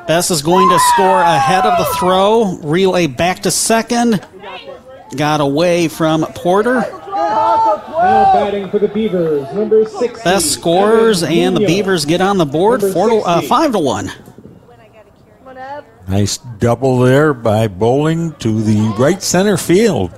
Bess 0.08 0.32
is 0.32 0.42
going 0.42 0.68
to 0.68 0.80
score 0.94 1.22
ahead 1.22 1.64
of 1.68 1.78
the 1.78 1.86
throw, 2.00 2.58
relay 2.64 3.06
back 3.06 3.42
to 3.42 3.52
second. 3.52 4.20
Got 5.16 5.42
away 5.42 5.90
from 5.90 6.26
Porter. 6.34 6.80
Now 7.90 8.34
batting 8.34 8.70
for 8.70 8.80
the 8.80 8.88
Beavers, 8.88 9.52
number 9.54 9.86
six. 9.86 10.24
Bess 10.24 10.46
scores, 10.46 11.24
and 11.24 11.56
the 11.56 11.66
Beavers 11.66 12.06
get 12.06 12.22
on 12.22 12.38
the 12.38 12.46
board 12.46 12.82
four 12.82 13.10
to, 13.10 13.18
uh, 13.18 13.42
5 13.42 13.72
to 13.74 13.80
1. 13.80 14.12
Nice 16.08 16.38
double 16.38 17.00
there 17.00 17.34
by 17.34 17.68
Bowling 17.68 18.34
to 18.40 18.62
the 18.62 18.94
right 18.98 19.22
center 19.22 19.58
field. 19.58 20.12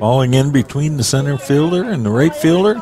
Falling 0.00 0.34
in 0.34 0.50
between 0.50 0.96
the 0.96 1.04
center 1.04 1.38
fielder 1.38 1.84
and 1.84 2.04
the 2.04 2.10
right 2.10 2.34
fielder. 2.34 2.80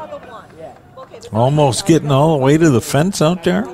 Almost 1.33 1.87
getting 1.87 2.11
all 2.11 2.39
the 2.39 2.45
way 2.45 2.57
to 2.57 2.71
the 2.71 2.81
fence 2.81 3.21
out 3.21 3.45
there. 3.45 3.67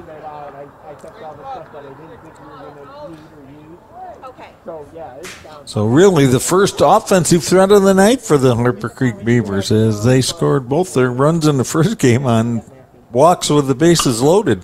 So 5.72 5.86
really, 5.86 6.26
the 6.26 6.38
first 6.38 6.82
offensive 6.82 7.42
threat 7.42 7.72
of 7.72 7.82
the 7.82 7.94
night 7.94 8.20
for 8.20 8.36
the 8.36 8.54
Harper 8.54 8.90
Creek 8.90 9.24
Beavers 9.24 9.72
as 9.72 10.04
they 10.04 10.20
scored 10.20 10.68
both 10.68 10.92
their 10.92 11.10
runs 11.10 11.46
in 11.46 11.56
the 11.56 11.64
first 11.64 11.98
game 11.98 12.26
on 12.26 12.62
walks 13.10 13.48
with 13.48 13.68
the 13.68 13.74
bases 13.74 14.20
loaded. 14.20 14.62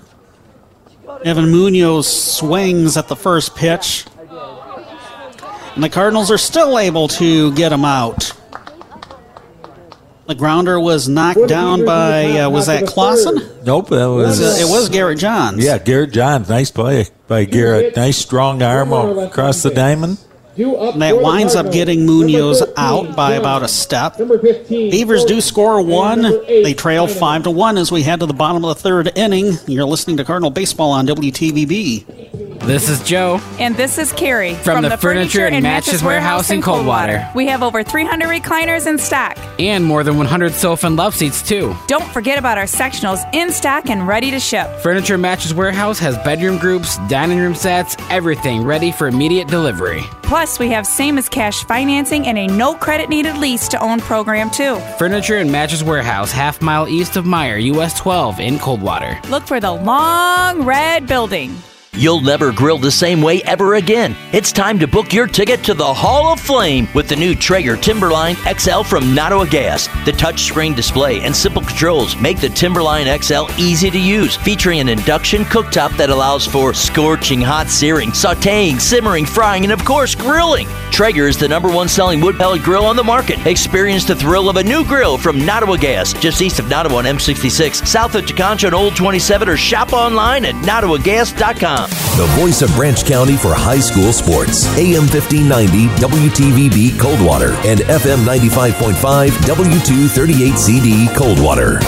Evan 1.25 1.49
Munoz 1.49 2.05
swings 2.07 2.95
at 2.95 3.07
the 3.07 3.15
first 3.15 3.55
pitch. 3.55 4.05
And 5.73 5.83
the 5.83 5.89
Cardinals 5.89 6.29
are 6.29 6.37
still 6.37 6.77
able 6.77 7.07
to 7.07 7.55
get 7.55 7.71
him 7.71 7.85
out. 7.85 8.31
The 10.27 10.35
grounder 10.35 10.79
was 10.79 11.09
knocked 11.09 11.47
down 11.47 11.85
by, 11.85 12.41
uh, 12.41 12.51
was 12.51 12.67
that 12.67 12.85
Clausen? 12.85 13.41
Nope, 13.65 13.89
that 13.89 14.05
was. 14.05 14.61
It 14.61 14.69
was 14.69 14.89
Garrett 14.89 15.17
Johns. 15.17 15.65
Yeah, 15.65 15.79
Garrett 15.79 16.11
Johns. 16.11 16.49
Nice 16.49 16.69
play 16.69 17.07
by 17.27 17.45
Garrett. 17.45 17.95
Nice 17.95 18.17
strong 18.19 18.61
arm 18.61 18.93
across 18.93 19.63
the 19.63 19.71
diamond. 19.71 20.19
And 20.57 21.01
that 21.01 21.21
winds 21.21 21.55
up 21.55 21.71
getting 21.71 22.05
Munoz 22.05 22.63
out 22.75 23.15
by 23.15 23.33
about 23.33 23.63
a 23.63 23.67
step. 23.67 24.17
Beavers 24.69 25.23
do 25.25 25.41
score 25.41 25.81
one. 25.81 26.21
They 26.47 26.73
trail 26.73 27.07
five 27.07 27.43
to 27.43 27.51
one 27.51 27.77
as 27.77 27.91
we 27.91 28.03
head 28.03 28.19
to 28.19 28.25
the 28.25 28.33
bottom 28.33 28.63
of 28.65 28.75
the 28.75 28.81
third 28.81 29.11
inning. 29.17 29.53
You're 29.67 29.85
listening 29.85 30.17
to 30.17 30.25
Cardinal 30.25 30.49
Baseball 30.51 30.91
on 30.91 31.07
WTVB. 31.07 32.58
This 32.61 32.89
is 32.89 33.01
Joe. 33.03 33.39
And 33.57 33.75
this 33.75 33.97
is 33.97 34.11
Carrie 34.13 34.53
From 34.53 34.83
the 34.83 34.95
Furniture 34.97 35.47
and 35.47 35.63
Mattress 35.63 36.03
Warehouse 36.03 36.51
in 36.51 36.61
Coldwater. 36.61 37.27
We 37.33 37.47
have 37.47 37.63
over 37.63 37.83
300 37.83 38.27
recliners 38.27 38.85
in 38.85 38.99
stock. 38.99 39.37
And 39.57 39.83
more 39.83 40.03
than 40.03 40.17
100 40.17 40.53
sofa 40.53 40.87
and 40.87 40.95
love 40.95 41.15
seats, 41.15 41.41
too. 41.41 41.75
Don't 41.87 42.07
forget 42.11 42.37
about 42.37 42.57
our 42.57 42.65
sectionals 42.65 43.27
in 43.33 43.51
stock 43.51 43.89
and 43.89 44.07
ready 44.07 44.29
to 44.31 44.39
ship. 44.39 44.67
Furniture 44.81 45.15
and 45.15 45.21
Mattress 45.21 45.53
Warehouse 45.53 45.97
has 45.99 46.17
bedroom 46.19 46.57
groups, 46.57 46.97
dining 47.07 47.39
room 47.39 47.55
sets, 47.55 47.95
everything 48.09 48.63
ready 48.63 48.91
for 48.91 49.07
immediate 49.07 49.47
delivery. 49.47 50.01
Plus, 50.21 50.59
we 50.59 50.69
have 50.69 50.85
same 50.85 51.17
as 51.17 51.27
cash 51.27 51.63
financing 51.63 52.27
and 52.27 52.37
a 52.37 52.45
no 52.45 52.75
credit 52.75 53.09
needed 53.09 53.37
lease 53.37 53.67
to 53.69 53.79
own 53.81 53.99
program, 53.99 54.51
too. 54.51 54.75
Furniture 54.99 55.37
and 55.37 55.51
Mattress 55.51 55.81
Warehouse, 55.81 56.31
half 56.31 56.61
mile 56.61 56.87
east 56.87 57.15
of 57.15 57.25
Meijer, 57.25 57.63
US 57.75 57.97
12 57.97 58.39
in 58.39 58.59
Coldwater. 58.59 59.19
Look 59.29 59.47
for 59.47 59.59
the 59.59 59.71
long 59.71 60.63
red 60.63 61.07
building. 61.07 61.57
You'll 61.93 62.21
never 62.21 62.51
grill 62.51 62.77
the 62.77 62.91
same 62.91 63.21
way 63.21 63.41
ever 63.43 63.75
again. 63.75 64.15
It's 64.31 64.51
time 64.51 64.77
to 64.79 64.87
book 64.87 65.11
your 65.11 65.25
ticket 65.25 65.63
to 65.63 65.73
the 65.73 65.93
Hall 65.93 66.31
of 66.31 66.39
Flame 66.39 66.87
with 66.93 67.09
the 67.09 67.15
new 67.15 67.33
Traeger 67.33 67.75
Timberline 67.75 68.35
XL 68.35 68.83
from 68.83 69.15
Nottawa 69.15 69.45
Gas. 69.45 69.87
The 70.05 70.11
touchscreen 70.11 70.75
display 70.75 71.19
and 71.21 71.35
simple 71.35 71.63
controls 71.63 72.15
make 72.15 72.39
the 72.39 72.49
Timberline 72.49 73.07
XL 73.21 73.47
easy 73.57 73.89
to 73.89 73.99
use, 73.99 74.37
featuring 74.37 74.79
an 74.79 74.87
induction 74.87 75.43
cooktop 75.45 75.97
that 75.97 76.11
allows 76.11 76.45
for 76.45 76.73
scorching 76.73 77.41
hot 77.41 77.67
searing, 77.67 78.11
sauteing, 78.11 78.79
simmering, 78.79 79.25
frying, 79.25 79.63
and 79.63 79.73
of 79.73 79.83
course, 79.83 80.13
grilling. 80.13 80.67
Traeger 80.91 81.27
is 81.27 81.37
the 81.37 81.47
number 81.47 81.69
one 81.69 81.89
selling 81.89 82.21
wood 82.21 82.37
pellet 82.37 82.61
grill 82.61 82.85
on 82.85 82.97
the 82.97 83.03
market. 83.03 83.45
Experience 83.47 84.05
the 84.05 84.15
thrill 84.15 84.47
of 84.47 84.57
a 84.57 84.63
new 84.63 84.85
grill 84.85 85.17
from 85.17 85.43
Nottawa 85.43 85.75
Gas, 85.75 86.13
just 86.13 86.41
east 86.41 86.59
of 86.59 86.69
Nottawa 86.69 86.99
on 86.99 87.05
M66, 87.05 87.87
south 87.87 88.15
of 88.15 88.25
Tekonsha 88.25 88.65
and 88.65 88.75
Old 88.75 88.95
27, 88.95 89.49
or 89.49 89.57
shop 89.57 89.91
online 89.91 90.45
at 90.45 90.55
nottawagas.com. 90.55 91.78
The 91.87 92.27
voice 92.39 92.61
of 92.61 92.69
Branch 92.75 93.03
County 93.05 93.37
for 93.37 93.53
high 93.53 93.79
school 93.79 94.11
sports. 94.11 94.65
AM 94.77 95.07
1590 95.07 95.87
WTVB 96.01 96.99
Coldwater 96.99 97.53
and 97.67 97.79
FM 97.81 98.25
95.5 98.25 99.29
W238CD 99.29 101.15
Coldwater. 101.15 101.79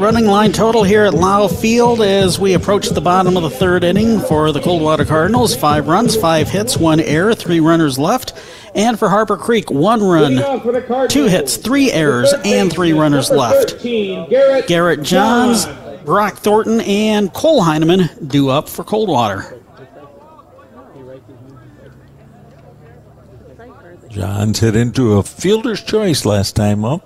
Running 0.00 0.26
line 0.26 0.52
total 0.52 0.84
here 0.84 1.04
at 1.04 1.14
Lau 1.14 1.48
Field 1.48 2.02
as 2.02 2.38
we 2.38 2.52
approach 2.54 2.88
the 2.90 3.00
bottom 3.00 3.36
of 3.36 3.42
the 3.42 3.50
third 3.50 3.82
inning 3.82 4.20
for 4.20 4.52
the 4.52 4.60
Coldwater 4.60 5.04
Cardinals. 5.04 5.56
Five 5.56 5.88
runs, 5.88 6.14
five 6.14 6.48
hits, 6.48 6.76
one 6.76 7.00
error, 7.00 7.34
three 7.34 7.60
runners 7.60 7.98
left. 7.98 8.34
And 8.74 8.98
for 8.98 9.08
Harper 9.08 9.38
Creek, 9.38 9.70
one 9.70 10.02
run, 10.02 10.36
two 11.08 11.24
hits, 11.24 11.56
three 11.56 11.90
errors, 11.90 12.34
and 12.44 12.70
three 12.70 12.92
runners 12.92 13.30
left. 13.30 13.82
Garrett 13.82 15.02
Johns, 15.02 15.64
Brock 16.06 16.36
Thornton, 16.36 16.80
and 16.82 17.32
Cole 17.32 17.62
Heineman 17.62 18.08
due 18.28 18.48
up 18.48 18.68
for 18.68 18.84
Coldwater. 18.84 19.60
Johns 24.08 24.60
hit 24.60 24.76
into 24.76 25.14
a 25.14 25.22
fielder's 25.24 25.82
choice 25.82 26.24
last 26.24 26.54
time 26.54 26.84
up. 26.84 27.02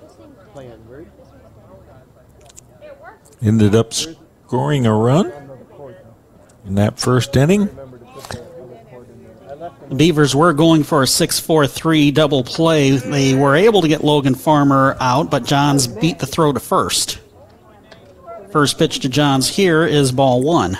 Ended 3.41 3.73
up 3.73 3.91
scoring 3.91 4.85
a 4.85 4.95
run 4.95 5.33
in 6.67 6.75
that 6.75 6.99
first 6.99 7.35
inning. 7.35 7.69
The 9.89 9.95
Beavers 9.95 10.35
were 10.35 10.53
going 10.53 10.83
for 10.83 11.01
a 11.01 11.07
6 11.07 11.39
4 11.39 11.65
3 11.65 12.11
double 12.11 12.43
play. 12.43 12.91
They 12.91 13.33
were 13.33 13.55
able 13.55 13.81
to 13.81 13.87
get 13.87 14.03
Logan 14.03 14.35
Farmer 14.35 14.95
out, 14.99 15.31
but 15.31 15.43
Johns 15.43 15.87
beat 15.87 16.19
the 16.19 16.27
throw 16.27 16.53
to 16.53 16.59
first. 16.59 17.19
First 18.51 18.77
pitch 18.77 18.99
to 18.99 19.09
Johns 19.09 19.47
here 19.47 19.85
is 19.85 20.11
ball 20.11 20.41
one. 20.41 20.77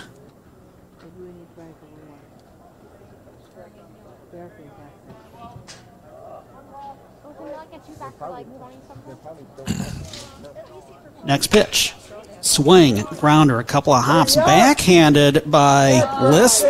Next 11.23 11.47
pitch. 11.47 11.93
Swing, 12.41 13.03
grounder, 13.19 13.59
a 13.59 13.63
couple 13.63 13.93
of 13.93 14.03
hops, 14.03 14.35
backhanded 14.35 15.43
by 15.45 16.01
Liss. 16.23 16.61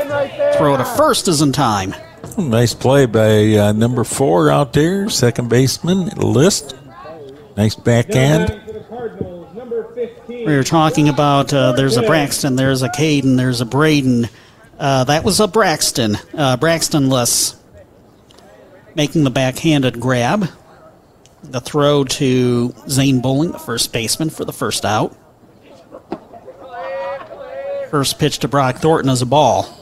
Throw 0.58 0.78
to 0.78 0.86
first 0.98 1.28
is 1.28 1.42
in 1.42 1.52
time. 1.52 1.96
Nice 2.38 2.74
play 2.74 3.06
by 3.06 3.56
uh, 3.56 3.72
number 3.72 4.04
four 4.04 4.52
out 4.52 4.74
there, 4.74 5.10
second 5.10 5.50
baseman, 5.50 6.10
Liss. 6.10 6.74
Nice 7.58 7.76
backhand. 7.76 8.62
We 10.46 10.56
were 10.56 10.64
talking 10.64 11.08
about 11.08 11.54
uh, 11.54 11.74
there's 11.74 11.98
a 11.98 12.02
Braxton, 12.02 12.56
there's 12.56 12.82
a 12.82 12.90
Caden, 12.90 13.38
there's 13.38 13.62
a 13.62 13.66
Braden. 13.66 14.28
Uh, 14.80 15.04
that 15.04 15.24
was 15.24 15.40
a 15.40 15.48
Braxton. 15.48 16.18
Uh, 16.34 16.58
Braxton 16.58 17.10
Liss 17.10 17.56
making 18.96 19.24
the 19.24 19.30
backhanded 19.30 20.00
grab. 20.00 20.48
The 21.44 21.62
throw 21.62 22.06
to 22.06 22.74
Zane 22.90 23.22
Bowling, 23.22 23.52
the 23.52 23.60
first 23.60 23.94
baseman, 23.94 24.32
for 24.32 24.44
the 24.44 24.54
first 24.54 24.84
out. 24.84 25.16
First 27.92 28.18
pitch 28.18 28.40
to 28.40 28.48
Brock 28.48 28.78
Thornton 28.78 29.12
is 29.12 29.22
a 29.22 29.28
ball. 29.28 29.81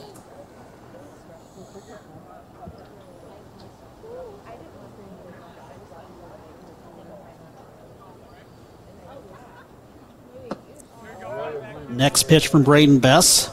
Next 11.90 12.24
pitch 12.24 12.48
from 12.48 12.62
Braden 12.62 12.98
Bess 13.00 13.50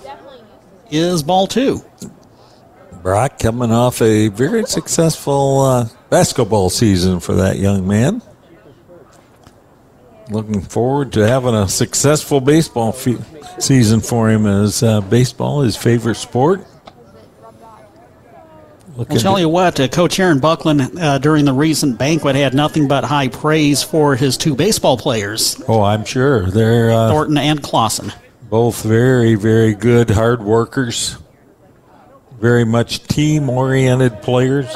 is 0.92 1.24
ball 1.24 1.48
two. 1.48 1.84
Brock 3.02 3.40
coming 3.40 3.72
off 3.72 4.02
a 4.02 4.28
very 4.30 4.64
successful 4.66 5.62
uh, 5.62 5.86
basketball 6.10 6.70
season 6.70 7.20
for 7.20 7.36
that 7.36 7.58
young 7.58 7.88
man. 7.88 8.22
Looking 10.30 10.62
forward 10.62 11.14
to 11.14 11.26
having 11.26 11.56
a 11.56 11.68
successful 11.70 12.42
baseball 12.42 12.92
fe- 12.92 13.18
season 13.60 14.02
for 14.02 14.30
him 14.30 14.46
as 14.46 14.84
uh, 14.84 15.00
baseball 15.02 15.62
his 15.62 15.78
favorite 15.78 16.16
sport. 16.16 16.66
I'll 18.98 19.06
tell 19.06 19.40
you 19.40 19.48
what, 19.48 19.80
uh, 19.80 19.88
Coach 19.88 20.20
Aaron 20.20 20.40
Buckland 20.40 21.00
uh, 21.00 21.20
during 21.20 21.46
the 21.46 21.54
recent 21.54 22.00
banquet 22.00 22.36
had 22.36 22.56
nothing 22.56 22.88
but 22.88 23.04
high 23.04 23.28
praise 23.28 23.84
for 23.84 24.16
his 24.16 24.38
two 24.38 24.56
baseball 24.56 24.98
players, 24.98 25.62
Oh, 25.68 25.84
I'm 25.84 26.04
sure 26.04 26.50
they're 26.50 26.90
uh, 26.92 27.10
Thornton 27.12 27.38
and 27.38 27.62
Clausen. 27.62 28.12
Both 28.50 28.84
very, 28.84 29.36
very 29.36 29.74
good 29.74 30.10
hard 30.10 30.42
workers. 30.42 31.18
Very 32.40 32.66
much 32.66 33.04
team-oriented 33.04 34.22
players. 34.22 34.76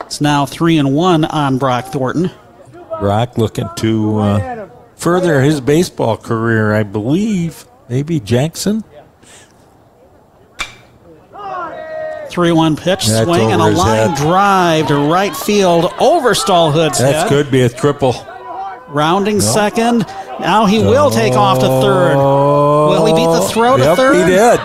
It's 0.00 0.20
now 0.20 0.44
three 0.44 0.76
and 0.78 0.94
one 0.94 1.24
on 1.24 1.58
Brock 1.58 1.86
Thornton. 1.86 2.30
Brock 3.00 3.38
looking 3.38 3.68
to 3.76 4.18
uh, 4.18 4.68
further 4.96 5.40
his 5.40 5.60
baseball 5.60 6.16
career, 6.16 6.74
I 6.74 6.82
believe. 6.82 7.64
Maybe 7.88 8.20
Jackson. 8.20 8.84
3 12.28 12.50
1 12.50 12.76
pitch, 12.76 13.06
That's 13.08 13.24
swing, 13.26 13.52
and 13.52 13.60
a 13.60 13.68
line 13.68 14.08
head. 14.08 14.16
drive 14.16 14.86
to 14.88 14.96
right 14.96 15.36
field 15.36 15.84
over 16.00 16.30
Stallhood's 16.32 16.98
That 16.98 17.28
could 17.28 17.50
be 17.50 17.60
a 17.60 17.68
triple. 17.68 18.14
Rounding 18.92 19.38
No. 19.38 19.42
second. 19.42 20.06
Now 20.40 20.66
he 20.66 20.78
will 20.80 21.10
take 21.10 21.34
off 21.34 21.58
to 21.60 21.66
third. 21.66 22.16
Will 22.16 23.06
he 23.06 23.12
beat 23.14 23.26
the 23.26 23.48
throw 23.48 23.76
to 23.76 23.82
yep, 23.82 23.96
third? 23.96 24.16
he 24.16 24.24
did. 24.24 24.60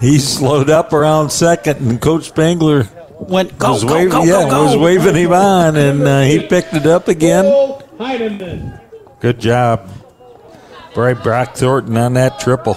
He 0.00 0.18
slowed 0.18 0.68
up 0.70 0.92
around 0.92 1.30
second, 1.30 1.78
and 1.78 2.00
Coach 2.00 2.24
Spangler 2.28 2.88
Went 3.20 3.58
go, 3.58 3.72
was 3.72 3.84
go, 3.84 3.94
waving, 3.94 4.10
go, 4.10 4.24
yeah, 4.24 4.42
go, 4.42 4.50
go. 4.50 4.64
was 4.64 4.76
waving 4.76 5.14
him 5.14 5.32
on, 5.32 5.76
and 5.76 6.02
uh, 6.02 6.22
he 6.22 6.40
picked 6.40 6.74
it 6.74 6.86
up 6.86 7.08
again. 7.08 7.44
Good 9.20 9.40
job, 9.40 9.88
Bray 10.94 11.14
Brock 11.14 11.54
Thornton 11.56 11.96
on 11.96 12.14
that 12.14 12.38
triple. 12.38 12.76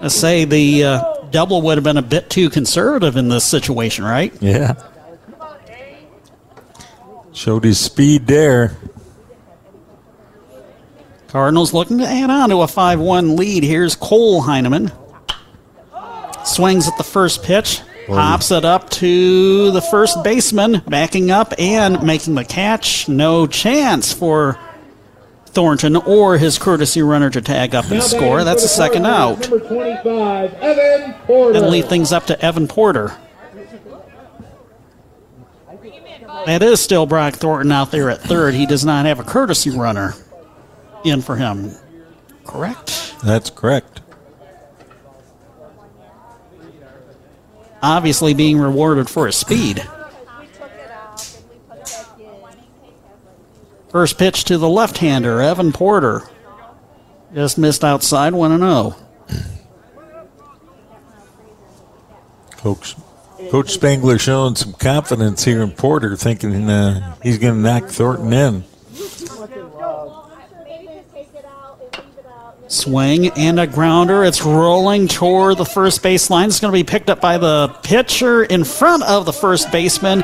I 0.00 0.08
say 0.08 0.44
the 0.46 0.84
uh, 0.84 1.14
double 1.30 1.62
would 1.62 1.76
have 1.76 1.84
been 1.84 1.98
a 1.98 2.02
bit 2.02 2.30
too 2.30 2.48
conservative 2.48 3.16
in 3.16 3.28
this 3.28 3.44
situation, 3.44 4.04
right? 4.04 4.32
Yeah, 4.40 4.74
showed 7.32 7.64
his 7.64 7.78
speed 7.80 8.26
there. 8.26 8.76
Cardinals 11.28 11.72
looking 11.72 11.98
to 11.98 12.06
add 12.06 12.28
on 12.30 12.50
to 12.50 12.60
a 12.60 12.68
5 12.68 13.00
1 13.00 13.36
lead. 13.36 13.64
Here's 13.64 13.94
Cole 13.96 14.42
Heineman. 14.42 14.92
Swings 16.44 16.88
at 16.88 16.98
the 16.98 17.04
first 17.04 17.42
pitch, 17.42 17.80
hops 18.08 18.50
it 18.50 18.64
up 18.64 18.90
to 18.90 19.70
the 19.70 19.80
first 19.80 20.22
baseman, 20.24 20.82
backing 20.86 21.30
up 21.30 21.54
and 21.58 22.02
making 22.02 22.34
the 22.34 22.44
catch. 22.44 23.08
No 23.08 23.46
chance 23.46 24.12
for 24.12 24.58
Thornton 25.46 25.96
or 25.96 26.36
his 26.36 26.58
courtesy 26.58 27.00
runner 27.00 27.30
to 27.30 27.40
tag 27.40 27.74
up 27.74 27.84
and 27.86 27.94
Now 27.94 28.00
score. 28.00 28.44
That's 28.44 28.62
for 28.62 28.66
a 28.66 28.68
second 28.68 29.06
out. 29.06 29.40
Number 29.48 29.60
25, 29.60 30.54
Evan 30.54 31.14
Porter. 31.26 31.58
And 31.58 31.68
lead 31.68 31.86
things 31.86 32.12
up 32.12 32.26
to 32.26 32.44
Evan 32.44 32.66
Porter. 32.68 33.16
That 36.46 36.62
is 36.62 36.80
still 36.80 37.06
Brock 37.06 37.34
Thornton 37.34 37.70
out 37.70 37.90
there 37.90 38.10
at 38.10 38.20
third. 38.20 38.54
He 38.54 38.66
does 38.66 38.84
not 38.84 39.06
have 39.06 39.20
a 39.20 39.24
courtesy 39.24 39.70
runner 39.70 40.14
in 41.04 41.22
for 41.22 41.36
him. 41.36 41.72
Correct? 42.44 43.14
That's 43.22 43.50
correct. 43.50 44.00
Obviously 47.82 48.34
being 48.34 48.58
rewarded 48.58 49.08
for 49.08 49.26
his 49.26 49.36
speed. 49.36 49.86
First 53.90 54.18
pitch 54.18 54.44
to 54.44 54.56
the 54.56 54.68
left 54.68 54.98
hander, 54.98 55.40
Evan 55.40 55.72
Porter. 55.72 56.22
Just 57.34 57.58
missed 57.58 57.84
outside 57.84 58.32
1 58.32 58.58
0. 58.58 58.96
Coach 62.56 62.94
Coach 63.52 63.72
Spangler 63.72 64.18
showing 64.18 64.54
some 64.54 64.72
confidence 64.72 65.44
here 65.44 65.60
in 65.60 65.72
Porter, 65.72 66.16
thinking 66.16 66.70
uh, 66.70 67.14
he's 67.22 67.36
going 67.36 67.52
to 67.52 67.60
knock 67.60 67.84
Thornton 67.84 68.32
in. 68.32 68.64
Swing 72.68 73.28
and 73.36 73.60
a 73.60 73.66
grounder. 73.66 74.24
It's 74.24 74.40
rolling 74.40 75.06
toward 75.06 75.58
the 75.58 75.66
first 75.66 76.02
base 76.02 76.30
line. 76.30 76.48
It's 76.48 76.60
going 76.60 76.72
to 76.72 76.78
be 76.78 76.82
picked 76.82 77.10
up 77.10 77.20
by 77.20 77.36
the 77.36 77.68
pitcher 77.82 78.42
in 78.42 78.64
front 78.64 79.02
of 79.02 79.26
the 79.26 79.34
first 79.34 79.70
baseman. 79.70 80.20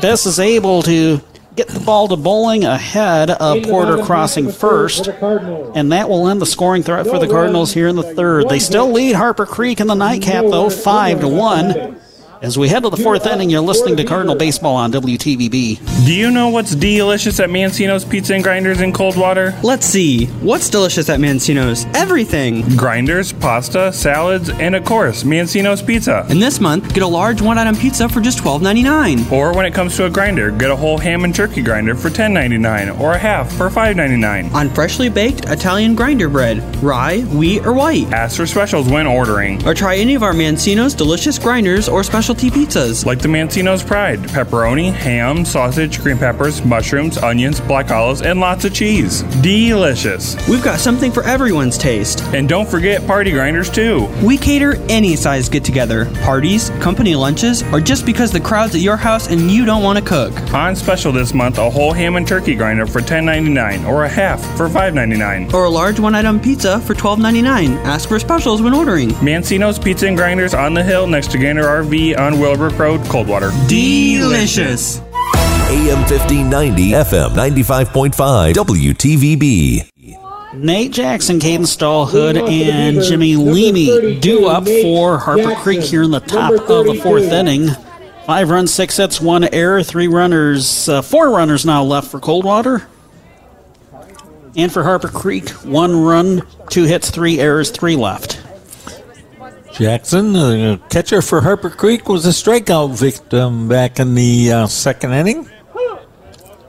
Bess 0.00 0.24
is 0.24 0.40
able 0.40 0.80
to 0.84 1.20
get 1.56 1.68
the 1.68 1.80
ball 1.80 2.08
to 2.08 2.16
bowling 2.16 2.64
ahead 2.64 3.32
of 3.32 3.64
Porter 3.64 4.02
crossing 4.02 4.50
first. 4.50 5.08
And 5.08 5.92
that 5.92 6.08
will 6.08 6.26
end 6.28 6.40
the 6.40 6.46
scoring 6.46 6.84
threat 6.84 7.06
for 7.06 7.18
the 7.18 7.28
Cardinals 7.28 7.74
here 7.74 7.88
in 7.88 7.96
the 7.96 8.14
third. 8.14 8.48
They 8.48 8.60
still 8.60 8.90
lead 8.90 9.14
Harper 9.14 9.44
Creek 9.44 9.78
in 9.78 9.88
the 9.88 9.94
nightcap, 9.94 10.46
though, 10.46 10.70
5 10.70 11.20
to 11.20 11.28
1. 11.28 12.00
As 12.44 12.58
we 12.58 12.68
head 12.68 12.82
to 12.82 12.90
the 12.90 12.98
fourth 12.98 13.26
inning, 13.26 13.48
you're 13.48 13.62
listening 13.62 13.96
to 13.96 14.04
Cardinal 14.04 14.34
Baseball 14.34 14.76
on 14.76 14.92
WTVB. 14.92 16.04
Do 16.04 16.12
you 16.12 16.30
know 16.30 16.50
what's 16.50 16.74
delicious 16.74 17.40
at 17.40 17.48
Mancino's 17.48 18.04
Pizza 18.04 18.34
and 18.34 18.44
Grinders 18.44 18.82
in 18.82 18.92
Coldwater? 18.92 19.58
Let's 19.62 19.86
see. 19.86 20.26
What's 20.42 20.68
delicious 20.68 21.08
at 21.08 21.20
Mancino's? 21.20 21.86
Everything. 21.94 22.60
Grinders, 22.76 23.32
pasta, 23.32 23.90
salads, 23.94 24.50
and 24.50 24.74
of 24.74 24.84
course, 24.84 25.22
Mancino's 25.22 25.80
Pizza. 25.80 26.26
And 26.28 26.42
this 26.42 26.60
month, 26.60 26.92
get 26.92 27.02
a 27.02 27.06
large 27.06 27.40
one-item 27.40 27.76
pizza 27.76 28.10
for 28.10 28.20
just 28.20 28.40
$12.99. 28.40 29.32
Or 29.32 29.54
when 29.54 29.64
it 29.64 29.72
comes 29.72 29.96
to 29.96 30.04
a 30.04 30.10
grinder, 30.10 30.50
get 30.50 30.70
a 30.70 30.76
whole 30.76 30.98
ham 30.98 31.24
and 31.24 31.34
turkey 31.34 31.62
grinder 31.62 31.94
for 31.94 32.10
$10.99 32.10 33.00
or 33.00 33.14
a 33.14 33.18
half 33.18 33.50
for 33.56 33.70
$5.99. 33.70 34.52
On 34.52 34.68
freshly 34.68 35.08
baked 35.08 35.46
Italian 35.46 35.94
grinder 35.94 36.28
bread, 36.28 36.58
rye, 36.82 37.20
wheat, 37.20 37.64
or 37.64 37.72
white. 37.72 38.12
Ask 38.12 38.36
for 38.36 38.44
specials 38.44 38.86
when 38.86 39.06
ordering. 39.06 39.66
Or 39.66 39.72
try 39.72 39.96
any 39.96 40.14
of 40.14 40.22
our 40.22 40.34
Mancino's 40.34 40.92
delicious 40.92 41.38
grinders 41.38 41.88
or 41.88 42.04
specialty 42.34 42.66
pizzas. 42.66 43.06
Like 43.06 43.20
the 43.20 43.28
Mancino's 43.28 43.82
Pride 43.82 44.18
pepperoni, 44.20 44.92
ham, 44.92 45.44
sausage, 45.44 46.00
green 46.00 46.18
peppers, 46.18 46.64
mushrooms, 46.64 47.18
onions, 47.18 47.60
black 47.60 47.90
olives, 47.90 48.22
and 48.22 48.40
lots 48.40 48.64
of 48.64 48.74
cheese. 48.74 49.22
Delicious. 49.42 50.36
We've 50.48 50.62
got 50.62 50.80
something 50.80 51.12
for 51.12 51.22
everyone's 51.24 51.78
taste. 51.78 52.22
And 52.34 52.48
don't 52.48 52.68
forget 52.68 53.06
party 53.06 53.30
grinders 53.30 53.70
too. 53.70 54.08
We 54.24 54.36
cater 54.36 54.76
any 54.88 55.16
size 55.16 55.48
get 55.48 55.64
together 55.64 56.06
parties, 56.22 56.70
company 56.80 57.14
lunches, 57.14 57.62
or 57.72 57.80
just 57.80 58.06
because 58.06 58.32
the 58.32 58.40
crowd's 58.40 58.74
at 58.74 58.80
your 58.80 58.96
house 58.96 59.28
and 59.28 59.50
you 59.50 59.64
don't 59.64 59.82
want 59.82 59.98
to 59.98 60.04
cook. 60.04 60.32
On 60.52 60.74
special 60.74 61.12
this 61.12 61.34
month, 61.34 61.58
a 61.58 61.70
whole 61.70 61.92
ham 61.92 62.16
and 62.16 62.26
turkey 62.26 62.54
grinder 62.54 62.86
for 62.86 63.00
$10.99 63.00 63.86
or 63.86 64.04
a 64.04 64.08
half 64.08 64.40
for 64.56 64.68
$5.99. 64.68 65.52
Or 65.52 65.64
a 65.64 65.70
large 65.70 66.00
one 66.00 66.14
item 66.14 66.40
pizza 66.40 66.80
for 66.80 66.94
$12.99. 66.94 67.76
Ask 67.84 68.08
for 68.08 68.18
specials 68.18 68.62
when 68.62 68.74
ordering. 68.74 69.10
Mancino's 69.20 69.78
Pizza 69.78 70.06
and 70.06 70.16
Grinders 70.16 70.54
on 70.54 70.74
the 70.74 70.82
hill 70.82 71.06
next 71.06 71.30
to 71.32 71.38
Gander 71.38 71.64
RV 71.64 72.16
on 72.24 72.40
Willowbrook 72.40 72.78
Road, 72.78 73.04
Coldwater. 73.06 73.50
Delicious. 73.68 74.98
AM 75.68 75.98
1590, 76.08 76.90
FM 76.92 77.30
95.5, 77.30 78.54
WTVB. 78.54 79.90
Nate 80.54 80.92
Jackson, 80.92 81.38
Caden 81.38 81.60
Stallhood, 81.60 82.48
and 82.48 83.02
Jimmy 83.02 83.36
Leamy 83.36 84.20
due 84.20 84.46
up 84.46 84.66
for 84.66 85.18
Harper 85.18 85.54
Creek 85.56 85.82
here 85.82 86.02
in 86.02 86.12
the 86.12 86.20
top 86.20 86.52
of 86.52 86.86
the 86.86 86.98
fourth 87.02 87.24
inning. 87.24 87.68
Five 88.24 88.48
runs, 88.48 88.72
six 88.72 88.96
hits, 88.96 89.20
one 89.20 89.44
error, 89.44 89.82
three 89.82 90.08
runners, 90.08 90.88
uh, 90.88 91.02
four 91.02 91.30
runners 91.30 91.66
now 91.66 91.82
left 91.82 92.10
for 92.10 92.20
Coldwater. 92.20 92.86
And 94.56 94.72
for 94.72 94.82
Harper 94.82 95.08
Creek, 95.08 95.50
one 95.50 96.04
run, 96.04 96.42
two 96.70 96.84
hits, 96.84 97.10
three 97.10 97.40
errors, 97.40 97.70
three 97.70 97.96
left. 97.96 98.40
Jackson, 99.74 100.32
the 100.32 100.80
catcher 100.88 101.20
for 101.20 101.40
Harper 101.40 101.70
Creek, 101.70 102.08
was 102.08 102.26
a 102.26 102.30
strikeout 102.30 102.96
victim 102.98 103.68
back 103.68 103.98
in 103.98 104.14
the 104.14 104.52
uh, 104.52 104.66
second 104.66 105.12
inning. 105.12 105.48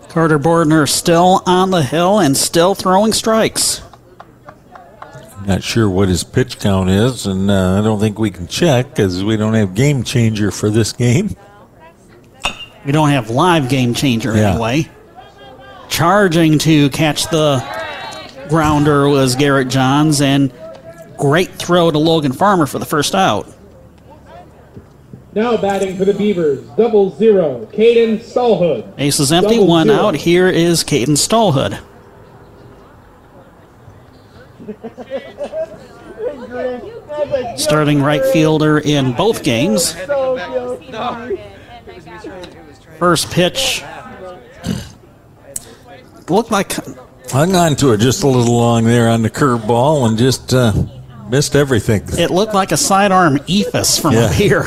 Carter 0.09 0.39
Bordner 0.39 0.89
still 0.89 1.41
on 1.45 1.71
the 1.71 1.83
hill 1.83 2.19
and 2.19 2.35
still 2.35 2.73
throwing 2.73 3.13
strikes. 3.13 3.81
Not 5.45 5.61
sure 5.61 5.87
what 5.89 6.07
his 6.09 6.23
pitch 6.23 6.57
count 6.59 6.89
is, 6.89 7.27
and 7.27 7.51
uh, 7.51 7.77
I 7.79 7.83
don't 7.83 7.99
think 7.99 8.17
we 8.17 8.31
can 8.31 8.47
check 8.47 8.89
because 8.89 9.23
we 9.23 9.37
don't 9.37 9.53
have 9.53 9.75
game 9.75 10.03
changer 10.03 10.49
for 10.49 10.69
this 10.71 10.91
game. 10.93 11.35
We 12.85 12.91
don't 12.91 13.09
have 13.09 13.29
live 13.29 13.69
game 13.69 13.93
changer 13.93 14.35
Yeah. 14.35 14.51
anyway. 14.53 14.89
Charging 15.89 16.57
to 16.59 16.89
catch 16.89 17.27
the 17.29 17.63
grounder 18.49 19.07
was 19.07 19.35
Garrett 19.35 19.67
Johns, 19.67 20.21
and 20.21 20.51
great 21.17 21.49
throw 21.51 21.91
to 21.91 21.97
Logan 21.97 22.31
Farmer 22.33 22.65
for 22.65 22.79
the 22.79 22.85
first 22.85 23.15
out. 23.15 23.47
Now 25.33 25.57
batting 25.57 25.97
for 25.97 26.05
the 26.05 26.13
Beavers, 26.13 26.61
double 26.77 27.09
zero, 27.17 27.65
Caden 27.73 28.19
Stallhood. 28.19 28.95
Base 28.95 29.19
is 29.19 29.33
empty, 29.33 29.55
Double 29.55 29.67
one 29.67 29.87
zero. 29.87 29.99
out. 29.99 30.15
Here 30.15 30.47
is 30.47 30.83
Caden 30.83 31.17
Stallhood. 31.17 31.77
Starting 37.57 38.01
right 38.01 38.23
fielder 38.25 38.79
in 38.79 39.13
both 39.13 39.43
games. 39.43 39.93
First 42.97 43.31
pitch 43.31 43.83
looked 46.29 46.51
like 46.51 46.73
Hung 47.31 47.55
on 47.55 47.75
to 47.77 47.91
it 47.91 47.99
just 47.99 48.23
a 48.23 48.27
little 48.27 48.55
long 48.55 48.83
there 48.85 49.09
on 49.09 49.21
the 49.21 49.29
curveball 49.29 50.07
and 50.07 50.17
just 50.17 50.53
uh, 50.53 50.71
missed 51.29 51.55
everything. 51.55 52.03
it 52.17 52.29
looked 52.31 52.53
like 52.53 52.71
a 52.71 52.77
sidearm 52.77 53.37
eephus 53.39 53.99
from 54.01 54.13
Yeah. 54.13 54.25
up 54.25 54.31
here. 54.33 54.63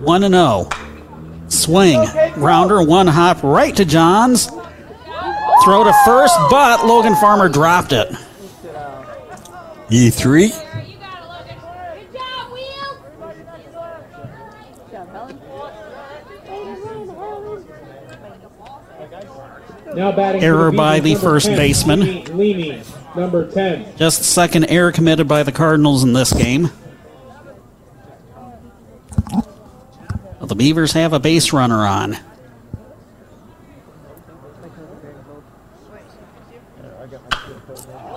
One 0.00 0.24
and 0.24 0.34
zero. 0.34 0.68
Swing, 1.48 2.00
rounder, 2.36 2.82
one 2.82 3.06
hop 3.06 3.42
right 3.42 3.74
to 3.76 3.84
Johns. 3.84 4.46
Throw 5.64 5.84
to 5.84 5.92
first, 6.06 6.34
but 6.48 6.86
Logan 6.86 7.14
Farmer 7.16 7.48
dropped 7.48 7.92
it. 7.92 8.08
E3. 9.90 10.79
Error 19.96 20.70
the 20.70 20.76
by 20.76 21.00
the 21.00 21.14
first 21.16 21.46
10, 21.46 21.56
baseman. 21.56 22.00
Leamy, 22.00 22.24
Leamy, 22.28 22.82
number 23.16 23.50
10. 23.50 23.96
Just 23.96 24.18
the 24.18 24.24
second 24.24 24.64
error 24.66 24.92
committed 24.92 25.26
by 25.26 25.42
the 25.42 25.52
Cardinals 25.52 26.04
in 26.04 26.12
this 26.12 26.32
game. 26.32 26.70
Well, 29.32 30.46
the 30.46 30.54
Beavers 30.54 30.92
have 30.92 31.12
a 31.12 31.18
base 31.20 31.52
runner 31.52 31.84
on. 31.86 32.16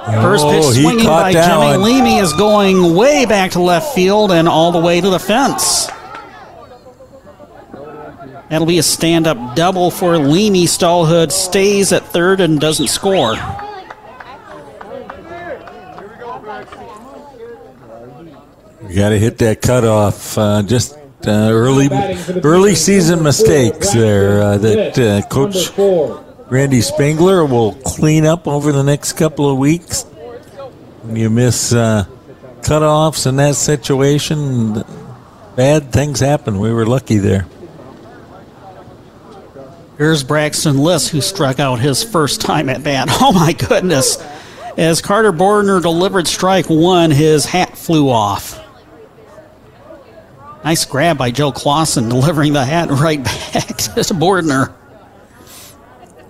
First 0.05 0.45
pitch 0.45 0.63
Oh, 0.65 0.71
swinging 0.71 1.05
caught 1.05 1.23
by 1.23 1.33
that 1.33 1.47
Jimmy 1.47 1.65
one. 1.77 1.81
Leamy 1.83 2.17
is 2.17 2.33
going 2.33 2.95
way 2.95 3.25
back 3.25 3.51
to 3.51 3.61
left 3.61 3.95
field 3.95 4.31
and 4.31 4.47
all 4.49 4.71
the 4.71 4.79
way 4.79 4.99
to 4.99 5.09
the 5.09 5.19
fence. 5.19 5.87
That'll 8.53 8.67
be 8.67 8.77
a 8.77 8.83
stand 8.83 9.25
up 9.25 9.55
double 9.55 9.89
for 9.89 10.15
Leamy. 10.19 10.65
Stallhood 10.65 11.31
stays 11.31 11.91
at 11.91 12.05
third 12.05 12.39
and 12.39 12.59
doesn't 12.59 12.85
score. 12.85 13.33
You 18.87 18.95
got 18.95 19.09
to 19.09 19.17
hit 19.17 19.39
that 19.39 19.59
cutoff. 19.63 20.37
Uh, 20.37 20.61
just 20.61 20.95
uh, 21.25 21.49
early 21.49 21.89
early 22.43 22.75
season 22.75 23.23
mistakes 23.23 23.91
there 23.91 24.43
uh, 24.43 24.57
that 24.59 24.99
uh, 24.99 25.27
Coach 25.29 25.75
Randy 26.51 26.81
Spangler 26.81 27.45
will 27.45 27.73
clean 27.83 28.27
up 28.27 28.47
over 28.47 28.71
the 28.71 28.83
next 28.83 29.13
couple 29.13 29.49
of 29.49 29.57
weeks. 29.57 30.03
When 31.01 31.15
you 31.15 31.31
miss 31.31 31.73
uh, 31.73 32.05
cutoffs 32.61 33.25
in 33.25 33.37
that 33.37 33.55
situation, 33.55 34.83
bad 35.55 35.91
things 35.91 36.19
happen. 36.19 36.59
We 36.59 36.71
were 36.71 36.85
lucky 36.85 37.17
there. 37.17 37.47
Here's 40.03 40.21
Braxton 40.21 40.79
Liss, 40.79 41.07
who 41.07 41.21
struck 41.21 41.61
out 41.61 41.79
his 41.79 42.03
first 42.03 42.41
time 42.41 42.67
at 42.67 42.83
bat. 42.83 43.07
Oh 43.21 43.31
my 43.31 43.53
goodness. 43.53 44.17
As 44.75 45.01
Carter 45.01 45.31
Bordner 45.31 45.81
delivered 45.81 46.27
strike 46.27 46.65
one, 46.65 47.09
his 47.09 47.45
hat 47.45 47.77
flew 47.77 48.09
off. 48.09 48.61
Nice 50.65 50.83
grab 50.83 51.17
by 51.17 51.31
Joe 51.31 51.53
Clausen, 51.53 52.09
delivering 52.09 52.51
the 52.51 52.65
hat 52.65 52.89
right 52.89 53.23
back 53.23 53.67
to 53.77 54.13
Bordner. 54.13 54.73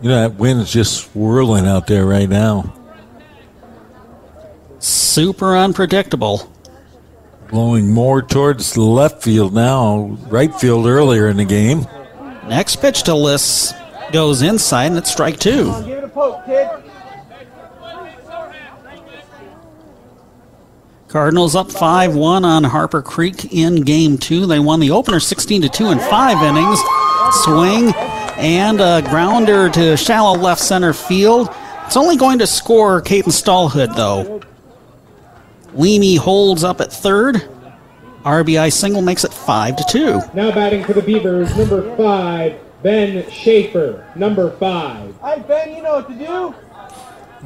You 0.03 0.09
know, 0.09 0.21
that 0.21 0.35
wind's 0.35 0.71
just 0.71 1.11
swirling 1.11 1.65
out 1.65 1.87
there 1.87 2.05
right 2.05 2.29
now. 2.29 2.71
Super 4.77 5.57
unpredictable. 5.57 6.47
Blowing 7.49 7.91
more 7.91 8.21
towards 8.21 8.73
the 8.73 8.81
left 8.81 9.23
field 9.23 9.51
now, 9.51 10.15
right 10.27 10.53
field 10.53 10.85
earlier 10.85 11.27
in 11.27 11.37
the 11.37 11.45
game. 11.45 11.87
Next 12.47 12.77
pitch 12.77 13.03
to 13.03 13.15
Liss 13.15 13.73
goes 14.11 14.41
inside, 14.41 14.87
and 14.87 14.97
it's 14.97 15.11
strike 15.11 15.39
two. 15.39 15.65
Give 15.85 15.97
it 15.97 16.03
a 16.03 16.07
poke, 16.07 16.45
kid. 16.45 16.69
Cardinals 21.07 21.55
up 21.55 21.71
5 21.71 22.15
1 22.15 22.43
on 22.43 22.63
Harper 22.63 23.03
Creek 23.03 23.53
in 23.53 23.81
game 23.81 24.17
two. 24.17 24.47
They 24.47 24.59
won 24.59 24.79
the 24.79 24.89
opener 24.89 25.19
16 25.19 25.61
to 25.61 25.69
2 25.69 25.91
in 25.91 25.99
five 25.99 26.41
innings. 26.41 26.79
Swing 27.43 27.93
and 28.37 28.81
a 28.81 29.03
grounder 29.07 29.69
to 29.69 29.95
shallow 29.95 30.37
left 30.37 30.59
center 30.59 30.91
field. 30.91 31.49
It's 31.85 31.97
only 31.97 32.17
going 32.17 32.39
to 32.39 32.47
score 32.47 32.99
Caden 32.99 33.25
Stallhood, 33.25 33.95
though. 33.95 34.41
Leamy 35.75 36.15
holds 36.15 36.63
up 36.63 36.81
at 36.81 36.91
third. 36.91 37.47
RBI 38.23 38.71
single 38.71 39.01
makes 39.01 39.23
it 39.23 39.33
5 39.33 39.75
to 39.75 39.83
2. 39.89 40.21
Now 40.33 40.51
batting 40.51 40.83
for 40.83 40.93
the 40.93 41.01
Beavers, 41.01 41.55
number 41.57 41.95
5, 41.97 42.59
Ben 42.81 43.29
Schaefer, 43.29 44.07
number 44.15 44.51
5. 44.51 45.15
All 45.21 45.29
right, 45.29 45.47
Ben, 45.47 45.75
you 45.75 45.81
know 45.81 45.95
what 45.95 46.09
to 46.09 46.15
do. 46.15 46.55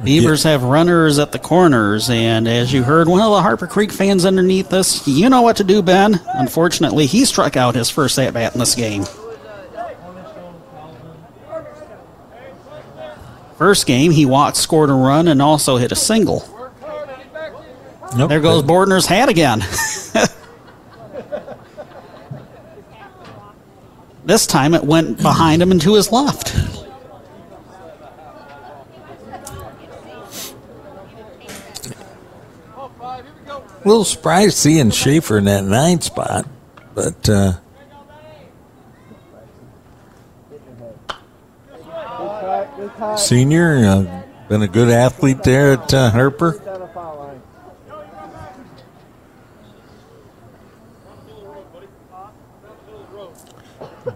Beavers 0.04 0.44
have 0.44 0.62
runners 0.62 1.18
at 1.18 1.32
the 1.32 1.40
corners, 1.40 2.08
and 2.08 2.46
as 2.46 2.72
you 2.72 2.84
heard 2.84 3.08
one 3.08 3.20
of 3.20 3.30
the 3.32 3.42
Harper 3.42 3.66
Creek 3.66 3.90
fans 3.90 4.24
underneath 4.24 4.72
us, 4.72 5.06
you 5.08 5.28
know 5.28 5.42
what 5.42 5.56
to 5.56 5.64
do, 5.64 5.82
Ben. 5.82 6.20
Unfortunately, 6.34 7.06
he 7.06 7.24
struck 7.24 7.56
out 7.56 7.74
his 7.74 7.90
first 7.90 8.16
at 8.16 8.32
bat 8.32 8.54
in 8.54 8.60
this 8.60 8.76
game. 8.76 9.04
First 13.56 13.86
game, 13.86 14.12
he 14.12 14.24
walked, 14.24 14.56
scored 14.56 14.88
a 14.88 14.92
run, 14.92 15.26
and 15.26 15.42
also 15.42 15.76
hit 15.78 15.90
a 15.90 15.96
single. 15.96 16.48
Nope. 18.16 18.28
There 18.28 18.40
goes 18.40 18.62
Bordner's 18.62 19.06
hat 19.06 19.28
again. 19.28 19.64
this 24.28 24.46
time 24.46 24.74
it 24.74 24.84
went 24.84 25.16
behind 25.22 25.62
him 25.62 25.72
and 25.72 25.80
to 25.80 25.94
his 25.94 26.12
left. 26.12 26.54
A 33.80 33.88
little 33.88 34.04
surprised 34.04 34.58
seeing 34.58 34.90
Schaefer 34.90 35.38
in 35.38 35.44
that 35.44 35.64
nine 35.64 36.02
spot, 36.02 36.46
but 36.94 37.26
uh, 37.26 37.54
senior, 43.16 43.76
uh, 43.86 44.22
been 44.48 44.60
a 44.60 44.68
good 44.68 44.90
athlete 44.90 45.42
there 45.42 45.72
at 45.72 45.94
uh, 45.94 46.10
Harper. 46.10 46.87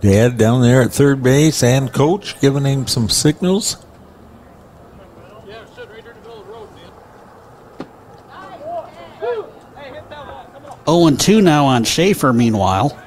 Dad 0.01 0.37
down 0.37 0.63
there 0.63 0.83
at 0.83 0.93
third 0.93 1.23
base 1.23 1.63
and 1.63 1.93
coach 1.93 2.41
giving 2.41 2.65
him 2.65 2.87
some 2.87 3.09
signals. 3.09 3.77
Oh 10.85 11.07
and 11.07 11.19
2 11.19 11.41
now 11.41 11.67
on 11.67 11.85
Schaefer, 11.85 12.33
meanwhile. 12.33 12.99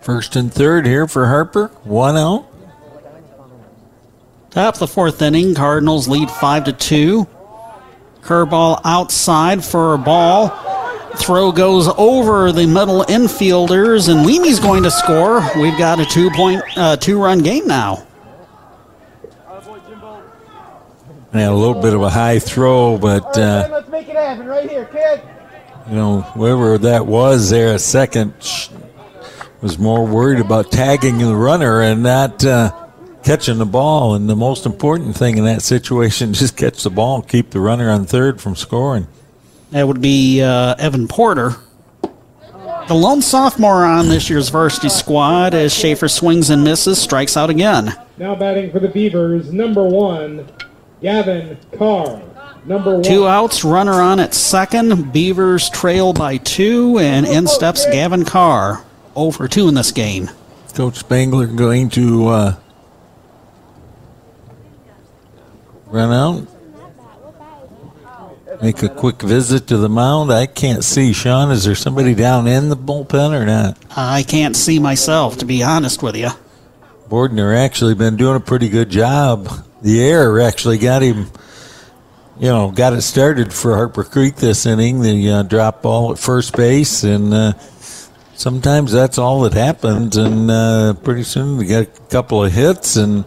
First 0.00 0.36
and 0.36 0.52
third 0.52 0.86
here 0.86 1.08
for 1.08 1.26
Harper. 1.26 1.68
One 1.82 2.16
out. 2.16 2.53
Top 4.54 4.74
of 4.74 4.78
the 4.80 4.86
fourth 4.86 5.20
inning, 5.20 5.54
Cardinals 5.54 6.06
lead 6.06 6.30
five 6.30 6.64
to 6.64 6.72
two. 6.72 7.26
Curveball 8.22 8.80
outside 8.84 9.64
for 9.64 9.94
a 9.94 9.98
ball. 9.98 10.48
Throw 11.16 11.50
goes 11.50 11.88
over 11.98 12.52
the 12.52 12.66
middle 12.66 13.02
infielders, 13.04 14.08
and 14.08 14.24
Leamy's 14.24 14.60
going 14.60 14.84
to 14.84 14.90
score. 14.92 15.40
We've 15.56 15.76
got 15.76 15.98
a 15.98 16.04
two 16.06 16.30
point, 16.30 16.62
uh, 16.76 16.96
two 16.96 17.20
run 17.20 17.40
game 17.40 17.66
now. 17.66 18.06
Yeah, 21.34 21.50
a 21.50 21.52
little 21.52 21.82
bit 21.82 21.92
of 21.92 22.02
a 22.02 22.10
high 22.10 22.38
throw, 22.38 22.96
but 22.96 23.36
uh, 23.36 23.68
Let's 23.72 23.88
make 23.88 24.08
it 24.08 24.14
happen 24.14 24.46
right 24.46 24.70
here, 24.70 24.84
kid. 24.84 25.20
you 25.88 25.96
know, 25.96 26.20
whoever 26.20 26.78
that 26.78 27.06
was 27.06 27.50
there, 27.50 27.74
a 27.74 27.78
second, 27.80 28.34
was 29.60 29.76
more 29.76 30.06
worried 30.06 30.38
about 30.38 30.70
tagging 30.70 31.18
the 31.18 31.34
runner 31.34 31.80
and 31.82 32.04
not 32.04 32.44
uh, 32.44 32.70
catching 33.24 33.58
the 33.58 33.66
ball. 33.66 34.14
And 34.14 34.28
the 34.28 34.36
most 34.36 34.66
important 34.66 35.16
thing 35.16 35.38
in 35.38 35.44
that 35.44 35.62
situation, 35.62 36.32
just 36.34 36.56
catch 36.56 36.82
the 36.82 36.90
ball, 36.90 37.22
keep 37.22 37.50
the 37.50 37.60
runner 37.60 37.90
on 37.90 38.04
third 38.04 38.40
from 38.40 38.54
scoring. 38.54 39.08
That 39.70 39.88
would 39.88 40.00
be 40.00 40.40
uh, 40.40 40.76
Evan 40.78 41.08
Porter. 41.08 41.56
The 42.86 42.94
lone 42.94 43.22
sophomore 43.22 43.84
on 43.84 44.08
this 44.08 44.28
year's 44.28 44.50
varsity 44.50 44.90
squad 44.90 45.54
as 45.54 45.72
Schaefer 45.72 46.06
swings 46.06 46.50
and 46.50 46.62
misses, 46.62 47.00
strikes 47.00 47.34
out 47.34 47.48
again. 47.48 47.96
Now 48.18 48.34
batting 48.34 48.70
for 48.70 48.78
the 48.78 48.88
Beavers, 48.88 49.52
number 49.52 49.82
one, 49.82 50.46
Gavin 51.00 51.56
Carr. 51.78 52.22
Number 52.66 52.94
one. 52.94 53.02
Two 53.02 53.26
outs, 53.26 53.64
runner 53.64 53.94
on 53.94 54.20
at 54.20 54.34
second. 54.34 55.12
Beavers 55.12 55.70
trail 55.70 56.12
by 56.12 56.36
two, 56.36 56.98
and 56.98 57.26
in 57.26 57.46
steps 57.46 57.86
Gavin 57.86 58.24
Carr. 58.24 58.84
Over 59.16 59.48
two 59.48 59.66
in 59.68 59.74
this 59.74 59.90
game. 59.90 60.30
Coach 60.74 60.96
Spangler 60.96 61.46
going 61.46 61.88
to 61.90 62.26
uh, 62.28 62.56
run 65.94 66.12
out, 66.12 66.48
make 68.60 68.82
a 68.82 68.88
quick 68.88 69.22
visit 69.22 69.68
to 69.68 69.76
the 69.76 69.88
mound. 69.88 70.32
I 70.32 70.46
can't 70.46 70.82
see. 70.82 71.12
Sean, 71.12 71.52
is 71.52 71.64
there 71.64 71.76
somebody 71.76 72.16
down 72.16 72.48
in 72.48 72.68
the 72.68 72.76
bullpen 72.76 73.30
or 73.32 73.46
not? 73.46 73.78
I 73.96 74.24
can't 74.24 74.56
see 74.56 74.80
myself, 74.80 75.38
to 75.38 75.44
be 75.44 75.62
honest 75.62 76.02
with 76.02 76.16
you. 76.16 76.30
Bordner 77.08 77.56
actually 77.56 77.94
been 77.94 78.16
doing 78.16 78.34
a 78.34 78.40
pretty 78.40 78.68
good 78.68 78.90
job. 78.90 79.48
The 79.82 80.02
air 80.02 80.40
actually 80.40 80.78
got 80.78 81.02
him, 81.02 81.30
you 82.40 82.48
know, 82.48 82.72
got 82.72 82.92
it 82.92 83.02
started 83.02 83.52
for 83.52 83.76
Harper 83.76 84.02
Creek 84.02 84.34
this 84.34 84.66
inning. 84.66 85.00
The 85.00 85.30
uh, 85.30 85.42
drop 85.44 85.82
ball 85.82 86.10
at 86.10 86.18
first 86.18 86.56
base, 86.56 87.04
and 87.04 87.32
uh, 87.32 87.52
sometimes 88.34 88.90
that's 88.90 89.18
all 89.18 89.42
that 89.42 89.52
happens. 89.52 90.16
And 90.16 90.50
uh, 90.50 90.94
pretty 90.94 91.22
soon 91.22 91.56
we 91.56 91.66
got 91.66 91.82
a 91.82 91.86
couple 92.08 92.42
of 92.42 92.52
hits, 92.52 92.96
and 92.96 93.24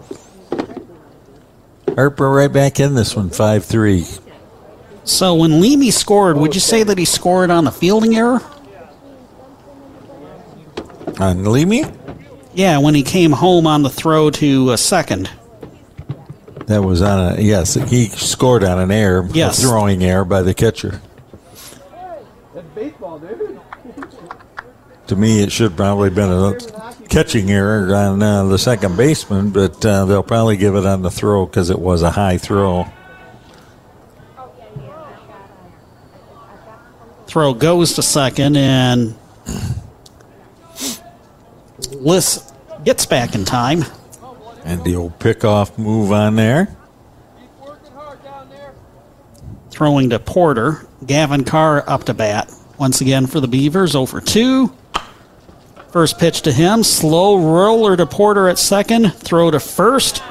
Harper 1.97 2.29
right 2.29 2.51
back 2.53 2.79
in 2.79 2.93
this 2.93 3.15
one, 3.15 3.31
five 3.31 3.65
three. 3.65 4.05
So 5.03 5.33
when 5.33 5.59
Leamy 5.59 5.89
scored, 5.89 6.37
would 6.37 6.53
you 6.53 6.61
say 6.61 6.83
that 6.83 6.95
he 6.99 7.05
scored 7.05 7.49
on 7.49 7.63
the 7.63 7.71
fielding 7.71 8.15
error? 8.15 8.39
On 11.19 11.43
Leamy? 11.43 11.85
Yeah, 12.53 12.77
when 12.77 12.93
he 12.93 13.01
came 13.01 13.31
home 13.31 13.65
on 13.65 13.81
the 13.81 13.89
throw 13.89 14.29
to 14.29 14.71
a 14.71 14.77
second. 14.77 15.31
That 16.67 16.83
was 16.83 17.01
on 17.01 17.39
a 17.39 17.41
yes. 17.41 17.73
He 17.73 18.09
scored 18.09 18.63
on 18.63 18.77
an 18.77 18.91
error, 18.91 19.27
Yes. 19.33 19.57
a 19.57 19.61
throwing 19.67 20.03
error 20.03 20.25
by 20.25 20.43
the 20.43 20.53
catcher. 20.53 21.01
That's 22.53 22.67
baseball. 22.75 23.19
To 25.07 25.15
me, 25.15 25.41
it 25.41 25.51
should 25.51 25.75
probably 25.75 26.11
been 26.11 26.29
a 26.29 26.37
catching 27.09 27.49
error 27.51 27.93
on 27.95 28.21
uh, 28.21 28.45
the 28.45 28.57
second 28.57 28.97
baseman, 28.97 29.49
but 29.49 29.85
uh, 29.85 30.05
they'll 30.05 30.23
probably 30.23 30.57
give 30.57 30.75
it 30.75 30.85
on 30.85 31.01
the 31.01 31.11
throw 31.11 31.45
because 31.45 31.69
it 31.69 31.79
was 31.79 32.01
a 32.01 32.11
high 32.11 32.38
throw. 32.38 32.85
Throw 37.27 37.53
goes 37.53 37.93
to 37.93 38.01
second, 38.01 38.55
and 38.55 39.15
Liss 41.91 42.51
gets 42.84 43.05
back 43.05 43.35
in 43.35 43.45
time. 43.45 43.84
And 44.63 44.84
the 44.84 44.95
old 44.95 45.19
pickoff 45.19 45.77
move 45.77 46.11
on 46.11 46.35
there. 46.35 46.75
Throwing 49.71 50.09
to 50.09 50.19
Porter. 50.19 50.88
Gavin 51.05 51.43
Carr 51.43 51.88
up 51.88 52.05
to 52.05 52.13
bat. 52.13 52.51
Once 52.77 53.01
again 53.01 53.27
for 53.27 53.39
the 53.39 53.47
Beavers, 53.47 53.95
over 53.95 54.19
2. 54.21 54.71
First 55.97 56.19
pitch 56.19 56.41
to 56.43 56.51
him. 56.51 56.83
Slow 56.83 57.51
roller 57.51 57.97
to 57.97 58.05
Porter 58.05 58.47
at 58.47 58.59
second. 58.59 59.15
Throw 59.15 59.49
to 59.49 59.59
first 59.59 60.21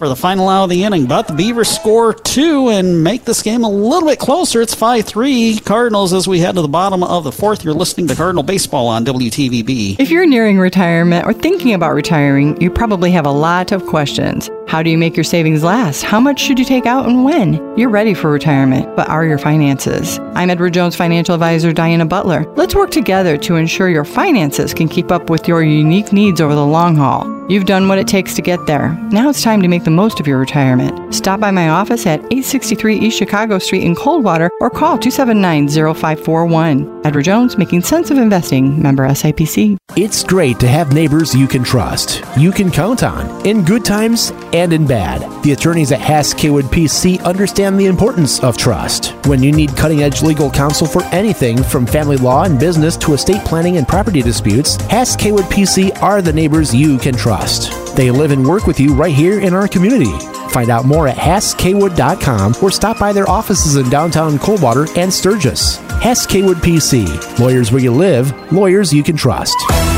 for 0.00 0.08
the 0.08 0.16
final 0.16 0.48
out 0.48 0.64
of 0.64 0.70
the 0.70 0.82
inning. 0.82 1.04
But 1.04 1.28
the 1.28 1.34
Beavers 1.34 1.68
score 1.68 2.14
two 2.14 2.70
and 2.70 3.04
make 3.04 3.26
this 3.26 3.42
game 3.42 3.64
a 3.64 3.68
little 3.68 4.08
bit 4.08 4.18
closer. 4.18 4.62
It's 4.62 4.74
5 4.74 5.04
3 5.04 5.58
Cardinals 5.58 6.14
as 6.14 6.26
we 6.26 6.40
head 6.40 6.54
to 6.54 6.62
the 6.62 6.68
bottom 6.68 7.04
of 7.04 7.22
the 7.22 7.30
fourth. 7.30 7.62
You're 7.62 7.74
listening 7.74 8.08
to 8.08 8.16
Cardinal 8.16 8.42
Baseball 8.42 8.88
on 8.88 9.04
WTVB. 9.04 10.00
If 10.00 10.10
you're 10.10 10.26
nearing 10.26 10.58
retirement 10.58 11.26
or 11.26 11.34
thinking 11.34 11.74
about 11.74 11.92
retiring, 11.92 12.58
you 12.62 12.70
probably 12.70 13.10
have 13.10 13.26
a 13.26 13.30
lot 13.30 13.72
of 13.72 13.84
questions. 13.84 14.48
How 14.70 14.82
do 14.82 14.88
you 14.88 14.96
make 14.96 15.16
your 15.16 15.24
savings 15.24 15.64
last? 15.64 16.02
How 16.02 16.20
much 16.20 16.40
should 16.40 16.58
you 16.58 16.64
take 16.64 16.86
out 16.86 17.06
and 17.06 17.24
when? 17.24 17.54
You're 17.76 17.90
ready 17.90 18.14
for 18.14 18.30
retirement, 18.30 18.94
but 18.96 19.08
are 19.08 19.26
your 19.26 19.36
finances? 19.36 20.18
I'm 20.34 20.48
Edward 20.48 20.74
Jones 20.74 20.96
financial 20.96 21.34
advisor 21.34 21.72
Diana 21.72 22.06
Butler. 22.06 22.50
Let's 22.54 22.74
work 22.74 22.90
together 22.90 23.36
to 23.38 23.56
ensure 23.56 23.90
your 23.90 24.04
finances 24.04 24.72
can 24.72 24.88
keep 24.88 25.10
up 25.10 25.28
with 25.28 25.46
your 25.48 25.62
unique 25.62 26.12
needs 26.12 26.40
over 26.40 26.54
the 26.54 26.64
long 26.64 26.94
haul. 26.96 27.26
You've 27.50 27.66
done 27.66 27.88
what 27.88 27.98
it 27.98 28.06
takes 28.06 28.34
to 28.36 28.42
get 28.42 28.64
there. 28.66 28.92
Now 29.10 29.28
it's 29.28 29.42
time 29.42 29.60
to 29.62 29.66
make 29.66 29.82
the 29.82 29.89
most 29.94 30.20
of 30.20 30.26
your 30.26 30.38
retirement. 30.38 31.14
Stop 31.14 31.40
by 31.40 31.50
my 31.50 31.68
office 31.68 32.06
at 32.06 32.20
863 32.20 32.98
East 32.98 33.18
Chicago 33.18 33.58
Street 33.58 33.82
in 33.82 33.94
Coldwater 33.94 34.50
or 34.60 34.70
call 34.70 34.98
279 34.98 35.68
0541. 35.68 37.00
Edward 37.04 37.22
Jones, 37.22 37.56
making 37.56 37.82
sense 37.82 38.10
of 38.10 38.18
investing, 38.18 38.80
member 38.80 39.06
SIPC. 39.08 39.76
It's 39.96 40.22
great 40.22 40.60
to 40.60 40.68
have 40.68 40.92
neighbors 40.92 41.34
you 41.34 41.48
can 41.48 41.64
trust, 41.64 42.22
you 42.36 42.52
can 42.52 42.70
count 42.70 43.02
on, 43.02 43.46
in 43.46 43.64
good 43.64 43.84
times 43.84 44.32
and 44.52 44.72
in 44.72 44.86
bad. 44.86 45.20
The 45.42 45.52
attorneys 45.52 45.92
at 45.92 46.00
Hass 46.00 46.32
Kaywood 46.34 46.64
PC 46.64 47.22
understand 47.24 47.78
the 47.78 47.86
importance 47.86 48.42
of 48.42 48.56
trust. 48.56 49.12
When 49.26 49.42
you 49.42 49.50
need 49.52 49.76
cutting 49.76 50.02
edge 50.02 50.22
legal 50.22 50.50
counsel 50.50 50.86
for 50.86 51.02
anything 51.04 51.62
from 51.62 51.86
family 51.86 52.16
law 52.16 52.44
and 52.44 52.58
business 52.58 52.96
to 52.98 53.14
estate 53.14 53.44
planning 53.44 53.78
and 53.78 53.88
property 53.88 54.22
disputes, 54.22 54.76
Hass 54.86 55.16
Kaywood 55.16 55.50
PC 55.50 56.00
are 56.02 56.22
the 56.22 56.32
neighbors 56.32 56.74
you 56.74 56.98
can 56.98 57.14
trust. 57.14 57.89
They 57.94 58.10
live 58.10 58.30
and 58.30 58.46
work 58.46 58.66
with 58.66 58.78
you 58.80 58.94
right 58.94 59.14
here 59.14 59.40
in 59.40 59.54
our 59.54 59.68
community. 59.68 60.39
Find 60.50 60.70
out 60.70 60.84
more 60.84 61.06
at 61.06 61.16
HassKwood.com 61.16 62.56
or 62.60 62.70
stop 62.70 62.98
by 62.98 63.12
their 63.12 63.28
offices 63.28 63.76
in 63.76 63.88
downtown 63.88 64.38
Coldwater 64.38 64.86
and 64.96 65.12
Sturgis. 65.12 65.76
Hess 66.00 66.26
Kaywood 66.26 66.56
PC. 66.56 67.38
Lawyers 67.38 67.70
where 67.70 67.82
you 67.82 67.92
live, 67.92 68.52
lawyers 68.52 68.92
you 68.92 69.02
can 69.02 69.16
trust. 69.16 69.56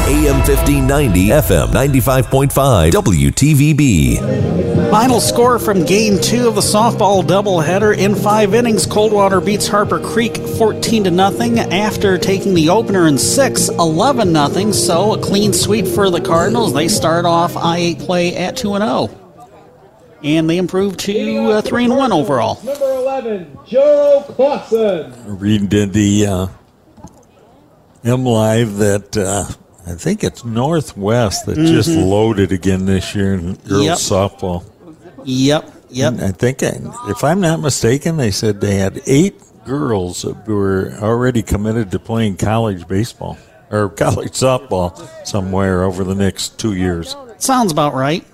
AM 0.08 0.36
1590, 0.38 1.28
FM 1.28 1.68
95.5, 1.68 2.90
WTVB. 2.90 4.90
Final 4.90 5.20
score 5.20 5.60
from 5.60 5.86
game 5.86 6.18
two 6.20 6.48
of 6.48 6.56
the 6.56 6.60
softball 6.60 7.22
doubleheader. 7.22 7.96
In 7.96 8.14
five 8.14 8.52
innings, 8.52 8.84
Coldwater 8.84 9.40
beats 9.40 9.68
Harper 9.68 10.00
Creek 10.00 10.36
14 10.36 11.04
to 11.04 11.10
nothing 11.10 11.60
after 11.60 12.18
taking 12.18 12.52
the 12.52 12.68
opener 12.68 13.06
in 13.06 13.16
six, 13.16 13.68
11 13.68 14.32
nothing. 14.32 14.72
So 14.72 15.14
a 15.14 15.18
clean 15.18 15.52
sweep 15.52 15.86
for 15.86 16.10
the 16.10 16.20
Cardinals. 16.20 16.74
They 16.74 16.88
start 16.88 17.24
off 17.24 17.56
I-8 17.56 18.00
play 18.00 18.36
at 18.36 18.56
2 18.56 18.74
and 18.74 18.82
0. 18.82 19.21
And 20.24 20.48
they 20.48 20.56
improved 20.58 21.00
to 21.00 21.50
uh, 21.52 21.62
3 21.62 21.84
and 21.84 21.96
1 21.96 22.12
overall. 22.12 22.62
Number 22.64 22.84
11, 22.92 23.58
Joe 23.66 24.24
Clausen. 24.36 25.12
Reading 25.38 25.66
did 25.66 25.92
the 25.92 26.26
uh, 26.26 26.46
MLive 28.04 28.78
that 28.78 29.16
uh, 29.16 29.44
I 29.90 29.94
think 29.94 30.22
it's 30.24 30.44
Northwest 30.44 31.46
that 31.46 31.56
just 31.56 31.88
Mhm. 31.88 32.08
loaded 32.08 32.52
again 32.52 32.86
this 32.86 33.14
year 33.14 33.34
in 33.34 33.54
girls 33.54 33.84
Yep. 33.84 33.98
softball. 33.98 34.64
Yep, 35.24 35.70
yep. 35.90 36.14
I 36.20 36.30
think, 36.32 36.62
if 36.62 37.22
I'm 37.24 37.40
not 37.40 37.60
mistaken, 37.60 38.16
they 38.16 38.30
said 38.30 38.60
they 38.60 38.76
had 38.76 39.00
eight 39.06 39.40
girls 39.64 40.22
that 40.22 40.46
were 40.48 40.92
already 41.00 41.42
committed 41.42 41.90
to 41.92 41.98
playing 41.98 42.36
college 42.36 42.86
baseball 42.88 43.38
or 43.70 43.88
college 43.96 44.32
softball 44.32 45.00
somewhere 45.24 45.84
over 45.84 46.02
the 46.04 46.14
next 46.16 46.58
two 46.58 46.74
years. 46.74 47.16
Sounds 47.38 47.70
about 47.72 47.94
right. 47.94 48.24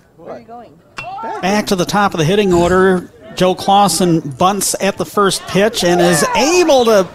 Back 1.22 1.66
to 1.66 1.76
the 1.76 1.84
top 1.84 2.14
of 2.14 2.18
the 2.18 2.24
hitting 2.24 2.52
order. 2.52 3.10
Joe 3.34 3.54
Clausen 3.54 4.20
bunts 4.20 4.74
at 4.80 4.96
the 4.96 5.04
first 5.04 5.42
pitch 5.42 5.84
and 5.84 6.00
is 6.00 6.24
able 6.36 6.84
to, 6.86 7.08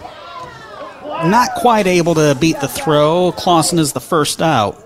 not 1.26 1.50
quite 1.56 1.86
able 1.86 2.14
to 2.14 2.36
beat 2.40 2.60
the 2.60 2.68
throw. 2.68 3.32
Clausen 3.32 3.78
is 3.78 3.92
the 3.92 4.00
first 4.00 4.40
out. 4.40 4.80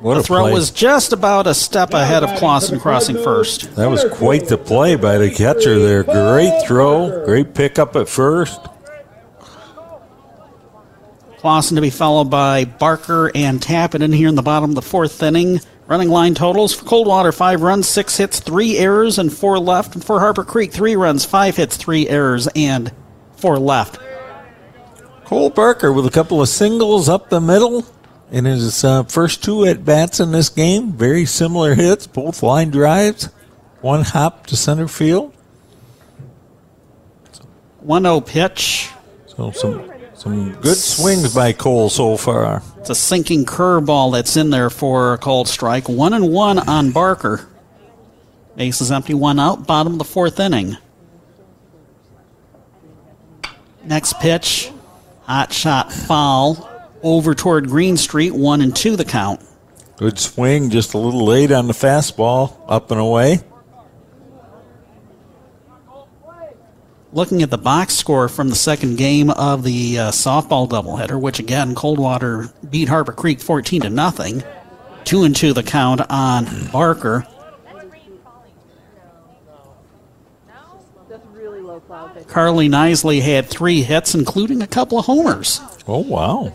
What 0.00 0.14
the 0.14 0.20
a 0.20 0.22
throw 0.24 0.42
play. 0.42 0.52
was 0.52 0.70
just 0.70 1.12
about 1.12 1.46
a 1.46 1.54
step 1.54 1.94
ahead 1.94 2.24
of 2.24 2.38
Clausen 2.38 2.80
crossing 2.80 3.22
first. 3.22 3.74
That 3.76 3.88
was 3.88 4.04
quite 4.12 4.48
the 4.48 4.58
play 4.58 4.96
by 4.96 5.16
the 5.16 5.30
catcher 5.30 5.78
there. 5.78 6.02
Great 6.02 6.66
throw, 6.66 7.24
great 7.24 7.54
pickup 7.54 7.94
at 7.94 8.08
first. 8.08 8.60
Clausen 11.38 11.76
to 11.76 11.80
be 11.80 11.90
followed 11.90 12.30
by 12.30 12.64
Barker 12.64 13.30
and 13.34 13.60
Tappenden 13.60 14.14
here 14.14 14.28
in 14.28 14.34
the 14.34 14.42
bottom 14.42 14.70
of 14.70 14.74
the 14.74 14.82
fourth 14.82 15.22
inning. 15.22 15.60
Running 15.86 16.08
line 16.08 16.34
totals 16.34 16.74
for 16.74 16.84
Coldwater 16.84 17.32
five 17.32 17.62
runs, 17.62 17.88
six 17.88 18.16
hits, 18.16 18.40
three 18.40 18.78
errors, 18.78 19.18
and 19.18 19.32
four 19.32 19.58
left. 19.58 19.94
And 19.94 20.04
for 20.04 20.20
Harper 20.20 20.44
Creek, 20.44 20.72
three 20.72 20.96
runs, 20.96 21.24
five 21.24 21.56
hits, 21.56 21.76
three 21.76 22.08
errors, 22.08 22.48
and 22.54 22.92
four 23.36 23.58
left. 23.58 23.98
Cole 25.24 25.50
Barker 25.50 25.92
with 25.92 26.06
a 26.06 26.10
couple 26.10 26.40
of 26.40 26.48
singles 26.48 27.08
up 27.08 27.30
the 27.30 27.40
middle 27.40 27.84
in 28.30 28.44
his 28.44 28.84
uh, 28.84 29.02
first 29.04 29.42
two 29.42 29.64
at 29.64 29.84
bats 29.84 30.20
in 30.20 30.30
this 30.30 30.48
game. 30.48 30.92
Very 30.92 31.26
similar 31.26 31.74
hits, 31.74 32.06
both 32.06 32.42
line 32.42 32.70
drives, 32.70 33.28
one 33.80 34.02
hop 34.02 34.46
to 34.46 34.56
center 34.56 34.88
field. 34.88 35.34
1 37.82 38.02
0 38.04 38.20
pitch. 38.20 38.90
So 39.26 39.50
some 39.50 39.91
some 40.22 40.52
good 40.60 40.76
swings 40.76 41.34
by 41.34 41.52
Cole 41.52 41.90
so 41.90 42.16
far. 42.16 42.62
It's 42.78 42.90
a 42.90 42.94
sinking 42.94 43.44
curveball 43.44 44.12
that's 44.12 44.36
in 44.36 44.50
there 44.50 44.70
for 44.70 45.14
a 45.14 45.18
called 45.18 45.48
strike. 45.48 45.88
One 45.88 46.14
and 46.14 46.32
one 46.32 46.60
on 46.60 46.92
Barker. 46.92 47.48
Base 48.54 48.80
is 48.80 48.92
empty, 48.92 49.14
one 49.14 49.40
out, 49.40 49.66
bottom 49.66 49.94
of 49.94 49.98
the 49.98 50.04
fourth 50.04 50.38
inning. 50.38 50.76
Next 53.84 54.20
pitch, 54.20 54.70
hot 55.22 55.52
shot 55.52 55.92
foul. 55.92 56.68
over 57.02 57.34
toward 57.34 57.66
Green 57.66 57.96
Street, 57.96 58.32
one 58.32 58.60
and 58.60 58.76
two 58.76 58.94
the 58.94 59.04
count. 59.04 59.40
Good 59.96 60.20
swing, 60.20 60.70
just 60.70 60.94
a 60.94 60.98
little 60.98 61.24
late 61.24 61.50
on 61.50 61.66
the 61.66 61.72
fastball, 61.72 62.56
up 62.68 62.92
and 62.92 63.00
away. 63.00 63.40
Looking 67.12 67.42
at 67.42 67.50
the 67.50 67.58
box 67.58 67.94
score 67.94 68.28
from 68.28 68.48
the 68.48 68.54
second 68.54 68.96
game 68.96 69.28
of 69.30 69.64
the 69.64 69.98
uh, 69.98 70.10
softball 70.10 70.68
doubleheader, 70.68 71.20
which 71.20 71.38
again 71.38 71.74
Coldwater 71.74 72.50
beat 72.70 72.88
Harper 72.88 73.12
Creek 73.12 73.40
14 73.40 73.82
to 73.82 73.90
nothing. 73.90 74.42
Two 75.04 75.24
and 75.24 75.36
two 75.36 75.52
the 75.52 75.62
count 75.62 76.00
on 76.08 76.46
Barker. 76.72 77.26
Carly 82.28 82.68
Nisley 82.68 83.20
had 83.20 83.46
three 83.46 83.82
hits, 83.82 84.14
including 84.14 84.62
a 84.62 84.66
couple 84.66 84.98
of 84.98 85.04
homers. 85.04 85.60
Oh, 85.86 85.98
wow. 85.98 86.52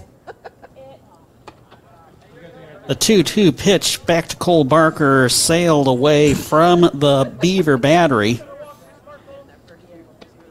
The 2.88 2.95
2 2.95 3.23
2 3.23 3.51
pitch 3.51 4.05
back 4.05 4.29
to 4.29 4.38
Cole 4.38 4.63
Barker 4.63 5.27
sailed 5.27 5.88
away 5.88 6.34
from 6.34 6.81
the 6.81 7.31
Beaver 7.41 7.77
battery. 7.77 8.39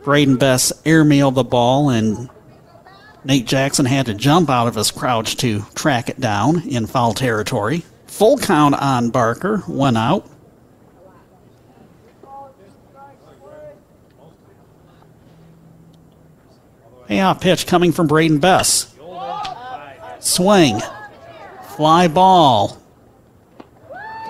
Braden 0.07 0.37
Bess 0.37 0.73
airmailed 0.85 1.35
the 1.35 1.43
ball, 1.43 1.91
and 1.91 2.31
Nate 3.25 3.45
Jackson 3.45 3.87
had 3.87 4.07
to 4.07 4.15
jump 4.15 4.49
out 4.49 4.69
of 4.69 4.77
his 4.77 4.93
crouch 4.93 5.37
to 5.39 5.63
track 5.75 6.09
it 6.09 6.21
down 6.21 6.61
in 6.61 6.87
foul 6.87 7.13
territory. 7.13 7.83
Full 8.07 8.39
count 8.39 8.77
on 8.77 9.11
Barker, 9.11 9.59
one 9.67 9.97
out. 9.97 10.31
Payoff 17.09 17.41
pitch 17.41 17.67
coming 17.67 17.91
from 17.91 18.07
Braden 18.07 18.39
Bess. 18.39 18.95
Swing. 20.21 20.81
Fly 21.75 22.07
ball. 22.07 22.81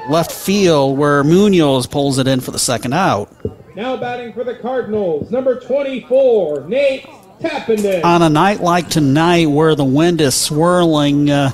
Left 0.08 0.32
field 0.32 0.96
where 0.96 1.22
Munoz 1.22 1.86
pulls 1.86 2.18
it 2.18 2.26
in 2.26 2.40
for 2.40 2.50
the 2.50 2.58
second 2.58 2.94
out. 2.94 3.30
Now 3.76 3.94
batting 3.94 4.32
for 4.32 4.42
the 4.42 4.54
Cardinals, 4.54 5.30
number 5.30 5.60
24, 5.60 6.64
Nate 6.66 7.04
Tappenden. 7.40 8.02
On 8.04 8.22
a 8.22 8.30
night 8.30 8.60
like 8.62 8.88
tonight 8.88 9.50
where 9.50 9.74
the 9.74 9.84
wind 9.84 10.22
is 10.22 10.34
swirling, 10.34 11.28
uh, 11.28 11.50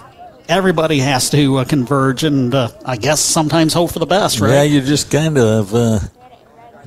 everybody 0.48 1.00
has 1.00 1.30
to 1.30 1.56
uh, 1.56 1.64
converge 1.64 2.22
and 2.22 2.54
uh, 2.54 2.68
I 2.84 2.96
guess 2.96 3.18
sometimes 3.18 3.74
hope 3.74 3.90
for 3.90 3.98
the 3.98 4.06
best, 4.06 4.38
right? 4.38 4.52
Yeah, 4.52 4.62
you 4.62 4.82
just 4.82 5.10
kind 5.10 5.36
of 5.36 5.74
uh, 5.74 5.98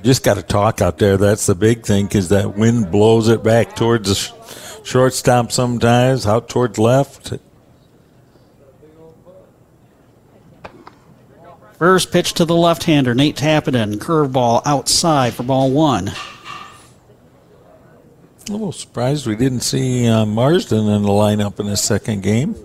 just 0.04 0.24
got 0.24 0.36
to 0.36 0.42
talk 0.42 0.80
out 0.82 1.00
there. 1.00 1.18
That's 1.18 1.48
the 1.48 1.56
big 1.56 1.86
thing 1.86 2.06
because 2.06 2.30
that 2.30 2.56
wind 2.56 2.90
blows 2.90 3.28
it 3.28 3.44
back 3.44 3.76
towards 3.76 4.08
the 4.08 4.86
shortstop 4.86 5.52
sometimes, 5.52 6.26
out 6.26 6.48
towards 6.48 6.80
left. 6.80 7.34
First 11.86 12.12
pitch 12.12 12.34
to 12.34 12.46
the 12.46 12.56
left 12.56 12.86
hander, 12.86 13.14
Nate 13.14 13.36
Tappenden. 13.36 13.98
Curveball 13.98 14.64
outside 14.66 15.36
for 15.36 15.44
ball 15.44 15.70
one. 15.70 16.08
A 16.08 16.14
little 18.52 18.72
surprised 18.72 19.28
we 19.28 19.36
didn't 19.36 19.60
see 19.60 20.08
uh, 20.08 20.26
Marsden 20.26 20.88
in 20.88 21.04
the 21.04 21.10
lineup 21.10 21.60
in 21.60 21.68
the 21.68 21.78
second 21.78 22.24
game. 22.24 22.56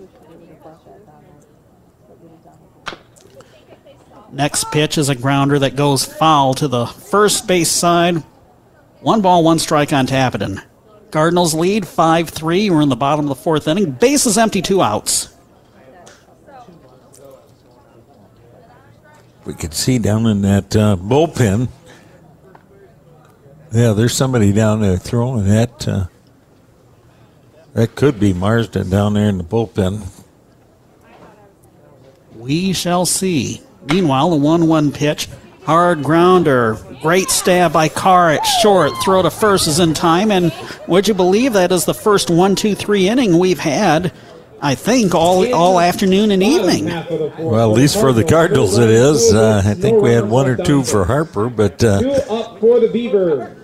Next 4.31 4.71
pitch 4.71 4.97
is 4.97 5.09
a 5.09 5.13
grounder 5.13 5.59
that 5.59 5.75
goes 5.75 6.03
foul 6.03 6.55
to 6.55 6.67
the 6.67 6.87
first 6.87 7.45
base 7.45 7.69
side. 7.69 8.23
One 9.01 9.21
ball, 9.21 9.43
one 9.43 9.59
strike 9.59 9.93
on 9.93 10.07
Tappenden. 10.07 10.63
Cardinals 11.11 11.53
lead 11.53 11.87
5 11.87 12.27
3. 12.27 12.71
We're 12.71 12.81
in 12.81 12.89
the 12.89 12.95
bottom 12.95 13.25
of 13.25 13.29
the 13.29 13.35
fourth 13.35 13.67
inning. 13.67 13.91
Base 13.91 14.25
is 14.25 14.39
empty, 14.39 14.63
two 14.63 14.81
outs. 14.81 15.31
We 19.51 19.57
could 19.57 19.73
see 19.73 19.99
down 19.99 20.27
in 20.27 20.43
that 20.43 20.73
uh, 20.77 20.95
bullpen. 20.95 21.67
Yeah, 23.73 23.91
there's 23.91 24.13
somebody 24.13 24.53
down 24.53 24.79
there 24.79 24.95
throwing 24.95 25.45
that. 25.45 25.85
Uh, 25.85 26.05
that 27.73 27.95
could 27.95 28.17
be 28.17 28.31
Marsden 28.31 28.89
down 28.89 29.15
there 29.15 29.27
in 29.27 29.39
the 29.39 29.43
bullpen. 29.43 30.07
We 32.33 32.71
shall 32.71 33.05
see. 33.05 33.61
Meanwhile, 33.87 34.29
the 34.29 34.37
1 34.37 34.69
1 34.69 34.93
pitch. 34.93 35.27
Hard 35.65 36.01
grounder. 36.01 36.77
Great 37.01 37.29
stab 37.29 37.73
by 37.73 37.89
Carr 37.89 38.31
at 38.31 38.45
short. 38.45 38.93
Throw 39.03 39.21
to 39.21 39.29
first 39.29 39.67
is 39.67 39.79
in 39.79 39.93
time. 39.93 40.31
And 40.31 40.53
would 40.87 41.09
you 41.09 41.13
believe 41.13 41.51
that 41.53 41.73
is 41.73 41.83
the 41.83 41.93
first 41.93 42.29
1 42.29 42.55
2 42.55 42.73
3 42.73 43.09
inning 43.09 43.37
we've 43.37 43.59
had, 43.59 44.13
I 44.63 44.75
think, 44.75 45.15
all, 45.15 45.51
all 45.53 45.79
afternoon 45.79 46.29
and 46.29 46.43
evening? 46.43 46.85
Well, 46.85 47.71
at 47.71 47.75
least 47.75 47.99
for 47.99 48.13
the 48.13 48.23
Cardinals, 48.23 48.77
it 48.77 48.89
is. 48.89 49.33
Uh, 49.33 49.63
I 49.65 49.73
think 49.73 50.01
we 50.01 50.11
had 50.11 50.29
one 50.29 50.47
or 50.47 50.55
two 50.55 50.83
for 50.83 51.03
Harper, 51.05 51.49
but 51.49 51.83
uh, 51.83 51.99
Two 51.99 52.11
up 52.11 52.59
for 52.59 52.79
the 52.79 52.87
Beavers. 52.87 53.60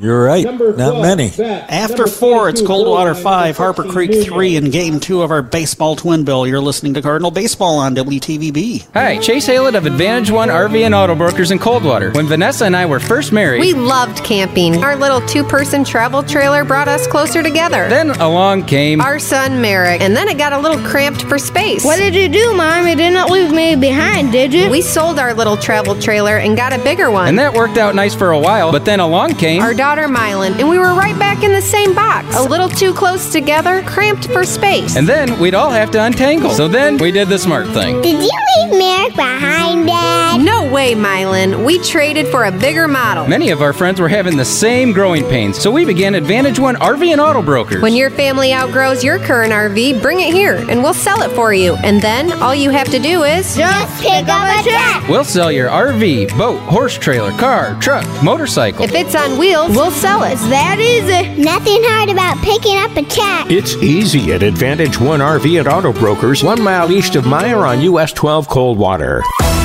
You're 0.00 0.24
right. 0.24 0.44
Not 0.44 1.02
many. 1.02 1.30
After 1.40 2.06
four, 2.06 2.48
it's 2.48 2.62
Coldwater 2.62 3.14
5, 3.14 3.56
Harper 3.56 3.84
Creek 3.84 4.24
3 4.24 4.56
in 4.56 4.70
game 4.70 4.98
two 4.98 5.22
of 5.22 5.30
our 5.30 5.42
baseball 5.42 5.94
twin 5.96 6.24
bill. 6.24 6.46
You're 6.46 6.60
listening 6.60 6.94
to 6.94 7.02
Cardinal 7.02 7.30
Baseball 7.30 7.78
on 7.78 7.94
WTVB. 7.94 8.86
Hi, 8.94 9.18
Chase 9.18 9.46
Haylett 9.46 9.74
of 9.76 9.86
Advantage 9.86 10.30
One 10.30 10.48
RV 10.48 10.80
and 10.86 10.94
Auto 10.94 11.14
Brokers 11.14 11.50
in 11.50 11.58
Coldwater. 11.58 12.10
When 12.12 12.26
Vanessa 12.26 12.64
and 12.64 12.74
I 12.74 12.86
were 12.86 13.00
first 13.00 13.32
married, 13.32 13.60
We 13.60 13.74
loved 13.74 14.24
camping. 14.24 14.82
Our 14.82 14.96
little 14.96 15.20
two 15.22 15.44
person 15.44 15.84
travel 15.84 16.22
trailer 16.22 16.64
brought 16.64 16.88
us 16.88 17.06
closer 17.06 17.42
together. 17.42 17.88
then 17.88 18.10
along 18.10 18.64
came. 18.64 19.00
Our 19.00 19.18
son 19.18 19.60
Merrick, 19.60 20.00
and 20.00 20.16
then 20.16 20.28
it 20.28 20.38
got 20.38 20.52
a 20.52 20.58
little 20.58 20.78
cramped 20.88 21.22
for 21.22 21.38
space. 21.38 21.84
What 21.84 21.96
did 21.98 22.14
you 22.14 22.28
do, 22.28 22.54
Mom? 22.54 22.86
You 22.86 22.96
didn't 22.96 23.30
leave 23.30 23.52
me 23.52 23.76
behind, 23.76 24.32
did 24.32 24.54
you? 24.54 24.70
We 24.70 24.80
sold 24.82 25.18
our 25.18 25.34
little 25.34 25.56
travel 25.56 25.94
trailer 26.00 26.38
and 26.38 26.56
got 26.56 26.72
a 26.72 26.78
bigger 26.82 27.10
one. 27.10 27.28
and 27.28 27.38
that 27.38 27.52
worked 27.52 27.76
out 27.76 27.94
nice 27.94 28.14
for 28.14 28.30
a 28.30 28.38
while, 28.38 28.72
but 28.72 28.84
then 28.84 29.00
along 29.00 29.34
came. 29.34 29.60
our 29.62 29.74
daughter 29.90 30.06
Mylan, 30.06 30.56
and 30.60 30.68
we 30.68 30.78
were 30.78 30.94
right 30.94 31.18
back 31.18 31.42
in 31.42 31.50
the 31.52 31.60
same 31.60 31.96
box. 31.96 32.36
A 32.36 32.42
little 32.42 32.68
too 32.68 32.94
close 32.94 33.32
together, 33.32 33.82
cramped 33.82 34.28
for 34.28 34.44
space. 34.44 34.94
and 34.94 35.08
then 35.08 35.36
we'd 35.40 35.52
all 35.52 35.70
have 35.70 35.90
to 35.90 36.00
untangle. 36.00 36.50
So 36.50 36.68
then 36.68 36.96
we 36.96 37.10
did 37.10 37.28
the 37.28 37.40
smart 37.40 37.66
thing. 37.70 38.00
Did 38.00 38.22
you 38.22 38.30
leave 38.30 38.78
Merrick 38.78 39.16
behind, 39.16 39.88
Dad? 39.88 40.44
no 40.44 40.72
way, 40.72 40.94
Mylan. 40.94 41.64
We 41.64 41.80
traded 41.80 42.28
for 42.28 42.44
a 42.44 42.52
bigger 42.52 42.86
model. 42.86 43.26
Many 43.26 43.50
of 43.50 43.62
our 43.62 43.72
friends 43.72 44.00
were 44.00 44.08
having 44.08 44.36
the 44.36 44.44
same 44.44 44.92
growing 44.92 45.24
pains, 45.24 45.58
so 45.58 45.72
we 45.72 45.84
began 45.84 46.14
Advantage 46.14 46.60
One 46.60 46.76
RV 46.76 47.10
and 47.10 47.20
Auto 47.20 47.42
Brokers. 47.42 47.82
When 47.82 47.94
your 47.94 48.10
family 48.10 48.54
outgrows 48.54 49.02
your 49.02 49.18
current 49.18 49.52
RV, 49.52 50.00
bring 50.00 50.20
it 50.20 50.32
here 50.32 50.54
and 50.70 50.84
we'll 50.84 50.94
sell 50.94 51.22
it 51.22 51.32
for 51.32 51.52
you. 51.52 51.74
And 51.82 52.00
then 52.00 52.32
all 52.40 52.54
you 52.54 52.70
have 52.70 52.88
to 52.92 53.00
do 53.00 53.24
is 53.24 53.56
Just 53.56 54.02
pick 54.02 54.28
up 54.28 54.46
a 54.56 54.62
track. 54.62 55.08
We'll 55.08 55.24
sell 55.24 55.50
your 55.50 55.68
RV, 55.68 56.38
boat, 56.38 56.60
horse 56.60 56.96
trailer, 56.96 57.32
car, 57.32 57.76
truck, 57.80 58.06
motorcycle. 58.22 58.84
If 58.84 58.94
it's 58.94 59.16
on 59.16 59.36
wheels, 59.36 59.74
we'll 59.80 59.90
sell 59.90 60.22
it. 60.24 60.32
It's 60.32 60.46
that 60.48 60.78
easy. 60.78 61.42
Nothing 61.42 61.82
hard 61.84 62.10
about 62.10 62.36
picking 62.44 62.76
up 62.76 62.94
a 62.96 63.02
check. 63.08 63.50
It's 63.50 63.74
easy 63.76 64.32
at 64.32 64.42
Advantage 64.42 65.00
One 65.00 65.20
RV 65.20 65.58
and 65.58 65.66
Auto 65.68 65.92
Brokers, 65.92 66.44
one 66.44 66.62
mile 66.62 66.92
east 66.92 67.16
of 67.16 67.24
Meijer 67.24 67.66
on 67.66 67.80
US 67.80 68.12
12 68.12 68.46
Coldwater. 68.48 69.22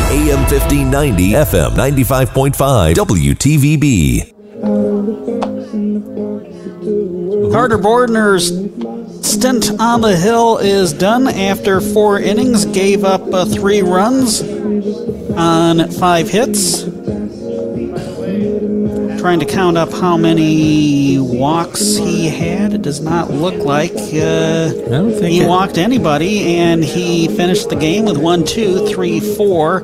AM 0.09 0.39
1590, 0.47 1.31
FM 1.31 1.71
95.5, 1.71 2.95
WTVB. 2.95 4.31
Carter 7.51 7.77
Bordner's 7.77 8.47
stint 9.27 9.71
on 9.79 10.01
the 10.01 10.15
hill 10.15 10.57
is 10.59 10.93
done 10.93 11.27
after 11.27 11.81
four 11.81 12.19
innings, 12.19 12.65
gave 12.65 13.03
up 13.03 13.21
uh, 13.33 13.43
three 13.45 13.81
runs 13.81 14.41
on 15.35 15.89
five 15.91 16.29
hits. 16.29 16.94
Trying 19.25 19.39
to 19.39 19.45
count 19.47 19.75
up 19.75 19.91
how 19.91 20.17
many 20.17 21.17
walks 21.17 21.95
he 21.97 22.29
had. 22.29 22.73
It 22.73 22.83
does 22.83 23.01
not 23.01 23.31
look 23.31 23.55
like 23.55 23.91
uh, 23.91 24.69
think 24.69 25.19
he 25.23 25.41
it- 25.41 25.47
walked 25.47 25.79
anybody, 25.79 26.57
and 26.57 26.83
he 26.83 27.27
finished 27.29 27.69
the 27.69 27.75
game 27.75 28.05
with 28.05 28.17
one, 28.19 28.45
two, 28.45 28.87
three, 28.87 29.19
four, 29.19 29.81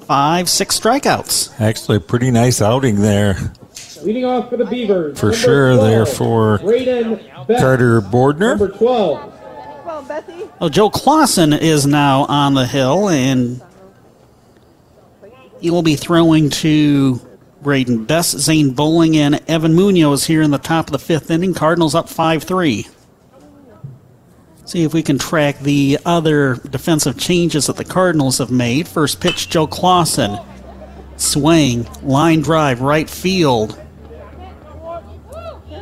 five, 0.00 0.50
six 0.50 0.78
strikeouts. 0.78 1.58
Actually, 1.58 1.96
a 1.96 2.00
pretty 2.00 2.30
nice 2.30 2.60
outing 2.60 2.96
there 2.96 3.54
Leading 4.02 4.26
off 4.26 4.50
for 4.50 4.58
the 4.58 4.66
Beavers. 4.66 5.18
for 5.18 5.32
sure. 5.32 5.74
12, 5.74 5.88
There 5.90 6.04
for 6.04 6.58
Carter 6.58 8.02
Bordner. 8.02 8.58
Number 8.58 8.68
12. 8.68 9.32
Well, 10.60 10.68
Joe 10.68 10.90
Clausen 10.90 11.54
is 11.54 11.86
now 11.86 12.26
on 12.26 12.52
the 12.52 12.66
hill, 12.66 13.08
and 13.08 13.62
he 15.62 15.70
will 15.70 15.82
be 15.82 15.96
throwing 15.96 16.50
to 16.50 17.22
Braden 17.62 18.04
Bess, 18.04 18.30
Zane 18.30 18.72
Bowling, 18.72 19.16
and 19.16 19.40
Evan 19.48 19.74
Munoz 19.74 20.26
here 20.26 20.42
in 20.42 20.50
the 20.50 20.58
top 20.58 20.88
of 20.88 20.92
the 20.92 20.98
fifth 20.98 21.30
inning. 21.30 21.54
Cardinals 21.54 21.94
up 21.94 22.08
5 22.08 22.42
3. 22.42 22.86
See 24.64 24.84
if 24.84 24.94
we 24.94 25.02
can 25.02 25.18
track 25.18 25.58
the 25.60 25.98
other 26.04 26.56
defensive 26.56 27.18
changes 27.18 27.66
that 27.66 27.76
the 27.76 27.84
Cardinals 27.84 28.38
have 28.38 28.50
made. 28.50 28.88
First 28.88 29.20
pitch, 29.20 29.48
Joe 29.48 29.66
Clausen. 29.66 30.38
Swing, 31.16 31.86
line 32.02 32.40
drive, 32.40 32.80
right 32.80 33.08
field. 33.08 33.78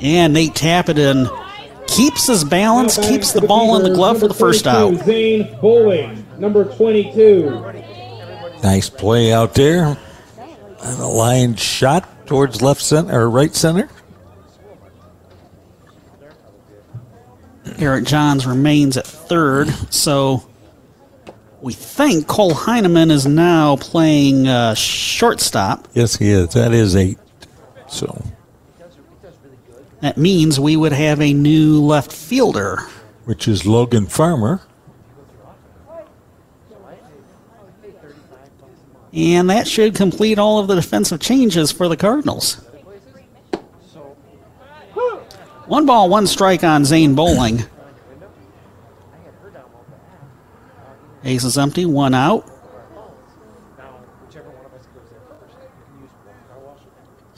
And 0.02 0.32
Nate 0.32 0.54
Tappenden 0.54 1.28
keeps 1.86 2.26
his 2.26 2.42
balance, 2.44 2.96
keeps 2.98 3.32
the 3.32 3.42
ball 3.42 3.76
in 3.76 3.82
the 3.82 3.94
glove 3.94 4.20
for 4.20 4.28
the 4.28 4.34
first 4.34 4.66
out. 4.66 4.94
Zane 5.04 5.56
Bowling, 5.60 6.26
number 6.38 6.64
22. 6.64 7.72
Nice 8.62 8.90
play 8.90 9.32
out 9.32 9.54
there. 9.54 9.96
And 10.82 11.00
a 11.00 11.06
line 11.06 11.54
shot 11.56 12.26
towards 12.26 12.62
left 12.62 12.80
center 12.80 13.20
or 13.20 13.30
right 13.30 13.54
center. 13.54 13.88
Eric 17.78 18.04
Johns 18.04 18.46
remains 18.46 18.96
at 18.96 19.06
third, 19.06 19.68
so 19.92 20.42
we 21.60 21.72
think 21.72 22.26
Cole 22.26 22.54
Heineman 22.54 23.10
is 23.10 23.26
now 23.26 23.76
playing 23.76 24.48
uh, 24.48 24.74
shortstop. 24.74 25.88
Yes, 25.94 26.16
he 26.16 26.30
is. 26.30 26.50
That 26.54 26.72
is 26.72 26.96
eight. 26.96 27.18
So 27.88 28.22
That 30.00 30.16
means 30.16 30.58
we 30.60 30.76
would 30.76 30.92
have 30.92 31.20
a 31.20 31.32
new 31.32 31.80
left 31.82 32.12
fielder. 32.12 32.78
which 33.24 33.46
is 33.48 33.66
Logan 33.66 34.06
Farmer. 34.06 34.60
And 39.12 39.50
that 39.50 39.66
should 39.66 39.94
complete 39.94 40.38
all 40.38 40.58
of 40.58 40.68
the 40.68 40.76
defensive 40.76 41.20
changes 41.20 41.72
for 41.72 41.88
the 41.88 41.96
Cardinals. 41.96 42.64
One 45.66 45.86
ball, 45.86 46.08
one 46.08 46.26
strike 46.26 46.64
on 46.64 46.84
Zane 46.84 47.14
Bowling. 47.14 47.64
Ace 51.22 51.44
is 51.44 51.58
empty, 51.58 51.84
one 51.84 52.14
out. 52.14 52.50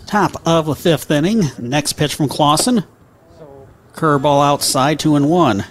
Top 0.06 0.46
of 0.46 0.66
the 0.66 0.74
fifth 0.74 1.10
inning. 1.10 1.42
Next 1.58 1.94
pitch 1.94 2.14
from 2.14 2.28
Clausen. 2.28 2.84
Curveball 3.94 4.46
outside, 4.46 4.98
two 4.98 5.16
and 5.16 5.28
one. 5.28 5.64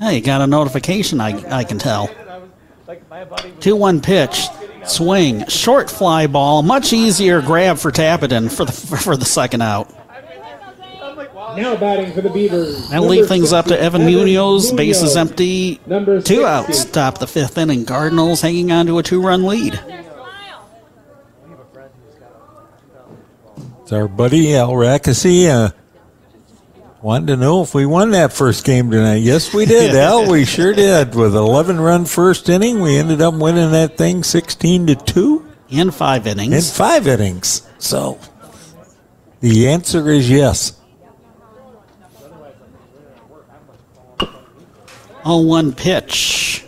Hey, 0.00 0.20
got 0.20 0.40
a 0.40 0.46
notification, 0.46 1.20
I, 1.20 1.58
I 1.58 1.64
can 1.64 1.78
tell. 1.78 2.10
2 3.60 3.76
1 3.76 4.00
pitch. 4.00 4.48
Swing. 4.84 5.46
Short 5.46 5.90
fly 5.90 6.26
ball. 6.26 6.62
Much 6.62 6.92
easier 6.92 7.42
grab 7.42 7.76
for 7.78 7.92
Tappenden 7.92 8.50
for 8.50 8.64
the, 8.64 8.72
for 9.04 9.16
the 9.16 9.26
second 9.26 9.60
out. 9.62 9.94
Now 11.56 11.76
batting 11.76 12.12
for 12.12 12.20
the 12.20 12.30
Beavers. 12.30 12.88
That'll 12.88 13.06
leave 13.08 13.26
things 13.26 13.52
up 13.52 13.66
to 13.66 13.78
Evan 13.78 14.04
Munoz. 14.06 14.72
Base 14.72 15.02
is 15.02 15.16
empty. 15.16 15.80
Number 15.86 16.20
Two 16.22 16.42
60. 16.42 16.44
outs. 16.44 16.84
Top 16.86 17.18
the 17.18 17.26
fifth 17.26 17.58
inning. 17.58 17.84
Cardinals 17.84 18.40
hanging 18.40 18.70
on 18.72 18.86
to 18.86 18.98
a 18.98 19.02
two 19.02 19.20
run 19.20 19.44
lead. 19.44 19.78
It's 23.82 23.92
our 23.92 24.06
buddy 24.08 24.54
Al 24.54 24.70
Rackesy. 24.70 25.48
Uh, 25.48 25.72
wanted 27.02 27.26
to 27.28 27.36
know 27.36 27.62
if 27.62 27.74
we 27.74 27.86
won 27.86 28.10
that 28.10 28.32
first 28.32 28.64
game 28.64 28.90
tonight. 28.90 29.16
Yes, 29.22 29.52
we 29.54 29.64
did, 29.66 29.94
Al. 29.96 30.30
We 30.30 30.44
sure 30.44 30.72
did. 30.72 31.14
With 31.14 31.34
11 31.34 31.80
run 31.80 32.04
first 32.04 32.48
inning, 32.48 32.80
we 32.80 32.96
ended 32.96 33.20
up 33.22 33.34
winning 33.34 33.72
that 33.72 33.96
thing 33.96 34.22
16 34.22 34.88
to 34.88 34.94
2 34.94 35.48
In 35.70 35.90
five 35.90 36.26
innings. 36.26 36.54
in 36.70 36.74
five 36.76 37.06
innings. 37.06 37.66
So 37.78 38.18
the 39.40 39.68
answer 39.68 40.10
is 40.10 40.28
yes. 40.30 40.72
0 45.24 45.38
1 45.42 45.72
pitch. 45.74 46.64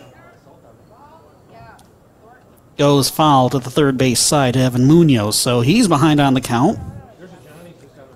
Goes 2.77 3.07
foul 3.09 3.49
to 3.51 3.59
the 3.59 3.69
third 3.69 3.97
base 3.97 4.19
side, 4.19 4.57
Evan 4.57 4.85
Munoz. 4.87 5.37
So 5.37 5.61
he's 5.61 5.87
behind 5.87 6.19
on 6.19 6.33
the 6.33 6.41
count. 6.41 6.79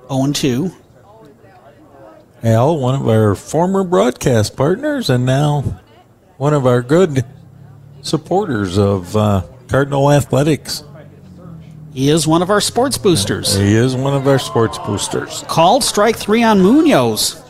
0 0.10 0.32
2. 0.34 0.72
Al, 2.44 2.78
one 2.78 2.96
of 2.96 3.08
our 3.08 3.36
former 3.36 3.84
broadcast 3.84 4.56
partners, 4.56 5.10
and 5.10 5.26
now 5.26 5.82
one 6.38 6.54
of 6.54 6.68
our 6.68 6.82
good 6.82 7.26
supporters 8.02 8.78
of 8.78 9.16
uh, 9.16 9.42
Cardinal 9.68 10.12
Athletics. 10.12 10.84
He 11.94 12.10
is 12.10 12.28
one 12.28 12.44
of 12.44 12.52
our 12.52 12.62
sports 12.62 12.98
boosters. 12.98 13.56
He 13.56 13.74
is 13.74 13.96
one 13.96 14.14
of 14.14 14.28
our 14.28 14.38
sports 14.38 14.78
boosters. 14.78 15.44
Called 15.48 15.84
strike 15.84 16.16
three 16.16 16.44
on 16.44 16.62
Munoz. 16.62 17.44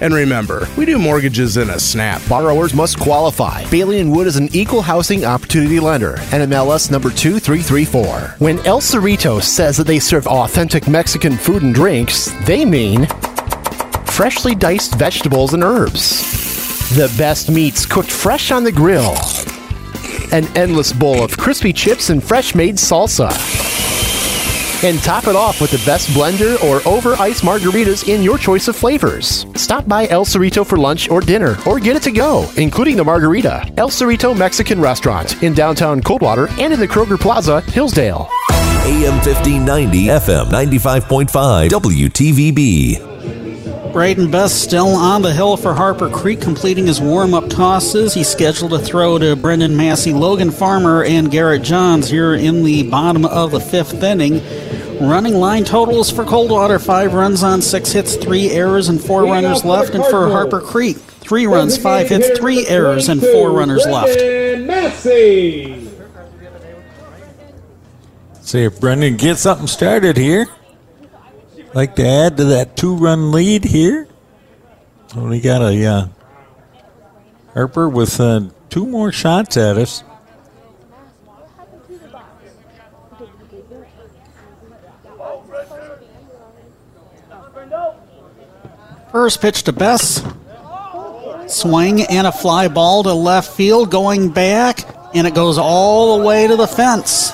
And 0.00 0.14
remember, 0.14 0.68
we 0.76 0.84
do 0.86 0.96
mortgages 0.96 1.56
in 1.56 1.70
a 1.70 1.80
snap. 1.80 2.22
Borrowers 2.28 2.72
must 2.72 3.00
qualify. 3.00 3.68
Bailey 3.68 3.98
and 3.98 4.14
Wood 4.14 4.28
is 4.28 4.36
an 4.36 4.48
equal 4.52 4.80
housing 4.80 5.24
opportunity 5.24 5.80
lender. 5.80 6.14
NMLS 6.30 6.90
number 6.90 7.10
2334. 7.10 8.36
When 8.38 8.58
El 8.66 8.80
Cerrito 8.80 9.42
says 9.42 9.76
that 9.76 9.88
they 9.88 9.98
serve 9.98 10.28
authentic 10.28 10.86
Mexican 10.86 11.36
food 11.36 11.62
and 11.62 11.74
drinks, 11.74 12.30
they 12.44 12.64
mean 12.64 13.06
freshly 14.06 14.54
diced 14.54 14.94
vegetables 14.94 15.52
and 15.52 15.64
herbs. 15.64 16.20
The 16.94 17.12
best 17.18 17.50
meats 17.50 17.86
cooked 17.86 18.10
fresh 18.10 18.52
on 18.52 18.62
the 18.62 18.72
grill. 18.72 19.16
An 20.32 20.46
endless 20.56 20.92
bowl 20.92 21.24
of 21.24 21.36
crispy 21.36 21.72
chips 21.72 22.10
and 22.10 22.22
fresh 22.22 22.54
made 22.54 22.76
salsa. 22.76 23.30
And 24.82 24.98
top 25.02 25.26
it 25.26 25.36
off 25.36 25.60
with 25.60 25.70
the 25.70 25.82
best 25.84 26.08
blender 26.10 26.62
or 26.64 26.80
over 26.88 27.12
ice 27.20 27.42
margaritas 27.42 28.08
in 28.08 28.22
your 28.22 28.38
choice 28.38 28.66
of 28.66 28.76
flavors. 28.76 29.44
Stop 29.54 29.86
by 29.86 30.08
El 30.08 30.24
Cerrito 30.24 30.66
for 30.66 30.78
lunch 30.78 31.10
or 31.10 31.20
dinner, 31.20 31.56
or 31.66 31.78
get 31.78 31.96
it 31.96 32.02
to 32.04 32.10
go, 32.10 32.50
including 32.56 32.96
the 32.96 33.04
margarita. 33.04 33.70
El 33.76 33.90
Cerrito 33.90 34.36
Mexican 34.36 34.80
Restaurant 34.80 35.42
in 35.42 35.52
downtown 35.52 36.00
Coldwater 36.00 36.48
and 36.58 36.72
in 36.72 36.80
the 36.80 36.88
Kroger 36.88 37.20
Plaza, 37.20 37.60
Hillsdale. 37.60 38.28
AM 38.84 39.14
1590, 39.20 40.06
FM 40.06 40.46
95.5, 40.46 41.68
WTVB. 41.68 43.09
Braden 43.92 44.30
Bess 44.30 44.52
still 44.52 44.88
on 44.88 45.22
the 45.22 45.32
hill 45.32 45.56
for 45.56 45.74
Harper 45.74 46.08
Creek, 46.08 46.40
completing 46.40 46.86
his 46.86 47.00
warm 47.00 47.34
up 47.34 47.48
tosses. 47.48 48.14
He's 48.14 48.28
scheduled 48.28 48.70
to 48.70 48.78
throw 48.78 49.18
to 49.18 49.34
Brendan 49.36 49.76
Massey, 49.76 50.12
Logan 50.12 50.50
Farmer, 50.50 51.02
and 51.04 51.30
Garrett 51.30 51.62
Johns 51.62 52.08
here 52.08 52.34
in 52.34 52.62
the 52.62 52.84
bottom 52.84 53.24
of 53.24 53.50
the 53.50 53.60
fifth 53.60 54.02
inning. 54.02 54.40
Running 55.00 55.34
line 55.34 55.64
totals 55.64 56.10
for 56.10 56.24
Coldwater 56.24 56.78
five 56.78 57.14
runs 57.14 57.42
on 57.42 57.62
six 57.62 57.90
hits, 57.92 58.16
three 58.16 58.50
errors, 58.50 58.88
and 58.88 59.00
four 59.00 59.24
runners 59.24 59.64
left. 59.64 59.94
And 59.94 60.04
for 60.04 60.28
Harper 60.30 60.60
Creek, 60.60 60.96
three 60.96 61.46
runs, 61.46 61.76
five 61.76 62.08
hits, 62.08 62.38
three 62.38 62.66
errors, 62.66 63.08
and 63.08 63.20
four 63.20 63.50
runners 63.50 63.84
left. 63.86 64.20
Massey. 64.66 65.88
See 68.42 68.64
if 68.64 68.80
Brendan 68.80 69.16
gets 69.16 69.40
something 69.40 69.66
started 69.66 70.16
here. 70.16 70.46
Like 71.72 71.94
to 71.96 72.06
add 72.06 72.36
to 72.38 72.44
that 72.44 72.76
two-run 72.76 73.30
lead 73.30 73.64
here. 73.64 74.08
We 75.14 75.40
got 75.40 75.62
a 75.62 75.84
uh, 75.84 76.08
Harper 77.54 77.88
with 77.88 78.20
uh, 78.20 78.42
two 78.68 78.86
more 78.86 79.12
shots 79.12 79.56
at 79.56 79.76
us. 79.76 80.04
First 89.10 89.40
pitch 89.40 89.64
to 89.64 89.72
Bess. 89.72 90.24
Swing 91.48 92.02
and 92.02 92.28
a 92.28 92.32
fly 92.32 92.68
ball 92.68 93.02
to 93.02 93.12
left 93.12 93.56
field, 93.56 93.90
going 93.90 94.30
back, 94.30 94.86
and 95.14 95.26
it 95.26 95.34
goes 95.34 95.58
all 95.58 96.18
the 96.18 96.24
way 96.24 96.46
to 96.46 96.54
the 96.54 96.68
fence. 96.68 97.32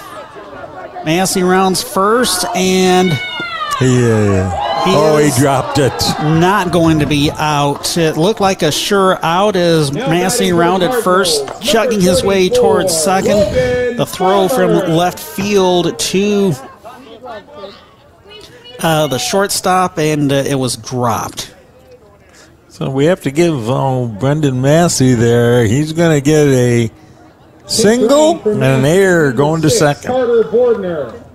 Massey 1.04 1.42
rounds 1.42 1.82
first, 1.82 2.46
and 2.56 3.10
Yeah. 3.80 4.84
He 4.84 4.92
oh, 4.94 5.16
he 5.18 5.30
dropped 5.40 5.78
it. 5.78 5.92
not 6.20 6.70
going 6.70 7.00
to 7.00 7.06
be 7.06 7.30
out. 7.32 7.96
It 7.96 8.16
looked 8.16 8.40
like 8.40 8.62
a 8.62 8.70
sure 8.70 9.22
out 9.24 9.56
as 9.56 9.92
Massey 9.92 10.52
rounded 10.52 11.02
first, 11.02 11.60
chugging 11.60 12.00
his 12.00 12.22
way 12.22 12.48
towards 12.48 12.96
second. 12.96 13.96
The 13.96 14.06
throw 14.06 14.48
from 14.48 14.70
left 14.70 15.18
field 15.18 15.98
to 15.98 16.52
uh, 18.80 19.06
the 19.08 19.18
shortstop, 19.18 19.98
and 19.98 20.30
uh, 20.30 20.36
it 20.36 20.54
was 20.54 20.76
dropped. 20.76 21.54
So 22.68 22.90
we 22.90 23.06
have 23.06 23.22
to 23.22 23.30
give 23.30 23.68
oh, 23.68 24.06
Brendan 24.06 24.60
Massey 24.60 25.14
there. 25.14 25.64
He's 25.64 25.92
going 25.92 26.16
to 26.16 26.24
get 26.24 26.46
a 26.46 26.90
Single 27.66 28.48
and 28.48 28.62
an 28.62 28.84
air 28.84 29.32
going 29.32 29.62
to 29.62 29.70
second. 29.70 30.10
Carter 30.10 30.44
Bordner. 30.44 31.25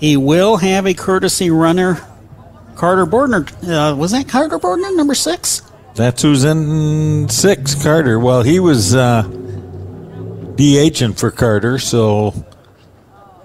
He 0.00 0.16
will 0.16 0.56
have 0.56 0.86
a 0.86 0.94
courtesy 0.94 1.50
runner. 1.50 2.00
Carter 2.74 3.04
Bordner. 3.04 3.46
Uh, 3.62 3.94
was 3.94 4.12
that 4.12 4.26
Carter 4.26 4.58
Bordner, 4.58 4.96
number 4.96 5.14
six? 5.14 5.60
That's 5.94 6.22
who's 6.22 6.44
in 6.44 7.28
six, 7.28 7.80
Carter. 7.80 8.18
Well, 8.18 8.42
he 8.42 8.58
was 8.58 8.94
uh, 8.94 9.24
DHing 9.24 11.18
for 11.18 11.30
Carter, 11.30 11.78
so 11.78 12.32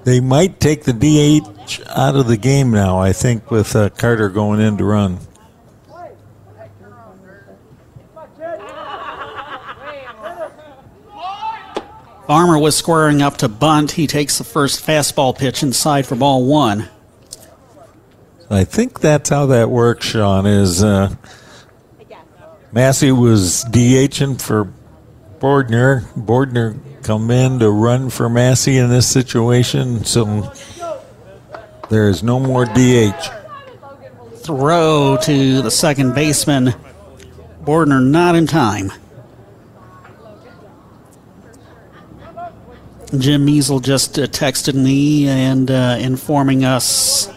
they 0.05 0.21
might 0.21 0.61
take 0.61 0.83
the 0.85 0.93
DH 0.93 1.81
out 1.89 2.15
of 2.15 2.27
the 2.27 2.37
game 2.37 2.71
now, 2.71 2.97
I 2.99 3.11
think, 3.11 3.51
with 3.51 3.75
uh, 3.75 3.89
Carter 3.89 4.29
going 4.29 4.61
in 4.61 4.77
to 4.77 4.85
run. 4.85 5.19
Farmer 12.27 12.57
was 12.57 12.75
squaring 12.75 13.21
up 13.21 13.37
to 13.37 13.47
bunt. 13.47 13.91
He 13.91 14.07
takes 14.07 14.37
the 14.37 14.43
first 14.43 14.85
fastball 14.85 15.37
pitch 15.37 15.61
inside 15.61 16.07
for 16.07 16.15
ball 16.15 16.43
one. 16.43 16.89
I 18.49 18.63
think 18.63 18.99
that's 18.99 19.29
how 19.29 19.47
that 19.47 19.69
works, 19.69 20.07
Sean, 20.07 20.45
is 20.45 20.83
uh, 20.83 21.15
Massey 22.71 23.11
was 23.11 23.65
DHing 23.69 24.41
for 24.41 24.71
Bordner. 25.39 26.01
Bordner 26.13 26.79
come 27.03 27.29
in 27.29 27.59
to 27.59 27.69
run 27.69 28.09
for 28.09 28.29
Massey 28.29 28.77
in 28.77 28.89
this 28.89 29.07
situation, 29.07 30.03
so 30.03 30.51
there 31.89 32.09
is 32.09 32.23
no 32.23 32.39
more 32.39 32.65
DH. 32.65 33.29
Throw 34.37 35.17
to 35.21 35.61
the 35.61 35.71
second 35.71 36.13
baseman. 36.13 36.73
Bordner 37.63 38.03
not 38.03 38.35
in 38.35 38.45
time. 38.45 38.91
Jim 43.17 43.45
Measle 43.45 43.79
just 43.81 44.17
uh, 44.19 44.23
texted 44.27 44.73
me 44.73 45.27
and 45.27 45.69
uh, 45.69 45.97
informing 45.99 46.65
us 46.65 47.29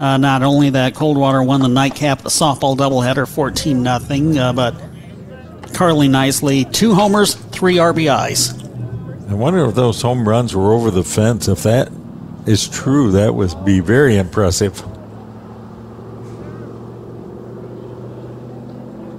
uh, 0.00 0.16
not 0.16 0.42
only 0.42 0.70
that 0.70 0.94
Coldwater 0.94 1.42
won 1.42 1.60
the 1.60 1.68
nightcap, 1.68 2.22
the 2.22 2.28
softball 2.28 2.76
doubleheader, 2.76 3.28
14 3.28 3.82
nothing, 3.82 4.38
uh, 4.38 4.52
but 4.52 4.74
Carly 5.74 6.08
Nicely, 6.08 6.64
two 6.64 6.94
homers, 6.94 7.34
three 7.34 7.76
RBIs. 7.76 8.58
I 9.30 9.34
wonder 9.34 9.64
if 9.66 9.74
those 9.74 10.02
home 10.02 10.28
runs 10.28 10.54
were 10.56 10.72
over 10.72 10.90
the 10.90 11.04
fence. 11.04 11.46
If 11.48 11.62
that 11.62 11.90
is 12.46 12.68
true, 12.68 13.12
that 13.12 13.34
would 13.34 13.64
be 13.64 13.80
very 13.80 14.16
impressive. 14.16 14.82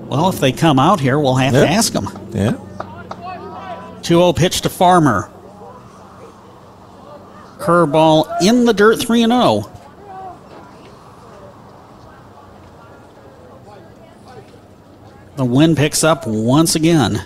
Well, 0.09 0.29
if 0.29 0.39
they 0.39 0.51
come 0.51 0.77
out 0.77 0.99
here, 0.99 1.17
we'll 1.19 1.35
have 1.35 1.53
Yep. 1.53 1.67
to 1.67 1.73
ask 1.73 1.93
them. 1.93 2.09
Yeah. 2.33 2.57
2 4.03 4.15
0 4.15 4.33
pitch 4.33 4.61
to 4.61 4.69
Farmer. 4.69 5.29
Curveball 7.63 8.41
in 8.41 8.65
the 8.65 8.73
dirt 8.73 8.99
3 8.99 9.25
0. 9.25 9.71
The 15.37 15.45
wind 15.45 15.77
picks 15.77 16.03
up 16.03 16.27
once 16.27 16.75
again. 16.75 17.23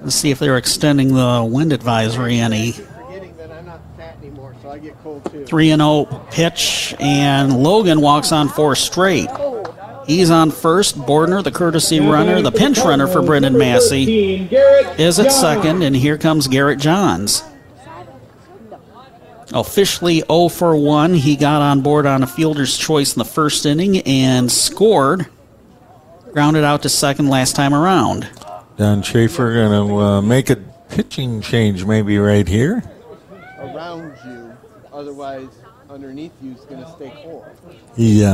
Let's 0.00 0.14
see 0.14 0.30
if 0.30 0.38
they're 0.38 0.56
extending 0.56 1.14
the 1.14 1.46
wind 1.46 1.74
advisory 1.74 2.38
any. 2.38 2.72
Forgetting 2.72 3.36
that 3.36 3.52
I'm 3.52 3.66
not 3.66 3.80
fat 3.98 4.16
anymore, 4.22 4.56
so 4.62 4.70
I 4.70 4.78
get 4.78 4.98
cold 5.02 5.30
too. 5.30 5.44
3 5.44 5.68
0 5.68 6.06
pitch, 6.30 6.94
and 6.98 7.62
Logan 7.62 8.00
walks 8.00 8.32
on 8.32 8.48
four 8.48 8.74
straight. 8.74 9.28
He's 10.08 10.30
on 10.30 10.50
first. 10.50 10.96
Bordner, 10.96 11.44
the 11.44 11.50
courtesy 11.50 12.00
runner, 12.00 12.40
the 12.40 12.50
pinch 12.50 12.78
runner 12.78 13.06
for 13.06 13.20
Brendan 13.20 13.58
Massey, 13.58 14.48
is 14.96 15.18
at 15.20 15.30
second, 15.30 15.82
and 15.82 15.94
here 15.94 16.16
comes 16.16 16.48
Garrett 16.48 16.78
Johns. 16.78 17.44
Officially 19.52 20.20
0 20.20 20.48
for 20.48 20.74
1. 20.74 21.12
He 21.12 21.36
got 21.36 21.60
on 21.60 21.82
board 21.82 22.06
on 22.06 22.22
a 22.22 22.26
fielder's 22.26 22.76
choice 22.76 23.14
in 23.14 23.18
the 23.18 23.26
first 23.26 23.66
inning 23.66 23.98
and 23.98 24.50
scored. 24.50 25.26
Grounded 26.32 26.64
out 26.64 26.82
to 26.82 26.88
second 26.88 27.28
last 27.28 27.54
time 27.54 27.74
around. 27.74 28.30
Don 28.78 29.02
Schaefer 29.02 29.52
going 29.52 29.88
to 29.88 29.96
uh, 29.98 30.22
make 30.22 30.48
a 30.48 30.56
pitching 30.88 31.42
change 31.42 31.84
maybe 31.84 32.16
right 32.16 32.48
here. 32.48 32.82
Around 33.58 34.14
you, 34.24 34.56
otherwise 34.90 35.48
underneath 35.90 36.32
you 36.42 36.52
is 36.52 36.60
going 36.60 36.82
to 36.82 36.90
stay 36.92 37.12
cold. 37.22 37.44
He, 37.94 38.24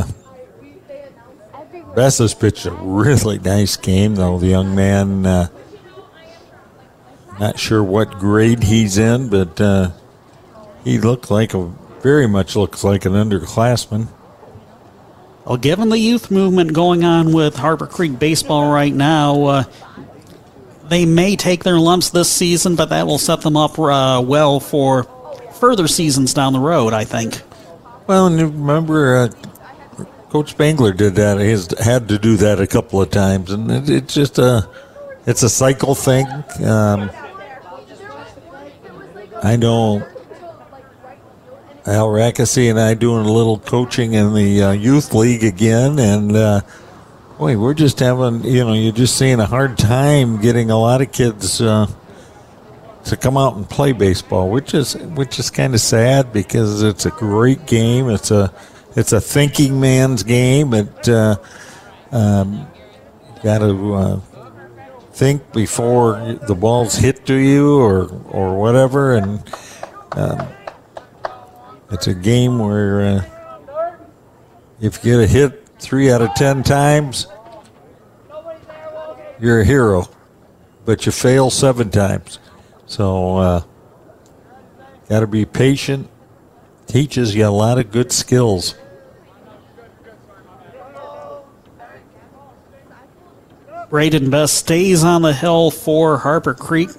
Bessa's 1.94 2.34
pitched 2.34 2.66
a 2.66 2.72
really 2.72 3.38
nice 3.38 3.76
game, 3.76 4.16
though. 4.16 4.38
The 4.38 4.48
young 4.48 4.74
man, 4.74 5.24
uh, 5.24 5.48
not 7.38 7.58
sure 7.58 7.82
what 7.82 8.18
grade 8.18 8.62
he's 8.62 8.98
in, 8.98 9.28
but 9.28 9.60
uh, 9.60 9.90
he 10.82 10.98
looked 10.98 11.30
like 11.30 11.54
a 11.54 11.72
very 12.00 12.26
much 12.26 12.56
looks 12.56 12.84
like 12.84 13.04
an 13.04 13.12
underclassman. 13.12 14.08
Well, 15.44 15.56
given 15.56 15.88
the 15.88 15.98
youth 15.98 16.30
movement 16.30 16.72
going 16.72 17.04
on 17.04 17.32
with 17.32 17.56
Harper 17.56 17.86
Creek 17.86 18.18
baseball 18.18 18.72
right 18.72 18.92
now, 18.92 19.44
uh, 19.44 19.64
they 20.88 21.06
may 21.06 21.36
take 21.36 21.64
their 21.64 21.78
lumps 21.78 22.10
this 22.10 22.30
season, 22.30 22.76
but 22.76 22.90
that 22.90 23.06
will 23.06 23.18
set 23.18 23.42
them 23.42 23.56
up 23.56 23.78
uh, 23.78 24.22
well 24.24 24.58
for 24.58 25.04
further 25.54 25.86
seasons 25.86 26.34
down 26.34 26.52
the 26.52 26.60
road, 26.60 26.92
I 26.92 27.04
think. 27.04 27.40
Well, 28.06 28.26
and 28.26 28.38
you 28.38 28.46
remember, 28.46 29.16
uh, 29.16 29.28
Coach 30.34 30.50
Spangler 30.50 30.92
did 30.92 31.14
that. 31.14 31.38
He's 31.38 31.78
had 31.78 32.08
to 32.08 32.18
do 32.18 32.36
that 32.38 32.60
a 32.60 32.66
couple 32.66 33.00
of 33.00 33.08
times, 33.08 33.52
and 33.52 33.70
it, 33.70 33.88
it's 33.88 34.12
just 34.12 34.36
a 34.36 34.68
it's 35.26 35.44
a 35.44 35.48
cycle 35.48 35.94
thing. 35.94 36.26
Um, 36.66 37.08
I 39.44 39.54
know 39.54 40.04
Al 41.86 42.08
Rackesy 42.08 42.68
and 42.68 42.80
I 42.80 42.94
doing 42.94 43.24
a 43.24 43.32
little 43.32 43.60
coaching 43.60 44.14
in 44.14 44.34
the 44.34 44.60
uh, 44.60 44.72
youth 44.72 45.14
league 45.14 45.44
again, 45.44 46.00
and 46.00 46.34
uh, 46.34 46.62
boy, 47.38 47.56
we're 47.56 47.72
just 47.72 48.00
having 48.00 48.42
you 48.42 48.64
know 48.64 48.72
you're 48.72 48.90
just 48.90 49.16
seeing 49.16 49.38
a 49.38 49.46
hard 49.46 49.78
time 49.78 50.40
getting 50.40 50.68
a 50.68 50.76
lot 50.76 51.00
of 51.00 51.12
kids. 51.12 51.60
Uh, 51.60 51.86
to 53.04 53.18
come 53.18 53.36
out 53.36 53.54
and 53.54 53.68
play 53.68 53.92
baseball, 53.92 54.50
which 54.50 54.74
is 54.74 54.96
which 54.96 55.38
is 55.38 55.50
kind 55.50 55.74
of 55.74 55.80
sad 55.80 56.32
because 56.32 56.82
it's 56.82 57.04
a 57.06 57.10
great 57.10 57.66
game. 57.66 58.08
It's 58.08 58.30
a 58.30 58.50
it's 58.96 59.12
a 59.12 59.20
thinking 59.20 59.80
man's 59.80 60.22
game. 60.22 60.72
It 60.74 61.08
uh, 61.08 61.36
um, 62.12 62.66
got 63.42 63.58
to 63.58 63.94
uh, 63.94 64.20
think 65.12 65.52
before 65.52 66.38
the 66.46 66.54
balls 66.54 66.94
hit 66.94 67.26
to 67.26 67.34
you 67.34 67.80
or 67.80 68.08
or 68.30 68.58
whatever, 68.58 69.14
and 69.14 69.42
um, 70.12 70.46
it's 71.90 72.06
a 72.06 72.14
game 72.14 72.58
where 72.58 73.00
uh, 73.00 73.24
if 74.80 75.04
you 75.04 75.12
get 75.12 75.20
a 75.20 75.26
hit 75.26 75.68
three 75.78 76.10
out 76.10 76.22
of 76.22 76.32
ten 76.34 76.62
times, 76.62 77.26
you're 79.40 79.60
a 79.60 79.64
hero, 79.64 80.08
but 80.84 81.04
you 81.06 81.12
fail 81.12 81.50
seven 81.50 81.90
times. 81.90 82.38
So, 82.86 83.36
uh, 83.38 83.62
got 85.08 85.20
to 85.20 85.26
be 85.26 85.44
patient. 85.44 86.08
Teaches 86.86 87.34
you 87.34 87.46
a 87.46 87.48
lot 87.48 87.78
of 87.78 87.90
good 87.90 88.12
skills. 88.12 88.74
Braden 93.94 94.28
Bess 94.28 94.50
stays 94.50 95.04
on 95.04 95.22
the 95.22 95.32
hill 95.32 95.70
for 95.70 96.18
Harper 96.18 96.52
Creek. 96.52 96.90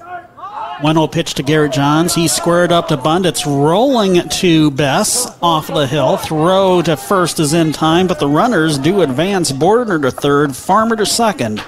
1 0.80 0.96
0 0.96 1.08
pitch 1.08 1.34
to 1.34 1.44
Garrett 1.44 1.74
Johns. 1.74 2.16
He 2.16 2.30
squared 2.30 2.72
up 2.72 2.88
to 2.88 2.96
bunt. 2.96 3.26
It's 3.26 3.46
rolling 3.46 4.30
to 4.30 4.72
Bess 4.72 5.30
off 5.42 5.68
the 5.68 5.88
hill. 5.88 6.16
Throw 6.16 6.82
to 6.84 6.96
first 6.96 7.38
is 7.42 7.54
in 7.54 7.74
time, 7.74 8.08
but 8.08 8.20
the 8.20 8.30
runners 8.30 8.78
do 8.78 9.02
advance. 9.02 9.52
Bordner 9.52 10.02
to 10.04 10.10
third, 10.10 10.56
Farmer 10.56 10.96
to 10.96 11.06
second. 11.06 11.62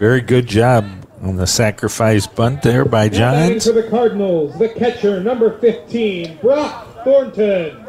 Very 0.00 0.20
good 0.20 0.48
job 0.48 0.90
on 1.22 1.36
the 1.36 1.46
sacrifice 1.46 2.26
bunt 2.26 2.62
there 2.62 2.84
by 2.84 3.08
Johns. 3.08 3.64
for 3.64 3.74
the 3.74 3.84
Cardinals, 3.84 4.58
the 4.58 4.70
catcher, 4.70 5.22
number 5.22 5.56
15, 5.60 6.38
Brock 6.38 7.04
Thornton. 7.04 7.86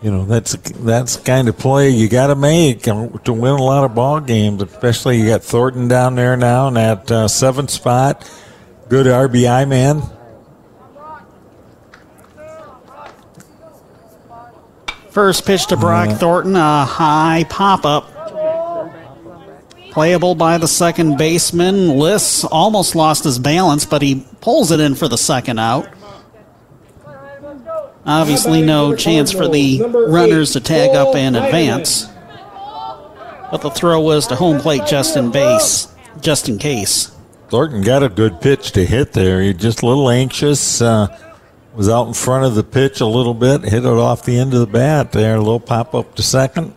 You 0.00 0.12
know 0.12 0.24
that's 0.24 0.52
that's 0.52 1.16
the 1.16 1.24
kind 1.24 1.48
of 1.48 1.58
play 1.58 1.90
you 1.90 2.08
got 2.08 2.28
to 2.28 2.36
make 2.36 2.82
to 2.82 3.32
win 3.32 3.52
a 3.52 3.62
lot 3.62 3.84
of 3.84 3.94
ball 3.96 4.20
games. 4.20 4.62
Especially 4.62 5.18
you 5.18 5.26
got 5.26 5.42
Thornton 5.42 5.88
down 5.88 6.14
there 6.14 6.36
now 6.36 6.68
in 6.68 6.74
that 6.74 7.10
uh, 7.10 7.26
seventh 7.26 7.70
spot. 7.70 8.30
Good 8.88 9.06
RBI 9.06 9.68
man. 9.68 10.02
First 15.10 15.44
pitch 15.46 15.66
to 15.66 15.76
Brock. 15.76 16.16
Thornton, 16.20 16.54
a 16.54 16.84
high 16.84 17.44
pop 17.48 17.84
up. 17.84 18.14
Playable 19.90 20.36
by 20.36 20.58
the 20.58 20.68
second 20.68 21.18
baseman. 21.18 21.98
Liss 21.98 22.44
almost 22.44 22.94
lost 22.94 23.24
his 23.24 23.40
balance, 23.40 23.84
but 23.84 24.00
he 24.00 24.24
pulls 24.40 24.70
it 24.70 24.78
in 24.78 24.94
for 24.94 25.08
the 25.08 25.18
second 25.18 25.58
out. 25.58 25.88
Obviously, 28.08 28.62
no 28.62 28.96
chance 28.96 29.30
for 29.30 29.48
the 29.48 29.82
runners 29.82 30.54
to 30.54 30.60
tag 30.60 30.96
up 30.96 31.14
and 31.14 31.36
advance. 31.36 32.06
But 33.50 33.58
the 33.58 33.70
throw 33.70 34.00
was 34.00 34.26
to 34.28 34.34
home 34.34 34.60
plate 34.60 34.86
just 34.86 35.14
in 35.16 35.30
base, 35.30 35.88
just 36.20 36.48
in 36.48 36.58
case. 36.58 37.14
Thornton 37.50 37.82
got 37.82 38.02
a 38.02 38.08
good 38.08 38.40
pitch 38.40 38.72
to 38.72 38.86
hit 38.86 39.12
there. 39.12 39.42
He 39.42 39.52
just 39.52 39.82
a 39.82 39.86
little 39.86 40.08
anxious. 40.08 40.80
Uh, 40.80 41.08
was 41.74 41.90
out 41.90 42.08
in 42.08 42.14
front 42.14 42.46
of 42.46 42.54
the 42.54 42.64
pitch 42.64 43.00
a 43.00 43.06
little 43.06 43.34
bit, 43.34 43.62
hit 43.62 43.84
it 43.84 43.86
off 43.86 44.24
the 44.24 44.38
end 44.38 44.54
of 44.54 44.60
the 44.60 44.66
bat 44.66 45.12
there. 45.12 45.36
A 45.36 45.38
little 45.38 45.60
pop 45.60 45.94
up 45.94 46.14
to 46.14 46.22
second. 46.22 46.74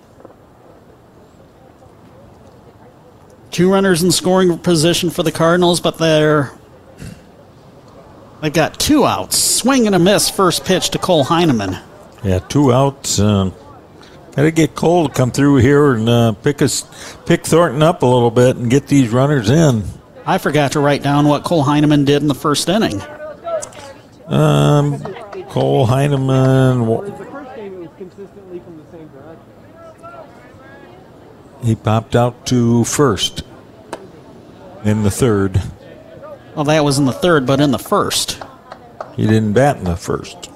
Two 3.52 3.72
runners 3.72 4.04
in 4.04 4.12
scoring 4.12 4.58
position 4.60 5.10
for 5.10 5.24
the 5.24 5.32
Cardinals, 5.32 5.80
but 5.80 5.98
they're 5.98 6.52
they've 8.42 8.54
got 8.54 8.80
two 8.80 9.06
outs. 9.06 9.38
Swing 9.38 9.86
and 9.86 9.96
a 9.96 10.00
miss. 10.00 10.30
First 10.30 10.66
pitch 10.66 10.90
to 10.92 11.00
Cole 11.00 11.24
Heineman. 11.24 11.78
Yeah, 12.24 12.40
two 12.40 12.72
outs. 12.74 13.20
Uh, 13.20 13.52
Got 14.36 14.44
to 14.44 14.52
get 14.52 14.76
Cole 14.76 15.10
to 15.10 15.14
come 15.14 15.32
through 15.32 15.58
here 15.58 15.94
and 15.94 16.08
uh, 16.08 16.32
pick 16.32 16.62
us, 16.62 16.86
pick 17.26 17.46
Thornton 17.46 17.84
up 17.84 18.02
a 18.02 18.06
little 18.06 18.32
bit 18.32 18.56
and 18.56 18.70
get 18.72 18.88
these 18.88 19.10
runners 19.10 19.50
in. 19.50 19.84
I 20.26 20.38
forgot 20.38 20.72
to 20.74 20.80
write 20.80 21.04
down 21.04 21.28
what 21.28 21.44
Cole 21.44 21.64
Heineman 21.64 22.06
did 22.06 22.22
in 22.22 22.30
the 22.30 22.36
first 22.36 22.70
inning. 22.70 23.02
Um, 24.28 25.02
Cole 25.50 25.86
Heineman. 25.86 26.88
He 31.64 31.76
popped 31.76 32.16
out 32.16 32.46
to 32.48 32.86
first 32.86 33.44
in 34.86 35.04
the 35.04 35.12
third. 35.12 35.62
Well, 36.56 36.66
that 36.66 36.84
was 36.84 36.98
in 37.00 37.06
the 37.06 37.14
third, 37.14 37.46
but 37.46 37.62
in 37.62 37.72
the 37.72 37.80
first. 37.80 38.44
He 39.16 39.24
didn't 39.24 39.54
bat 39.54 39.78
in 39.78 39.86
the 39.86 39.96
first. 39.96 40.50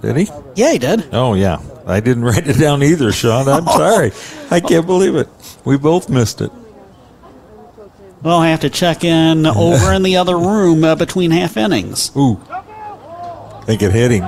Did 0.00 0.16
he? 0.16 0.28
Yeah, 0.54 0.72
he 0.72 0.78
did. 0.78 1.08
Oh, 1.12 1.34
yeah. 1.34 1.60
I 1.86 2.00
didn't 2.00 2.24
write 2.26 2.46
it 2.48 2.58
down 2.58 2.82
either, 2.82 3.12
Sean. 3.12 3.48
I'm 3.48 3.66
sorry. 3.78 4.12
I 4.50 4.60
can't 4.60 4.86
believe 4.86 5.14
it. 5.14 5.28
We 5.64 5.76
both 5.78 6.08
missed 6.08 6.40
it. 6.40 6.50
We'll 8.22 8.40
have 8.40 8.60
to 8.60 8.70
check 8.70 9.02
in 9.02 9.46
over 9.46 9.92
in 9.92 10.04
the 10.04 10.16
other 10.16 10.38
room 10.38 10.84
uh, 10.84 10.94
between 10.94 11.32
half 11.32 11.56
innings. 11.56 12.12
Ooh. 12.16 12.40
Think 13.64 13.82
it 13.82 13.90
hit 13.90 14.12
him. 14.12 14.22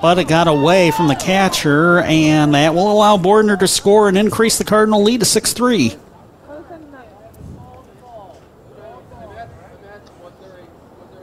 But 0.00 0.18
it 0.18 0.28
got 0.28 0.46
away 0.46 0.92
from 0.92 1.08
the 1.08 1.16
catcher, 1.16 2.00
and 2.00 2.54
that 2.54 2.74
will 2.74 2.92
allow 2.92 3.16
Bordner 3.16 3.58
to 3.58 3.66
score 3.66 4.08
and 4.08 4.16
increase 4.16 4.56
the 4.58 4.64
Cardinal 4.64 5.02
lead 5.02 5.20
to 5.20 5.26
6 5.26 5.52
3. 5.52 5.96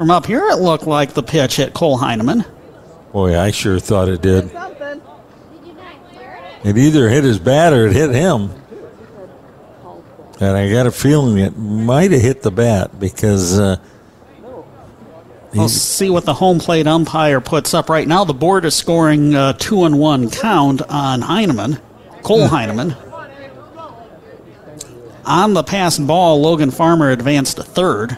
From 0.03 0.11
up 0.11 0.25
here, 0.25 0.49
it 0.49 0.57
looked 0.57 0.85
like 0.85 1.13
the 1.13 1.23
pitch 1.23 1.55
hit 1.55 1.73
Cole 1.73 1.95
Heineman. 1.95 2.43
Boy, 3.13 3.39
I 3.39 3.51
sure 3.51 3.79
thought 3.79 4.09
it 4.09 4.21
did. 4.21 4.51
It 6.65 6.77
either 6.77 7.07
hit 7.07 7.23
his 7.23 7.39
bat 7.39 7.71
or 7.71 7.87
it 7.87 7.93
hit 7.93 8.09
him. 8.09 8.49
And 10.41 10.57
I 10.57 10.69
got 10.69 10.87
a 10.87 10.91
feeling 10.91 11.37
it 11.37 11.57
might 11.57 12.11
have 12.11 12.21
hit 12.21 12.41
the 12.41 12.51
bat 12.51 12.99
because. 12.99 13.57
Uh, 13.57 13.77
We'll 15.55 15.69
see 15.69 16.09
what 16.09 16.25
the 16.25 16.33
home 16.33 16.59
plate 16.59 16.85
umpire 16.85 17.39
puts 17.39 17.73
up 17.73 17.87
right 17.87 18.05
now. 18.05 18.25
The 18.25 18.33
board 18.33 18.65
is 18.65 18.75
scoring 18.75 19.33
uh, 19.33 19.53
two 19.53 19.85
and 19.85 19.97
one 19.97 20.29
count 20.29 20.81
on 20.89 21.21
Heineman, 21.21 21.79
Cole 22.23 22.49
Heineman. 22.49 22.93
On 25.23 25.53
the 25.53 25.63
pass 25.63 25.97
ball, 25.97 26.41
Logan 26.41 26.71
Farmer 26.71 27.09
advanced 27.09 27.55
to 27.55 27.63
third. 27.63 28.17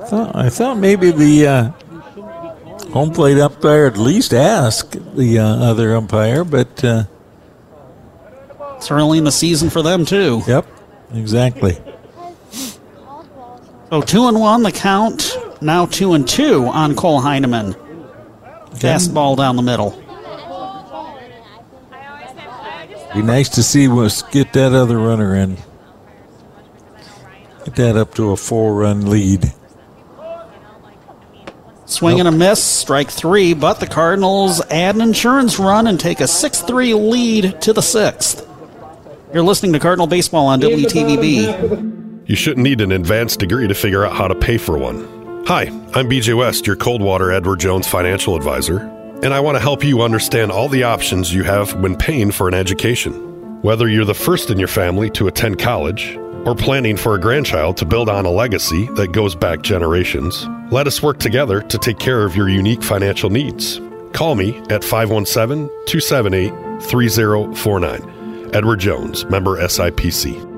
thought, 0.11 0.35
I 0.35 0.49
thought 0.49 0.77
maybe 0.77 1.11
the 1.11 1.47
uh, 1.47 1.69
home 2.89 3.11
plate 3.11 3.39
umpire 3.39 3.85
at 3.85 3.97
least 3.97 4.33
ask 4.33 4.91
the 5.15 5.39
uh, 5.39 5.45
other 5.45 5.95
umpire, 5.95 6.43
but 6.43 6.83
uh, 6.83 7.05
it's 8.75 8.91
early 8.91 9.19
in 9.19 9.23
the 9.23 9.31
season 9.31 9.69
for 9.69 9.81
them 9.81 10.05
too. 10.05 10.41
Yep, 10.45 10.67
exactly. 11.13 11.77
So 13.89 14.01
two 14.01 14.27
and 14.27 14.37
one 14.37 14.63
the 14.63 14.73
count. 14.73 15.37
Now 15.61 15.85
two 15.85 16.13
and 16.13 16.27
two 16.27 16.65
on 16.65 16.93
Cole 16.93 17.21
Heineman. 17.21 17.73
Fastball 18.71 19.37
down 19.37 19.55
the 19.55 19.61
middle. 19.61 19.91
Be 23.13 23.21
nice 23.21 23.47
to 23.49 23.63
see 23.63 23.87
us 23.87 24.23
get 24.23 24.51
that 24.51 24.73
other 24.73 24.97
runner 24.97 25.35
in. 25.35 25.55
Get 27.63 27.75
that 27.75 27.95
up 27.95 28.13
to 28.15 28.31
a 28.31 28.35
four-run 28.35 29.09
lead. 29.09 29.53
Swing 31.91 32.19
and 32.19 32.27
a 32.27 32.31
miss, 32.31 32.63
strike 32.63 33.11
three, 33.11 33.53
but 33.53 33.81
the 33.81 33.85
Cardinals 33.85 34.61
add 34.69 34.95
an 34.95 35.01
insurance 35.01 35.59
run 35.59 35.87
and 35.87 35.99
take 35.99 36.21
a 36.21 36.27
6 36.27 36.61
3 36.61 36.93
lead 36.93 37.61
to 37.63 37.73
the 37.73 37.81
sixth. 37.81 38.47
You're 39.33 39.43
listening 39.43 39.73
to 39.73 39.79
Cardinal 39.79 40.07
Baseball 40.07 40.47
on 40.47 40.61
WTVB. 40.61 42.29
You 42.29 42.35
shouldn't 42.37 42.63
need 42.63 42.79
an 42.79 42.93
advanced 42.93 43.39
degree 43.39 43.67
to 43.67 43.73
figure 43.73 44.05
out 44.05 44.13
how 44.13 44.29
to 44.29 44.35
pay 44.35 44.57
for 44.57 44.77
one. 44.77 45.43
Hi, 45.47 45.63
I'm 45.93 46.09
BJ 46.09 46.33
West, 46.37 46.65
your 46.65 46.77
Coldwater 46.77 47.29
Edward 47.29 47.59
Jones 47.59 47.89
financial 47.89 48.37
advisor, 48.37 48.79
and 49.21 49.33
I 49.33 49.41
want 49.41 49.57
to 49.57 49.59
help 49.59 49.83
you 49.83 50.01
understand 50.01 50.49
all 50.49 50.69
the 50.69 50.83
options 50.83 51.33
you 51.33 51.43
have 51.43 51.73
when 51.81 51.97
paying 51.97 52.31
for 52.31 52.47
an 52.47 52.53
education. 52.53 53.61
Whether 53.63 53.89
you're 53.89 54.05
the 54.05 54.13
first 54.13 54.49
in 54.49 54.57
your 54.57 54.69
family 54.69 55.09
to 55.09 55.27
attend 55.27 55.59
college, 55.59 56.17
or 56.45 56.55
planning 56.55 56.97
for 56.97 57.15
a 57.15 57.19
grandchild 57.19 57.77
to 57.77 57.85
build 57.85 58.09
on 58.09 58.25
a 58.25 58.31
legacy 58.31 58.87
that 58.95 59.11
goes 59.11 59.35
back 59.35 59.61
generations, 59.61 60.47
let 60.71 60.87
us 60.87 61.01
work 61.01 61.19
together 61.19 61.61
to 61.61 61.77
take 61.77 61.99
care 61.99 62.23
of 62.23 62.35
your 62.35 62.49
unique 62.49 62.83
financial 62.83 63.29
needs. 63.29 63.79
Call 64.13 64.35
me 64.35 64.57
at 64.69 64.83
517 64.83 65.67
278 65.85 66.51
3049. 66.83 68.51
Edward 68.53 68.79
Jones, 68.79 69.25
member 69.25 69.57
SIPC. 69.57 70.50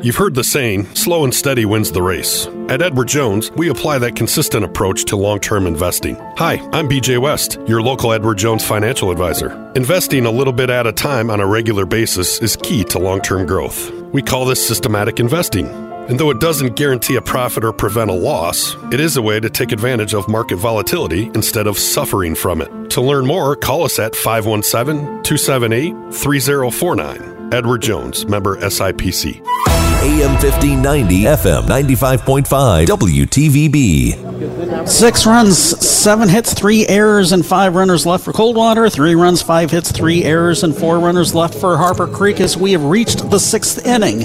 You've 0.00 0.14
heard 0.14 0.36
the 0.36 0.44
saying, 0.44 0.94
slow 0.94 1.24
and 1.24 1.34
steady 1.34 1.64
wins 1.64 1.90
the 1.90 2.02
race. 2.02 2.46
At 2.68 2.82
Edward 2.82 3.08
Jones, 3.08 3.50
we 3.56 3.68
apply 3.68 3.98
that 3.98 4.14
consistent 4.14 4.64
approach 4.64 5.04
to 5.06 5.16
long 5.16 5.40
term 5.40 5.66
investing. 5.66 6.14
Hi, 6.36 6.58
I'm 6.72 6.88
BJ 6.88 7.20
West, 7.20 7.58
your 7.66 7.82
local 7.82 8.12
Edward 8.12 8.38
Jones 8.38 8.64
financial 8.64 9.10
advisor. 9.10 9.72
Investing 9.74 10.24
a 10.24 10.30
little 10.30 10.52
bit 10.52 10.70
at 10.70 10.86
a 10.86 10.92
time 10.92 11.30
on 11.30 11.40
a 11.40 11.46
regular 11.48 11.84
basis 11.84 12.40
is 12.40 12.54
key 12.54 12.84
to 12.84 13.00
long 13.00 13.20
term 13.20 13.44
growth. 13.44 13.90
We 14.12 14.22
call 14.22 14.44
this 14.44 14.64
systematic 14.64 15.18
investing. 15.18 15.66
And 15.66 16.16
though 16.16 16.30
it 16.30 16.38
doesn't 16.38 16.76
guarantee 16.76 17.16
a 17.16 17.20
profit 17.20 17.64
or 17.64 17.72
prevent 17.72 18.08
a 18.08 18.14
loss, 18.14 18.76
it 18.92 19.00
is 19.00 19.16
a 19.16 19.22
way 19.22 19.40
to 19.40 19.50
take 19.50 19.72
advantage 19.72 20.14
of 20.14 20.28
market 20.28 20.56
volatility 20.58 21.28
instead 21.34 21.66
of 21.66 21.76
suffering 21.76 22.36
from 22.36 22.62
it. 22.62 22.90
To 22.90 23.00
learn 23.00 23.26
more, 23.26 23.56
call 23.56 23.82
us 23.82 23.98
at 23.98 24.14
517 24.14 25.24
278 25.24 26.14
3049. 26.14 27.52
Edward 27.52 27.82
Jones, 27.82 28.26
member 28.26 28.56
SIPC. 28.58 29.67
AM 30.00 30.30
1590, 30.38 31.24
FM 31.24 31.66
95.5, 31.66 32.86
WTVB. 32.86 34.88
Six 34.88 35.26
runs, 35.26 35.58
seven 35.58 36.28
hits, 36.28 36.54
three 36.54 36.86
errors, 36.86 37.32
and 37.32 37.44
five 37.44 37.74
runners 37.74 38.06
left 38.06 38.24
for 38.24 38.32
Coldwater. 38.32 38.88
Three 38.88 39.16
runs, 39.16 39.42
five 39.42 39.72
hits, 39.72 39.90
three 39.90 40.22
errors, 40.22 40.62
and 40.62 40.76
four 40.76 41.00
runners 41.00 41.34
left 41.34 41.56
for 41.56 41.76
Harper 41.76 42.06
Creek 42.06 42.40
as 42.40 42.56
we 42.56 42.70
have 42.72 42.84
reached 42.84 43.28
the 43.28 43.40
sixth 43.40 43.84
inning. 43.84 44.24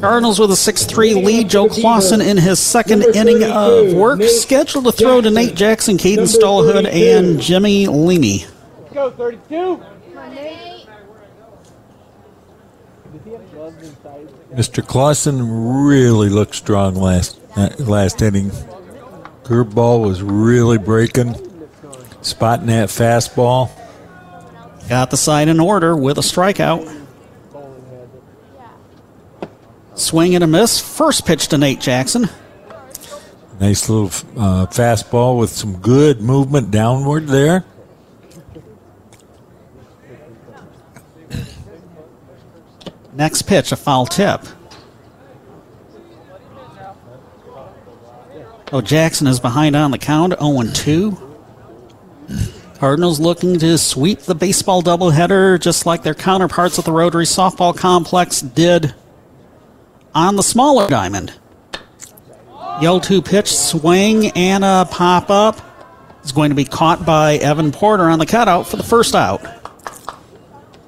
Cardinals 0.00 0.38
with 0.38 0.50
a 0.50 0.56
6 0.56 0.84
3 0.86 1.14
lead. 1.14 1.48
Joe 1.48 1.68
Clausen 1.68 2.20
in 2.20 2.36
his 2.36 2.58
second 2.58 3.02
inning 3.14 3.42
of 3.42 3.94
work, 3.94 4.22
scheduled 4.22 4.84
to 4.84 4.92
throw 4.92 5.22
to 5.22 5.30
Nate 5.30 5.54
Jackson, 5.54 5.96
Caden 5.96 6.26
Stallhood, 6.26 6.86
and 6.86 7.40
Jimmy 7.40 7.86
Leamy. 7.86 8.44
Let's 8.80 8.94
go, 8.94 9.10
32. 9.10 9.82
Mr. 14.54 14.86
Clausen 14.86 15.84
really 15.86 16.28
looked 16.28 16.54
strong 16.54 16.94
last 16.94 17.40
uh, 17.56 17.70
last 17.80 18.22
inning. 18.22 18.50
Curveball 19.42 20.06
was 20.06 20.22
really 20.22 20.78
breaking, 20.78 21.34
spotting 22.22 22.66
that 22.66 22.88
fastball. 22.88 23.70
Got 24.88 25.10
the 25.10 25.16
side 25.16 25.48
in 25.48 25.58
order 25.58 25.96
with 25.96 26.18
a 26.18 26.20
strikeout. 26.20 27.02
Swing 29.94 30.34
and 30.34 30.44
a 30.44 30.46
miss. 30.46 30.80
First 30.80 31.26
pitch 31.26 31.48
to 31.48 31.58
Nate 31.58 31.80
Jackson. 31.80 32.28
Nice 33.60 33.88
little 33.88 34.06
uh, 34.40 34.66
fastball 34.66 35.38
with 35.38 35.50
some 35.50 35.78
good 35.78 36.20
movement 36.20 36.70
downward 36.70 37.26
there. 37.26 37.64
Next 43.14 43.42
pitch, 43.42 43.70
a 43.70 43.76
foul 43.76 44.06
tip. 44.06 44.42
Oh, 48.72 48.80
Jackson 48.80 49.28
is 49.28 49.38
behind 49.38 49.76
on 49.76 49.92
the 49.92 49.98
count, 49.98 50.34
0 50.40 50.64
2. 50.72 51.16
Cardinals 52.78 53.20
looking 53.20 53.58
to 53.60 53.78
sweep 53.78 54.20
the 54.20 54.34
baseball 54.34 54.82
doubleheader 54.82 55.60
just 55.60 55.86
like 55.86 56.02
their 56.02 56.14
counterparts 56.14 56.78
at 56.78 56.84
the 56.84 56.92
Rotary 56.92 57.24
Softball 57.24 57.76
Complex 57.76 58.40
did 58.40 58.94
on 60.12 60.34
the 60.34 60.42
smaller 60.42 60.88
diamond. 60.88 61.32
Yo 62.80 62.98
2 62.98 63.22
pitch, 63.22 63.54
swing, 63.54 64.32
and 64.32 64.64
a 64.64 64.88
pop 64.90 65.30
up 65.30 65.60
is 66.24 66.32
going 66.32 66.50
to 66.50 66.56
be 66.56 66.64
caught 66.64 67.06
by 67.06 67.36
Evan 67.36 67.70
Porter 67.70 68.10
on 68.10 68.18
the 68.18 68.26
cutout 68.26 68.66
for 68.66 68.76
the 68.76 68.82
first 68.82 69.14
out. 69.14 69.63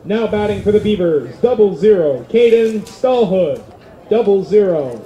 Now 0.07 0.29
batting 0.29 0.63
for 0.63 0.71
the 0.71 0.79
Beavers, 0.79 1.37
double 1.39 1.77
zero, 1.77 2.25
Caden 2.31 2.83
Stallhood. 2.83 3.61
Double 4.09 4.45
zero. 4.45 5.03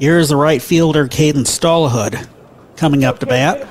Here's 0.00 0.30
the 0.30 0.36
right 0.36 0.62
fielder, 0.62 1.06
Caden 1.06 1.44
Stallhood, 1.44 2.26
coming 2.74 3.04
up 3.04 3.18
to 3.18 3.26
bat. 3.26 3.68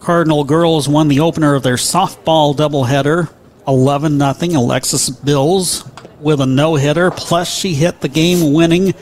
Cardinal 0.00 0.44
girls 0.44 0.88
won 0.88 1.08
the 1.08 1.20
opener 1.20 1.54
of 1.54 1.62
their 1.62 1.76
softball 1.76 2.56
doubleheader, 2.56 3.30
11 3.68 4.18
0. 4.18 4.58
Alexis 4.58 5.10
Bills 5.10 5.84
with 6.18 6.40
a 6.40 6.46
no 6.46 6.76
hitter, 6.76 7.10
plus 7.10 7.54
she 7.54 7.74
hit 7.74 8.00
the 8.00 8.08
game 8.08 8.54
winning 8.54 8.94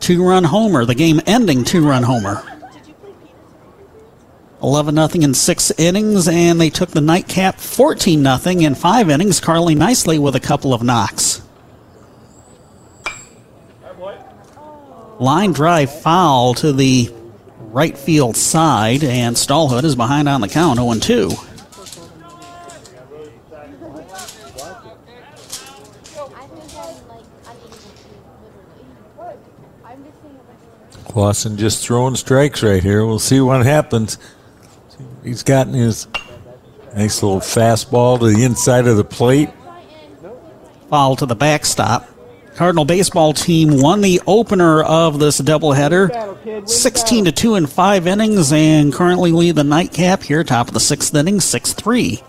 two 0.00 0.26
run 0.26 0.44
homer, 0.44 0.86
the 0.86 0.94
game 0.94 1.20
ending 1.26 1.62
two 1.62 1.86
run 1.86 2.02
homer. 2.02 2.42
11 4.66 4.96
0 4.96 5.08
in 5.22 5.32
six 5.32 5.70
innings, 5.78 6.26
and 6.26 6.60
they 6.60 6.70
took 6.70 6.90
the 6.90 7.00
nightcap 7.00 7.60
14 7.60 8.24
0 8.24 8.58
in 8.58 8.74
five 8.74 9.08
innings. 9.08 9.38
Carly 9.38 9.76
Nicely 9.76 10.18
with 10.18 10.34
a 10.34 10.40
couple 10.40 10.74
of 10.74 10.82
knocks. 10.82 11.40
Line 15.20 15.52
drive 15.52 16.02
foul 16.02 16.52
to 16.54 16.72
the 16.72 17.08
right 17.60 17.96
field 17.96 18.36
side, 18.36 19.04
and 19.04 19.36
Stallhood 19.36 19.84
is 19.84 19.94
behind 19.94 20.28
on 20.28 20.40
the 20.40 20.48
count 20.48 20.80
0 20.80 20.94
2. 20.94 21.30
Clausen 31.04 31.56
just 31.56 31.86
throwing 31.86 32.16
strikes 32.16 32.64
right 32.64 32.82
here. 32.82 33.06
We'll 33.06 33.20
see 33.20 33.40
what 33.40 33.64
happens. 33.64 34.18
He's 35.26 35.42
gotten 35.42 35.74
his 35.74 36.06
nice 36.94 37.20
little 37.20 37.40
fastball 37.40 38.20
to 38.20 38.26
the 38.26 38.44
inside 38.44 38.86
of 38.86 38.96
the 38.96 39.02
plate. 39.02 39.50
Foul 40.88 41.16
to 41.16 41.26
the 41.26 41.34
backstop. 41.34 42.08
Cardinal 42.54 42.84
baseball 42.84 43.32
team 43.32 43.82
won 43.82 44.02
the 44.02 44.22
opener 44.28 44.82
of 44.84 45.18
this 45.18 45.40
doubleheader, 45.40 46.68
16 46.68 47.24
to 47.24 47.32
2 47.32 47.56
in 47.56 47.66
five 47.66 48.06
innings, 48.06 48.52
and 48.52 48.92
currently 48.92 49.32
lead 49.32 49.56
the 49.56 49.64
nightcap 49.64 50.22
here, 50.22 50.44
top 50.44 50.68
of 50.68 50.74
the 50.74 50.80
sixth 50.80 51.12
inning, 51.12 51.40
6 51.40 51.72
3. 51.72 52.22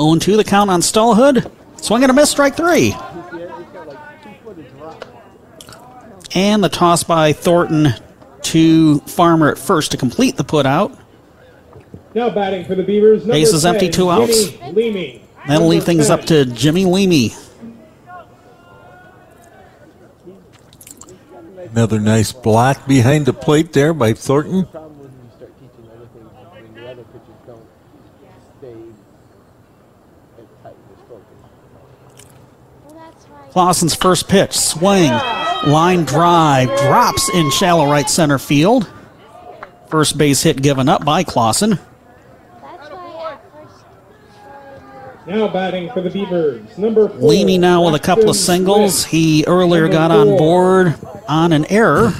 0 0.00 0.16
2 0.16 0.36
the 0.36 0.44
count 0.44 0.70
on 0.70 0.80
Stallhood. 0.80 1.48
Swing 1.76 2.02
and 2.02 2.10
a 2.10 2.14
miss, 2.14 2.30
strike 2.30 2.56
three. 2.56 2.94
And 6.34 6.64
the 6.64 6.68
toss 6.68 7.04
by 7.04 7.32
Thornton 7.32 7.94
to 8.42 8.98
Farmer 9.00 9.52
at 9.52 9.58
first 9.58 9.92
to 9.92 9.96
complete 9.96 10.36
the 10.36 10.44
putout. 10.44 10.98
Now 12.14 12.30
batting 12.30 12.64
for 12.64 12.76
the 12.76 12.84
Beavers, 12.84 13.22
number 13.22 13.32
Base 13.32 13.52
is 13.52 13.62
10, 13.62 13.74
empty, 13.74 13.90
two 13.90 14.08
outs. 14.08 14.50
Jimmy 14.50 14.72
Leamy. 14.72 15.22
That'll 15.48 15.66
leave 15.66 15.82
things 15.84 16.10
up 16.10 16.24
to 16.26 16.46
Jimmy 16.46 16.84
Leamy. 16.84 17.34
Another 21.70 21.98
nice 21.98 22.32
block 22.32 22.86
behind 22.86 23.26
the 23.26 23.32
plate 23.32 23.72
there 23.72 23.92
by 23.92 24.12
Thornton. 24.12 24.68
Clausen's 33.50 33.94
first 33.94 34.28
pitch, 34.28 34.52
swing, 34.52 35.10
line 35.66 36.04
drive, 36.04 36.68
drops 36.80 37.28
in 37.34 37.50
shallow 37.50 37.90
right 37.90 38.08
center 38.08 38.38
field. 38.38 38.90
First 39.88 40.16
base 40.16 40.42
hit 40.42 40.62
given 40.62 40.88
up 40.88 41.04
by 41.04 41.24
Clausen. 41.24 41.78
Now 45.26 45.48
batting 45.48 45.90
for 45.90 46.02
the 46.02 46.10
Beavers, 46.10 46.76
number 46.76 47.08
four. 47.08 47.18
Leamy 47.18 47.56
now 47.56 47.86
with 47.86 47.94
a 47.94 47.98
couple 47.98 48.28
of 48.28 48.36
singles. 48.36 49.06
He 49.06 49.44
earlier 49.46 49.88
got 49.88 50.10
on 50.10 50.36
board 50.36 50.96
on 51.26 51.52
an 51.52 51.64
error. 51.66 52.12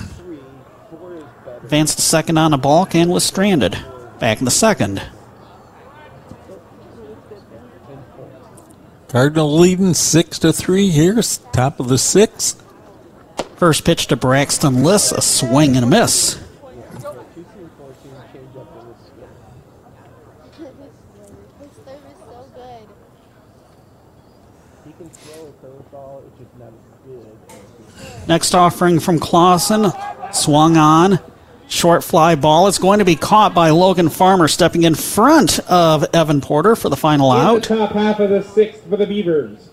Advanced 1.62 1.98
to 1.98 2.02
second 2.02 2.38
on 2.38 2.54
a 2.54 2.58
balk 2.58 2.94
and 2.94 3.10
was 3.10 3.24
stranded. 3.24 3.78
Back 4.18 4.38
in 4.38 4.46
the 4.46 4.50
second. 4.50 5.02
Cardinal 9.08 9.56
leading 9.56 9.94
six 9.94 10.38
to 10.40 10.52
three 10.52 10.90
here, 10.90 11.20
top 11.52 11.80
of 11.80 11.88
the 11.88 11.98
sixth. 11.98 12.60
First 13.56 13.84
pitch 13.84 14.08
to 14.08 14.16
Braxton 14.16 14.82
Liss, 14.82 15.12
a 15.12 15.20
swing 15.20 15.76
and 15.76 15.84
a 15.84 15.88
miss. 15.88 16.42
Next 28.26 28.54
offering 28.54 29.00
from 29.00 29.18
Clausen, 29.18 29.92
swung 30.32 30.76
on. 30.76 31.18
Short 31.68 32.04
fly 32.04 32.34
ball 32.34 32.66
is 32.68 32.78
going 32.78 32.98
to 32.98 33.04
be 33.04 33.16
caught 33.16 33.54
by 33.54 33.70
Logan 33.70 34.08
Farmer, 34.08 34.48
stepping 34.48 34.84
in 34.84 34.94
front 34.94 35.58
of 35.70 36.04
Evan 36.14 36.40
Porter 36.40 36.76
for 36.76 36.88
the 36.88 36.96
final 36.96 37.32
In 37.32 37.38
the 37.38 37.44
out. 37.44 37.62
top 37.62 37.92
half 37.92 38.20
of 38.20 38.30
the 38.30 38.42
sixth 38.42 38.88
for 38.88 38.96
the 38.96 39.06
Beavers. 39.06 39.70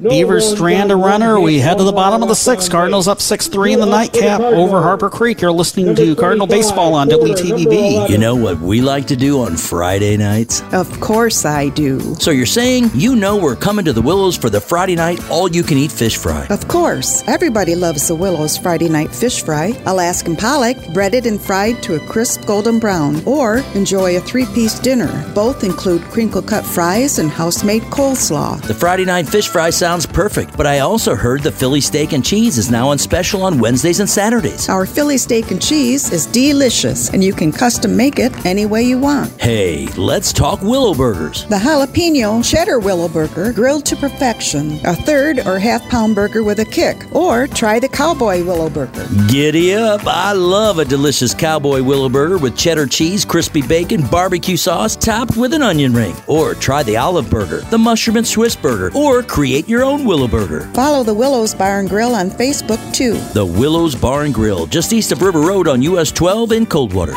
No 0.00 0.08
Beavers 0.08 0.50
strand 0.50 0.90
a 0.90 0.96
runner. 0.96 1.38
We 1.38 1.58
head 1.58 1.76
to 1.76 1.84
the 1.84 1.92
bottom 1.92 2.22
of 2.22 2.28
the 2.28 2.32
left 2.32 2.40
sixth. 2.40 2.70
Cardinals 2.70 3.06
up 3.06 3.20
6 3.20 3.48
3 3.48 3.74
in 3.74 3.80
the 3.80 3.84
Two 3.84 3.92
up 3.92 4.10
for 4.10 4.18
the 4.18 4.22
nightcap 4.22 4.40
over 4.40 4.80
Harper 4.80 5.10
Creek. 5.10 5.42
You're 5.42 5.52
listening 5.52 5.94
to 5.94 6.16
Cardinal 6.16 6.46
Baseball 6.46 6.94
on 6.94 7.10
Porter, 7.10 7.34
WTVB. 7.34 8.08
You 8.08 8.16
know 8.16 8.34
what 8.34 8.58
we 8.60 8.80
like 8.80 9.08
to 9.08 9.16
do 9.16 9.42
on 9.42 9.58
Friday 9.58 10.16
nights? 10.16 10.62
Of 10.72 10.88
course 11.00 11.44
I 11.44 11.68
do. 11.68 12.00
So 12.14 12.30
you're 12.30 12.46
saying 12.46 12.92
you 12.94 13.14
know 13.14 13.36
we're 13.36 13.56
coming 13.56 13.84
to 13.84 13.92
the 13.92 14.00
Willows 14.00 14.38
for 14.38 14.48
the 14.48 14.58
Friday 14.58 14.94
night 14.94 15.20
all 15.28 15.50
you 15.50 15.62
can 15.62 15.76
eat 15.76 15.92
fish 15.92 16.16
fry. 16.16 16.46
Of 16.48 16.66
course. 16.66 17.22
Everybody 17.28 17.74
loves 17.74 18.08
the 18.08 18.14
Willows 18.14 18.56
Friday 18.56 18.88
night 18.88 19.14
fish 19.14 19.42
fry. 19.42 19.78
Alaskan 19.84 20.34
pollock, 20.34 20.78
breaded 20.94 21.26
and 21.26 21.38
fried 21.38 21.82
to 21.82 21.96
a 21.96 22.00
crisp 22.06 22.46
golden 22.46 22.78
brown. 22.78 23.22
Or 23.26 23.58
enjoy 23.74 24.16
a 24.16 24.20
three 24.20 24.46
piece 24.46 24.78
dinner. 24.78 25.30
Both 25.34 25.62
include 25.62 26.00
crinkle 26.04 26.40
cut 26.40 26.64
fries 26.64 27.18
and 27.18 27.30
house 27.30 27.62
made 27.62 27.82
coleslaw. 27.82 28.62
The 28.62 28.72
Friday 28.72 29.04
night 29.04 29.28
fish 29.28 29.48
fry 29.48 29.68
sounds 29.68 29.89
perfect, 29.98 30.56
but 30.56 30.66
I 30.66 30.78
also 30.78 31.16
heard 31.16 31.42
the 31.42 31.50
Philly 31.50 31.80
steak 31.80 32.12
and 32.12 32.24
cheese 32.24 32.58
is 32.58 32.70
now 32.70 32.90
on 32.90 32.98
special 32.98 33.42
on 33.42 33.58
Wednesdays 33.58 33.98
and 33.98 34.08
Saturdays. 34.08 34.68
Our 34.68 34.86
Philly 34.86 35.18
steak 35.18 35.50
and 35.50 35.60
cheese 35.60 36.12
is 36.12 36.26
delicious, 36.26 37.10
and 37.10 37.24
you 37.24 37.32
can 37.32 37.50
custom 37.50 37.96
make 37.96 38.20
it 38.20 38.46
any 38.46 38.66
way 38.66 38.82
you 38.82 38.98
want. 38.98 39.30
Hey, 39.40 39.86
let's 39.96 40.32
talk 40.32 40.62
Willow 40.62 40.94
Burgers. 40.94 41.44
The 41.46 41.56
jalapeno 41.56 42.44
cheddar 42.44 42.78
willow 42.78 43.08
burger, 43.08 43.52
grilled 43.52 43.84
to 43.86 43.96
perfection. 43.96 44.78
A 44.84 44.94
third 44.94 45.40
or 45.40 45.58
half 45.58 45.82
pound 45.88 46.14
burger 46.14 46.44
with 46.44 46.60
a 46.60 46.64
kick. 46.64 46.96
Or 47.12 47.48
try 47.48 47.80
the 47.80 47.88
cowboy 47.88 48.44
willow 48.44 48.70
burger. 48.70 49.08
Giddy 49.28 49.74
up! 49.74 50.06
I 50.06 50.32
love 50.32 50.78
a 50.78 50.84
delicious 50.84 51.34
cowboy 51.34 51.82
willow 51.82 52.08
burger 52.08 52.38
with 52.38 52.56
cheddar 52.56 52.86
cheese, 52.86 53.24
crispy 53.24 53.62
bacon, 53.62 54.06
barbecue 54.06 54.56
sauce, 54.56 54.94
topped 54.94 55.36
with 55.36 55.52
an 55.52 55.62
onion 55.62 55.94
ring. 55.94 56.14
Or 56.28 56.54
try 56.54 56.82
the 56.82 56.96
olive 56.96 57.28
burger, 57.28 57.60
the 57.70 57.78
mushroom 57.78 58.16
and 58.18 58.26
Swiss 58.26 58.54
burger, 58.54 58.96
or 58.96 59.22
create 59.22 59.68
your 59.68 59.79
own 59.82 60.04
willow 60.04 60.28
burger. 60.28 60.60
Follow 60.74 61.02
the 61.02 61.14
Willows 61.14 61.54
Bar 61.54 61.80
and 61.80 61.88
Grill 61.88 62.14
on 62.14 62.30
Facebook 62.30 62.78
too. 62.94 63.14
The 63.34 63.44
Willows 63.44 63.94
Bar 63.94 64.24
and 64.24 64.34
Grill, 64.34 64.66
just 64.66 64.92
east 64.92 65.12
of 65.12 65.22
River 65.22 65.40
Road 65.40 65.68
on 65.68 65.82
US 65.82 66.10
12 66.12 66.52
in 66.52 66.66
Coldwater. 66.66 67.14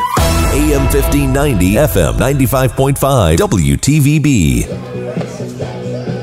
AM 0.54 0.82
1590, 0.92 1.74
FM 1.74 2.14
95.5, 2.14 3.36
WTVB. 3.36 4.68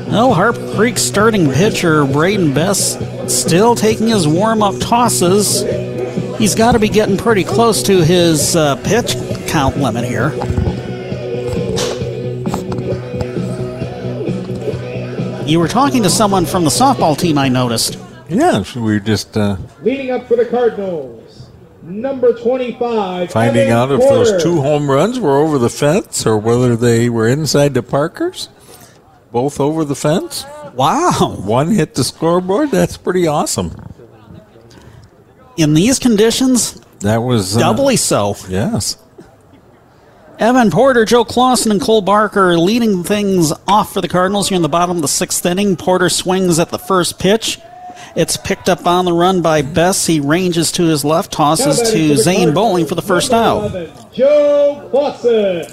Well, 0.08 0.34
Harp 0.34 0.56
Creek 0.74 0.98
starting 0.98 1.50
pitcher 1.50 2.04
Braden 2.04 2.52
Bess 2.52 2.98
still 3.32 3.74
taking 3.74 4.08
his 4.08 4.28
warm 4.28 4.62
up 4.62 4.78
tosses. 4.78 5.62
He's 6.38 6.54
got 6.54 6.72
to 6.72 6.78
be 6.78 6.88
getting 6.88 7.16
pretty 7.16 7.44
close 7.44 7.82
to 7.84 8.04
his 8.04 8.56
uh, 8.56 8.76
pitch 8.84 9.16
count 9.48 9.76
limit 9.78 10.04
here. 10.04 10.30
You 15.46 15.58
were 15.60 15.68
talking 15.68 16.02
to 16.04 16.10
someone 16.10 16.46
from 16.46 16.64
the 16.64 16.70
softball 16.70 17.16
team, 17.18 17.36
I 17.38 17.48
noticed. 17.48 17.98
Yeah, 18.28 18.64
we 18.76 18.80
were 18.82 19.00
just 19.00 19.36
uh, 19.36 19.56
Leading 19.82 20.10
up 20.10 20.26
for 20.26 20.36
the 20.36 20.46
Cardinals, 20.46 21.50
number 21.82 22.32
25. 22.32 23.30
finding 23.30 23.62
Evan 23.64 23.72
out 23.72 23.90
if 23.92 24.00
Porter. 24.00 24.16
those 24.32 24.42
two 24.42 24.60
home 24.62 24.90
runs 24.90 25.18
were 25.20 25.36
over 25.38 25.58
the 25.58 25.68
fence 25.68 26.24
or 26.24 26.38
whether 26.38 26.76
they 26.76 27.10
were 27.10 27.28
inside 27.28 27.74
the 27.74 27.82
Parkers. 27.82 28.48
Both 29.32 29.60
over 29.60 29.84
the 29.84 29.94
fence. 29.96 30.44
Wow. 30.74 31.36
One 31.40 31.70
hit 31.70 31.94
the 31.94 32.04
scoreboard. 32.04 32.70
That's 32.70 32.96
pretty 32.96 33.26
awesome. 33.26 33.72
In 35.56 35.74
these 35.74 35.98
conditions, 35.98 36.80
That 37.00 37.18
was 37.18 37.56
uh, 37.56 37.60
doubly 37.60 37.96
so. 37.96 38.36
Yes. 38.48 38.96
Evan 40.38 40.70
Porter, 40.70 41.04
Joe 41.04 41.24
Clausen, 41.24 41.70
and 41.70 41.80
Cole 41.80 42.02
Barker 42.02 42.58
leading 42.58 43.04
things 43.04 43.52
off 43.68 43.92
for 43.92 44.00
the 44.00 44.08
Cardinals 44.08 44.48
here 44.48 44.56
in 44.56 44.62
the 44.62 44.68
bottom 44.68 44.96
of 44.96 45.02
the 45.02 45.08
sixth 45.08 45.44
inning. 45.46 45.76
Porter 45.76 46.08
swings 46.08 46.58
at 46.58 46.70
the 46.70 46.78
first 46.78 47.18
pitch. 47.18 47.58
It's 48.16 48.36
picked 48.36 48.68
up 48.68 48.86
on 48.86 49.04
the 49.04 49.12
run 49.12 49.40
by 49.40 49.62
Bess. 49.62 50.06
He 50.06 50.20
ranges 50.20 50.72
to 50.72 50.82
his 50.84 51.04
left, 51.04 51.32
tosses 51.32 51.80
to 51.92 52.16
Zane 52.16 52.52
Bowling 52.52 52.86
for 52.86 52.94
the 52.94 53.02
first 53.02 53.32
out. 53.32 53.72
Joe 54.12 54.90
Watson. 54.92 55.64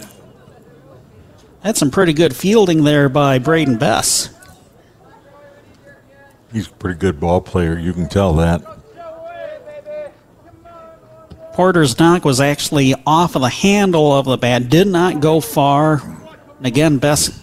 That's 1.64 1.80
some 1.80 1.92
pretty 1.92 2.14
good 2.14 2.36
fielding 2.36 2.84
there 2.84 3.10
by 3.10 3.40
Braden 3.40 3.78
Bess. 3.78 4.30
He's 6.54 6.68
a 6.68 6.72
pretty 6.72 6.98
good 6.98 7.20
ball 7.20 7.42
player. 7.42 7.78
You 7.78 7.94
can 7.94 8.08
tell 8.08 8.34
that. 8.36 8.79
Porter's 11.60 12.00
knock 12.00 12.24
was 12.24 12.40
actually 12.40 12.96
off 13.06 13.36
of 13.36 13.42
the 13.42 13.50
handle 13.50 14.14
of 14.18 14.24
the 14.24 14.38
bat, 14.38 14.70
did 14.70 14.88
not 14.88 15.20
go 15.20 15.42
far. 15.42 16.02
And 16.56 16.66
again, 16.66 17.00
Bess 17.00 17.38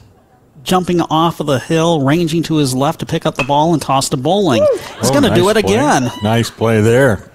jumping 0.63 1.03
off 1.03 1.39
of 1.39 1.47
the 1.47 1.59
hill, 1.59 2.01
ranging 2.01 2.43
to 2.45 2.57
his 2.57 2.75
left 2.75 3.01
to 3.01 3.07
pick 3.07 3.27
up 3.27 3.35
the 3.35 3.45
ball 3.45 3.75
and 3.75 3.83
toss 3.83 4.09
to 4.09 4.17
Bowling. 4.17 4.67
He's 5.01 5.11
Oh, 5.11 5.21
going 5.21 5.25
to 5.25 5.35
do 5.35 5.51
it 5.51 5.59
play. 5.61 5.75
again. 5.75 6.11
Nice 6.23 6.49
play 6.49 6.81
there. 6.81 7.31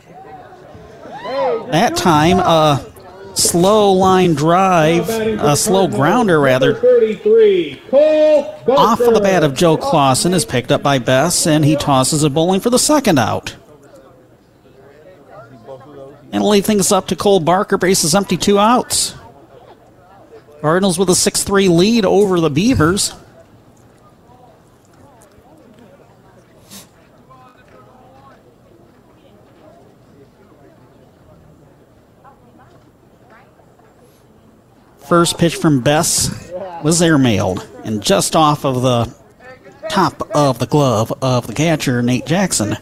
That 1.69 1.95
time, 1.97 2.39
a 2.39 2.83
slow 3.35 3.91
line 3.91 4.33
drive, 4.33 5.07
a 5.07 5.55
slow 5.55 5.87
grounder 5.87 6.39
rather, 6.39 6.73
33, 6.73 7.79
off 8.69 8.99
of 9.01 9.13
the 9.13 9.21
bat 9.21 9.43
of 9.43 9.53
Joe 9.53 9.77
Clausen 9.77 10.33
is 10.33 10.45
picked 10.45 10.71
up 10.71 10.81
by 10.81 10.97
Bess, 10.97 11.45
and 11.45 11.63
he 11.63 11.75
tosses 11.75 12.23
a 12.23 12.29
bowling 12.31 12.59
for 12.59 12.71
the 12.71 12.79
second 12.79 13.19
out. 13.19 13.55
And 16.31 16.43
leave 16.43 16.65
things 16.65 16.91
up 16.91 17.07
to 17.07 17.15
Cole 17.15 17.39
Barker, 17.39 17.77
bases 17.77 18.15
empty, 18.15 18.37
two 18.37 18.57
outs. 18.57 19.15
Cardinals 20.61 20.99
with 20.99 21.09
a 21.09 21.15
6 21.15 21.43
3 21.43 21.67
lead 21.67 22.05
over 22.05 22.39
the 22.39 22.49
Beavers. 22.49 23.13
First 34.99 35.37
pitch 35.37 35.57
from 35.57 35.81
Bess 35.81 36.29
was 36.83 37.01
airmailed 37.01 37.67
and 37.83 38.01
just 38.01 38.33
off 38.35 38.63
of 38.63 38.81
the 38.81 39.13
top 39.89 40.29
of 40.33 40.59
the 40.59 40.67
glove 40.67 41.11
of 41.21 41.47
the 41.47 41.53
catcher, 41.53 42.01
Nate 42.01 42.25
Jackson. 42.25 42.77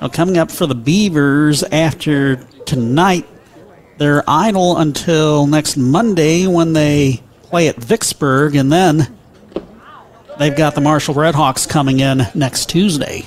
Now, 0.00 0.08
coming 0.08 0.38
up 0.38 0.52
for 0.52 0.66
the 0.66 0.76
Beavers 0.76 1.64
after 1.64 2.36
tonight, 2.66 3.26
they're 3.96 4.22
idle 4.28 4.76
until 4.76 5.48
next 5.48 5.76
Monday 5.76 6.46
when 6.46 6.72
they 6.72 7.20
play 7.42 7.66
at 7.66 7.76
Vicksburg, 7.76 8.54
and 8.54 8.70
then 8.70 9.12
they've 10.38 10.56
got 10.56 10.76
the 10.76 10.80
Marshall 10.80 11.16
Redhawks 11.16 11.68
coming 11.68 11.98
in 11.98 12.22
next 12.32 12.68
Tuesday. 12.68 13.26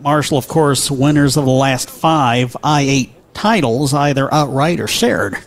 Marshall, 0.00 0.36
of 0.36 0.48
course, 0.48 0.90
winners 0.90 1.36
of 1.36 1.44
the 1.44 1.52
last 1.52 1.88
five 1.88 2.56
I 2.64 2.80
8 2.80 3.34
titles, 3.34 3.94
either 3.94 4.32
outright 4.34 4.80
or 4.80 4.88
shared. 4.88 5.38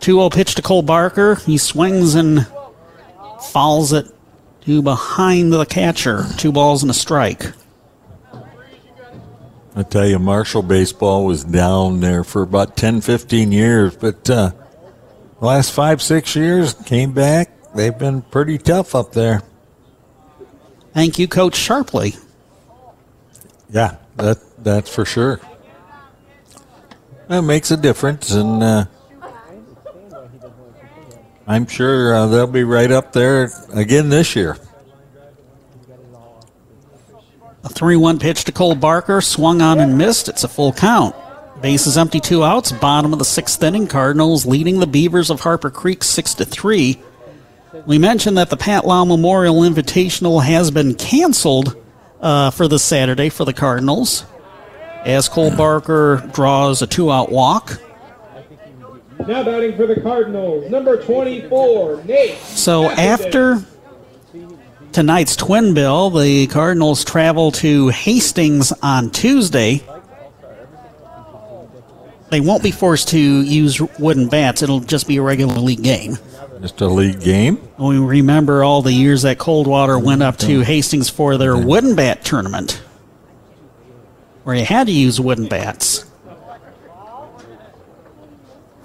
Two 0.00 0.14
0 0.14 0.30
pitch 0.30 0.54
to 0.54 0.62
Cole 0.62 0.80
Barker. 0.80 1.34
He 1.34 1.58
swings 1.58 2.14
and 2.14 2.46
fouls 3.42 3.92
it 3.92 4.06
to 4.68 4.82
behind 4.82 5.50
the 5.50 5.64
catcher. 5.64 6.26
Two 6.36 6.52
balls 6.52 6.82
and 6.82 6.90
a 6.90 6.94
strike. 6.94 7.52
I 9.74 9.82
tell 9.82 10.06
you, 10.06 10.18
Marshall 10.18 10.60
baseball 10.60 11.24
was 11.24 11.42
down 11.42 12.00
there 12.00 12.22
for 12.22 12.42
about 12.42 12.76
10, 12.76 13.00
15 13.00 13.50
years, 13.50 13.96
but 13.96 14.28
uh, 14.28 14.50
the 15.40 15.46
last 15.46 15.72
five, 15.72 16.02
six 16.02 16.36
years 16.36 16.74
came 16.74 17.12
back. 17.14 17.50
They've 17.74 17.96
been 17.96 18.20
pretty 18.20 18.58
tough 18.58 18.94
up 18.94 19.12
there. 19.12 19.42
Thank 20.92 21.18
you, 21.18 21.28
Coach 21.28 21.54
Sharpley. 21.54 22.22
Yeah, 23.70 23.96
that 24.16 24.36
that's 24.58 24.94
for 24.94 25.06
sure. 25.06 25.40
That 27.28 27.40
makes 27.40 27.70
a 27.70 27.76
difference, 27.78 28.32
and 28.32 28.62
uh, 28.62 28.84
I'm 31.48 31.66
sure 31.66 32.14
uh, 32.14 32.26
they'll 32.26 32.46
be 32.46 32.62
right 32.62 32.92
up 32.92 33.12
there 33.12 33.50
again 33.72 34.10
this 34.10 34.36
year. 34.36 34.58
A 37.64 37.68
3 37.70 37.96
1 37.96 38.18
pitch 38.18 38.44
to 38.44 38.52
Cole 38.52 38.74
Barker, 38.74 39.22
swung 39.22 39.62
on 39.62 39.80
and 39.80 39.96
missed. 39.96 40.28
It's 40.28 40.44
a 40.44 40.48
full 40.48 40.74
count. 40.74 41.16
Bases 41.62 41.96
empty, 41.96 42.20
two 42.20 42.44
outs. 42.44 42.70
Bottom 42.70 43.14
of 43.14 43.18
the 43.18 43.24
sixth 43.24 43.62
inning. 43.62 43.86
Cardinals 43.86 44.44
leading 44.44 44.78
the 44.78 44.86
Beavers 44.86 45.30
of 45.30 45.40
Harper 45.40 45.70
Creek 45.70 46.04
6 46.04 46.34
to 46.34 46.44
3. 46.44 46.98
We 47.86 47.98
mentioned 47.98 48.36
that 48.36 48.50
the 48.50 48.56
Pat 48.56 48.86
Lau 48.86 49.06
Memorial 49.06 49.62
Invitational 49.62 50.44
has 50.44 50.70
been 50.70 50.94
canceled 50.94 51.76
uh, 52.20 52.50
for 52.50 52.68
this 52.68 52.84
Saturday 52.84 53.30
for 53.30 53.44
the 53.44 53.54
Cardinals 53.54 54.24
as 55.04 55.28
Cole 55.28 55.54
Barker 55.54 56.28
draws 56.32 56.82
a 56.82 56.86
two 56.86 57.10
out 57.10 57.32
walk. 57.32 57.80
Now 59.26 59.42
batting 59.42 59.76
for 59.76 59.86
the 59.86 60.00
Cardinals, 60.00 60.70
number 60.70 61.02
24, 61.02 62.04
Nate. 62.04 62.38
So 62.38 62.84
after 62.84 63.62
tonight's 64.92 65.36
twin 65.36 65.74
bill, 65.74 66.10
the 66.10 66.46
Cardinals 66.46 67.04
travel 67.04 67.52
to 67.52 67.88
Hastings 67.88 68.72
on 68.82 69.10
Tuesday. 69.10 69.82
They 72.30 72.40
won't 72.40 72.62
be 72.62 72.70
forced 72.70 73.08
to 73.08 73.18
use 73.18 73.80
wooden 73.98 74.28
bats. 74.28 74.62
It'll 74.62 74.80
just 74.80 75.08
be 75.08 75.16
a 75.16 75.22
regular 75.22 75.54
league 75.54 75.82
game. 75.82 76.18
Just 76.60 76.80
a 76.80 76.86
league 76.86 77.20
game. 77.20 77.60
We 77.78 77.98
remember 77.98 78.64
all 78.64 78.82
the 78.82 78.92
years 78.92 79.22
that 79.22 79.38
Coldwater 79.38 79.98
went 79.98 80.22
up 80.22 80.36
to 80.38 80.60
Hastings 80.60 81.08
for 81.08 81.36
their 81.36 81.56
wooden 81.56 81.94
bat 81.94 82.24
tournament, 82.24 82.82
where 84.44 84.56
you 84.56 84.64
had 84.64 84.88
to 84.88 84.92
use 84.92 85.20
wooden 85.20 85.48
bats. 85.48 86.04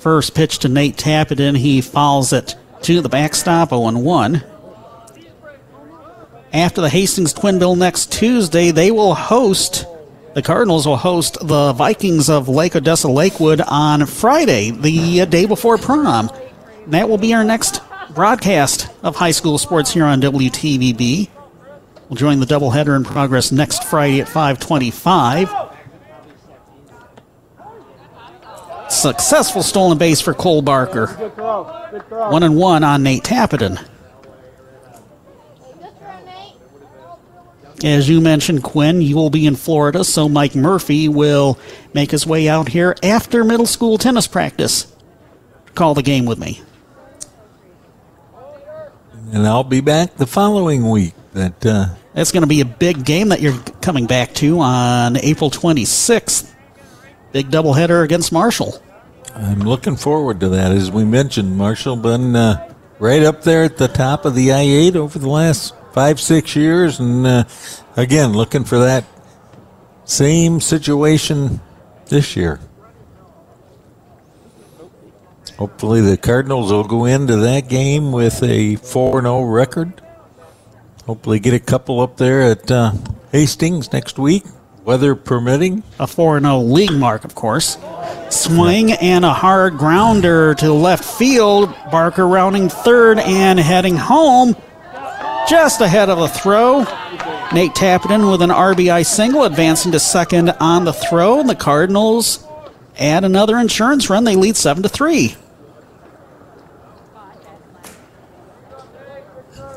First 0.04 0.36
pitch 0.36 0.60
to 0.60 0.68
Nate 0.68 0.98
Tappenden. 0.98 1.58
He 1.58 1.80
fouls 1.80 2.34
it 2.34 2.58
to 2.82 3.00
the 3.00 3.08
backstop 3.08 3.70
0 3.70 3.90
1. 3.92 4.44
After 6.52 6.82
the 6.82 6.90
Hastings 6.90 7.32
Twin 7.32 7.58
Bill 7.58 7.78
next 7.78 8.12
Tuesday, 8.12 8.72
they 8.72 8.92
will 8.92 9.16
host, 9.16 9.86
the 10.34 10.42
Cardinals 10.42 10.86
will 10.86 10.98
host 10.98 11.38
the 11.42 11.72
Vikings 11.72 12.30
of 12.30 12.50
Lake 12.50 12.76
Odessa 12.76 13.08
Lakewood 13.08 13.62
on 13.62 14.06
Friday, 14.06 14.72
the 14.72 15.26
day 15.26 15.46
before 15.46 15.78
prom. 15.78 16.30
That 16.88 17.08
will 17.08 17.18
be 17.18 17.34
our 17.34 17.46
next 17.46 17.80
broadcast 18.14 18.90
of 19.04 19.16
high 19.16 19.32
school 19.32 19.58
sports 19.58 19.94
here 19.94 20.04
on 20.04 20.20
WTVB. 20.20 21.30
We'll 22.10 22.18
join 22.18 22.42
the 22.42 22.46
doubleheader 22.46 22.98
in 22.98 23.06
progress 23.06 23.54
next 23.54 23.86
Friday 23.86 24.20
at 24.20 24.28
525. 24.28 25.63
Successful 28.90 29.64
stolen 29.64 29.98
base 29.98 30.22
for 30.22 30.34
Cole 30.34 30.62
Barker. 30.62 31.08
One 31.08 32.44
and 32.44 32.56
one 32.56 32.84
on 32.84 33.04
Nate 33.04 33.24
Tappenden. 33.24 33.84
As 37.84 38.08
you 38.08 38.22
mentioned, 38.22 38.64
Quinn, 38.64 39.02
you 39.02 39.18
will 39.18 39.30
be 39.30 39.46
in 39.46 39.58
Florida, 39.58 40.06
so 40.06 40.30
Mike 40.30 40.56
Murphy 40.56 41.10
will 41.10 41.60
make 41.94 42.12
his 42.12 42.26
way 42.26 42.48
out 42.48 42.70
here 42.70 42.96
after 43.04 43.44
middle 43.44 43.66
school 43.66 43.98
tennis 43.98 44.26
practice. 44.26 44.88
Call 45.76 45.94
the 45.94 46.02
game 46.02 46.26
with 46.26 46.40
me. 46.40 46.62
And 49.34 49.46
I'll 49.46 49.66
be 49.66 49.82
back 49.82 50.16
the 50.16 50.28
following 50.28 50.90
week. 50.90 51.14
That 51.34 51.66
uh, 51.66 51.88
That's 52.14 52.32
going 52.32 52.44
to 52.44 52.48
be 52.48 52.62
a 52.62 52.66
big 52.66 53.04
game 53.04 53.30
that 53.30 53.42
you're 53.42 53.58
coming 53.82 54.06
back 54.06 54.34
to 54.36 54.60
on 54.60 55.18
April 55.18 55.50
26th. 55.50 56.53
Big 57.34 57.50
doubleheader 57.50 58.04
against 58.04 58.32
Marshall. 58.32 58.82
I'm 59.36 59.62
looking 59.62 59.96
forward 59.96 60.40
to 60.42 60.50
that. 60.50 60.72
As 60.72 60.92
we 60.92 61.04
mentioned, 61.04 61.58
Marshall 61.58 61.96
been 61.96 62.36
uh, 62.36 62.72
right 63.00 63.24
up 63.24 63.42
there 63.42 63.64
at 63.64 63.78
the 63.78 63.88
top 63.88 64.26
of 64.26 64.36
the 64.36 64.54
I-8 64.54 64.96
over 64.96 65.18
the 65.18 65.30
last 65.30 65.74
five, 65.94 66.22
six 66.22 66.56
years, 66.56 67.00
and 67.00 67.26
uh, 67.26 67.44
again 67.98 68.34
looking 68.34 68.64
for 68.64 68.78
that 68.80 69.04
same 70.06 70.62
situation 70.62 71.60
this 72.06 72.36
year. 72.36 72.60
Hopefully, 75.58 76.02
the 76.02 76.18
Cardinals 76.18 76.72
will 76.72 76.84
go 76.84 77.06
into 77.06 77.38
that 77.38 77.68
game 77.68 78.12
with 78.12 78.44
a 78.44 78.76
4 78.76 79.22
0 79.22 79.44
record. 79.44 80.02
Hopefully, 81.06 81.40
get 81.40 81.54
a 81.54 81.60
couple 81.60 82.00
up 82.00 82.18
there 82.18 82.42
at 82.42 82.70
uh, 82.70 82.92
Hastings 83.32 83.92
next 83.92 84.20
week, 84.20 84.44
weather 84.84 85.16
permitting. 85.16 85.84
A 86.00 86.08
4 86.08 86.40
0 86.40 86.60
league 86.60 86.94
mark, 86.94 87.24
of 87.26 87.36
course. 87.36 87.78
Swing 88.30 88.94
and 88.94 89.26
a 89.26 89.34
hard 89.34 89.78
grounder 89.78 90.54
to 90.56 90.74
left 90.74 91.06
field. 91.06 91.74
Barker 91.92 92.28
rounding 92.28 92.70
third 92.70 93.20
and 93.20 93.60
heading 93.60 93.98
home. 93.98 94.56
Just 95.48 95.82
ahead 95.82 96.10
of 96.10 96.20
the 96.20 96.28
throw. 96.28 96.80
Nate 97.54 97.74
Tappenden 97.74 98.32
with 98.32 98.42
an 98.42 98.50
RBI 98.50 99.06
single, 99.06 99.44
advancing 99.44 99.92
to 99.92 100.00
second 100.00 100.50
on 100.60 100.86
the 100.86 100.94
throw. 100.94 101.44
The 101.44 101.56
Cardinals 101.56 102.46
add 102.98 103.24
another 103.24 103.58
insurance 103.58 104.10
run. 104.10 104.24
They 104.24 104.36
lead 104.36 104.56
7 104.56 104.84
to 104.84 104.90
3. 104.90 105.36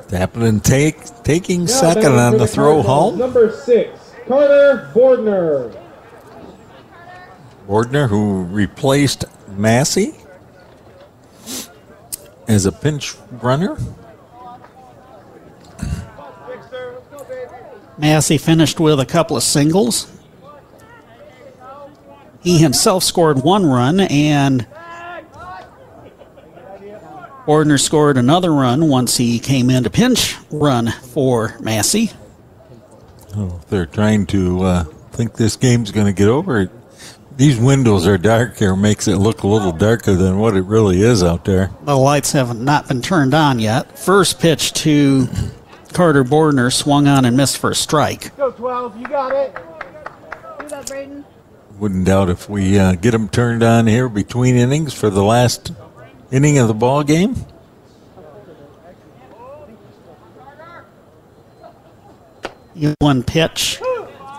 Tapping 0.08 0.60
take, 0.60 1.04
taking 1.24 1.62
Now 1.62 1.66
second 1.66 2.12
on 2.12 2.32
for 2.32 2.38
the 2.38 2.46
throw 2.46 2.82
Cardinals, 2.82 2.86
home. 2.86 3.18
Number 3.18 3.50
six, 3.52 4.05
Carter 4.26 4.90
Bordner. 4.92 5.82
Bordner, 7.68 8.08
who 8.08 8.42
replaced 8.44 9.24
Massey 9.48 10.14
as 12.48 12.66
a 12.66 12.72
pinch 12.72 13.14
runner. 13.30 13.76
Massey 17.98 18.36
finished 18.36 18.78
with 18.78 19.00
a 19.00 19.06
couple 19.06 19.36
of 19.36 19.42
singles. 19.42 20.12
He 22.42 22.58
himself 22.58 23.02
scored 23.02 23.42
one 23.42 23.64
run, 23.66 24.00
and 24.00 24.66
Ordner 27.46 27.80
scored 27.80 28.16
another 28.16 28.52
run 28.52 28.88
once 28.88 29.16
he 29.16 29.38
came 29.38 29.70
in 29.70 29.84
to 29.84 29.90
pinch 29.90 30.36
run 30.50 30.90
for 30.90 31.56
Massey. 31.60 32.10
Oh, 33.36 33.60
they're 33.68 33.86
trying 33.86 34.26
to 34.26 34.62
uh, 34.62 34.84
think 35.12 35.34
this 35.34 35.56
game's 35.56 35.90
going 35.90 36.06
to 36.06 36.12
get 36.12 36.28
over. 36.28 36.70
These 37.36 37.58
windows 37.58 38.06
are 38.06 38.16
dark 38.16 38.56
here, 38.56 38.74
makes 38.74 39.08
it 39.08 39.16
look 39.16 39.42
a 39.42 39.46
little 39.46 39.72
darker 39.72 40.14
than 40.14 40.38
what 40.38 40.56
it 40.56 40.62
really 40.62 41.02
is 41.02 41.22
out 41.22 41.44
there. 41.44 41.70
The 41.82 41.96
lights 41.96 42.32
have 42.32 42.58
not 42.58 42.88
been 42.88 43.02
turned 43.02 43.34
on 43.34 43.58
yet. 43.58 43.98
First 43.98 44.40
pitch 44.40 44.72
to 44.74 45.28
Carter 45.92 46.24
Bordner 46.24 46.72
swung 46.72 47.06
on 47.06 47.26
and 47.26 47.36
missed 47.36 47.58
for 47.58 47.70
a 47.70 47.74
strike. 47.74 48.34
Go 48.38 48.52
12, 48.52 48.98
you 48.98 49.06
got 49.06 49.32
it. 49.32 49.54
Do 50.60 50.68
that, 50.68 50.86
Braden. 50.86 51.24
Wouldn't 51.78 52.06
doubt 52.06 52.30
if 52.30 52.48
we 52.48 52.78
uh, 52.78 52.94
get 52.94 53.10
them 53.10 53.28
turned 53.28 53.62
on 53.62 53.86
here 53.86 54.08
between 54.08 54.56
innings 54.56 54.94
for 54.94 55.10
the 55.10 55.22
last 55.22 55.72
inning 56.30 56.56
of 56.58 56.68
the 56.68 56.74
ball 56.74 57.02
game. 57.02 57.36
One 62.98 63.22
pitch. 63.22 63.80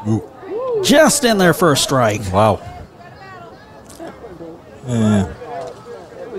Ooh. 0.07 0.81
Just 0.83 1.23
in 1.23 1.37
there 1.37 1.53
for 1.53 1.71
a 1.71 1.77
strike. 1.77 2.21
Wow. 2.31 2.61
Yeah. 4.87 5.33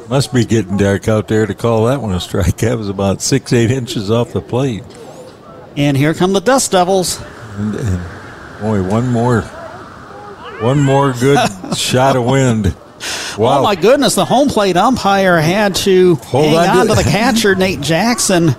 Must 0.09 0.33
be 0.33 0.45
getting 0.47 0.77
dark 0.79 1.07
out 1.09 1.29
there 1.29 1.45
to 1.45 1.55
call 1.55 1.85
that 1.87 2.01
one 2.01 2.15
a 2.15 2.21
strike. 2.21 2.57
That 2.59 2.79
was 2.79 2.89
about 2.89 3.21
six, 3.21 3.53
eight 3.53 3.71
inches 3.71 4.11
off 4.11 4.33
the 4.33 4.41
plate. 4.41 4.83
And 5.77 5.97
here 5.97 6.15
come 6.15 6.33
the 6.33 6.41
Dust 6.41 6.73
Devils. 6.73 7.21
And, 7.57 7.75
and 7.75 8.61
boy, 8.61 8.83
one 8.83 9.09
more, 9.09 9.43
one 10.63 10.83
more 10.83 11.13
good 11.13 11.39
shot 11.77 12.17
of 12.17 12.25
wind. 12.25 12.75
Oh, 12.77 13.35
wow. 13.39 13.59
Oh 13.59 13.63
my 13.63 13.77
goodness! 13.77 14.17
The 14.17 14.25
home 14.25 14.49
plate 14.49 14.77
umpire 14.77 15.39
had 15.41 15.77
to 15.77 16.17
Hold 16.17 16.47
hang 16.47 16.57
on 16.71 16.79
on 16.79 16.87
to- 16.89 16.95
to 16.97 17.03
the 17.05 17.09
catcher, 17.11 17.55
Nate 17.55 17.81
Jackson. 17.81 18.57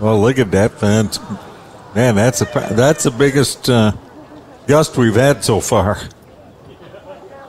Well, 0.00 0.20
look 0.20 0.38
at 0.38 0.50
that 0.50 0.72
fence. 0.72 1.18
Man, 1.94 2.14
that's 2.14 2.42
a 2.42 2.44
that's 2.72 3.04
the 3.04 3.10
biggest 3.10 3.68
uh, 3.68 3.92
gust 4.66 4.96
we've 4.96 5.14
had 5.14 5.42
so 5.44 5.60
far. 5.60 5.98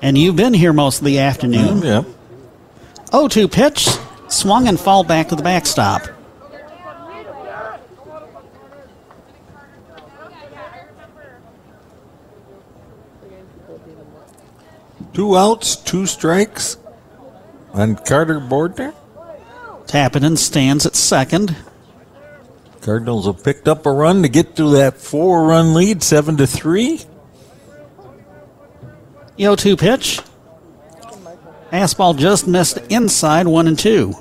And 0.02 0.18
you've 0.18 0.36
been 0.36 0.54
here 0.54 0.74
most 0.74 1.00
of 1.00 1.06
the 1.06 1.20
afternoon. 1.20 1.82
Yeah. 1.82 2.04
0 3.12 3.28
2 3.28 3.48
pitch, 3.48 3.88
swung 4.28 4.68
and 4.68 4.80
fall 4.80 5.04
back 5.04 5.30
to 5.30 5.36
the 5.36 5.44
backstop. 5.44 6.04
Two 15.14 15.36
outs, 15.36 15.76
two 15.76 16.06
strikes 16.06 16.78
and 17.74 18.04
Carter 18.06 18.40
Bordner. 18.40 18.94
Tappenden 19.86 20.38
stands 20.38 20.86
at 20.86 20.96
second. 20.96 21.56
Cardinals 22.82 23.26
have 23.26 23.44
picked 23.44 23.68
up 23.68 23.86
a 23.86 23.92
run 23.92 24.22
to 24.24 24.30
get 24.30 24.56
to 24.56 24.72
that 24.72 24.98
four-run 24.98 25.74
lead, 25.74 26.02
seven 26.04 26.38
to 26.38 26.48
three. 26.48 27.02
0 29.38 29.56
2 29.56 29.78
pitch. 29.78 30.20
Fastball 31.72 32.18
just 32.18 32.48
missed 32.48 32.78
inside, 32.90 33.48
1 33.48 33.68
and 33.68 33.80
2. 33.80 34.14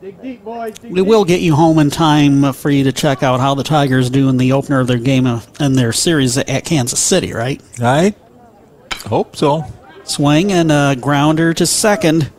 Dig 0.00 0.22
deep, 0.22 0.44
boys. 0.44 0.74
Dig 0.78 0.92
We 0.92 1.02
will 1.02 1.24
get 1.24 1.40
you 1.40 1.54
home 1.54 1.78
in 1.78 1.90
time 1.90 2.52
for 2.52 2.70
you 2.70 2.84
to 2.84 2.92
check 2.92 3.22
out 3.22 3.40
how 3.40 3.54
the 3.54 3.64
Tigers 3.64 4.10
do 4.10 4.28
in 4.28 4.36
the 4.36 4.52
opener 4.52 4.78
of 4.78 4.86
their 4.86 4.98
game 4.98 5.26
of, 5.26 5.48
in 5.60 5.72
their 5.72 5.92
series 5.92 6.38
at 6.38 6.64
Kansas 6.64 7.00
City, 7.00 7.32
right? 7.32 7.60
I 7.80 8.14
hope 9.06 9.36
so. 9.36 9.64
Swing 10.04 10.52
and 10.52 10.70
a 10.70 10.96
grounder 11.00 11.52
to 11.54 11.66
second. 11.66 12.30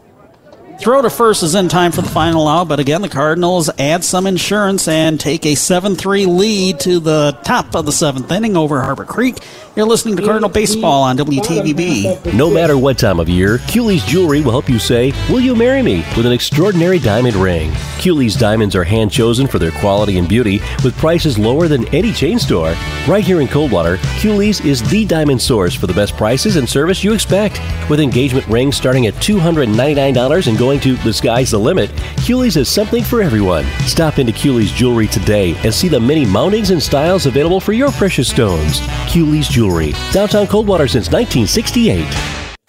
Throw 0.79 1.01
to 1.01 1.09
first 1.09 1.43
is 1.43 1.55
in 1.55 1.67
time 1.67 1.91
for 1.91 2.01
the 2.01 2.09
final 2.09 2.47
out, 2.47 2.69
but 2.69 2.79
again, 2.79 3.01
the 3.01 3.09
Cardinals 3.09 3.69
add 3.77 4.01
some 4.01 4.25
insurance 4.25 4.87
and 4.87 5.19
take 5.19 5.45
a 5.45 5.55
7 5.55 5.97
3 5.97 6.25
lead 6.25 6.79
to 6.79 7.01
the 7.01 7.37
top 7.43 7.75
of 7.75 7.85
the 7.85 7.91
seventh 7.91 8.31
inning 8.31 8.55
over 8.55 8.79
Harper 8.81 9.03
Creek. 9.03 9.35
You're 9.75 9.85
listening 9.87 10.17
to 10.17 10.23
Cardinal 10.23 10.49
Baseball 10.49 11.03
on 11.03 11.17
WTVB. 11.17 12.33
No 12.33 12.49
matter 12.49 12.77
what 12.77 12.97
time 12.97 13.19
of 13.19 13.29
year, 13.29 13.59
Cooley's 13.69 14.03
Jewelry 14.03 14.41
will 14.41 14.51
help 14.51 14.69
you 14.69 14.79
say, 14.79 15.13
Will 15.29 15.39
you 15.39 15.55
marry 15.55 15.81
me? 15.81 16.03
with 16.17 16.25
an 16.25 16.31
extraordinary 16.33 16.99
diamond 16.99 17.35
ring. 17.35 17.71
Cooley's 17.99 18.35
diamonds 18.35 18.75
are 18.75 18.83
hand 18.83 19.09
chosen 19.11 19.47
for 19.47 19.57
their 19.59 19.71
quality 19.71 20.17
and 20.17 20.27
beauty 20.27 20.59
with 20.83 20.97
prices 20.97 21.37
lower 21.37 21.67
than 21.67 21.87
any 21.95 22.11
chain 22.11 22.39
store. 22.39 22.75
Right 23.07 23.23
here 23.23 23.39
in 23.39 23.47
Coldwater, 23.47 23.97
Cooley's 24.19 24.59
is 24.61 24.81
the 24.89 25.05
diamond 25.05 25.41
source 25.41 25.73
for 25.75 25.87
the 25.87 25.93
best 25.93 26.17
prices 26.17 26.55
and 26.57 26.67
service 26.67 27.03
you 27.03 27.13
expect. 27.13 27.61
With 27.89 27.99
engagement 28.01 28.47
rings 28.47 28.75
starting 28.75 29.07
at 29.07 29.13
$299 29.15 30.47
and 30.47 30.57
going 30.57 30.68
to 30.77 30.95
the 30.97 31.13
sky's 31.13 31.51
the 31.51 31.57
limit, 31.57 31.89
Cooley's 32.17 32.55
has 32.55 32.67
something 32.67 33.01
for 33.03 33.21
everyone. 33.21 33.65
Stop 33.87 34.19
into 34.19 34.33
Cooley's 34.33 34.73
Jewelry 34.73 35.07
today 35.07 35.55
and 35.63 35.73
see 35.73 35.87
the 35.87 35.99
many 35.99 36.25
mountings 36.25 36.71
and 36.71 36.83
styles 36.83 37.25
available 37.25 37.61
for 37.61 37.71
your 37.71 37.91
precious 37.93 38.29
stones. 38.29 38.81
Cooley's 39.07 39.47
Jewelry, 39.47 39.93
downtown 40.11 40.45
Coldwater 40.45 40.89
since 40.89 41.07
1968. 41.07 42.48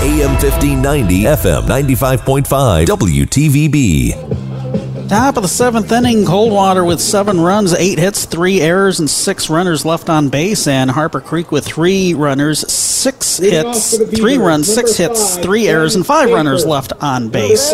AM 0.00 0.30
1590, 0.38 1.24
FM 1.24 1.66
95.5, 1.66 2.86
WTVB. 2.86 5.08
Top 5.08 5.36
of 5.36 5.42
the 5.42 5.48
seventh 5.48 5.90
inning, 5.90 6.24
Coldwater 6.24 6.84
with 6.84 7.00
seven 7.00 7.40
runs, 7.40 7.74
eight 7.74 7.98
hits, 7.98 8.24
three 8.24 8.60
errors, 8.60 9.00
and 9.00 9.10
six 9.10 9.50
runners 9.50 9.84
left 9.84 10.08
on 10.08 10.28
base. 10.28 10.68
And 10.68 10.88
Harper 10.88 11.20
Creek 11.20 11.50
with 11.50 11.64
three 11.64 12.14
runners, 12.14 12.60
six 12.72 13.38
hits, 13.38 13.98
three 14.16 14.38
runs, 14.38 14.72
six 14.72 14.96
hits, 14.96 15.36
three 15.38 15.66
errors, 15.66 15.96
and 15.96 16.06
five 16.06 16.30
runners 16.30 16.64
left 16.64 16.92
on 17.00 17.28
base. 17.28 17.72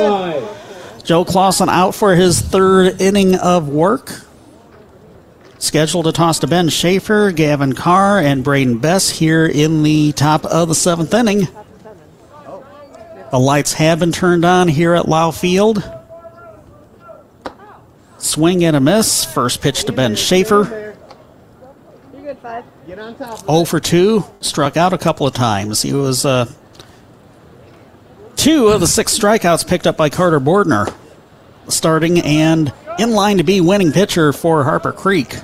Joe 1.02 1.26
Clausen 1.26 1.68
out 1.68 1.94
for 1.94 2.14
his 2.14 2.40
third 2.40 3.02
inning 3.02 3.34
of 3.34 3.68
work. 3.68 4.22
Scheduled 5.58 6.06
to 6.06 6.12
toss 6.12 6.38
to 6.38 6.46
Ben 6.46 6.70
Schaefer, 6.70 7.32
Gavin 7.32 7.74
Carr, 7.74 8.18
and 8.18 8.42
Braden 8.42 8.78
Bess 8.78 9.10
here 9.10 9.44
in 9.44 9.82
the 9.82 10.12
top 10.12 10.46
of 10.46 10.68
the 10.68 10.74
seventh 10.74 11.12
inning. 11.12 11.48
The 13.34 13.40
lights 13.40 13.72
have 13.72 13.98
been 13.98 14.12
turned 14.12 14.44
on 14.44 14.68
here 14.68 14.94
at 14.94 15.08
Lau 15.08 15.32
Field. 15.32 15.82
Swing 18.16 18.62
and 18.62 18.76
a 18.76 18.80
miss. 18.80 19.24
First 19.24 19.60
pitch 19.60 19.82
to 19.86 19.92
Ben 19.92 20.14
Schaefer. 20.14 20.94
0 22.86 23.64
for 23.64 23.80
2. 23.80 24.24
Struck 24.40 24.76
out 24.76 24.92
a 24.92 24.98
couple 24.98 25.26
of 25.26 25.34
times. 25.34 25.82
He 25.82 25.92
was 25.92 26.24
uh, 26.24 26.48
two 28.36 28.68
of 28.68 28.80
the 28.80 28.86
six 28.86 29.18
strikeouts 29.18 29.66
picked 29.66 29.88
up 29.88 29.96
by 29.96 30.10
Carter 30.10 30.38
Bordner. 30.38 30.94
Starting 31.66 32.20
and 32.20 32.72
in 33.00 33.10
line 33.10 33.38
to 33.38 33.42
be 33.42 33.60
winning 33.60 33.90
pitcher 33.90 34.32
for 34.32 34.62
Harper 34.62 34.92
Creek. 34.92 35.40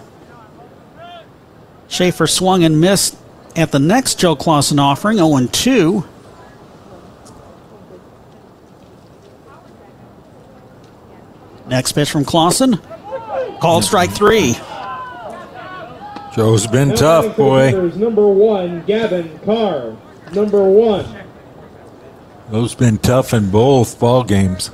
Schaefer 1.88 2.28
swung 2.28 2.62
and 2.62 2.80
missed 2.80 3.18
at 3.56 3.72
the 3.72 3.80
next 3.80 4.20
Joe 4.20 4.36
Clausen 4.36 4.78
offering, 4.78 5.16
0 5.16 5.48
2. 5.50 6.04
Next 11.70 11.92
pitch 11.92 12.10
from 12.10 12.24
Clausen. 12.24 12.78
Called 13.60 13.84
strike 13.84 14.10
three. 14.10 14.56
Joe's 16.34 16.66
been 16.66 16.88
Now 16.88 16.94
tough, 16.96 17.24
batting 17.24 17.34
for 17.36 17.70
the 17.72 17.88
boy. 17.90 17.96
Number 17.96 18.26
one, 18.26 18.82
Gavin 18.86 19.38
Carr. 19.44 19.96
Number 20.32 20.64
one. 20.64 21.06
Joe's 22.50 22.74
been 22.74 22.98
tough 22.98 23.32
in 23.32 23.50
both 23.50 24.00
ball 24.00 24.24
games. 24.24 24.72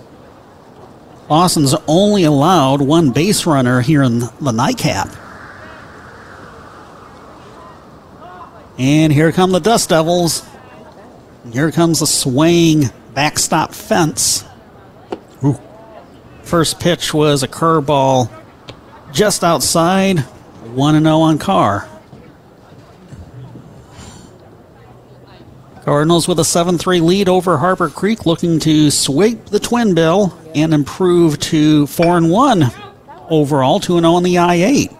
Lawson's 1.29 1.75
only 1.87 2.25
allowed 2.25 2.81
one 2.81 3.11
base 3.11 3.45
runner 3.45 3.83
here 3.83 4.03
in 4.03 4.21
the 4.41 4.53
nightcap. 4.53 5.09
And 8.79 9.13
here 9.13 9.33
come 9.33 9.53
the 9.53 9.61
Dust 9.61 9.91
Devils. 9.91 10.47
Here 11.53 11.71
comes 11.73 12.01
the 12.01 12.07
swaying 12.07 12.85
backstop 13.13 13.75
fence. 13.75 14.45
Ooh. 16.47 16.51
First 16.51 16.81
pitch 16.81 17.13
was 17.13 17.43
a 17.43 17.49
curveball 17.49 18.31
just 19.13 19.43
outside. 19.43 20.21
1 20.21 21.03
0 21.03 21.17
on 21.19 21.39
Carr. 21.39 21.89
Cardinals 25.85 26.27
with 26.27 26.41
a 26.41 26.45
7 26.45 26.79
3 26.79 27.01
lead 27.01 27.29
over 27.29 27.59
Harper 27.59 27.89
Creek, 27.89 28.27
looking 28.27 28.59
to 28.61 28.91
sweep 28.91 29.47
the 29.47 29.61
twin 29.61 29.95
bill 29.95 30.37
and 30.55 30.75
improve 30.75 31.39
to 31.41 31.87
4 31.87 32.27
1 32.27 32.65
overall, 33.31 33.81
2 33.81 33.99
0 34.01 34.13
on 34.13 34.23
the 34.23 34.39
I 34.39 34.55
8. 34.57 34.91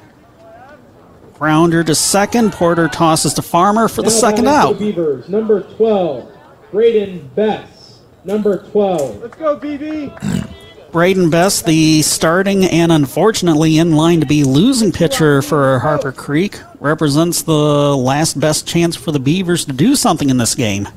Grounder 1.35 1.85
to 1.85 1.95
second. 1.95 2.53
Porter 2.53 2.89
tosses 2.89 3.35
to 3.35 3.43
Farmer 3.43 3.89
for 3.89 4.03
the 4.03 4.09
Now 4.09 4.15
second 4.15 4.47
out. 4.49 4.79
the 4.79 4.87
Beavers, 4.87 5.29
number 5.29 5.63
12, 5.77 6.33
Braden 6.71 7.31
Bess. 7.35 8.01
Number 8.25 8.59
12. 8.71 9.23
Let's 9.23 9.37
go, 9.37 9.59
BB. 9.59 10.53
Braden 10.93 11.31
Bess, 11.31 11.63
the 11.63 12.03
starting 12.03 12.65
and 12.65 12.91
unfortunately 12.91 13.79
in 13.79 13.93
line 13.93 14.21
to 14.21 14.27
be 14.27 14.45
losing 14.45 14.93
pitcher 14.93 15.43
for 15.43 15.79
Harper 15.81 16.13
Creek, 16.13 16.59
represents 16.81 17.43
the 17.43 17.97
last 17.97 18.39
best 18.41 18.67
chance 18.67 18.97
for 18.97 19.13
the 19.13 19.19
Beavers 19.19 19.65
to 19.67 19.73
do 19.73 19.95
something 19.97 20.31
in 20.31 20.39
this 20.39 20.55
game. 20.55 20.89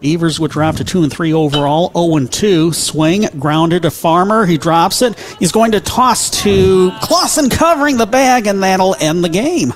Beavers 0.00 0.38
would 0.38 0.52
drop 0.52 0.76
to 0.76 0.84
2 0.84 1.02
and 1.02 1.12
3 1.12 1.32
overall, 1.32 1.90
0 1.92 2.16
and 2.16 2.32
2. 2.32 2.72
Swing, 2.72 3.26
grounded 3.38 3.82
to 3.82 3.90
Farmer. 3.90 4.46
He 4.46 4.56
drops 4.56 5.02
it. 5.02 5.18
He's 5.40 5.50
going 5.50 5.72
to 5.72 5.80
toss 5.80 6.30
to 6.42 6.92
Clausen 7.02 7.50
covering 7.50 7.96
the 7.96 8.06
bag, 8.06 8.46
and 8.46 8.62
that'll 8.62 8.94
end 9.00 9.24
the 9.24 9.28
game. 9.28 9.74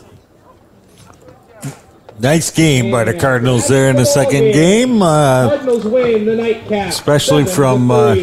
Nice 2.22 2.52
game 2.52 2.92
by 2.92 3.02
the 3.02 3.14
Cardinals 3.14 3.66
there 3.66 3.90
in 3.90 3.96
the 3.96 4.04
second 4.04 4.52
game. 4.52 5.02
Uh, 5.02 5.48
Cardinals 5.48 5.84
win 5.84 6.24
the 6.24 6.36
nightcap. 6.36 6.90
especially 6.90 7.44
from 7.44 7.90
uh, 7.90 8.14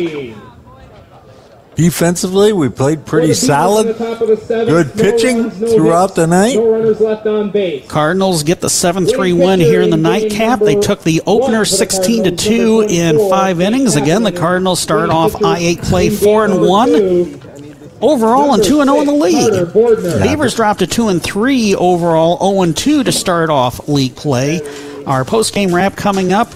defensively, 1.75 2.53
we 2.53 2.69
played 2.69 3.05
pretty 3.05 3.33
For 3.33 3.33
the 3.33 3.41
Beavers 3.41 3.45
solid. 3.45 3.87
on 3.87 3.91
the 3.91 3.93
top 3.97 4.21
of 4.21 4.29
the 4.29 4.37
seventh, 4.37 4.69
Good 4.69 4.93
pitching 4.93 5.49
throughout 5.49 6.11
hits, 6.11 6.15
the 6.15 6.27
night. 6.27 6.55
No 6.55 6.71
runners 6.71 7.01
left 7.01 7.27
on 7.27 7.51
base. 7.51 7.89
Cardinals 7.89 8.43
get 8.43 8.61
the 8.61 8.69
7 8.69 9.05
3 9.05 9.33
win 9.33 9.59
here 9.59 9.81
in 9.81 9.89
the 9.89 9.97
nightcap. 9.97 10.59
They 10.59 10.79
took 10.79 11.03
the 11.03 11.21
opener 11.27 11.65
16 11.65 12.23
to 12.23 12.31
2 12.31 12.85
in 12.89 13.29
five 13.29 13.59
innings. 13.59 13.97
Again, 13.97 14.23
the 14.23 14.31
Cardinals 14.31 14.79
start 14.79 15.09
off 15.09 15.43
I 15.43 15.57
8 15.57 15.81
play 15.81 16.09
4 16.09 16.45
and 16.45 16.61
1 16.61 17.58
overall 18.01 18.53
and 18.53 18.63
2 18.63 18.81
and 18.81 18.89
0 18.89 19.01
in 19.01 19.07
the 19.07 19.13
league. 19.13 19.73
Beavers 20.23 20.55
dropped 20.55 20.79
to 20.79 20.87
2 20.87 21.09
and 21.09 21.21
3 21.21 21.75
overall, 21.75 22.37
0 22.51 22.61
and 22.63 22.75
2 22.77 23.03
to 23.03 23.11
start 23.11 23.49
off 23.49 23.87
league 23.87 24.15
play. 24.15 24.61
Our 25.05 25.25
post 25.25 25.53
game 25.53 25.73
wrap 25.73 25.95
coming 25.95 26.33
up 26.33 26.53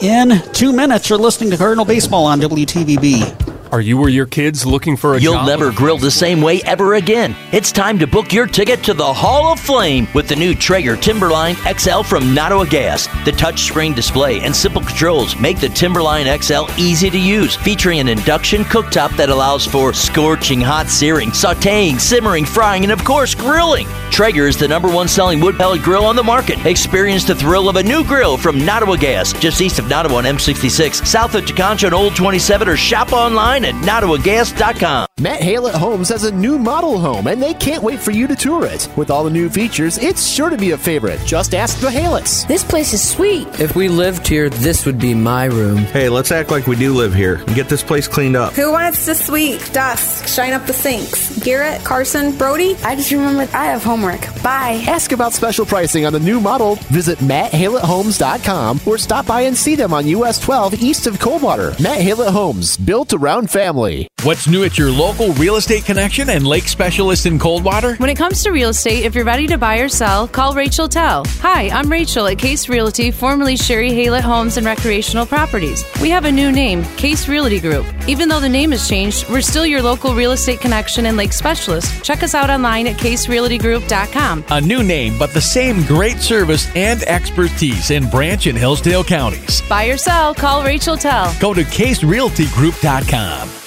in 0.00 0.40
two 0.52 0.72
minutes. 0.72 1.08
You're 1.08 1.18
listening 1.18 1.50
to 1.50 1.56
Cardinal 1.56 1.84
Baseball 1.84 2.26
on 2.26 2.40
WTVB. 2.40 3.53
Are 3.74 3.80
you 3.80 3.98
or 3.98 4.08
your 4.08 4.26
kids 4.26 4.64
looking 4.64 4.96
for 4.96 5.14
a 5.16 5.18
grill? 5.18 5.22
You'll 5.22 5.40
job? 5.40 5.48
never 5.48 5.72
grill 5.72 5.98
the 5.98 6.08
same 6.08 6.40
way 6.40 6.62
ever 6.62 6.94
again. 6.94 7.34
It's 7.50 7.72
time 7.72 7.98
to 7.98 8.06
book 8.06 8.32
your 8.32 8.46
ticket 8.46 8.84
to 8.84 8.94
the 8.94 9.12
Hall 9.12 9.52
of 9.52 9.58
Flame 9.58 10.06
with 10.14 10.28
the 10.28 10.36
new 10.36 10.54
Traeger 10.54 10.96
Timberline 10.96 11.56
XL 11.56 12.02
from 12.02 12.32
Nottawa 12.32 12.66
Gas. 12.66 13.08
The 13.24 13.32
touchscreen 13.32 13.92
display 13.92 14.38
and 14.42 14.54
simple 14.54 14.80
controls 14.80 15.36
make 15.40 15.58
the 15.58 15.70
Timberline 15.70 16.26
XL 16.40 16.66
easy 16.78 17.10
to 17.10 17.18
use, 17.18 17.56
featuring 17.56 17.98
an 17.98 18.06
induction 18.06 18.62
cooktop 18.62 19.16
that 19.16 19.28
allows 19.28 19.66
for 19.66 19.92
scorching 19.92 20.60
hot 20.60 20.86
searing, 20.86 21.30
sauteing, 21.30 21.98
simmering, 21.98 22.44
frying, 22.44 22.84
and 22.84 22.92
of 22.92 23.04
course, 23.04 23.34
grilling. 23.34 23.88
Traeger 24.12 24.46
is 24.46 24.56
the 24.56 24.68
number 24.68 24.88
one 24.88 25.08
selling 25.08 25.40
wood 25.40 25.56
pellet 25.56 25.82
grill 25.82 26.04
on 26.04 26.14
the 26.14 26.22
market. 26.22 26.64
Experience 26.64 27.24
the 27.24 27.34
thrill 27.34 27.68
of 27.68 27.74
a 27.74 27.82
new 27.82 28.04
grill 28.04 28.36
from 28.36 28.64
Nottawa 28.64 28.94
Gas, 28.94 29.32
just 29.32 29.60
east 29.60 29.80
of 29.80 29.88
Nottawa 29.88 30.18
on 30.18 30.24
M66, 30.24 31.04
south 31.04 31.34
of 31.34 31.44
Tekonsha 31.44 31.86
and 31.86 31.94
Old 31.94 32.14
27, 32.14 32.68
or 32.68 32.76
shop 32.76 33.12
online 33.12 33.63
at 33.64 33.74
nottawagas.com. 33.76 35.06
Matt 35.20 35.40
Haylett 35.40 35.74
Homes 35.74 36.08
has 36.08 36.24
a 36.24 36.32
new 36.32 36.58
model 36.58 36.98
home, 36.98 37.28
and 37.28 37.40
they 37.40 37.54
can't 37.54 37.82
wait 37.84 38.00
for 38.00 38.10
you 38.10 38.26
to 38.26 38.34
tour 38.34 38.64
it. 38.66 38.88
With 38.96 39.10
all 39.10 39.22
the 39.22 39.30
new 39.30 39.48
features, 39.48 39.96
it's 39.98 40.26
sure 40.26 40.50
to 40.50 40.56
be 40.56 40.72
a 40.72 40.76
favorite. 40.76 41.20
Just 41.24 41.54
ask 41.54 41.78
the 41.80 41.88
Hayletts. 41.88 42.46
This 42.48 42.64
place 42.64 42.92
is 42.92 43.08
sweet. 43.08 43.46
If 43.60 43.76
we 43.76 43.88
lived 43.88 44.26
here, 44.26 44.50
this 44.50 44.84
would 44.84 44.98
be 44.98 45.14
my 45.14 45.44
room. 45.44 45.78
Hey, 45.78 46.08
let's 46.08 46.32
act 46.32 46.50
like 46.50 46.66
we 46.66 46.74
do 46.76 46.92
live 46.92 47.14
here 47.14 47.36
and 47.36 47.54
get 47.54 47.68
this 47.68 47.82
place 47.82 48.08
cleaned 48.08 48.34
up. 48.36 48.54
Who 48.54 48.72
wants 48.72 49.04
to 49.06 49.14
sweep, 49.14 49.60
dust, 49.72 50.28
shine 50.28 50.52
up 50.52 50.66
the 50.66 50.72
sinks? 50.72 51.38
Garrett, 51.38 51.84
Carson, 51.84 52.36
Brody? 52.36 52.74
I 52.84 52.96
just 52.96 53.12
remembered 53.12 53.50
I 53.54 53.66
have 53.66 53.84
homework. 53.84 54.20
Bye. 54.42 54.84
Ask 54.88 55.12
about 55.12 55.32
special 55.32 55.64
pricing 55.64 56.06
on 56.06 56.12
the 56.12 56.20
new 56.20 56.40
model. 56.40 56.74
Visit 56.90 57.18
MattHaylettHomes.com 57.18 58.80
or 58.84 58.98
stop 58.98 59.26
by 59.26 59.42
and 59.42 59.56
see 59.56 59.76
them 59.76 59.94
on 59.94 60.06
US 60.08 60.40
12 60.40 60.74
east 60.82 61.06
of 61.06 61.20
Coldwater. 61.20 61.70
Matt 61.80 62.00
Haylett 62.00 62.32
Homes, 62.32 62.76
built 62.76 63.14
around 63.14 63.48
family. 63.54 64.08
What's 64.24 64.48
new 64.48 64.64
at 64.64 64.78
your 64.78 64.90
local 64.90 65.34
real 65.34 65.56
estate 65.56 65.84
connection 65.84 66.30
and 66.30 66.46
lake 66.46 66.66
specialist 66.66 67.26
in 67.26 67.38
Coldwater? 67.38 67.96
When 67.96 68.08
it 68.08 68.16
comes 68.16 68.42
to 68.44 68.52
real 68.52 68.70
estate, 68.70 69.04
if 69.04 69.14
you're 69.14 69.22
ready 69.22 69.46
to 69.48 69.58
buy 69.58 69.80
or 69.80 69.88
sell, 69.90 70.26
call 70.26 70.54
Rachel 70.54 70.88
Tell. 70.88 71.26
Hi, 71.42 71.68
I'm 71.68 71.92
Rachel 71.92 72.26
at 72.28 72.38
Case 72.38 72.66
Realty, 72.66 73.10
formerly 73.10 73.54
Sherry 73.54 73.90
Haylett 73.90 74.22
Homes 74.22 74.56
and 74.56 74.64
Recreational 74.64 75.26
Properties. 75.26 75.84
We 76.00 76.08
have 76.08 76.24
a 76.24 76.32
new 76.32 76.50
name, 76.50 76.84
Case 76.96 77.28
Realty 77.28 77.60
Group. 77.60 77.84
Even 78.08 78.30
though 78.30 78.40
the 78.40 78.48
name 78.48 78.70
has 78.70 78.88
changed, 78.88 79.28
we're 79.28 79.42
still 79.42 79.66
your 79.66 79.82
local 79.82 80.14
real 80.14 80.32
estate 80.32 80.58
connection 80.58 81.04
and 81.04 81.18
lake 81.18 81.34
specialist. 81.34 82.02
Check 82.02 82.22
us 82.22 82.34
out 82.34 82.48
online 82.48 82.86
at 82.86 82.96
caserealtygroup.com. 82.96 84.44
A 84.48 84.60
new 84.62 84.82
name, 84.82 85.18
but 85.18 85.34
the 85.34 85.42
same 85.42 85.82
great 85.82 86.20
service 86.20 86.66
and 86.74 87.02
expertise 87.02 87.90
in 87.90 88.08
Branch 88.08 88.46
and 88.46 88.56
Hillsdale 88.56 89.04
counties. 89.04 89.60
Buy 89.68 89.88
or 89.88 89.98
sell, 89.98 90.34
call 90.34 90.64
Rachel 90.64 90.96
Tell. 90.96 91.30
Go 91.40 91.52
to 91.52 91.62
caserealtygroup.com. 91.62 93.63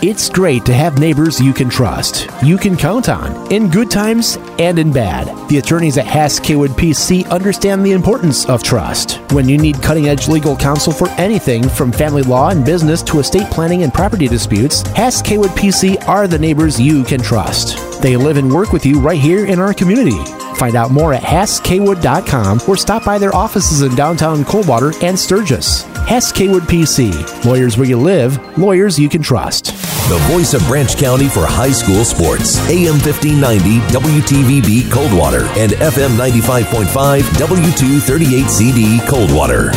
It's 0.00 0.28
great 0.28 0.64
to 0.66 0.72
have 0.72 1.00
neighbors 1.00 1.40
you 1.40 1.52
can 1.52 1.68
trust, 1.68 2.28
you 2.40 2.56
can 2.56 2.76
count 2.76 3.08
on, 3.08 3.50
in 3.52 3.68
good 3.68 3.90
times 3.90 4.38
and 4.60 4.78
in 4.78 4.92
bad. 4.92 5.26
The 5.48 5.58
attorneys 5.58 5.98
at 5.98 6.06
Hass 6.06 6.38
Kaywood 6.38 6.68
PC 6.68 7.28
understand 7.30 7.84
the 7.84 7.90
importance 7.90 8.48
of 8.48 8.62
trust. 8.62 9.16
When 9.32 9.48
you 9.48 9.58
need 9.58 9.82
cutting 9.82 10.08
edge 10.08 10.28
legal 10.28 10.56
counsel 10.56 10.92
for 10.92 11.08
anything 11.18 11.68
from 11.68 11.90
family 11.90 12.22
law 12.22 12.50
and 12.50 12.64
business 12.64 13.02
to 13.02 13.18
estate 13.18 13.50
planning 13.50 13.82
and 13.82 13.92
property 13.92 14.28
disputes, 14.28 14.82
Hass 14.92 15.20
Kaywood 15.20 15.56
PC 15.56 16.06
are 16.06 16.28
the 16.28 16.38
neighbors 16.38 16.80
you 16.80 17.02
can 17.02 17.20
trust. 17.20 18.00
They 18.00 18.16
live 18.16 18.36
and 18.36 18.52
work 18.54 18.72
with 18.72 18.86
you 18.86 19.00
right 19.00 19.20
here 19.20 19.46
in 19.46 19.58
our 19.58 19.74
community. 19.74 20.47
Find 20.58 20.74
out 20.74 20.90
more 20.90 21.14
at 21.14 21.22
HassKwood.com 21.22 22.62
or 22.66 22.76
stop 22.76 23.04
by 23.04 23.16
their 23.16 23.34
offices 23.34 23.82
in 23.82 23.94
downtown 23.94 24.44
Coldwater 24.44 24.92
and 25.02 25.16
Sturgis. 25.16 25.82
Hess 26.08 26.32
Kaywood 26.32 26.62
PC. 26.62 27.44
Lawyers 27.44 27.78
where 27.78 27.86
you 27.86 27.96
live, 27.96 28.58
lawyers 28.58 28.98
you 28.98 29.08
can 29.08 29.22
trust. 29.22 29.66
The 30.08 30.18
voice 30.32 30.54
of 30.54 30.66
Branch 30.66 30.96
County 30.96 31.28
for 31.28 31.46
high 31.46 31.70
school 31.70 32.04
sports. 32.04 32.58
AM 32.68 32.98
1590 32.98 33.78
WTVB 33.92 34.90
Coldwater 34.90 35.44
and 35.56 35.72
FM 35.72 36.16
95.5 36.16 37.20
W238CD 37.20 39.06
Coldwater. 39.06 39.70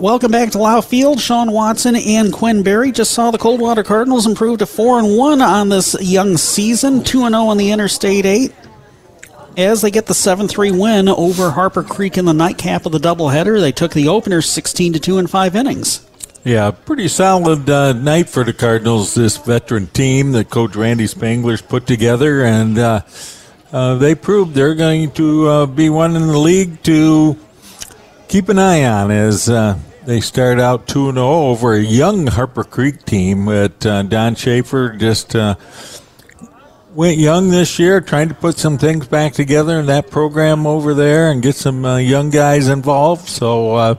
Welcome 0.00 0.32
back 0.32 0.50
to 0.52 0.58
Lau 0.58 0.80
Field. 0.80 1.20
Sean 1.20 1.52
Watson 1.52 1.96
and 1.96 2.32
Quinn 2.32 2.62
Berry 2.62 2.92
just 2.92 3.12
saw 3.12 3.30
the 3.30 3.38
Coldwater 3.38 3.82
Cardinals 3.82 4.26
improve 4.26 4.58
to 4.60 4.66
4 4.66 5.00
and 5.00 5.18
1 5.18 5.42
on 5.42 5.68
this 5.68 5.94
young 6.00 6.36
season, 6.36 7.04
2 7.04 7.24
and 7.24 7.34
0 7.34 7.44
on 7.46 7.58
the 7.58 7.70
Interstate 7.70 8.24
8. 8.26 8.52
As 9.56 9.82
they 9.82 9.90
get 9.92 10.06
the 10.06 10.14
7 10.14 10.48
3 10.48 10.72
win 10.72 11.08
over 11.08 11.50
Harper 11.50 11.84
Creek 11.84 12.18
in 12.18 12.24
the 12.24 12.34
nightcap 12.34 12.86
of 12.86 12.92
the 12.92 12.98
doubleheader, 12.98 13.60
they 13.60 13.70
took 13.70 13.92
the 13.92 14.08
opener 14.08 14.42
16 14.42 14.94
to 14.94 14.98
2 14.98 15.18
in 15.18 15.26
five 15.28 15.54
innings. 15.54 16.04
Yeah, 16.42 16.72
pretty 16.72 17.06
solid 17.06 17.70
uh, 17.70 17.92
night 17.92 18.28
for 18.28 18.42
the 18.42 18.52
Cardinals. 18.52 19.14
This 19.14 19.36
veteran 19.36 19.86
team 19.86 20.32
that 20.32 20.50
Coach 20.50 20.74
Randy 20.74 21.06
Spangler's 21.06 21.62
put 21.62 21.86
together, 21.86 22.44
and 22.44 22.78
uh, 22.78 23.00
uh, 23.72 23.94
they 23.94 24.14
proved 24.14 24.54
they're 24.54 24.74
going 24.74 25.12
to 25.12 25.48
uh, 25.48 25.66
be 25.66 25.88
one 25.88 26.16
in 26.16 26.26
the 26.26 26.38
league 26.38 26.82
to 26.82 27.38
keep 28.28 28.48
an 28.48 28.58
eye 28.58 28.84
on 28.84 29.10
as 29.10 29.48
uh, 29.48 29.78
they 30.04 30.20
start 30.20 30.58
out 30.58 30.86
2-0 30.86 31.16
over 31.16 31.74
a 31.74 31.80
young 31.80 32.26
Harper 32.26 32.64
Creek 32.64 33.04
team. 33.04 33.46
But 33.46 33.86
uh, 33.86 34.02
Don 34.02 34.34
Schaefer 34.34 34.96
just 34.96 35.34
went 36.94 37.18
young 37.18 37.50
this 37.50 37.78
year, 37.78 38.00
trying 38.00 38.28
to 38.28 38.34
put 38.34 38.58
some 38.58 38.78
things 38.78 39.06
back 39.08 39.32
together 39.32 39.80
in 39.80 39.86
that 39.86 40.10
program 40.10 40.66
over 40.66 40.94
there 40.94 41.30
and 41.30 41.42
get 41.42 41.56
some 41.56 41.84
uh, 41.84 41.96
young 41.96 42.30
guys 42.30 42.68
involved. 42.68 43.28
So 43.28 43.74
uh, 43.74 43.94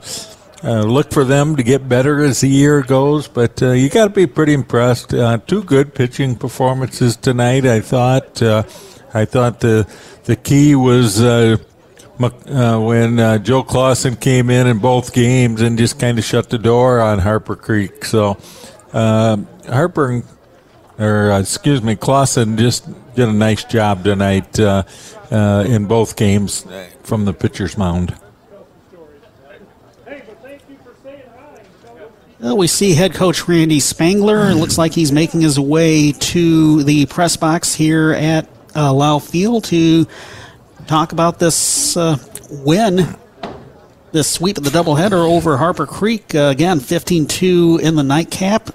uh, 0.64 0.82
look 0.82 1.12
for 1.12 1.24
them 1.24 1.56
to 1.56 1.62
get 1.62 1.88
better 1.88 2.24
as 2.24 2.40
the 2.40 2.48
year 2.48 2.82
goes. 2.82 3.28
But 3.28 3.62
uh, 3.62 3.72
you 3.72 3.90
got 3.90 4.04
to 4.04 4.10
be 4.10 4.26
pretty 4.26 4.54
impressed. 4.54 5.12
Uh, 5.12 5.38
two 5.38 5.62
good 5.62 5.94
pitching 5.94 6.36
performances 6.36 7.16
tonight. 7.16 7.66
I 7.66 7.80
thought. 7.80 8.42
Uh, 8.42 8.62
I 9.14 9.24
thought 9.24 9.60
the 9.60 9.86
the 10.24 10.36
key 10.36 10.74
was. 10.74 11.22
Uh, 11.22 11.58
when 12.18 13.20
uh, 13.20 13.36
Joe 13.36 13.62
Clausen 13.62 14.16
came 14.16 14.48
in 14.48 14.66
in 14.66 14.78
both 14.78 15.12
games 15.12 15.60
and 15.60 15.76
just 15.76 15.98
kind 15.98 16.18
of 16.18 16.24
shut 16.24 16.48
the 16.48 16.56
door 16.56 16.98
on 16.98 17.18
Harper 17.18 17.56
Creek. 17.56 18.06
So 18.06 18.38
uh, 18.94 19.36
Harper, 19.68 20.22
or 20.98 21.32
uh, 21.32 21.40
excuse 21.40 21.82
me, 21.82 21.96
Clausen 21.96 22.56
just 22.56 22.86
did 23.14 23.28
a 23.28 23.32
nice 23.32 23.64
job 23.64 24.04
tonight 24.04 24.58
uh, 24.58 24.82
uh, 25.30 25.64
in 25.66 25.86
both 25.86 26.16
games 26.16 26.66
from 27.02 27.24
the 27.24 27.32
pitcher's 27.32 27.76
mound. 27.76 28.14
Well, 32.38 32.58
we 32.58 32.66
see 32.66 32.92
head 32.92 33.14
coach 33.14 33.48
Randy 33.48 33.80
Spangler. 33.80 34.50
It 34.50 34.56
looks 34.56 34.76
like 34.76 34.92
he's 34.92 35.10
making 35.10 35.40
his 35.40 35.58
way 35.58 36.12
to 36.12 36.82
the 36.84 37.06
press 37.06 37.36
box 37.36 37.74
here 37.74 38.12
at 38.12 38.46
uh, 38.76 38.92
Lau 38.92 39.18
Field 39.18 39.64
to 39.64 40.06
talk 40.86 41.12
about 41.12 41.38
this 41.38 41.96
uh, 41.96 42.18
win, 42.50 43.16
this 44.12 44.30
sweep 44.30 44.58
of 44.58 44.64
the 44.64 44.70
doubleheader 44.70 45.28
over 45.28 45.56
Harper 45.56 45.86
Creek. 45.86 46.34
Uh, 46.34 46.50
again, 46.50 46.78
15 46.78 47.26
2 47.26 47.80
in 47.82 47.96
the 47.96 48.02
nightcap, 48.02 48.68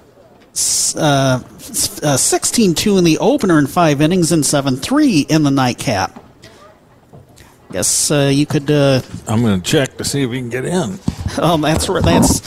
uh, 0.98 1.40
16 1.76 2.74
2 2.76 2.98
in 2.98 3.04
the 3.04 3.18
opener 3.20 3.60
in 3.60 3.68
five 3.68 4.02
innings, 4.02 4.32
and 4.32 4.46
7 4.46 4.78
3 4.78 5.20
in 5.22 5.44
the 5.44 5.52
nightcap. 5.52 6.24
Guess 7.72 8.12
uh, 8.12 8.32
you 8.34 8.46
could. 8.46 8.70
Uh, 8.70 9.02
I'm 9.28 9.42
going 9.42 9.62
to 9.62 9.70
check 9.70 9.98
to 9.98 10.04
see 10.04 10.24
if 10.24 10.30
we 10.30 10.40
can 10.40 10.50
get 10.50 10.66
in. 10.66 11.00
Oh, 11.38 11.58
that's 11.58 11.88
that's 11.88 12.42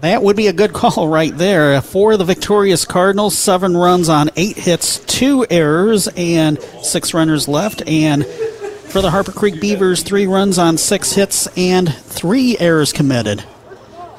that 0.00 0.22
would 0.22 0.36
be 0.36 0.48
a 0.48 0.52
good 0.52 0.72
call 0.72 1.08
right 1.08 1.36
there. 1.36 1.80
For 1.80 2.16
the 2.16 2.24
victorious 2.24 2.84
Cardinals, 2.84 3.38
seven 3.38 3.76
runs 3.76 4.08
on 4.08 4.30
eight 4.36 4.56
hits, 4.56 4.98
two 4.98 5.46
errors, 5.48 6.08
and 6.08 6.60
six 6.82 7.14
runners 7.14 7.48
left. 7.48 7.82
And 7.86 8.26
for 8.26 9.00
the 9.00 9.10
Harper 9.10 9.32
Creek 9.32 9.60
Beavers, 9.60 10.02
three 10.02 10.26
runs 10.26 10.58
on 10.58 10.76
six 10.76 11.12
hits 11.12 11.46
and 11.56 11.92
three 11.94 12.58
errors 12.58 12.92
committed. 12.92 13.44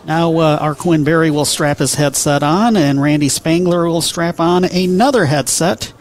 Now, 0.06 0.38
uh, 0.38 0.58
our 0.62 0.76
Quinn 0.76 1.04
Berry 1.04 1.32
will 1.32 1.46
strap 1.46 1.80
his 1.80 1.96
headset 1.96 2.44
on, 2.44 2.78
and 2.78 3.02
Randy 3.02 3.28
Spangler 3.28 3.88
will 3.88 4.02
strap 4.02 4.40
on 4.40 4.64
another 4.64 5.26
headset 5.26 5.94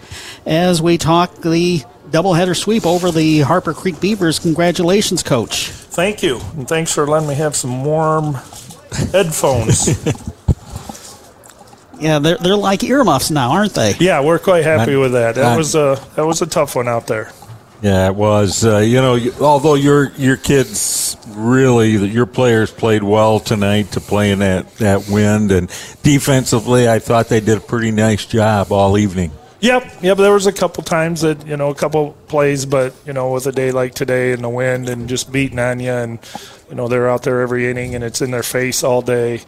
as 0.44 0.82
we 0.82 0.98
talk 0.98 1.36
the 1.36 1.82
doubleheader 2.10 2.54
sweep 2.54 2.84
over 2.84 3.10
the 3.10 3.40
Harper 3.40 3.72
Creek 3.72 4.00
Beavers. 4.00 4.38
Congratulations, 4.38 5.22
Coach. 5.22 5.68
Thank 5.68 6.22
you, 6.22 6.40
and 6.56 6.68
thanks 6.68 6.92
for 6.92 7.06
letting 7.06 7.28
me 7.28 7.34
have 7.36 7.56
some 7.56 7.82
warm 7.82 8.34
headphones. 9.12 9.88
yeah, 11.98 12.18
they're, 12.18 12.36
they're 12.36 12.56
like 12.56 12.84
earmuffs 12.84 13.30
now, 13.30 13.52
aren't 13.52 13.72
they? 13.72 13.94
Yeah, 13.98 14.20
we're 14.20 14.38
quite 14.38 14.64
happy 14.64 14.96
with 14.96 15.12
that. 15.12 15.36
That 15.36 15.56
was 15.56 15.74
a 15.74 15.98
that 16.16 16.26
was 16.26 16.42
a 16.42 16.46
tough 16.46 16.76
one 16.76 16.88
out 16.88 17.06
there. 17.06 17.32
Yeah, 17.82 18.06
it 18.06 18.14
was. 18.14 18.64
Uh, 18.64 18.78
you 18.78 18.96
know, 18.96 19.18
although 19.40 19.74
your 19.74 20.10
your 20.12 20.36
kids 20.36 21.16
really, 21.28 21.96
your 21.96 22.26
players 22.26 22.70
played 22.70 23.02
well 23.02 23.40
tonight 23.40 23.92
to 23.92 24.00
play 24.00 24.30
in 24.30 24.38
that 24.38 24.74
that 24.76 25.08
wind, 25.08 25.52
and 25.52 25.68
defensively, 26.02 26.88
I 26.88 26.98
thought 26.98 27.28
they 27.28 27.40
did 27.40 27.58
a 27.58 27.60
pretty 27.60 27.90
nice 27.90 28.24
job 28.24 28.72
all 28.72 28.96
evening. 28.96 29.32
Yep, 29.60 30.02
yep. 30.02 30.18
There 30.18 30.32
was 30.32 30.46
a 30.46 30.52
couple 30.52 30.82
times 30.82 31.22
that 31.22 31.46
you 31.46 31.56
know 31.56 31.70
a 31.70 31.74
couple 31.74 32.12
plays, 32.28 32.66
but 32.66 32.94
you 33.06 33.12
know 33.12 33.32
with 33.32 33.46
a 33.46 33.52
day 33.52 33.70
like 33.70 33.94
today 33.94 34.32
and 34.32 34.44
the 34.44 34.48
wind 34.48 34.88
and 34.88 35.08
just 35.08 35.32
beating 35.32 35.58
on 35.58 35.80
you, 35.80 35.90
and 35.90 36.18
you 36.68 36.74
know 36.74 36.86
they're 36.88 37.08
out 37.08 37.22
there 37.22 37.40
every 37.40 37.70
inning 37.70 37.94
and 37.94 38.04
it's 38.04 38.20
in 38.20 38.30
their 38.30 38.42
face 38.42 38.84
all 38.84 39.02
day. 39.02 39.40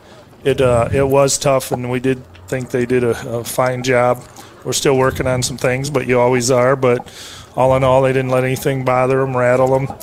It 0.42 0.60
uh, 0.60 0.88
it 0.92 1.06
was 1.06 1.38
tough, 1.38 1.70
and 1.70 1.90
we 1.90 2.00
did 2.00 2.24
think 2.48 2.70
they 2.70 2.86
did 2.86 3.05
a, 3.05 3.38
a 3.38 3.44
fine 3.44 3.82
job. 3.82 4.22
We're 4.64 4.72
still 4.72 4.96
working 4.96 5.26
on 5.26 5.42
some 5.42 5.58
things, 5.58 5.90
but 5.90 6.06
you 6.06 6.18
always 6.18 6.50
are. 6.50 6.76
But 6.76 7.06
all 7.56 7.76
in 7.76 7.84
all, 7.84 8.02
they 8.02 8.12
didn't 8.12 8.30
let 8.30 8.44
anything 8.44 8.84
bother 8.84 9.18
them, 9.18 9.36
rattle 9.36 9.78
them, 9.78 9.96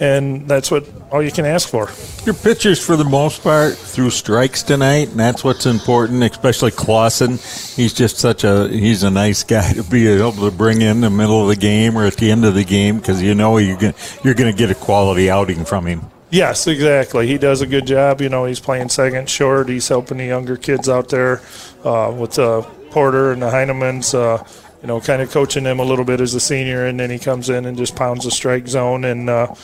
and 0.00 0.48
that's 0.48 0.70
what 0.70 0.86
all 1.10 1.22
you 1.22 1.30
can 1.30 1.44
ask 1.44 1.68
for. 1.68 1.90
Your 2.24 2.34
pitchers, 2.34 2.84
for 2.84 2.96
the 2.96 3.04
most 3.04 3.42
part, 3.42 3.74
threw 3.74 4.10
strikes 4.10 4.62
tonight, 4.62 5.08
and 5.08 5.20
that's 5.20 5.44
what's 5.44 5.66
important. 5.66 6.22
Especially 6.22 6.70
Clausen, 6.70 7.32
he's 7.76 7.92
just 7.92 8.18
such 8.18 8.44
a 8.44 8.68
he's 8.68 9.02
a 9.02 9.10
nice 9.10 9.42
guy 9.42 9.72
to 9.74 9.82
be 9.82 10.08
able 10.08 10.32
to 10.32 10.50
bring 10.50 10.82
in 10.82 11.00
the 11.00 11.10
middle 11.10 11.42
of 11.42 11.48
the 11.48 11.56
game 11.56 11.96
or 11.96 12.06
at 12.06 12.16
the 12.16 12.30
end 12.30 12.44
of 12.44 12.54
the 12.54 12.64
game 12.64 12.98
because 12.98 13.22
you 13.22 13.34
know 13.34 13.58
you're 13.58 13.78
gonna, 13.78 13.94
you're 14.24 14.34
going 14.34 14.52
to 14.52 14.56
get 14.56 14.70
a 14.70 14.74
quality 14.74 15.30
outing 15.30 15.64
from 15.64 15.86
him. 15.86 16.02
Yes, 16.30 16.68
exactly. 16.68 17.26
He 17.26 17.38
does 17.38 17.60
a 17.60 17.66
good 17.66 17.86
job. 17.86 18.20
You 18.20 18.28
know, 18.28 18.44
he's 18.44 18.60
playing 18.60 18.88
second 18.88 19.28
short. 19.28 19.68
He's 19.68 19.88
helping 19.88 20.18
the 20.18 20.26
younger 20.26 20.56
kids 20.56 20.88
out 20.88 21.08
there 21.08 21.42
uh, 21.84 22.14
with 22.16 22.38
uh, 22.38 22.62
Porter 22.90 23.32
and 23.32 23.42
the 23.42 23.50
Heinemans. 23.50 24.14
Uh, 24.14 24.44
you 24.82 24.86
know, 24.88 25.00
kind 25.00 25.20
of 25.22 25.30
coaching 25.30 25.64
them 25.64 25.78
a 25.80 25.84
little 25.84 26.04
bit 26.04 26.20
as 26.20 26.34
a 26.34 26.40
senior, 26.40 26.86
and 26.86 26.98
then 26.98 27.10
he 27.10 27.18
comes 27.18 27.50
in 27.50 27.66
and 27.66 27.76
just 27.76 27.96
pounds 27.96 28.24
the 28.24 28.30
strike 28.30 28.66
zone. 28.68 29.04
And 29.04 29.28
uh, 29.28 29.54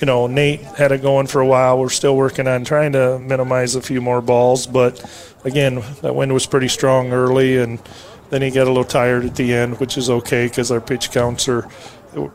you 0.00 0.06
know, 0.06 0.26
Nate 0.26 0.60
had 0.60 0.92
it 0.92 1.02
going 1.02 1.26
for 1.26 1.40
a 1.40 1.46
while. 1.46 1.78
We're 1.78 1.88
still 1.90 2.16
working 2.16 2.46
on 2.48 2.64
trying 2.64 2.92
to 2.92 3.18
minimize 3.18 3.74
a 3.74 3.82
few 3.82 4.00
more 4.00 4.20
balls, 4.22 4.66
but 4.66 5.02
again, 5.44 5.82
that 6.02 6.14
wind 6.14 6.32
was 6.32 6.46
pretty 6.46 6.68
strong 6.68 7.12
early, 7.12 7.58
and 7.58 7.80
then 8.30 8.42
he 8.42 8.50
got 8.50 8.64
a 8.66 8.70
little 8.70 8.84
tired 8.84 9.24
at 9.24 9.34
the 9.36 9.52
end, 9.52 9.78
which 9.80 9.98
is 9.98 10.08
okay 10.08 10.46
because 10.46 10.70
our 10.70 10.80
pitch 10.80 11.10
counts 11.10 11.48
are 11.48 11.68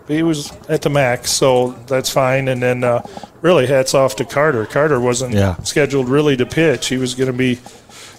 he 0.08 0.24
was 0.24 0.54
at 0.70 0.82
the 0.84 0.90
max, 0.90 1.32
so 1.32 1.72
that's 1.88 2.10
fine. 2.10 2.48
And 2.48 2.62
then 2.64 2.84
uh, 2.86 3.02
really 3.42 3.68
hats 3.68 3.94
off 3.94 4.16
to 4.18 4.26
Carter. 4.26 4.66
Carter 4.66 5.02
wasn't 5.02 5.34
Yeah. 5.34 5.56
scheduled 5.64 6.08
really 6.08 6.38
to 6.38 6.46
pitch. 6.46 6.88
He 6.88 6.96
was 6.96 7.14
going 7.14 7.28
to 7.32 7.38
be 7.38 7.60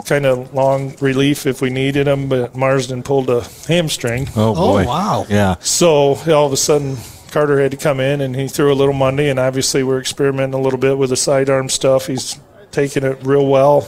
kind 0.07 0.25
of 0.25 0.55
long 0.55 0.95
relief 1.01 1.47
if 1.47 1.61
we 1.61 1.71
needed 1.71 2.07
him, 2.07 2.29
but 2.29 2.55
Marsden 2.57 3.03
pulled 3.03 3.29
a 3.29 3.43
hamstring. 3.67 4.29
Oh, 4.37 4.55
boy. 4.55 4.85
Oh, 4.85 4.87
wow. 4.87 5.27
Yeah. 5.29 5.57
So 5.61 6.15
all 6.33 6.47
of 6.47 6.53
a 6.53 6.57
sudden, 6.57 6.97
Carter 7.31 7.61
had 7.61 7.73
to 7.73 7.77
come 7.77 8.01
in, 8.01 8.21
and 8.21 8.35
he 8.35 8.49
threw 8.49 8.73
a 8.73 8.75
little 8.75 8.95
Monday. 8.95 9.29
And 9.29 9.39
obviously, 9.39 9.83
we're 9.83 10.01
experimenting 10.01 10.55
a 10.55 10.63
little 10.63 10.79
bit 10.79 10.97
with 10.97 11.11
the 11.11 11.17
sidearm 11.17 11.69
stuff. 11.69 12.07
He's 12.07 12.39
taking 12.71 13.03
it 13.03 13.19
real 13.25 13.47
well, 13.47 13.87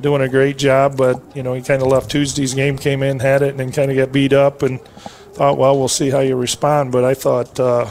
doing 0.00 0.22
a 0.22 0.28
great 0.28 0.56
job. 0.56 0.96
But 0.96 1.20
you 1.36 1.42
know, 1.42 1.52
he 1.54 1.62
kind 1.62 1.82
of 1.82 1.88
left 1.88 2.10
Tuesday's 2.10 2.54
game, 2.54 2.78
came 2.78 3.02
in, 3.02 3.18
had 3.18 3.42
it, 3.42 3.50
and 3.50 3.60
then 3.60 3.72
kind 3.72 3.90
of 3.90 3.96
got 3.96 4.12
beat 4.12 4.32
up, 4.32 4.62
and 4.62 4.80
thought, 5.34 5.58
well, 5.58 5.78
we'll 5.78 5.88
see 5.88 6.10
how 6.10 6.20
you 6.20 6.36
respond. 6.36 6.92
But 6.92 7.04
I 7.04 7.14
thought 7.14 7.58
uh, 7.58 7.90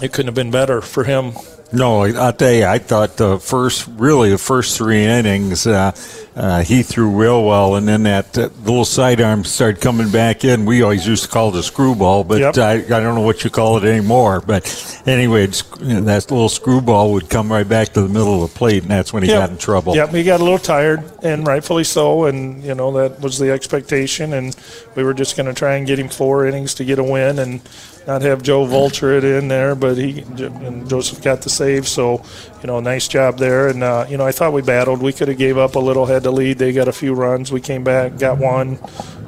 it 0.00 0.12
couldn't 0.12 0.28
have 0.28 0.34
been 0.34 0.50
better 0.50 0.80
for 0.80 1.04
him. 1.04 1.32
No, 1.72 2.02
I'll 2.02 2.32
tell 2.32 2.52
you, 2.52 2.64
I 2.66 2.78
thought 2.78 3.16
the 3.16 3.38
first, 3.38 3.88
really 3.96 4.30
the 4.30 4.38
first 4.38 4.76
three 4.76 5.04
innings, 5.04 5.66
uh, 5.68 5.92
uh, 6.34 6.62
he 6.62 6.82
threw 6.82 7.08
real 7.10 7.44
well, 7.44 7.76
and 7.76 7.86
then 7.86 8.02
that 8.04 8.36
uh, 8.36 8.48
little 8.64 8.84
sidearm 8.84 9.44
started 9.44 9.80
coming 9.80 10.10
back 10.10 10.44
in. 10.44 10.64
We 10.64 10.82
always 10.82 11.06
used 11.06 11.24
to 11.24 11.28
call 11.28 11.54
it 11.54 11.58
a 11.58 11.62
screwball, 11.62 12.24
but 12.24 12.40
Yep. 12.40 12.58
I, 12.58 12.72
I 12.72 13.00
don't 13.00 13.14
know 13.14 13.20
what 13.20 13.44
you 13.44 13.50
call 13.50 13.76
it 13.78 13.84
anymore. 13.84 14.40
But 14.40 15.02
anyway, 15.06 15.44
it's, 15.44 15.62
you 15.80 15.94
know, 15.94 16.00
that 16.02 16.30
little 16.30 16.48
screwball 16.48 17.12
would 17.12 17.28
come 17.30 17.52
right 17.52 17.68
back 17.68 17.90
to 17.90 18.02
the 18.02 18.08
middle 18.08 18.42
of 18.42 18.52
the 18.52 18.58
plate, 18.58 18.82
and 18.82 18.90
that's 18.90 19.12
when 19.12 19.22
he 19.22 19.28
Yep. 19.28 19.38
got 19.38 19.50
in 19.50 19.58
trouble. 19.58 19.94
Yep, 19.94 20.10
he 20.10 20.24
got 20.24 20.40
a 20.40 20.42
little 20.44 20.58
tired, 20.58 21.04
and 21.22 21.46
rightfully 21.46 21.84
so. 21.84 22.24
And 22.24 22.64
you 22.64 22.74
know 22.74 22.90
that 22.92 23.20
was 23.20 23.38
the 23.38 23.50
expectation, 23.52 24.32
and 24.32 24.56
we 24.96 25.04
were 25.04 25.14
just 25.14 25.36
going 25.36 25.46
to 25.46 25.54
try 25.54 25.76
and 25.76 25.86
get 25.86 25.98
him 26.00 26.08
four 26.08 26.46
innings 26.46 26.74
to 26.74 26.84
get 26.84 26.98
a 26.98 27.04
win, 27.04 27.38
and 27.38 27.60
not 28.06 28.22
have 28.22 28.42
Joe 28.42 28.64
Vulture 28.64 29.12
it 29.12 29.24
in 29.24 29.48
there. 29.48 29.74
But 29.74 29.98
he 29.98 30.20
and 30.20 30.88
Joseph 30.88 31.22
got 31.22 31.42
the 31.42 31.50
so 31.86 32.22
you 32.60 32.66
know, 32.66 32.80
nice 32.80 33.08
job 33.08 33.38
there. 33.38 33.68
And 33.68 33.82
uh, 33.82 34.06
you 34.08 34.16
know, 34.16 34.26
I 34.26 34.32
thought 34.32 34.52
we 34.52 34.62
battled. 34.62 35.02
We 35.02 35.12
could 35.12 35.28
have 35.28 35.38
gave 35.38 35.58
up 35.58 35.74
a 35.74 35.78
little, 35.78 36.06
had 36.06 36.22
the 36.22 36.30
lead. 36.30 36.58
They 36.58 36.72
got 36.72 36.88
a 36.88 36.92
few 36.92 37.14
runs. 37.14 37.52
We 37.52 37.60
came 37.60 37.84
back, 37.84 38.18
got 38.18 38.38
one, 38.38 38.78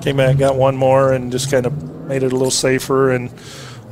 came 0.01 0.17
back, 0.17 0.39
got 0.39 0.57
one 0.57 0.77
more, 0.77 1.13
and 1.13 1.31
just 1.33 1.51
kind 1.51 1.67
of 1.67 2.07
made 2.09 2.23
it 2.23 2.33
a 2.33 2.37
little 2.37 2.51
safer. 2.51 3.11
And 3.11 3.31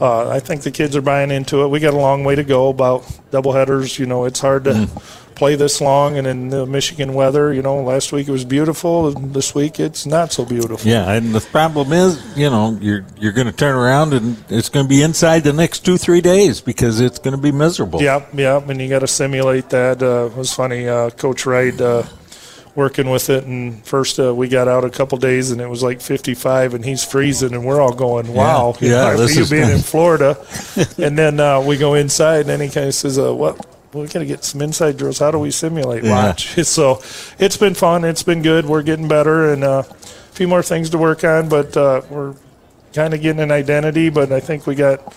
uh, 0.01 0.29
I 0.29 0.41
think 0.41 0.63
the 0.63 0.71
kids 0.71 0.97
are 0.97 1.03
buying 1.03 1.31
into 1.31 1.63
it. 1.63 1.69
We 1.69 1.81
got 1.81 1.95
a 1.95 1.99
long 1.99 2.25
way 2.25 2.35
to 2.35 2.45
go 2.45 2.69
about 2.69 3.03
doubleheaders. 3.31 3.99
You 3.99 4.07
know, 4.07 4.25
it's 4.25 4.41
hard 4.41 4.65
to 4.65 4.89
play 5.35 5.55
this 5.57 5.81
long, 5.81 6.19
and 6.19 6.27
in 6.27 6.49
the 6.51 6.67
Michigan 6.67 7.15
weather, 7.15 7.53
you 7.53 7.63
know, 7.63 7.83
last 7.83 8.13
week 8.13 8.29
it 8.29 8.31
was 8.33 8.45
beautiful. 8.45 9.09
and 9.09 9.33
This 9.35 9.55
week 9.55 9.81
it's 9.81 10.05
not 10.07 10.33
so 10.33 10.45
beautiful. 10.45 10.89
Yeah, 10.89 11.11
and 11.13 11.35
the 11.35 11.41
problem 11.41 11.93
is, 11.93 12.21
you 12.37 12.51
know, 12.51 12.79
you're 12.81 13.05
you're 13.19 13.33
going 13.33 13.47
to 13.47 13.53
turn 13.53 13.75
around 13.75 14.13
and 14.15 14.37
it's 14.49 14.69
going 14.69 14.87
to 14.87 14.89
be 14.89 15.03
inside 15.03 15.41
the 15.45 15.53
next 15.53 15.81
two 15.81 15.97
three 15.99 16.21
days 16.21 16.61
because 16.61 17.01
it's 17.01 17.19
going 17.19 17.37
to 17.37 17.43
be 17.43 17.53
miserable. 17.53 18.03
Yep, 18.03 18.35
yep, 18.35 18.69
and 18.69 18.81
you 18.81 18.89
got 18.89 18.99
to 19.01 19.07
simulate 19.09 19.71
that. 19.71 20.03
Uh, 20.03 20.27
it 20.27 20.37
was 20.37 20.53
funny, 20.53 20.89
uh, 20.89 21.11
Coach 21.11 21.47
Wright 21.47 21.79
uh, 21.81 22.03
working 22.75 23.11
with 23.11 23.31
it, 23.31 23.45
and 23.45 23.85
first 23.85 24.19
uh, 24.21 24.35
we 24.35 24.49
got 24.49 24.69
out 24.69 24.85
a 24.85 24.91
couple 24.91 25.19
days, 25.19 25.51
and 25.51 25.61
it 25.61 25.69
was 25.69 25.83
like 25.83 26.01
55, 26.01 26.75
and 26.75 26.85
he's 26.85 27.05
freezing, 27.05 27.53
and 27.55 27.65
we're 27.65 27.81
all 27.81 27.93
going, 27.95 28.33
"Wow, 28.33 28.75
Yeah, 28.81 28.87
you 28.87 28.91
know, 28.95 29.11
yeah, 29.11 29.17
this 29.17 29.37
you 29.37 29.43
is 29.43 29.51
being 29.51 29.63
nice. 29.63 29.77
in 29.77 29.83
Florida." 29.95 30.37
and 30.99 31.19
then 31.19 31.41
uh, 31.41 31.61
we 31.61 31.77
go 31.77 31.95
inside, 31.95 32.41
and 32.43 32.49
then 32.51 32.61
he 32.61 32.69
kind 32.69 32.87
of 32.87 32.95
says, 32.95 33.19
uh, 33.19 33.35
"What?" 33.35 33.67
we 33.93 34.07
got 34.07 34.21
to 34.21 34.25
get 34.25 34.45
some 34.45 34.63
inside 34.63 34.97
drills. 34.97 35.19
How 35.19 35.33
do 35.33 35.39
we 35.41 35.51
simulate 35.51 36.05
Yeah. 36.05 36.11
watch? 36.29 36.57
So 36.65 37.03
it's 37.41 37.57
been 37.57 37.75
fun. 37.75 38.05
It's 38.05 38.23
been 38.23 38.41
good. 38.41 38.67
We're 38.67 38.83
getting 38.83 39.09
better, 39.09 39.53
and 39.53 39.65
uh, 39.65 39.83
a 39.89 39.95
few 40.33 40.47
more 40.47 40.63
things 40.63 40.91
to 40.91 40.99
work 40.99 41.25
on, 41.25 41.49
but 41.49 41.77
uh, 41.77 42.03
we're 42.09 42.35
kind 42.95 43.15
of 43.15 43.21
getting 43.21 43.41
an 43.43 43.51
identity. 43.51 44.09
But 44.11 44.31
I 44.31 44.39
think 44.39 44.67
we 44.69 44.77
got 44.77 45.13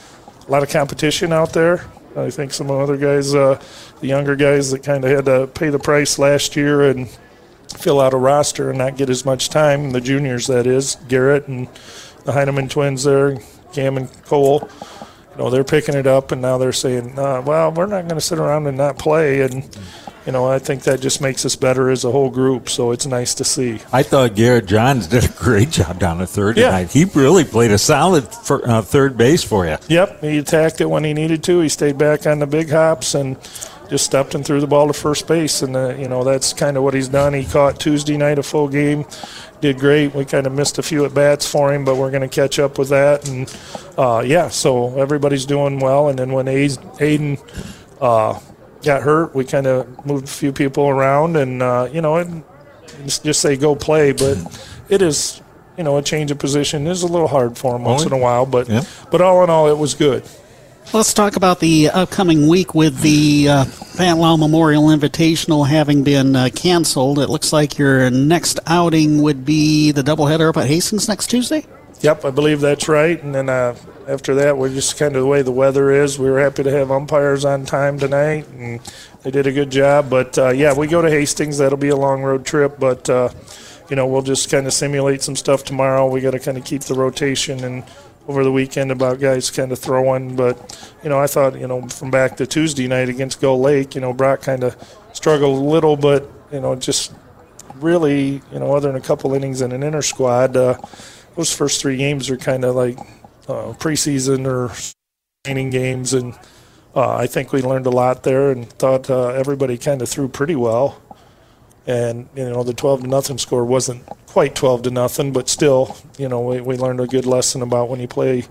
a 0.48 0.52
lot 0.52 0.64
of 0.64 0.70
competition 0.70 1.32
out 1.32 1.54
there. 1.54 1.86
I 2.16 2.32
think 2.32 2.52
some 2.52 2.70
other 2.72 2.98
guys, 2.98 3.34
uh, 3.36 3.62
the 4.02 4.08
younger 4.08 4.36
guys 4.36 4.72
that 4.72 4.82
kind 4.84 5.04
of 5.06 5.12
had 5.12 5.26
to 5.26 5.46
pay 5.48 5.70
the 5.70 5.80
price 5.80 6.18
last 6.20 6.56
year 6.56 6.90
and 6.90 7.08
fill 7.78 8.00
out 8.02 8.14
a 8.14 8.18
roster 8.18 8.70
and 8.70 8.78
not 8.80 8.98
get 8.98 9.10
as 9.10 9.26
much 9.26 9.50
time. 9.50 9.92
The 9.92 10.02
juniors, 10.02 10.48
that 10.48 10.66
is, 10.68 10.96
Garrett 11.08 11.48
and 11.48 11.68
the 12.26 12.32
Heineman 12.32 12.70
twins 12.70 13.04
there, 13.04 13.38
Cam 13.74 13.98
and 13.98 14.10
Cole. 14.26 14.70
you 15.32 15.38
know 15.44 15.50
they're 15.50 15.64
picking 15.64 15.96
it 15.96 16.08
up, 16.08 16.32
and 16.32 16.42
now 16.42 16.58
they're 16.58 16.72
saying, 16.74 17.18
uh, 17.18 17.42
"Well, 17.42 17.72
we're 17.72 17.86
not 17.88 18.04
going 18.04 18.16
to 18.16 18.22
sit 18.22 18.40
around 18.40 18.68
and 18.68 18.78
not 18.78 18.98
play." 19.00 19.42
And 19.42 19.68
you 20.26 20.32
know, 20.32 20.48
I 20.50 20.58
think 20.58 20.84
that 20.84 21.02
just 21.02 21.20
makes 21.20 21.46
us 21.46 21.58
better 21.58 21.90
as 21.90 22.06
a 22.06 22.12
whole 22.12 22.30
group. 22.30 22.70
So 22.70 22.92
it's 22.92 23.06
nice 23.06 23.34
to 23.36 23.44
see. 23.44 23.82
I 23.92 24.04
thought 24.04 24.36
Garrett 24.36 24.68
Johns 24.68 25.08
did 25.08 25.26
a 25.26 25.28
great 25.28 25.70
job 25.72 26.00
down 26.00 26.22
at 26.22 26.30
third 26.30 26.56
Yeah. 26.56 26.68
tonight. 26.68 26.92
He 26.92 27.04
really 27.04 27.44
played 27.44 27.72
a 27.72 27.78
solid 27.78 28.26
for, 28.34 28.66
uh, 28.66 28.82
third 28.84 29.18
base 29.18 29.44
for 29.44 29.66
you. 29.66 29.76
Yep, 29.90 30.22
he 30.24 30.38
attacked 30.38 30.80
it 30.80 30.90
when 30.90 31.04
he 31.04 31.14
needed 31.14 31.44
to. 31.44 31.60
He 31.60 31.68
stayed 31.68 31.98
back 31.98 32.26
on 32.26 32.40
the 32.40 32.48
big 32.48 32.70
hops 32.72 33.16
and 33.16 33.36
just 33.94 34.06
stepped 34.06 34.34
and 34.34 34.44
threw 34.44 34.60
the 34.60 34.66
ball 34.66 34.88
to 34.88 34.94
first 34.94 35.28
base. 35.28 35.62
And 35.62 35.76
uh, 35.76 35.94
you 35.96 36.08
know 36.08 36.24
that's 36.24 36.52
kind 36.52 36.78
of 36.78 36.84
what 36.84 36.96
he's 36.96 37.08
done. 37.08 37.34
He 37.36 37.46
caught 37.46 37.80
Tuesday 37.80 38.18
night 38.18 38.40
a 38.40 38.44
full 38.44 38.68
game, 38.68 39.06
did 39.62 39.78
great. 39.78 40.16
We 40.16 40.26
kind 40.26 40.48
of 40.48 40.54
missed 40.54 40.80
a 40.80 40.84
few 40.84 41.06
at 41.06 41.14
bats 41.14 41.48
for 41.48 41.72
him, 41.72 41.86
but 41.86 41.96
we're 41.96 42.10
going 42.10 42.28
to 42.28 42.28
catch 42.28 42.58
up 42.58 42.80
with 42.80 42.90
that. 42.90 43.30
And 43.30 43.56
uh, 43.96 44.24
yeah, 44.26 44.50
so 44.50 44.98
everybody's 44.98 45.46
doing 45.46 45.78
well. 45.80 46.10
And 46.10 46.18
then 46.18 46.32
when 46.34 46.48
Aiden 46.48 47.38
uh, 48.02 48.40
got 48.82 49.04
hurt, 49.04 49.36
we 49.36 49.46
kind 49.46 49.68
of 49.68 50.06
moved 50.08 50.26
a 50.26 50.32
few 50.32 50.52
people 50.52 50.90
around, 50.90 51.36
and 51.38 51.62
uh, 51.62 51.88
you 51.94 52.02
know, 52.02 52.44
just 53.06 53.42
say 53.42 53.56
go 53.56 53.76
play, 53.76 54.12
but 54.12 54.38
it 54.90 55.02
is. 55.04 55.40
You 55.78 55.84
know, 55.84 55.98
a 55.98 56.04
change 56.04 56.30
of 56.30 56.38
position 56.38 56.86
is 56.86 57.02
a 57.02 57.08
little 57.08 57.28
hard 57.28 57.58
for 57.58 57.76
him 57.76 57.84
once 57.84 58.06
in 58.06 58.12
a 58.12 58.18
while, 58.18 58.46
but 58.46 58.70
but 59.10 59.22
all 59.22 59.44
in 59.44 59.50
all, 59.50 59.68
it 59.68 59.78
was 59.78 59.96
good. 59.96 60.24
Let's 60.92 61.14
talk 61.14 61.36
about 61.36 61.60
the 61.60 61.90
upcoming 61.90 62.48
week 62.48 62.76
with 62.76 63.02
the 63.02 63.50
uh, 63.50 63.66
Pat 63.98 64.18
Lau 64.18 64.36
Memorial 64.36 64.84
Invitational 64.84 65.68
having 65.68 66.04
been 66.04 66.36
uh, 66.36 66.50
canceled. 66.54 67.18
It 67.18 67.30
looks 67.30 67.52
like 67.52 67.80
your 67.80 68.12
next 68.12 68.60
outing 68.68 69.22
would 69.24 69.44
be 69.44 69.92
the 69.92 70.04
doubleheader 70.04 70.50
up 70.50 70.58
at 70.58 70.68
Hastings 70.68 71.08
next 71.08 71.28
Tuesday. 71.28 71.66
Yep, 72.02 72.26
I 72.26 72.32
believe 72.32 72.60
that's 72.62 72.88
right. 72.88 73.22
And 73.24 73.34
then 73.34 73.50
uh, 73.50 73.76
after 74.08 74.36
that, 74.36 74.58
we're 74.58 74.70
just 74.70 74.98
kind 74.98 75.16
of 75.16 75.24
the 75.24 75.28
way 75.28 75.42
the 75.42 75.52
weather 75.52 75.90
is. 75.90 76.20
We 76.20 76.30
were 76.30 76.40
happy 76.40 76.62
to 76.64 76.72
have 76.72 76.92
umpires 76.92 77.46
on 77.46 77.66
time 77.66 77.98
tonight, 77.98 78.48
and 78.50 78.80
they 79.24 79.32
did 79.32 79.48
a 79.48 79.52
good 79.52 79.72
job. 79.72 80.10
But 80.10 80.38
uh, 80.38 80.50
yeah, 80.50 80.78
we 80.78 80.86
go 80.88 81.02
to 81.02 81.10
Hastings. 81.10 81.58
That'll 81.58 81.78
be 81.78 81.90
a 81.90 81.96
long 81.96 82.22
road 82.22 82.46
trip, 82.46 82.78
but 82.78 83.10
uh, 83.10 83.30
you 83.90 83.96
know 83.96 84.06
we'll 84.06 84.22
just 84.22 84.52
kind 84.52 84.68
of 84.68 84.74
simulate 84.74 85.24
some 85.24 85.36
stuff 85.36 85.64
tomorrow. 85.64 86.08
We 86.08 86.22
got 86.22 86.32
to 86.32 86.40
kind 86.40 86.58
of 86.58 86.66
keep 86.66 86.84
the 86.84 86.94
rotation 86.94 87.64
and 87.64 87.84
over 88.28 88.44
the 88.44 88.52
weekend 88.52 88.92
about 88.92 89.20
guys 89.20 89.52
kind 89.52 89.72
of 89.72 89.80
throwing. 89.80 90.36
But 90.36 90.96
you 91.04 91.10
know, 91.10 91.20
I 91.20 91.28
thought 91.28 91.60
you 91.60 91.68
know 91.68 91.88
from 91.88 92.12
back 92.12 92.38
to 92.38 92.46
Tuesday 92.48 92.88
night 92.88 93.10
against 93.10 93.42
Gull 93.42 93.60
Lake, 93.60 93.96
you 93.96 94.02
know 94.02 94.14
Brock 94.14 94.42
kind 94.42 94.64
of 94.64 94.76
struggled 95.14 95.58
a 95.60 95.66
little, 95.70 95.96
but 95.96 96.30
you 96.52 96.60
know 96.60 96.76
just 96.76 97.14
really 97.76 98.42
you 98.52 98.60
know 98.60 98.76
other 98.76 98.88
than 98.88 98.96
a 98.96 99.06
couple 99.06 99.34
innings 99.34 99.62
and 99.62 99.74
an 99.74 99.84
inner 99.84 100.02
squad. 100.02 100.56
Uh, 100.56 100.78
those 101.36 101.54
first 101.54 101.82
three 101.82 101.98
games 101.98 102.30
are 102.30 102.38
kind 102.38 102.64
of 102.64 102.76
like 102.76 102.98
uh, 103.48 103.74
preseason 103.74 104.46
or 104.46 104.72
training 105.44 105.70
games, 105.70 106.14
and 106.14 106.34
uh, 106.96 107.16
I 107.16 107.28
think 107.28 107.52
we 107.52 107.62
learned 107.62 107.88
a 107.88 107.92
lot 107.92 108.24
there 108.24 108.52
and 108.52 108.70
thought 108.70 109.10
uh, 109.10 109.30
everybody 109.30 109.78
kind 109.78 110.02
of 110.02 110.10
threw 110.10 110.28
pretty 110.28 110.56
well. 110.56 111.02
And 111.86 112.30
you 112.36 112.50
know 112.50 112.64
the 112.64 112.74
twelve 112.74 113.02
to 113.02 113.08
nothing 113.08 113.38
score 113.38 113.66
wasn't 113.66 114.06
quite 114.28 114.56
twelve 114.56 114.84
to 114.84 114.92
nothing, 114.92 115.34
but 115.34 115.50
still, 115.50 115.98
you 116.18 116.30
know 116.30 116.40
we, 116.40 116.62
we 116.62 116.78
learned 116.78 117.02
a 117.02 117.08
good 117.08 117.26
lesson 117.26 117.62
about 117.62 117.90
when 117.90 118.00
you 118.00 118.08
play 118.08 118.46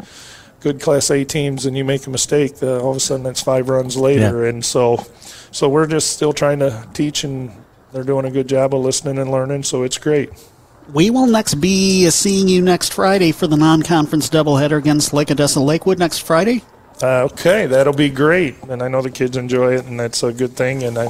good 0.61 0.81
Class 0.81 1.11
A 1.11 1.25
teams 1.25 1.67
and 1.67 1.77
you 1.77 1.85
make 1.85 2.07
a 2.07 2.11
mistake, 2.11 2.62
uh, 2.62 2.81
all 2.81 2.91
of 2.91 2.97
a 2.99 3.01
sudden 3.01 3.25
that's 3.25 3.43
five 3.43 3.69
runs 3.69 3.97
later, 3.97 4.44
and 4.44 4.65
so 4.65 5.05
so 5.51 5.69
we're 5.69 5.86
just 5.86 6.12
still 6.12 6.33
trying 6.33 6.59
to 6.59 6.86
teach, 6.93 7.25
and 7.25 7.51
they're 7.93 8.05
doing 8.05 8.27
a 8.27 8.31
good 8.31 8.49
job 8.49 8.75
of 8.75 8.83
listening 8.83 9.19
and 9.19 9.31
learning, 9.31 9.62
so 9.62 9.83
it's 9.83 9.99
great. 9.99 10.31
We 10.93 11.11
will 11.11 11.27
next 11.27 11.55
be 11.55 12.11
seeing 12.11 12.49
you 12.49 12.61
next 12.61 12.93
Friday 12.93 13.33
for 13.33 13.47
the 13.47 13.57
non-conference 13.57 14.28
doubleheader 14.28 14.77
against 14.77 15.12
Lake 15.15 15.31
Odessa 15.31 15.61
Lakewood 15.61 15.99
next 15.99 16.19
Friday. 16.19 16.62
Uh, 17.01 17.25
okay, 17.33 17.67
that'll 17.67 17.93
be 17.93 18.11
great, 18.11 18.57
and 18.69 18.83
I 18.83 18.89
know 18.89 19.01
the 19.01 19.11
kids 19.11 19.36
enjoy 19.36 19.77
it, 19.77 19.86
and 19.86 19.99
that's 19.99 20.23
a 20.23 20.33
good 20.33 20.52
thing. 20.52 20.83
And 20.83 20.99
I 20.99 21.09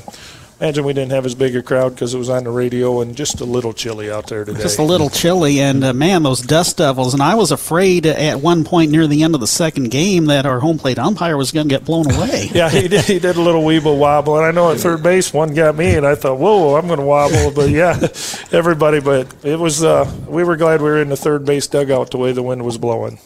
imagine 0.62 0.84
we 0.84 0.92
didn't 0.92 1.10
have 1.10 1.26
as 1.26 1.34
big 1.34 1.56
a 1.56 1.62
crowd 1.62 1.92
because 1.92 2.14
it 2.14 2.18
was 2.18 2.28
on 2.28 2.44
the 2.44 2.50
radio 2.50 3.00
and 3.00 3.16
just 3.16 3.40
a 3.40 3.44
little 3.44 3.72
chilly 3.72 4.12
out 4.12 4.28
there 4.28 4.44
today. 4.44 4.62
Just 4.62 4.78
a 4.78 4.84
little 4.84 5.10
chilly, 5.10 5.60
and 5.60 5.82
uh, 5.82 5.92
man, 5.92 6.22
those 6.22 6.40
dust 6.40 6.76
devils. 6.76 7.14
And 7.14 7.22
I 7.22 7.34
was 7.34 7.50
afraid 7.50 8.06
at 8.06 8.40
one 8.40 8.62
point 8.62 8.92
near 8.92 9.08
the 9.08 9.24
end 9.24 9.34
of 9.34 9.40
the 9.40 9.48
second 9.48 9.90
game 9.90 10.26
that 10.26 10.46
our 10.46 10.60
home 10.60 10.78
plate 10.78 11.00
umpire 11.00 11.36
was 11.36 11.50
going 11.50 11.68
to 11.68 11.74
get 11.74 11.84
blown 11.84 12.08
away. 12.12 12.48
yeah, 12.54 12.70
he 12.70 12.86
did. 12.86 13.04
He 13.04 13.18
did 13.18 13.34
a 13.34 13.42
little 13.42 13.64
weeble 13.64 13.98
wobble, 13.98 14.36
and 14.36 14.46
I 14.46 14.52
know 14.52 14.70
at 14.70 14.78
third 14.78 15.02
base 15.02 15.32
one 15.32 15.52
got 15.52 15.74
me, 15.74 15.96
and 15.96 16.06
I 16.06 16.14
thought, 16.14 16.38
"Whoa, 16.38 16.76
I'm 16.76 16.86
going 16.86 17.00
to 17.00 17.04
wobble." 17.04 17.50
But 17.50 17.70
yeah, 17.70 17.98
everybody. 18.52 19.00
But 19.00 19.34
it 19.44 19.58
was. 19.58 19.82
Uh, 19.82 20.08
we 20.28 20.44
were 20.44 20.56
glad 20.56 20.80
we 20.80 20.90
were 20.90 21.02
in 21.02 21.08
the 21.08 21.16
third 21.16 21.44
base 21.44 21.66
dugout 21.66 22.12
the 22.12 22.18
way 22.18 22.30
the 22.30 22.42
wind 22.42 22.64
was 22.64 22.78
blowing. 22.78 23.18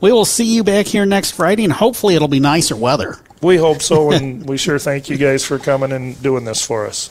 We 0.00 0.10
will 0.10 0.24
see 0.24 0.52
you 0.52 0.64
back 0.64 0.86
here 0.86 1.06
next 1.06 1.30
Friday, 1.30 1.62
and 1.62 1.72
hopefully 1.72 2.16
it'll 2.16 2.26
be 2.26 2.40
nicer 2.40 2.74
weather. 2.74 3.18
We 3.42 3.56
hope 3.56 3.82
so, 3.82 4.12
and 4.12 4.48
we 4.48 4.56
sure 4.56 4.78
thank 4.78 5.08
you 5.08 5.16
guys 5.16 5.44
for 5.44 5.58
coming 5.58 5.90
and 5.90 6.20
doing 6.22 6.44
this 6.44 6.64
for 6.64 6.86
us. 6.86 7.08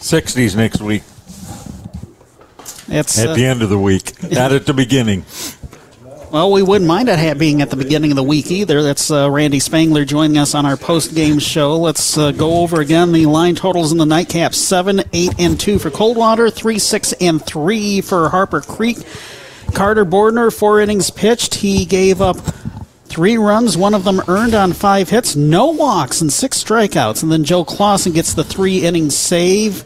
60s 0.00 0.56
next 0.56 0.80
week. 0.80 1.02
It's, 2.88 3.18
at 3.18 3.28
uh, 3.28 3.34
the 3.34 3.44
end 3.44 3.60
of 3.60 3.68
the 3.68 3.78
week, 3.78 4.20
not 4.30 4.52
at 4.52 4.64
the 4.64 4.72
beginning. 4.72 5.26
Well, 6.30 6.50
we 6.50 6.62
wouldn't 6.62 6.88
mind 6.88 7.10
it 7.10 7.18
ha- 7.18 7.34
being 7.34 7.60
at 7.60 7.68
the 7.68 7.76
beginning 7.76 8.10
of 8.10 8.16
the 8.16 8.22
week 8.22 8.50
either. 8.50 8.82
That's 8.82 9.10
uh, 9.10 9.30
Randy 9.30 9.60
Spangler 9.60 10.06
joining 10.06 10.38
us 10.38 10.54
on 10.54 10.64
our 10.64 10.78
post-game 10.78 11.38
show. 11.38 11.76
Let's 11.76 12.16
uh, 12.16 12.30
go 12.32 12.62
over 12.62 12.80
again 12.80 13.12
the 13.12 13.26
line 13.26 13.54
totals 13.54 13.92
in 13.92 13.98
the 13.98 14.06
nightcap: 14.06 14.54
seven, 14.54 15.02
eight, 15.12 15.34
and 15.38 15.60
two 15.60 15.78
for 15.78 15.90
Coldwater, 15.90 16.48
three, 16.48 16.78
six, 16.78 17.12
and 17.14 17.44
three 17.44 18.00
for 18.00 18.30
Harper 18.30 18.62
Creek. 18.62 18.98
Carter 19.74 20.04
Bordner, 20.04 20.56
four 20.56 20.80
innings 20.80 21.10
pitched. 21.10 21.56
He 21.56 21.84
gave 21.84 22.22
up 22.22 22.38
three 23.10 23.36
runs, 23.36 23.76
one 23.76 23.92
of 23.92 24.04
them 24.04 24.22
earned 24.28 24.54
on 24.54 24.72
five 24.72 25.10
hits, 25.10 25.34
no 25.36 25.66
walks, 25.66 26.20
and 26.20 26.32
six 26.32 26.62
strikeouts. 26.62 27.22
And 27.22 27.30
then 27.30 27.44
Joe 27.44 27.64
Clausen 27.64 28.12
gets 28.12 28.32
the 28.32 28.44
three 28.44 28.78
innings 28.78 29.16
save. 29.16 29.84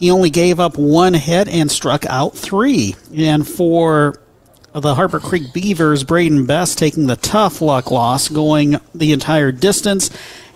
He 0.00 0.10
only 0.10 0.30
gave 0.30 0.58
up 0.58 0.78
one 0.78 1.14
hit 1.14 1.46
and 1.46 1.70
struck 1.70 2.06
out 2.06 2.34
three. 2.34 2.96
And 3.14 3.46
for 3.46 4.18
the 4.72 4.94
Harper 4.94 5.20
Creek 5.20 5.52
Beavers, 5.52 6.04
Braden 6.04 6.46
Bess 6.46 6.74
taking 6.74 7.06
the 7.06 7.16
tough 7.16 7.60
luck 7.60 7.90
loss, 7.90 8.28
going 8.28 8.80
the 8.94 9.12
entire 9.12 9.52
distance, 9.52 10.10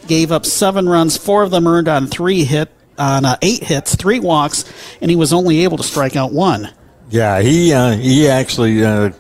gave 0.07 0.33
up 0.33 0.47
seven 0.47 0.89
runs, 0.89 1.17
four 1.17 1.43
of 1.43 1.51
them 1.51 1.67
earned 1.67 1.89
on 1.89 2.07
three 2.07 2.45
hit 2.45 2.71
on 2.99 3.25
uh, 3.25 3.37
eight 3.43 3.65
hits, 3.65 3.97
three 3.97 4.21
walks, 4.21 4.65
and 5.01 5.11
he 5.11 5.17
was 5.17 5.33
only 5.33 5.65
able 5.65 5.77
to 5.77 5.83
strike 5.83 6.17
out 6.17 6.33
one. 6.33 6.71
Yeah, 7.11 7.41
he 7.43 7.73
uh, 7.73 7.93
he 7.93 8.29
actually, 8.29 8.85
uh, 8.85 9.11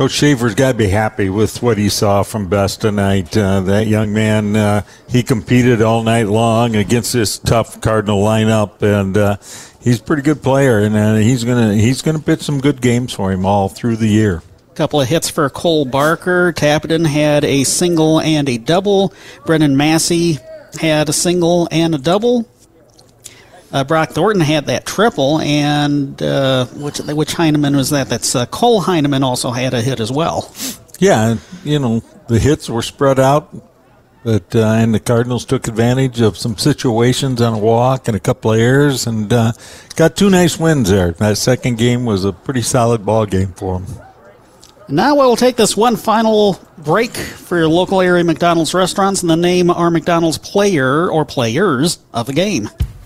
Coach 0.00 0.12
Shaver's 0.12 0.54
got 0.54 0.72
to 0.72 0.78
be 0.78 0.88
happy 0.88 1.28
with 1.28 1.62
what 1.62 1.76
he 1.76 1.90
saw 1.90 2.22
from 2.22 2.48
Bess 2.48 2.78
tonight. 2.78 3.36
Uh, 3.36 3.60
that 3.60 3.86
young 3.86 4.14
man, 4.14 4.56
uh, 4.56 4.82
he 5.10 5.22
competed 5.22 5.82
all 5.82 6.02
night 6.02 6.26
long 6.26 6.74
against 6.74 7.12
this 7.12 7.38
tough 7.38 7.82
Cardinal 7.82 8.24
lineup, 8.24 8.80
and 8.80 9.14
uh, 9.14 9.36
he's 9.82 10.00
a 10.00 10.02
pretty 10.02 10.22
good 10.22 10.42
player, 10.42 10.78
and 10.78 10.96
uh, 10.96 11.16
he's 11.16 11.44
gonna 11.44 11.74
he's 11.74 12.00
gonna 12.00 12.18
pitch 12.18 12.40
some 12.40 12.62
good 12.62 12.80
games 12.80 13.12
for 13.12 13.30
him 13.30 13.44
all 13.44 13.68
through 13.68 13.96
the 13.96 14.08
year. 14.08 14.42
couple 14.74 15.02
of 15.02 15.06
hits 15.06 15.28
for 15.28 15.50
Cole 15.50 15.84
Barker. 15.84 16.54
Tappenden 16.54 17.06
had 17.06 17.44
a 17.44 17.64
single 17.64 18.22
and 18.22 18.48
a 18.48 18.56
double. 18.56 19.12
Brennan 19.44 19.76
Massey 19.76 20.38
had 20.80 21.10
a 21.10 21.12
single 21.12 21.68
and 21.70 21.94
a 21.94 21.98
double. 21.98 22.48
Uh, 23.72 23.84
Brock 23.84 24.10
Thornton 24.10 24.40
had 24.40 24.66
that 24.66 24.84
triple, 24.84 25.40
and 25.40 26.20
uh, 26.20 26.66
which 26.66 26.98
which 26.98 27.34
Heineman 27.34 27.76
was 27.76 27.90
that? 27.90 28.08
That's 28.08 28.34
uh, 28.34 28.46
Cole 28.46 28.80
Heineman 28.80 29.22
also 29.22 29.50
had 29.50 29.74
a 29.74 29.80
hit 29.80 30.00
as 30.00 30.10
well. 30.10 30.52
Yeah, 30.98 31.36
you 31.62 31.78
know 31.78 32.00
the 32.28 32.40
hits 32.40 32.68
were 32.68 32.82
spread 32.82 33.20
out, 33.20 33.54
but 34.24 34.54
uh, 34.56 34.66
and 34.66 34.92
the 34.92 34.98
Cardinals 34.98 35.44
took 35.44 35.68
advantage 35.68 36.20
of 36.20 36.36
some 36.36 36.56
situations 36.58 37.40
on 37.40 37.54
a 37.54 37.58
walk 37.58 38.08
and 38.08 38.16
a 38.16 38.20
couple 38.20 38.52
of 38.52 38.58
errors, 38.58 39.06
and 39.06 39.32
uh, 39.32 39.52
got 39.94 40.16
two 40.16 40.30
nice 40.30 40.58
wins 40.58 40.90
there. 40.90 41.12
That 41.12 41.38
second 41.38 41.78
game 41.78 42.04
was 42.04 42.24
a 42.24 42.32
pretty 42.32 42.62
solid 42.62 43.06
ball 43.06 43.24
game 43.24 43.52
for 43.52 43.78
them. 43.78 43.86
Now 44.88 45.14
we'll 45.14 45.36
take 45.36 45.54
this 45.54 45.76
one 45.76 45.94
final 45.94 46.58
break 46.76 47.16
for 47.16 47.56
your 47.56 47.68
local 47.68 48.00
area 48.00 48.24
McDonald's 48.24 48.74
restaurants 48.74 49.22
and 49.22 49.30
the 49.30 49.36
name 49.36 49.70
our 49.70 49.88
McDonald's 49.88 50.38
player 50.38 51.08
or 51.08 51.24
players 51.24 52.00
of 52.12 52.26
the 52.26 52.32
game. 52.32 52.68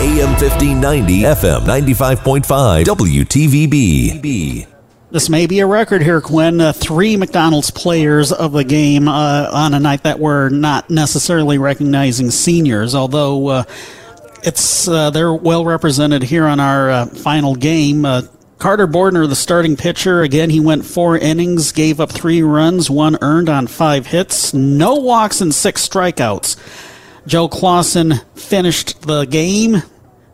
AM 0.00 0.28
1590, 0.38 1.22
FM 1.22 1.62
95.5, 1.62 2.84
WTVB. 2.84 4.68
This 5.10 5.28
may 5.28 5.48
be 5.48 5.58
a 5.58 5.66
record 5.66 6.02
here, 6.02 6.20
Quinn. 6.20 6.60
Uh, 6.60 6.72
three 6.72 7.16
McDonald's 7.16 7.72
players 7.72 8.30
of 8.30 8.52
the 8.52 8.62
game 8.62 9.08
uh, 9.08 9.50
on 9.52 9.74
a 9.74 9.80
night 9.80 10.04
that 10.04 10.20
we're 10.20 10.50
not 10.50 10.88
necessarily 10.88 11.58
recognizing 11.58 12.30
seniors, 12.30 12.94
although 12.94 13.48
uh, 13.48 13.64
it's 14.44 14.86
uh, 14.86 15.10
they're 15.10 15.34
well 15.34 15.64
represented 15.64 16.22
here 16.22 16.46
on 16.46 16.60
our 16.60 16.90
uh, 16.90 17.06
final 17.06 17.56
game. 17.56 18.04
Uh, 18.04 18.22
Carter 18.58 18.86
Bordner, 18.86 19.28
the 19.28 19.34
starting 19.34 19.76
pitcher, 19.76 20.22
again 20.22 20.48
he 20.50 20.60
went 20.60 20.86
four 20.86 21.18
innings, 21.18 21.72
gave 21.72 21.98
up 21.98 22.12
three 22.12 22.40
runs, 22.40 22.88
one 22.88 23.18
earned 23.20 23.48
on 23.48 23.66
five 23.66 24.06
hits, 24.06 24.54
no 24.54 24.94
walks 24.94 25.40
and 25.40 25.52
six 25.52 25.88
strikeouts. 25.88 26.87
Joe 27.28 27.46
Clausen 27.46 28.14
finished 28.34 29.02
the 29.02 29.26
game 29.26 29.82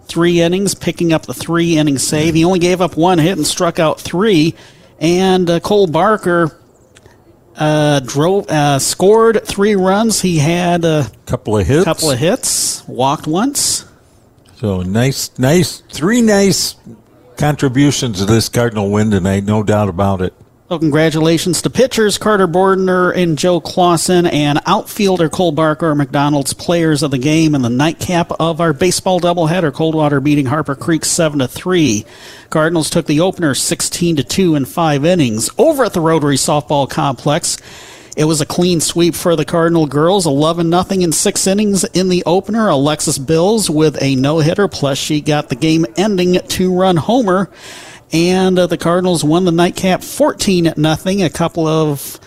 three 0.05 0.41
innings, 0.41 0.77
picking 0.77 1.13
up 1.13 1.27
the 1.27 1.35
three 1.35 1.77
inning 1.77 1.99
save. 1.99 2.35
He 2.35 2.45
only 2.45 2.61
gave 2.61 2.81
up 2.81 2.97
one 2.97 3.19
hit 3.19 3.37
and 3.37 3.47
struck 3.47 3.81
out 3.81 4.01
three. 4.01 4.55
And 5.01 5.51
uh, 5.51 5.59
Cole 5.59 5.89
Barker 5.89 6.57
uh, 7.57 7.99
drove, 7.99 8.49
uh, 8.49 8.79
scored 8.79 9.45
three 9.45 9.75
runs. 9.75 10.21
He 10.21 10.39
had 10.39 10.85
a 10.85 11.11
couple 11.27 11.59
of 11.59 11.67
hits. 11.67 11.85
Couple 11.85 12.13
of 12.13 12.19
hits. 12.19 12.87
Walked 12.87 13.27
once. 13.27 13.87
So 14.55 14.83
nice, 14.83 15.37
nice, 15.37 15.81
three 15.93 16.23
nice 16.23 16.77
contributions 17.37 18.21
to 18.21 18.25
this 18.25 18.49
Cardinal 18.49 18.91
win 18.93 19.11
tonight. 19.11 19.43
No 19.43 19.65
doubt 19.65 19.89
about 19.89 20.23
it. 20.23 20.33
So 20.71 20.79
congratulations 20.79 21.61
to 21.61 21.69
pitchers 21.69 22.17
Carter 22.17 22.49
Bordner 22.49 23.15
and 23.15 23.37
Joe 23.37 23.61
Clausen 23.61 24.25
and 24.25 24.63
outfielder 24.65 25.29
Cole 25.29 25.53
Barker, 25.53 25.95
McDonald's 25.95 26.55
players 26.55 27.03
of 27.03 27.11
the 27.11 27.19
game, 27.19 27.55
and 27.55 27.63
the 27.63 27.69
nightcap 27.69 28.33
of 28.41 28.63
our 28.63 28.73
baseball 28.73 29.21
doubleheader. 29.21 29.75
Coldwater 29.75 30.21
beating 30.21 30.47
Harper 30.47 30.75
Creek 30.75 31.05
seven 31.05 31.41
to 31.41 31.49
three. 31.49 32.07
Cardinals 32.49 32.89
took 32.89 33.05
the 33.05 33.21
opener 33.21 33.55
sixteen 33.55 34.17
to 34.17 34.25
two 34.25 34.55
in 34.55 34.65
five 34.65 35.05
innings 35.05 35.51
over 35.59 35.85
at 35.85 35.93
the 35.93 36.01
Rotary 36.01 36.37
Softball 36.37 36.89
Complex. 36.89 37.59
It 38.17 38.25
was 38.25 38.41
a 38.41 38.47
clean 38.47 38.81
sweep 38.81 39.15
for 39.15 39.37
the 39.37 39.45
Cardinal 39.45 39.87
girls, 39.87 40.25
11 40.25 40.71
nothing 40.71 41.03
in 41.03 41.11
six 41.11 41.49
innings 41.49 41.83
in 41.83 42.09
the 42.09 42.23
opener. 42.25 42.69
Alexis 42.69 43.19
Bills 43.19 43.69
with 43.69 44.01
a 44.01 44.15
no 44.15 44.39
hitter, 44.39 44.69
plus 44.69 44.99
she 44.99 45.21
got 45.21 45.49
the 45.49 45.57
game 45.57 45.85
ending 45.97 46.39
two 46.47 46.73
run 46.73 46.97
homer. 46.97 47.51
And 48.15 48.61
uh, 48.61 48.69
the 48.69 48.79
Cardinals 48.79 49.25
won 49.25 49.45
the 49.45 49.51
nightcap 49.51 50.05
14 50.05 50.69
at 50.69 50.79
nothing. 50.79 51.25
A 51.25 51.29
couple 51.29 51.67
of 51.67 52.21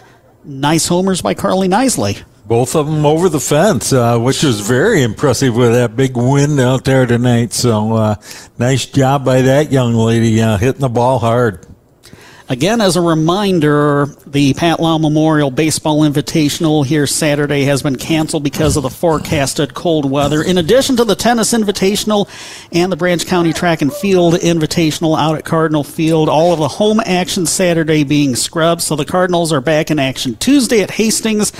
nice 0.43 0.85
homers 0.85 1.21
by 1.21 1.33
Carly 1.33 1.69
Nicely. 1.69 2.17
Both 2.45 2.75
of 2.75 2.87
them 2.87 3.05
over 3.05 3.29
the 3.29 3.39
fence, 3.39 3.93
uh, 3.93 4.19
which 4.19 4.43
was 4.43 4.59
very 4.59 5.01
impressive 5.01 5.55
with 5.55 5.71
that 5.71 5.95
big 5.95 6.17
wind 6.17 6.59
out 6.59 6.83
there 6.83 7.05
tonight. 7.05 7.53
So, 7.53 7.93
uh, 7.93 8.15
nice 8.57 8.85
job 8.85 9.23
by 9.23 9.43
that 9.43 9.71
young 9.71 9.93
lady 9.93 10.41
uh, 10.41 10.57
hitting 10.57 10.81
the 10.81 10.89
ball 10.89 11.19
hard. 11.19 11.65
Again, 12.49 12.79
as 12.79 12.95
a 12.95 13.01
reminder, 13.01 14.05
the 14.25 14.53
Pat 14.53 14.79
Lau 14.79 14.97
Memorial 14.97 15.51
Baseball 15.51 16.09
Invitational 16.09 16.85
here 16.85 17.05
Saturday 17.05 17.65
has 17.65 17.83
been 17.83 17.97
canceled 17.97 18.43
because 18.43 18.77
of 18.77 18.83
the 18.83 18.89
forecasted 18.89 19.73
cold 19.73 20.09
weather. 20.09 20.41
In 20.41 20.57
addition 20.57 20.95
to 20.95 21.03
the 21.03 21.13
Tennis 21.13 21.51
Invitational 21.51 22.29
and 22.71 22.89
the 22.89 22.95
Branch 22.95 23.25
County 23.25 23.51
Track 23.51 23.81
and 23.81 23.93
Field 23.93 24.35
Invitational 24.35 25.19
out 25.19 25.37
at 25.37 25.43
Cardinal 25.43 25.83
Field, 25.83 26.29
all 26.29 26.53
of 26.53 26.59
the 26.59 26.69
home 26.69 27.01
action 27.01 27.45
Saturday 27.45 28.05
being 28.05 28.33
scrubbed. 28.33 28.81
So 28.81 28.95
the 28.95 29.03
Cardinals 29.03 29.51
are 29.51 29.59
back 29.59 29.91
in 29.91 29.99
action 29.99 30.37
Tuesday 30.37 30.81
at 30.81 30.91
Hastings 30.91 31.51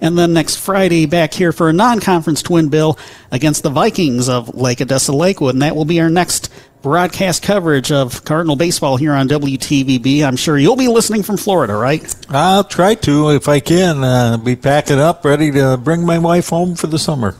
and 0.00 0.16
then 0.16 0.32
next 0.32 0.56
Friday 0.56 1.04
back 1.04 1.34
here 1.34 1.52
for 1.52 1.68
a 1.68 1.72
non-conference 1.74 2.40
twin 2.40 2.70
bill 2.70 2.98
against 3.30 3.62
the 3.62 3.68
Vikings 3.68 4.30
of 4.30 4.54
Lake 4.54 4.80
Odessa 4.80 5.12
Lakewood, 5.12 5.54
and 5.54 5.60
that 5.60 5.76
will 5.76 5.84
be 5.84 6.00
our 6.00 6.08
next 6.08 6.50
broadcast 6.82 7.42
coverage 7.42 7.92
of 7.92 8.24
Cardinal 8.24 8.56
baseball 8.56 8.96
here 8.96 9.12
on 9.12 9.28
WTVB. 9.28 10.24
I'm 10.24 10.36
sure 10.36 10.58
you'll 10.58 10.76
be 10.76 10.88
listening 10.88 11.22
from 11.22 11.36
Florida, 11.36 11.74
right? 11.74 12.14
I'll 12.30 12.64
try 12.64 12.94
to 12.96 13.30
if 13.30 13.48
I 13.48 13.60
can. 13.60 14.02
Uh, 14.02 14.38
be 14.38 14.56
packing 14.56 14.98
up, 14.98 15.24
ready 15.24 15.50
to 15.52 15.76
bring 15.76 16.04
my 16.04 16.18
wife 16.18 16.48
home 16.48 16.74
for 16.74 16.86
the 16.86 16.98
summer. 16.98 17.36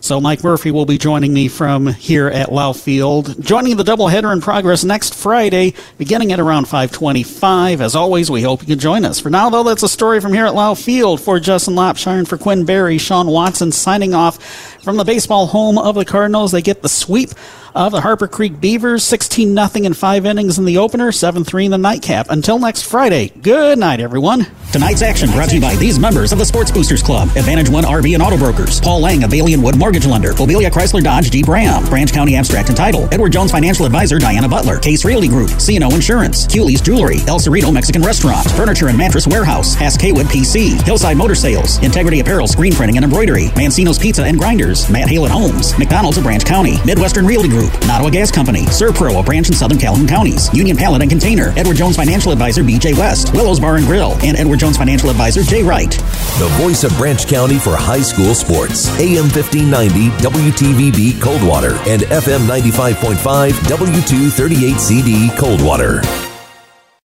So 0.00 0.20
Mike 0.20 0.44
Murphy 0.44 0.70
will 0.70 0.86
be 0.86 0.96
joining 0.96 1.34
me 1.34 1.48
from 1.48 1.86
here 1.86 2.28
at 2.28 2.52
Lau 2.52 2.72
Field, 2.72 3.44
joining 3.44 3.76
the 3.76 3.82
doubleheader 3.82 4.32
in 4.32 4.40
progress 4.40 4.84
next 4.84 5.14
Friday, 5.14 5.74
beginning 5.98 6.32
at 6.32 6.38
around 6.38 6.66
525. 6.66 7.80
As 7.80 7.96
always, 7.96 8.30
we 8.30 8.42
hope 8.42 8.60
you 8.62 8.68
can 8.68 8.78
join 8.78 9.04
us. 9.04 9.18
For 9.18 9.28
now, 9.28 9.50
though, 9.50 9.64
that's 9.64 9.82
a 9.82 9.88
story 9.88 10.20
from 10.20 10.32
here 10.32 10.46
at 10.46 10.54
Lau 10.54 10.74
Field. 10.74 11.20
For 11.20 11.40
Justin 11.40 11.74
Lopshire 11.74 12.16
and 12.16 12.28
for 12.28 12.38
Quinn 12.38 12.64
Berry, 12.64 12.96
Sean 12.96 13.26
Watson 13.26 13.72
signing 13.72 14.14
off 14.14 14.77
from 14.82 14.96
the 14.96 15.04
baseball 15.04 15.46
home 15.46 15.78
of 15.78 15.94
the 15.94 16.04
Cardinals. 16.04 16.52
They 16.52 16.62
get 16.62 16.82
the 16.82 16.88
sweep 16.88 17.30
of 17.74 17.92
the 17.92 18.00
Harper 18.00 18.26
Creek 18.26 18.60
Beavers, 18.60 19.04
16 19.04 19.54
0 19.54 19.68
in 19.84 19.94
five 19.94 20.26
innings 20.26 20.58
in 20.58 20.64
the 20.64 20.78
opener, 20.78 21.12
7 21.12 21.44
3 21.44 21.66
in 21.66 21.70
the 21.70 21.78
nightcap. 21.78 22.26
Until 22.28 22.58
next 22.58 22.82
Friday, 22.82 23.28
good 23.42 23.78
night, 23.78 24.00
everyone. 24.00 24.46
Tonight's 24.72 25.00
action 25.00 25.30
brought 25.30 25.48
to 25.50 25.54
you 25.54 25.60
by 25.60 25.76
these 25.76 25.98
members 25.98 26.32
of 26.32 26.38
the 26.38 26.44
Sports 26.44 26.70
Boosters 26.70 27.02
Club 27.02 27.28
Advantage 27.36 27.68
One 27.68 27.84
RV 27.84 28.12
and 28.14 28.22
Auto 28.22 28.36
Brokers, 28.36 28.80
Paul 28.80 29.00
Lang 29.00 29.22
of 29.24 29.30
Bailey 29.30 29.56
Wood 29.56 29.78
Mortgage 29.78 30.06
Lender, 30.06 30.32
Bobilya 30.32 30.70
Chrysler 30.70 31.02
Dodge 31.02 31.30
Jeep 31.30 31.48
Ram, 31.48 31.84
Branch 31.86 32.12
County 32.12 32.34
Abstract 32.34 32.68
and 32.68 32.76
Title, 32.76 33.08
Edward 33.12 33.32
Jones 33.32 33.52
Financial 33.52 33.86
Advisor 33.86 34.18
Diana 34.18 34.48
Butler, 34.48 34.78
Case 34.78 35.04
Realty 35.04 35.28
Group, 35.28 35.50
CNO 35.50 35.92
Insurance, 35.94 36.46
Cooley's 36.46 36.80
Jewelry, 36.80 37.18
El 37.26 37.38
Cerrito 37.38 37.72
Mexican 37.72 38.02
Restaurant, 38.02 38.50
Furniture 38.50 38.88
and 38.88 38.98
Mattress 38.98 39.26
Warehouse, 39.26 39.76
Haskaywood 39.76 40.24
PC, 40.24 40.82
Hillside 40.82 41.16
Motor 41.16 41.34
Sales, 41.34 41.78
Integrity 41.82 42.20
Apparel 42.20 42.48
Screen 42.48 42.74
Printing 42.74 42.96
and 42.96 43.04
Embroidery, 43.04 43.48
Mancino's 43.56 43.98
Pizza 43.98 44.24
and 44.24 44.38
Grinders, 44.38 44.67
Matt 44.90 45.08
Haylett 45.08 45.30
Homes, 45.30 45.76
McDonald's 45.78 46.18
of 46.18 46.24
Branch 46.24 46.44
County, 46.44 46.76
Midwestern 46.84 47.24
Realty 47.24 47.48
Group, 47.48 47.72
Nottawa 47.86 48.10
Gas 48.10 48.30
Company, 48.30 48.66
Servpro, 48.66 49.18
a 49.18 49.22
branch 49.22 49.48
in 49.48 49.54
Southern 49.54 49.78
Calhoun 49.78 50.06
counties, 50.06 50.52
Union 50.52 50.76
Pallet 50.76 51.00
and 51.00 51.10
Container, 51.10 51.54
Edward 51.56 51.76
Jones 51.76 51.96
Financial 51.96 52.30
Advisor 52.32 52.62
BJ 52.62 52.96
West, 52.98 53.32
Willows 53.32 53.58
Bar 53.58 53.76
and 53.76 53.86
Grill, 53.86 54.12
and 54.22 54.36
Edward 54.36 54.58
Jones 54.58 54.76
Financial 54.76 55.08
Advisor 55.08 55.42
Jay 55.42 55.62
Wright. 55.62 55.90
The 55.90 56.48
voice 56.60 56.84
of 56.84 56.94
Branch 56.98 57.26
County 57.26 57.58
for 57.58 57.76
high 57.76 58.02
school 58.02 58.34
sports. 58.34 58.88
AM 59.00 59.30
1590 59.30 60.10
WTVB 60.22 61.20
Coldwater 61.22 61.76
and 61.88 62.02
FM 62.02 62.46
95.5 62.46 63.52
W238CD 63.52 65.36
Coldwater. 65.38 66.27